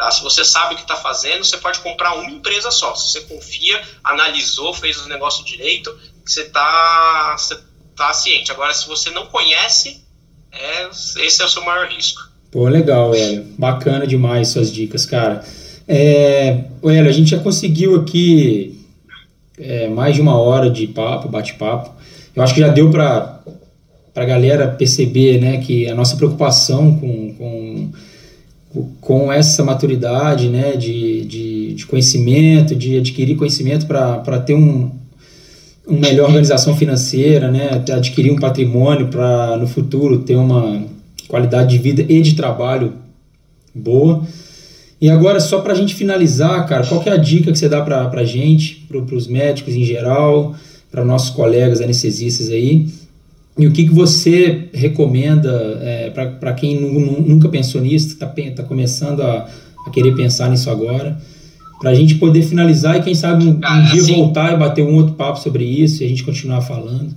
Tá? 0.00 0.10
Se 0.10 0.22
você 0.22 0.42
sabe 0.42 0.72
o 0.72 0.76
que 0.78 0.82
está 0.82 0.96
fazendo, 0.96 1.44
você 1.44 1.58
pode 1.58 1.78
comprar 1.80 2.14
uma 2.14 2.30
empresa 2.30 2.70
só. 2.70 2.94
Se 2.94 3.12
você 3.12 3.20
confia, 3.20 3.78
analisou, 4.02 4.72
fez 4.72 4.96
o 5.04 5.08
negócio 5.10 5.44
direito, 5.44 5.94
você 6.24 6.40
está 6.40 7.36
você 7.36 7.58
tá 7.94 8.10
ciente. 8.14 8.50
Agora, 8.50 8.72
se 8.72 8.88
você 8.88 9.10
não 9.10 9.26
conhece, 9.26 10.02
é, 10.50 10.88
esse 10.88 11.42
é 11.42 11.44
o 11.44 11.48
seu 11.50 11.62
maior 11.66 11.86
risco. 11.86 12.22
Pô, 12.50 12.66
legal, 12.66 13.14
Hélio. 13.14 13.44
Bacana 13.58 14.06
demais 14.06 14.48
suas 14.48 14.72
dicas, 14.72 15.04
cara. 15.04 15.44
É, 15.86 16.64
Hélio, 16.82 17.10
a 17.10 17.12
gente 17.12 17.32
já 17.32 17.38
conseguiu 17.38 18.00
aqui 18.00 18.82
é, 19.58 19.86
mais 19.86 20.14
de 20.14 20.22
uma 20.22 20.40
hora 20.40 20.70
de 20.70 20.86
papo, 20.86 21.28
bate-papo. 21.28 21.94
Eu 22.34 22.42
acho 22.42 22.54
que 22.54 22.60
já 22.60 22.68
deu 22.68 22.90
para 22.90 23.42
a 24.14 24.24
galera 24.24 24.66
perceber 24.66 25.38
né, 25.38 25.58
que 25.58 25.90
a 25.90 25.94
nossa 25.94 26.16
preocupação 26.16 26.98
com, 26.98 27.34
com 27.34 27.92
com 29.00 29.32
essa 29.32 29.64
maturidade 29.64 30.48
né, 30.48 30.76
de, 30.76 31.24
de, 31.24 31.74
de 31.74 31.86
conhecimento, 31.86 32.74
de 32.74 32.98
adquirir 32.98 33.36
conhecimento 33.36 33.86
para 33.86 34.38
ter 34.40 34.54
um, 34.54 34.90
uma 35.86 35.98
melhor 35.98 36.28
organização 36.28 36.76
financeira, 36.76 37.50
né, 37.50 37.82
adquirir 37.92 38.30
um 38.30 38.38
patrimônio 38.38 39.08
para 39.08 39.56
no 39.56 39.66
futuro 39.66 40.20
ter 40.20 40.36
uma 40.36 40.84
qualidade 41.26 41.70
de 41.70 41.78
vida 41.82 42.04
e 42.08 42.20
de 42.20 42.34
trabalho 42.34 42.92
boa. 43.74 44.22
E 45.00 45.08
agora, 45.08 45.40
só 45.40 45.60
para 45.60 45.72
a 45.72 45.76
gente 45.76 45.94
finalizar, 45.94 46.66
cara, 46.66 46.86
qual 46.86 47.02
é 47.06 47.10
a 47.10 47.16
dica 47.16 47.50
que 47.50 47.58
você 47.58 47.68
dá 47.68 47.80
para 47.80 48.08
a 48.08 48.24
gente, 48.24 48.86
para 48.86 49.16
os 49.16 49.26
médicos 49.26 49.74
em 49.74 49.82
geral, 49.82 50.54
para 50.90 51.04
nossos 51.04 51.30
colegas 51.30 51.80
anestesistas 51.80 52.50
aí, 52.50 52.86
e 53.58 53.66
o 53.66 53.72
que, 53.72 53.84
que 53.84 53.92
você 53.92 54.70
recomenda 54.72 55.78
é, 55.82 56.10
para 56.10 56.52
quem 56.54 56.80
nunca 56.80 57.48
pensou 57.48 57.80
nisso, 57.80 58.08
está 58.08 58.26
tá 58.26 58.62
começando 58.62 59.22
a, 59.22 59.50
a, 59.86 59.90
querer 59.90 60.14
pensar 60.14 60.48
nisso 60.48 60.70
agora? 60.70 61.20
Para 61.80 61.90
a 61.90 61.94
gente 61.94 62.14
poder 62.16 62.42
finalizar 62.42 62.96
e, 62.96 63.02
quem 63.02 63.14
sabe, 63.14 63.44
um, 63.44 63.50
um 63.50 63.58
dia 63.58 64.02
assim, 64.02 64.14
voltar 64.14 64.52
e 64.52 64.56
bater 64.56 64.84
um 64.84 64.94
outro 64.94 65.14
papo 65.14 65.38
sobre 65.40 65.64
isso 65.64 66.02
e 66.02 66.06
a 66.06 66.08
gente 66.08 66.22
continuar 66.22 66.62
falando. 66.62 67.14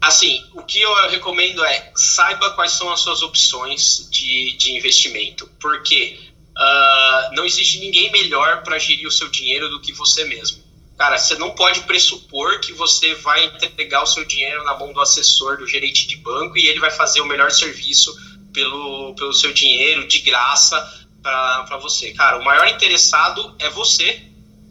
Assim, 0.00 0.42
o 0.54 0.62
que 0.62 0.80
eu 0.80 1.10
recomendo 1.10 1.62
é 1.64 1.92
saiba 1.94 2.50
quais 2.50 2.72
são 2.72 2.90
as 2.90 3.00
suas 3.00 3.22
opções 3.22 4.08
de, 4.10 4.56
de 4.56 4.72
investimento, 4.76 5.48
porque 5.60 6.18
uh, 6.56 7.34
não 7.34 7.44
existe 7.44 7.78
ninguém 7.80 8.10
melhor 8.10 8.62
para 8.62 8.78
gerir 8.78 9.06
o 9.06 9.10
seu 9.10 9.28
dinheiro 9.28 9.68
do 9.68 9.80
que 9.80 9.92
você 9.92 10.24
mesmo. 10.24 10.59
Cara, 11.00 11.16
você 11.16 11.34
não 11.36 11.52
pode 11.52 11.80
pressupor 11.84 12.60
que 12.60 12.74
você 12.74 13.14
vai 13.14 13.46
entregar 13.46 14.02
o 14.02 14.06
seu 14.06 14.22
dinheiro 14.22 14.62
na 14.64 14.76
mão 14.76 14.92
do 14.92 15.00
assessor, 15.00 15.56
do 15.56 15.66
gerente 15.66 16.06
de 16.06 16.16
banco, 16.16 16.58
e 16.58 16.68
ele 16.68 16.78
vai 16.78 16.90
fazer 16.90 17.22
o 17.22 17.24
melhor 17.24 17.50
serviço 17.50 18.14
pelo, 18.52 19.14
pelo 19.14 19.32
seu 19.32 19.50
dinheiro, 19.50 20.06
de 20.06 20.18
graça, 20.18 21.08
para 21.22 21.78
você. 21.78 22.12
Cara, 22.12 22.38
o 22.38 22.44
maior 22.44 22.68
interessado 22.68 23.56
é 23.58 23.70
você. 23.70 24.22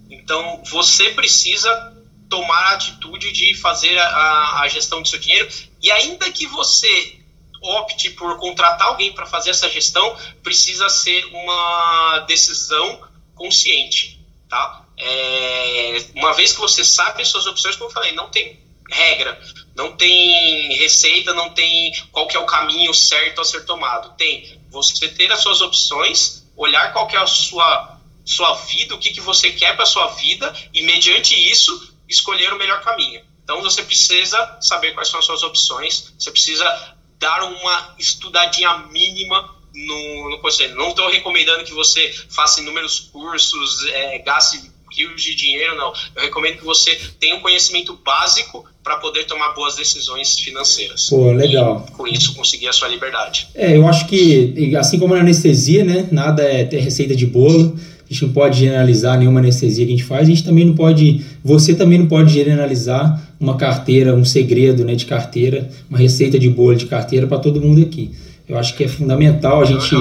Então, 0.07 0.61
você 0.69 1.09
precisa 1.15 1.97
tomar 2.29 2.59
a 2.59 2.73
atitude 2.73 3.31
de 3.31 3.55
fazer 3.55 3.97
a, 3.97 4.61
a 4.61 4.67
gestão 4.67 5.01
do 5.01 5.07
seu 5.07 5.17
dinheiro. 5.17 5.49
E 5.81 5.89
ainda 5.89 6.31
que 6.31 6.45
você 6.45 7.21
opte 7.59 8.11
por 8.11 8.37
contratar 8.37 8.89
alguém 8.89 9.11
para 9.13 9.25
fazer 9.25 9.49
essa 9.49 9.67
gestão, 9.67 10.15
precisa 10.43 10.89
ser 10.89 11.25
uma 11.33 12.19
decisão 12.27 13.01
consciente, 13.33 14.23
tá? 14.47 14.85
É, 14.99 16.05
uma 16.15 16.33
vez 16.33 16.51
que 16.51 16.59
você 16.59 16.83
sabe 16.83 17.21
as 17.21 17.29
suas 17.29 17.47
opções, 17.47 17.75
como 17.75 17.89
eu 17.89 17.93
falei, 17.93 18.11
não 18.11 18.29
tem 18.29 18.59
regra, 18.89 19.39
não 19.75 19.95
tem 19.95 20.75
receita, 20.75 21.33
não 21.33 21.51
tem 21.51 21.93
qual 22.11 22.27
que 22.27 22.35
é 22.35 22.39
o 22.39 22.45
caminho 22.45 22.93
certo 22.93 23.39
a 23.39 23.45
ser 23.45 23.65
tomado. 23.65 24.15
Tem 24.17 24.59
você 24.69 25.07
ter 25.07 25.31
as 25.31 25.41
suas 25.41 25.61
opções, 25.61 26.43
olhar 26.55 26.91
qual 26.91 27.07
que 27.07 27.15
é 27.15 27.19
a 27.19 27.27
sua 27.27 27.97
sua 28.25 28.53
vida, 28.53 28.93
o 28.93 28.99
que, 28.99 29.11
que 29.11 29.21
você 29.21 29.51
quer 29.51 29.75
para 29.75 29.87
sua 29.87 30.07
vida 30.09 30.53
e 30.71 30.83
mediante 30.83 31.33
isso 31.33 31.95
escolher 32.07 32.53
o 32.53 32.59
melhor 32.59 32.79
caminho. 32.83 33.23
Então 33.43 33.59
você 33.63 33.81
precisa 33.81 34.57
saber 34.61 34.93
quais 34.93 35.07
são 35.07 35.19
as 35.19 35.25
suas 35.25 35.41
opções, 35.41 36.13
você 36.19 36.29
precisa 36.29 36.95
dar 37.17 37.43
uma 37.43 37.95
estudadinha 37.97 38.77
mínima 38.89 39.55
no, 39.73 40.29
no 40.29 40.39
conselho. 40.39 40.75
Não 40.75 40.89
estou 40.89 41.09
recomendando 41.09 41.63
que 41.63 41.73
você 41.73 42.13
faça 42.29 42.61
inúmeros 42.61 42.99
cursos, 42.99 43.85
é, 43.87 44.19
gaste 44.19 44.71
rios 44.95 45.21
de 45.21 45.35
dinheiro, 45.35 45.75
não. 45.75 45.93
Eu 46.15 46.23
recomendo 46.23 46.57
que 46.57 46.65
você 46.65 46.97
tenha 47.19 47.35
um 47.35 47.41
conhecimento 47.41 47.97
básico 48.03 48.65
para 48.83 48.97
poder 48.97 49.25
tomar 49.25 49.53
boas 49.53 49.75
decisões 49.75 50.39
financeiras. 50.39 51.09
Pô, 51.09 51.31
legal. 51.31 51.85
E, 51.87 51.91
com 51.91 52.07
isso, 52.07 52.33
conseguir 52.33 52.67
a 52.67 52.73
sua 52.73 52.87
liberdade. 52.87 53.47
É, 53.53 53.75
eu 53.75 53.87
acho 53.87 54.07
que, 54.07 54.75
assim 54.75 54.97
como 54.97 55.13
na 55.13 55.21
anestesia, 55.21 55.83
né, 55.83 56.07
nada 56.11 56.43
é 56.43 56.63
ter 56.63 56.79
receita 56.79 57.15
de 57.15 57.25
bolo. 57.25 57.77
A 58.09 58.13
gente 58.13 58.25
não 58.25 58.33
pode 58.33 58.59
generalizar 58.59 59.19
nenhuma 59.19 59.39
anestesia 59.39 59.85
que 59.85 59.93
a 59.93 59.95
gente 59.95 60.07
faz. 60.07 60.23
A 60.23 60.31
gente 60.31 60.43
também 60.43 60.65
não 60.65 60.73
pode, 60.73 61.23
você 61.43 61.75
também 61.75 61.99
não 61.99 62.07
pode 62.07 62.33
generalizar 62.33 63.21
uma 63.39 63.55
carteira, 63.55 64.15
um 64.15 64.25
segredo, 64.25 64.83
né, 64.83 64.95
de 64.95 65.05
carteira, 65.05 65.69
uma 65.87 65.99
receita 65.99 66.39
de 66.39 66.49
bolo 66.49 66.75
de 66.75 66.87
carteira 66.87 67.27
para 67.27 67.37
todo 67.37 67.61
mundo 67.61 67.81
aqui. 67.81 68.11
Eu 68.49 68.57
acho 68.57 68.75
que 68.75 68.83
é 68.83 68.87
fundamental 68.87 69.61
a 69.61 69.65
gente 69.65 69.95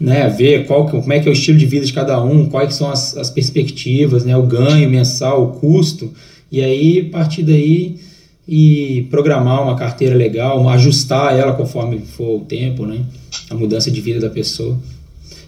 né, 0.00 0.28
ver 0.28 0.66
qual, 0.66 0.86
como 0.86 1.12
é 1.12 1.20
que 1.20 1.28
é 1.28 1.30
o 1.30 1.32
estilo 1.32 1.56
de 1.56 1.66
vida 1.66 1.86
de 1.86 1.92
cada 1.92 2.20
um, 2.20 2.46
quais 2.46 2.74
são 2.74 2.90
as, 2.90 3.16
as 3.16 3.30
perspectivas, 3.30 4.24
né, 4.24 4.36
o 4.36 4.42
ganho 4.42 4.90
mensal, 4.90 5.44
o 5.44 5.48
custo, 5.60 6.12
e 6.50 6.60
aí 6.60 7.04
partir 7.04 7.44
daí 7.44 8.00
e 8.48 9.06
programar 9.08 9.62
uma 9.62 9.76
carteira 9.76 10.16
legal, 10.16 10.68
ajustar 10.68 11.38
ela 11.38 11.52
conforme 11.52 12.00
for 12.00 12.40
o 12.40 12.44
tempo, 12.44 12.84
né, 12.84 13.04
a 13.48 13.54
mudança 13.54 13.88
de 13.88 14.00
vida 14.00 14.18
da 14.18 14.30
pessoa. 14.30 14.76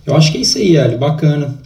Eu 0.06 0.14
acho 0.14 0.30
que 0.30 0.38
é 0.38 0.42
isso 0.42 0.58
aí, 0.58 0.76
Hélio, 0.76 0.98
bacana. 0.98 1.60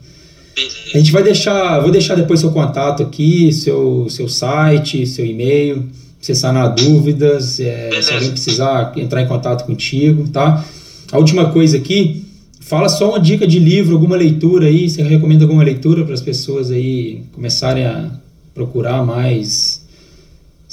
A 0.95 0.97
gente 0.97 1.13
vai 1.13 1.23
deixar, 1.23 1.81
vou 1.81 1.91
deixar 1.91 2.15
depois 2.15 2.41
seu 2.41 2.51
contato 2.51 3.03
aqui, 3.03 3.53
seu, 3.53 4.07
seu 4.09 4.27
site, 4.27 5.07
seu 5.07 5.27
e-mail 5.27 5.87
você 6.27 6.35
sanar 6.35 6.75
dúvidas, 6.75 7.61
é, 7.61 8.03
se 8.03 8.13
alguém 8.13 8.31
precisar 8.31 8.93
entrar 8.97 9.23
em 9.23 9.29
contato 9.29 9.65
contigo, 9.65 10.29
tá? 10.29 10.65
A 11.13 11.19
última 11.19 11.53
coisa 11.53 11.77
aqui, 11.77 12.27
fala 12.61 12.89
só 12.89 13.11
uma 13.11 13.21
dica 13.21 13.47
de 13.47 13.61
livro, 13.61 13.95
alguma 13.95 14.17
leitura 14.17 14.67
aí, 14.67 14.91
você 14.91 15.03
recomenda 15.03 15.45
alguma 15.45 15.63
leitura 15.63 16.05
para 16.05 16.15
as 16.15 16.21
pessoas 16.21 16.71
aí 16.71 17.25
começarem 17.33 17.87
a 17.87 18.11
procurar 18.53 19.05
mais? 19.05 19.87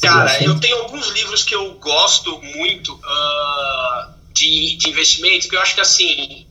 Cara, 0.01 0.43
eu 0.43 0.59
tenho 0.59 0.77
alguns 0.77 1.11
livros 1.11 1.43
que 1.43 1.53
eu 1.53 1.75
gosto 1.75 2.41
muito 2.55 2.93
uh, 2.93 4.11
de, 4.34 4.75
de 4.77 4.89
investimentos, 4.89 5.47
que 5.47 5.55
eu 5.55 5.61
acho 5.61 5.75
que 5.75 5.81
assim, 5.81 6.45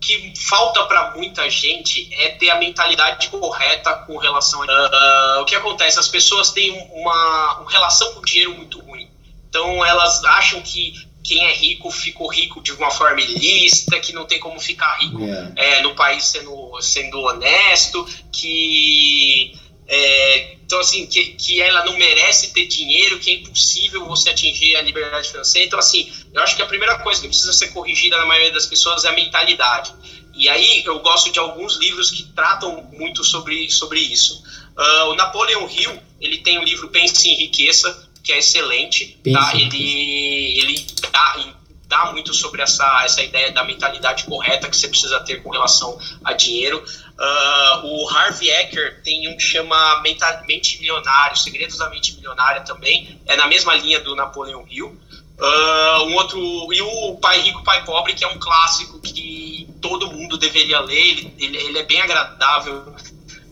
que 0.00 0.32
falta 0.48 0.84
para 0.84 1.14
muita 1.14 1.48
gente 1.50 2.08
é 2.14 2.30
ter 2.30 2.50
a 2.50 2.56
mentalidade 2.56 3.28
correta 3.28 3.92
com 4.06 4.16
relação 4.16 4.62
a 4.62 5.38
uh, 5.38 5.42
o 5.42 5.44
que 5.44 5.54
acontece 5.54 5.98
as 5.98 6.08
pessoas 6.08 6.50
têm 6.50 6.70
uma, 6.92 7.58
uma 7.58 7.70
relação 7.70 8.14
com 8.14 8.20
o 8.20 8.24
dinheiro 8.24 8.54
muito 8.56 8.80
ruim 8.80 9.08
então 9.48 9.84
elas 9.84 10.24
acham 10.24 10.62
que 10.62 11.10
quem 11.22 11.44
é 11.44 11.52
rico 11.52 11.90
ficou 11.90 12.28
rico 12.28 12.62
de 12.62 12.72
uma 12.72 12.90
forma 12.90 13.20
ilícita, 13.20 14.00
que 14.00 14.12
não 14.12 14.24
tem 14.24 14.40
como 14.40 14.58
ficar 14.58 14.96
rico 14.96 15.20
yeah. 15.20 15.52
é, 15.54 15.82
no 15.82 15.94
país 15.94 16.24
sendo, 16.24 16.80
sendo 16.80 17.20
honesto, 17.20 18.06
que 18.32 19.52
é, 19.92 20.54
então, 20.64 20.78
assim, 20.78 21.04
que, 21.04 21.32
que 21.32 21.60
ela 21.60 21.84
não 21.84 21.98
merece 21.98 22.52
ter 22.52 22.66
dinheiro, 22.66 23.18
que 23.18 23.28
é 23.28 23.34
impossível 23.34 24.06
você 24.06 24.30
atingir 24.30 24.76
a 24.76 24.82
liberdade 24.82 25.28
financeira. 25.28 25.66
Então, 25.66 25.80
assim, 25.80 26.08
eu 26.32 26.40
acho 26.40 26.54
que 26.54 26.62
a 26.62 26.66
primeira 26.66 26.96
coisa 27.00 27.20
que 27.20 27.26
precisa 27.26 27.52
ser 27.52 27.72
corrigida 27.72 28.16
na 28.16 28.24
maioria 28.24 28.52
das 28.52 28.66
pessoas 28.66 29.04
é 29.04 29.08
a 29.08 29.12
mentalidade. 29.12 29.92
E 30.32 30.48
aí 30.48 30.84
eu 30.86 31.00
gosto 31.00 31.32
de 31.32 31.40
alguns 31.40 31.76
livros 31.76 32.08
que 32.12 32.22
tratam 32.22 32.88
muito 32.92 33.24
sobre, 33.24 33.68
sobre 33.68 33.98
isso. 33.98 34.40
Uh, 34.78 35.10
o 35.10 35.14
Napoleon 35.16 35.68
Hill, 35.68 36.00
ele 36.20 36.38
tem 36.38 36.56
o 36.56 36.62
livro 36.62 36.86
Pense 36.88 37.28
em 37.28 37.34
Riqueza, 37.34 38.08
que 38.22 38.32
é 38.32 38.38
excelente. 38.38 39.18
Tá? 39.32 39.52
Ele, 39.56 40.56
ele 40.56 40.86
dá, 41.12 41.54
dá 41.88 42.12
muito 42.12 42.32
sobre 42.32 42.62
essa, 42.62 43.02
essa 43.04 43.20
ideia 43.24 43.50
da 43.50 43.64
mentalidade 43.64 44.22
correta 44.22 44.70
que 44.70 44.76
você 44.76 44.86
precisa 44.86 45.18
ter 45.18 45.42
com 45.42 45.50
relação 45.50 45.98
a 46.24 46.32
dinheiro. 46.32 46.80
Uh, 47.20 47.86
o 47.86 48.08
Harvey 48.08 48.48
Ecker 48.48 49.02
tem 49.02 49.28
um 49.28 49.36
que 49.36 49.42
chama 49.42 50.00
Mente 50.00 50.78
Milionária, 50.78 51.36
Segredos 51.36 51.76
da 51.76 51.90
Mente 51.90 52.14
Milionária 52.16 52.62
também, 52.62 53.20
é 53.26 53.36
na 53.36 53.46
mesma 53.46 53.74
linha 53.74 54.00
do 54.00 54.16
Napoleon 54.16 54.64
Hill. 54.70 54.98
Uh, 55.38 56.04
um 56.04 56.14
outro, 56.14 56.72
e 56.72 56.80
o 56.80 57.16
Pai 57.16 57.40
Rico, 57.42 57.62
Pai 57.62 57.84
Pobre, 57.84 58.14
que 58.14 58.24
é 58.24 58.28
um 58.28 58.38
clássico 58.38 58.98
que 59.00 59.68
todo 59.82 60.10
mundo 60.10 60.38
deveria 60.38 60.80
ler, 60.80 60.96
ele, 60.96 61.34
ele, 61.38 61.56
ele 61.58 61.78
é 61.78 61.82
bem 61.82 62.00
agradável 62.00 62.94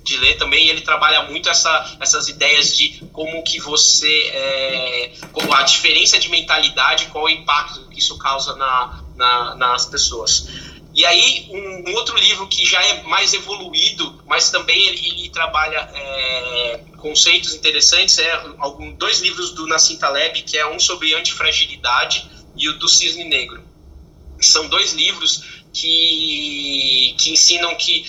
de 0.02 0.16
ler 0.16 0.38
também, 0.38 0.68
ele 0.68 0.80
trabalha 0.80 1.22
muito 1.24 1.50
essa, 1.50 1.96
essas 2.00 2.28
ideias 2.28 2.74
de 2.74 3.04
como 3.12 3.42
que 3.44 3.60
você, 3.60 4.30
é, 4.32 5.12
como 5.30 5.52
a 5.52 5.62
diferença 5.62 6.18
de 6.18 6.30
mentalidade, 6.30 7.06
qual 7.06 7.24
o 7.24 7.28
impacto 7.28 7.86
que 7.90 7.98
isso 7.98 8.16
causa 8.16 8.56
na, 8.56 9.02
na 9.14 9.54
nas 9.56 9.84
pessoas. 9.84 10.48
E 10.98 11.06
aí, 11.06 11.46
um, 11.52 11.90
um, 11.90 11.94
outro 11.94 12.18
livro 12.18 12.48
que 12.48 12.66
já 12.66 12.84
é 12.84 13.02
mais 13.04 13.32
evoluído, 13.32 14.20
mas 14.26 14.50
também 14.50 14.84
ele, 14.88 15.10
ele 15.10 15.28
trabalha 15.30 15.88
é, 15.94 16.80
conceitos 16.96 17.54
interessantes, 17.54 18.18
é 18.18 18.32
algum, 18.58 18.90
dois 18.94 19.20
livros 19.20 19.52
do 19.52 19.64
Nassim 19.68 19.96
Taleb, 19.96 20.42
que 20.42 20.58
é 20.58 20.66
um 20.66 20.80
sobre 20.80 21.14
antifragilidade 21.14 22.28
e 22.56 22.68
o 22.68 22.80
do 22.80 22.88
Cisne 22.88 23.22
Negro. 23.22 23.62
São 24.40 24.66
dois 24.66 24.92
livros 24.92 25.44
que, 25.72 27.14
que 27.16 27.30
ensinam 27.30 27.76
que 27.76 28.04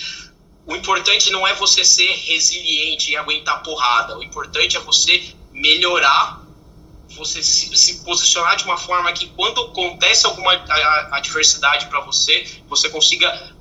o 0.66 0.74
importante 0.74 1.30
não 1.30 1.46
é 1.46 1.54
você 1.54 1.84
ser 1.84 2.10
resiliente 2.26 3.12
e 3.12 3.16
aguentar 3.16 3.62
porrada. 3.62 4.18
O 4.18 4.24
importante 4.24 4.76
é 4.76 4.80
você 4.80 5.32
melhorar, 5.52 6.39
você 7.16 7.42
se, 7.42 7.76
se 7.76 8.04
posicionar 8.04 8.56
de 8.56 8.64
uma 8.64 8.76
forma 8.76 9.12
que 9.12 9.26
quando 9.28 9.60
acontece 9.62 10.26
alguma 10.26 10.52
adversidade 11.12 11.86
para 11.86 12.00
você, 12.00 12.46
você 12.68 12.88
consiga 12.88 13.52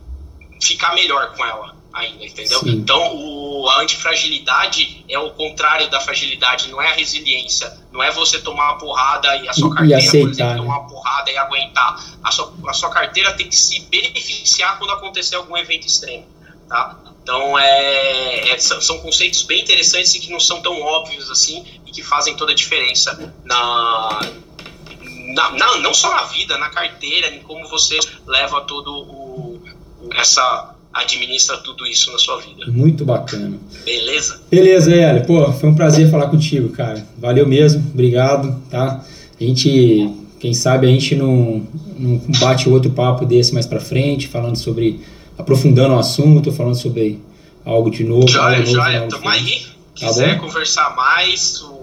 ficar 0.62 0.94
melhor 0.94 1.36
com 1.36 1.46
ela 1.46 1.80
ainda, 1.94 2.26
entendeu? 2.26 2.60
Sim. 2.60 2.70
Então, 2.70 3.16
o, 3.16 3.68
a 3.70 3.82
antifragilidade 3.82 5.04
é 5.10 5.18
o 5.18 5.32
contrário 5.32 5.90
da 5.90 6.00
fragilidade, 6.00 6.70
não 6.70 6.82
é 6.82 6.90
a 6.90 6.94
resiliência, 6.94 7.76
não 7.92 8.02
é 8.02 8.12
você 8.12 8.40
tomar 8.40 8.72
uma 8.72 8.78
porrada 8.78 9.36
e 9.38 9.50
a 9.50 9.54
sua 9.54 9.74
carteira, 9.74 9.98
aceitar, 9.98 10.22
por 10.22 10.30
exemplo, 10.30 10.50
né? 10.50 10.58
tomar 10.58 10.80
uma 10.80 10.88
porrada 10.88 11.32
e 11.32 11.38
aguentar. 11.38 12.18
A 12.24 12.32
sua, 12.32 12.54
a 12.68 12.74
sua 12.74 12.90
carteira 12.90 13.34
tem 13.34 13.48
que 13.48 13.56
se 13.56 13.80
beneficiar 13.82 14.78
quando 14.78 14.92
acontecer 14.92 15.36
algum 15.36 15.58
evento 15.58 15.88
extremo. 15.88 16.28
Tá? 16.68 17.00
Então, 17.24 17.58
é, 17.60 18.52
é, 18.52 18.60
são 18.60 19.00
conceitos 19.00 19.44
bem 19.44 19.62
interessantes 19.62 20.14
e 20.16 20.20
que 20.20 20.32
não 20.32 20.40
são 20.40 20.62
tão 20.62 20.82
óbvios 20.82 21.30
assim 21.30 21.66
que 22.00 22.04
fazem 22.06 22.36
toda 22.36 22.54
a 22.54 22.56
diferença 22.56 23.34
na, 23.44 24.22
na, 25.34 25.52
na 25.52 25.78
não 25.80 25.94
só 25.94 26.10
na 26.16 26.24
vida, 26.24 26.58
na 26.58 26.70
carteira, 26.70 27.28
em 27.28 27.42
como 27.42 27.68
você 27.68 28.00
leva 28.26 28.62
todo 28.62 28.90
o, 28.90 29.62
o 30.02 30.14
essa 30.16 30.76
administra 30.94 31.58
tudo 31.58 31.86
isso 31.86 32.12
na 32.12 32.18
sua 32.18 32.40
vida. 32.40 32.66
Muito 32.68 33.06
bacana. 33.06 33.60
Beleza? 33.86 34.42
Beleza, 34.50 34.96
Hélio. 34.96 35.26
Pô, 35.26 35.52
foi 35.54 35.70
um 35.70 35.76
prazer 35.76 36.10
falar 36.10 36.28
contigo, 36.30 36.70
cara. 36.70 37.06
Valeu 37.18 37.46
mesmo, 37.46 37.86
obrigado, 37.94 38.60
tá? 38.72 39.04
A 39.40 39.44
gente, 39.44 40.10
quem 40.40 40.54
sabe 40.54 40.88
a 40.88 40.90
gente 40.90 41.16
não, 41.16 41.68
não 41.98 42.18
bate 42.40 42.70
outro 42.70 42.92
papo 42.92 43.26
desse 43.26 43.54
mais 43.54 43.68
pra 43.68 43.80
frente, 43.80 44.28
falando 44.28 44.56
sobre 44.56 45.02
aprofundando 45.38 45.94
o 45.94 46.00
assunto, 46.00 46.52
falando 46.52 46.76
sobre 46.76 47.22
algo 47.64 47.92
de 47.92 48.04
novo. 48.04 48.28
Joia, 48.28 48.66
joia, 48.66 49.08
tamo 49.08 49.30
aí. 49.30 49.68
Tá 50.00 50.08
quiser 50.08 50.40
conversar 50.40 50.96
mais, 50.96 51.62
o, 51.62 51.79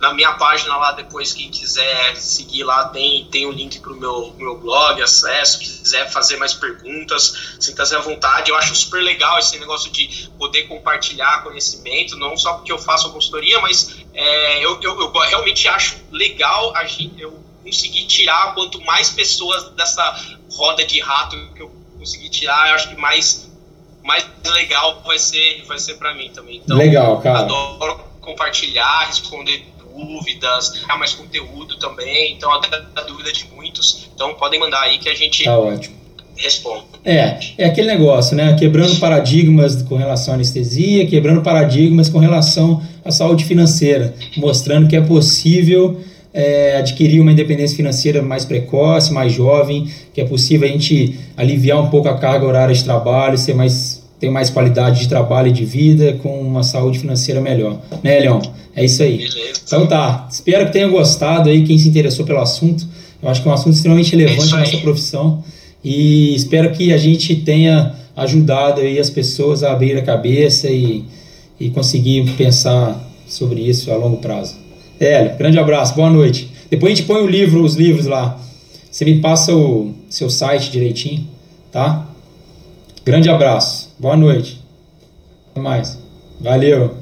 na 0.00 0.14
minha 0.14 0.32
página 0.32 0.76
lá 0.76 0.92
depois, 0.92 1.34
quem 1.34 1.50
quiser 1.50 2.16
seguir 2.16 2.64
lá, 2.64 2.88
tem, 2.88 3.26
tem 3.30 3.44
o 3.44 3.52
link 3.52 3.78
pro 3.80 3.94
meu, 3.94 4.34
meu 4.38 4.56
blog, 4.56 5.00
acesso, 5.02 5.58
quiser 5.58 6.10
fazer 6.10 6.38
mais 6.38 6.54
perguntas, 6.54 7.56
sinta-se 7.60 7.94
à 7.94 8.00
vontade. 8.00 8.50
Eu 8.50 8.56
acho 8.56 8.74
super 8.74 9.02
legal 9.02 9.38
esse 9.38 9.58
negócio 9.58 9.90
de 9.90 10.30
poder 10.38 10.64
compartilhar 10.64 11.42
conhecimento, 11.42 12.16
não 12.16 12.36
só 12.36 12.54
porque 12.54 12.72
eu 12.72 12.78
faço 12.78 13.08
a 13.08 13.10
consultoria, 13.10 13.60
mas 13.60 13.96
é, 14.14 14.64
eu, 14.64 14.80
eu, 14.80 15.00
eu, 15.00 15.12
realmente 15.12 15.68
acho 15.68 15.96
legal 16.10 16.74
a 16.74 16.84
gente, 16.86 17.20
eu 17.20 17.38
conseguir 17.62 18.06
tirar 18.06 18.54
quanto 18.54 18.80
mais 18.80 19.10
pessoas 19.10 19.68
dessa 19.72 20.02
roda 20.52 20.84
de 20.84 20.98
rato 21.00 21.36
que 21.54 21.60
eu 21.60 21.70
conseguir 21.98 22.30
tirar, 22.30 22.70
eu 22.70 22.74
acho 22.74 22.88
que 22.88 22.96
mais, 22.96 23.50
mais 24.02 24.26
legal 24.46 25.02
vai 25.02 25.18
ser, 25.18 25.62
vai 25.66 25.78
ser 25.78 25.96
para 25.96 26.14
mim 26.14 26.30
também. 26.30 26.56
Então, 26.56 26.74
legal, 26.74 27.20
cara. 27.20 27.40
Adoro 27.40 28.08
compartilhar, 28.20 29.06
responder 29.06 29.66
dúvidas, 29.94 30.70
criar 30.70 30.96
mais 30.96 31.12
conteúdo 31.12 31.78
também. 31.78 32.32
Então, 32.32 32.52
até 32.52 32.74
a 32.96 33.02
dúvida 33.02 33.32
de 33.32 33.46
muitos. 33.54 34.08
Então, 34.14 34.34
podem 34.34 34.58
mandar 34.60 34.82
aí 34.82 34.98
que 34.98 35.08
a 35.08 35.14
gente 35.14 35.44
tá 35.44 35.56
responde. 36.36 36.84
É, 37.04 37.38
é 37.58 37.64
aquele 37.66 37.86
negócio, 37.86 38.36
né? 38.36 38.54
Quebrando 38.54 38.98
paradigmas 38.98 39.82
com 39.82 39.96
relação 39.96 40.32
à 40.32 40.36
anestesia, 40.36 41.06
quebrando 41.06 41.42
paradigmas 41.42 42.08
com 42.08 42.18
relação 42.18 42.82
à 43.04 43.10
saúde 43.10 43.44
financeira, 43.44 44.14
mostrando 44.36 44.88
que 44.88 44.96
é 44.96 45.00
possível 45.00 46.00
é, 46.32 46.76
adquirir 46.78 47.20
uma 47.20 47.32
independência 47.32 47.76
financeira 47.76 48.22
mais 48.22 48.44
precoce, 48.44 49.12
mais 49.12 49.32
jovem, 49.32 49.88
que 50.14 50.20
é 50.20 50.24
possível 50.24 50.68
a 50.68 50.72
gente 50.72 51.18
aliviar 51.36 51.80
um 51.80 51.88
pouco 51.88 52.08
a 52.08 52.16
carga 52.16 52.46
horária 52.46 52.74
de 52.74 52.84
trabalho, 52.84 53.36
ser 53.36 53.54
mais, 53.54 53.99
ter 54.20 54.30
mais 54.30 54.50
qualidade 54.50 55.00
de 55.00 55.08
trabalho 55.08 55.48
e 55.48 55.52
de 55.52 55.64
vida, 55.64 56.12
com 56.22 56.40
uma 56.40 56.62
saúde 56.62 56.98
financeira 56.98 57.40
melhor. 57.40 57.80
Né, 58.02 58.20
Leon? 58.20 58.40
É 58.76 58.84
isso 58.84 59.02
aí. 59.02 59.16
Beleza. 59.16 59.62
Então 59.66 59.86
tá, 59.86 60.28
espero 60.30 60.66
que 60.66 60.72
tenha 60.72 60.86
gostado 60.86 61.48
aí, 61.48 61.64
quem 61.64 61.78
se 61.78 61.88
interessou 61.88 62.26
pelo 62.26 62.38
assunto. 62.38 62.86
Eu 63.22 63.28
acho 63.28 63.42
que 63.42 63.48
é 63.48 63.50
um 63.50 63.54
assunto 63.54 63.74
extremamente 63.74 64.14
relevante 64.14 64.48
é 64.48 64.52
na 64.52 64.58
nossa 64.60 64.76
profissão 64.78 65.42
e 65.82 66.34
espero 66.34 66.70
que 66.72 66.92
a 66.92 66.98
gente 66.98 67.34
tenha 67.36 67.94
ajudado 68.16 68.80
aí 68.80 68.98
as 68.98 69.08
pessoas 69.08 69.62
a 69.62 69.72
abrir 69.72 69.96
a 69.96 70.02
cabeça 70.02 70.68
e, 70.68 71.04
e 71.58 71.70
conseguir 71.70 72.30
pensar 72.36 73.02
sobre 73.26 73.60
isso 73.60 73.90
a 73.90 73.96
longo 73.96 74.18
prazo. 74.18 74.56
Hélio, 74.98 75.36
grande 75.38 75.58
abraço, 75.58 75.94
boa 75.94 76.10
noite. 76.10 76.50
Depois 76.70 76.92
a 76.92 76.94
gente 76.94 77.06
põe 77.06 77.22
o 77.22 77.26
livro, 77.26 77.62
os 77.62 77.74
livros 77.74 78.06
lá. 78.06 78.38
Você 78.90 79.04
me 79.04 79.20
passa 79.20 79.54
o 79.54 79.94
seu 80.08 80.28
site 80.28 80.70
direitinho, 80.70 81.26
tá? 81.72 82.06
Grande 83.04 83.30
abraço, 83.30 83.89
boa 84.00 84.16
noite. 84.16 84.64
Até 85.50 85.60
mais. 85.60 85.98
Valeu. 86.40 86.99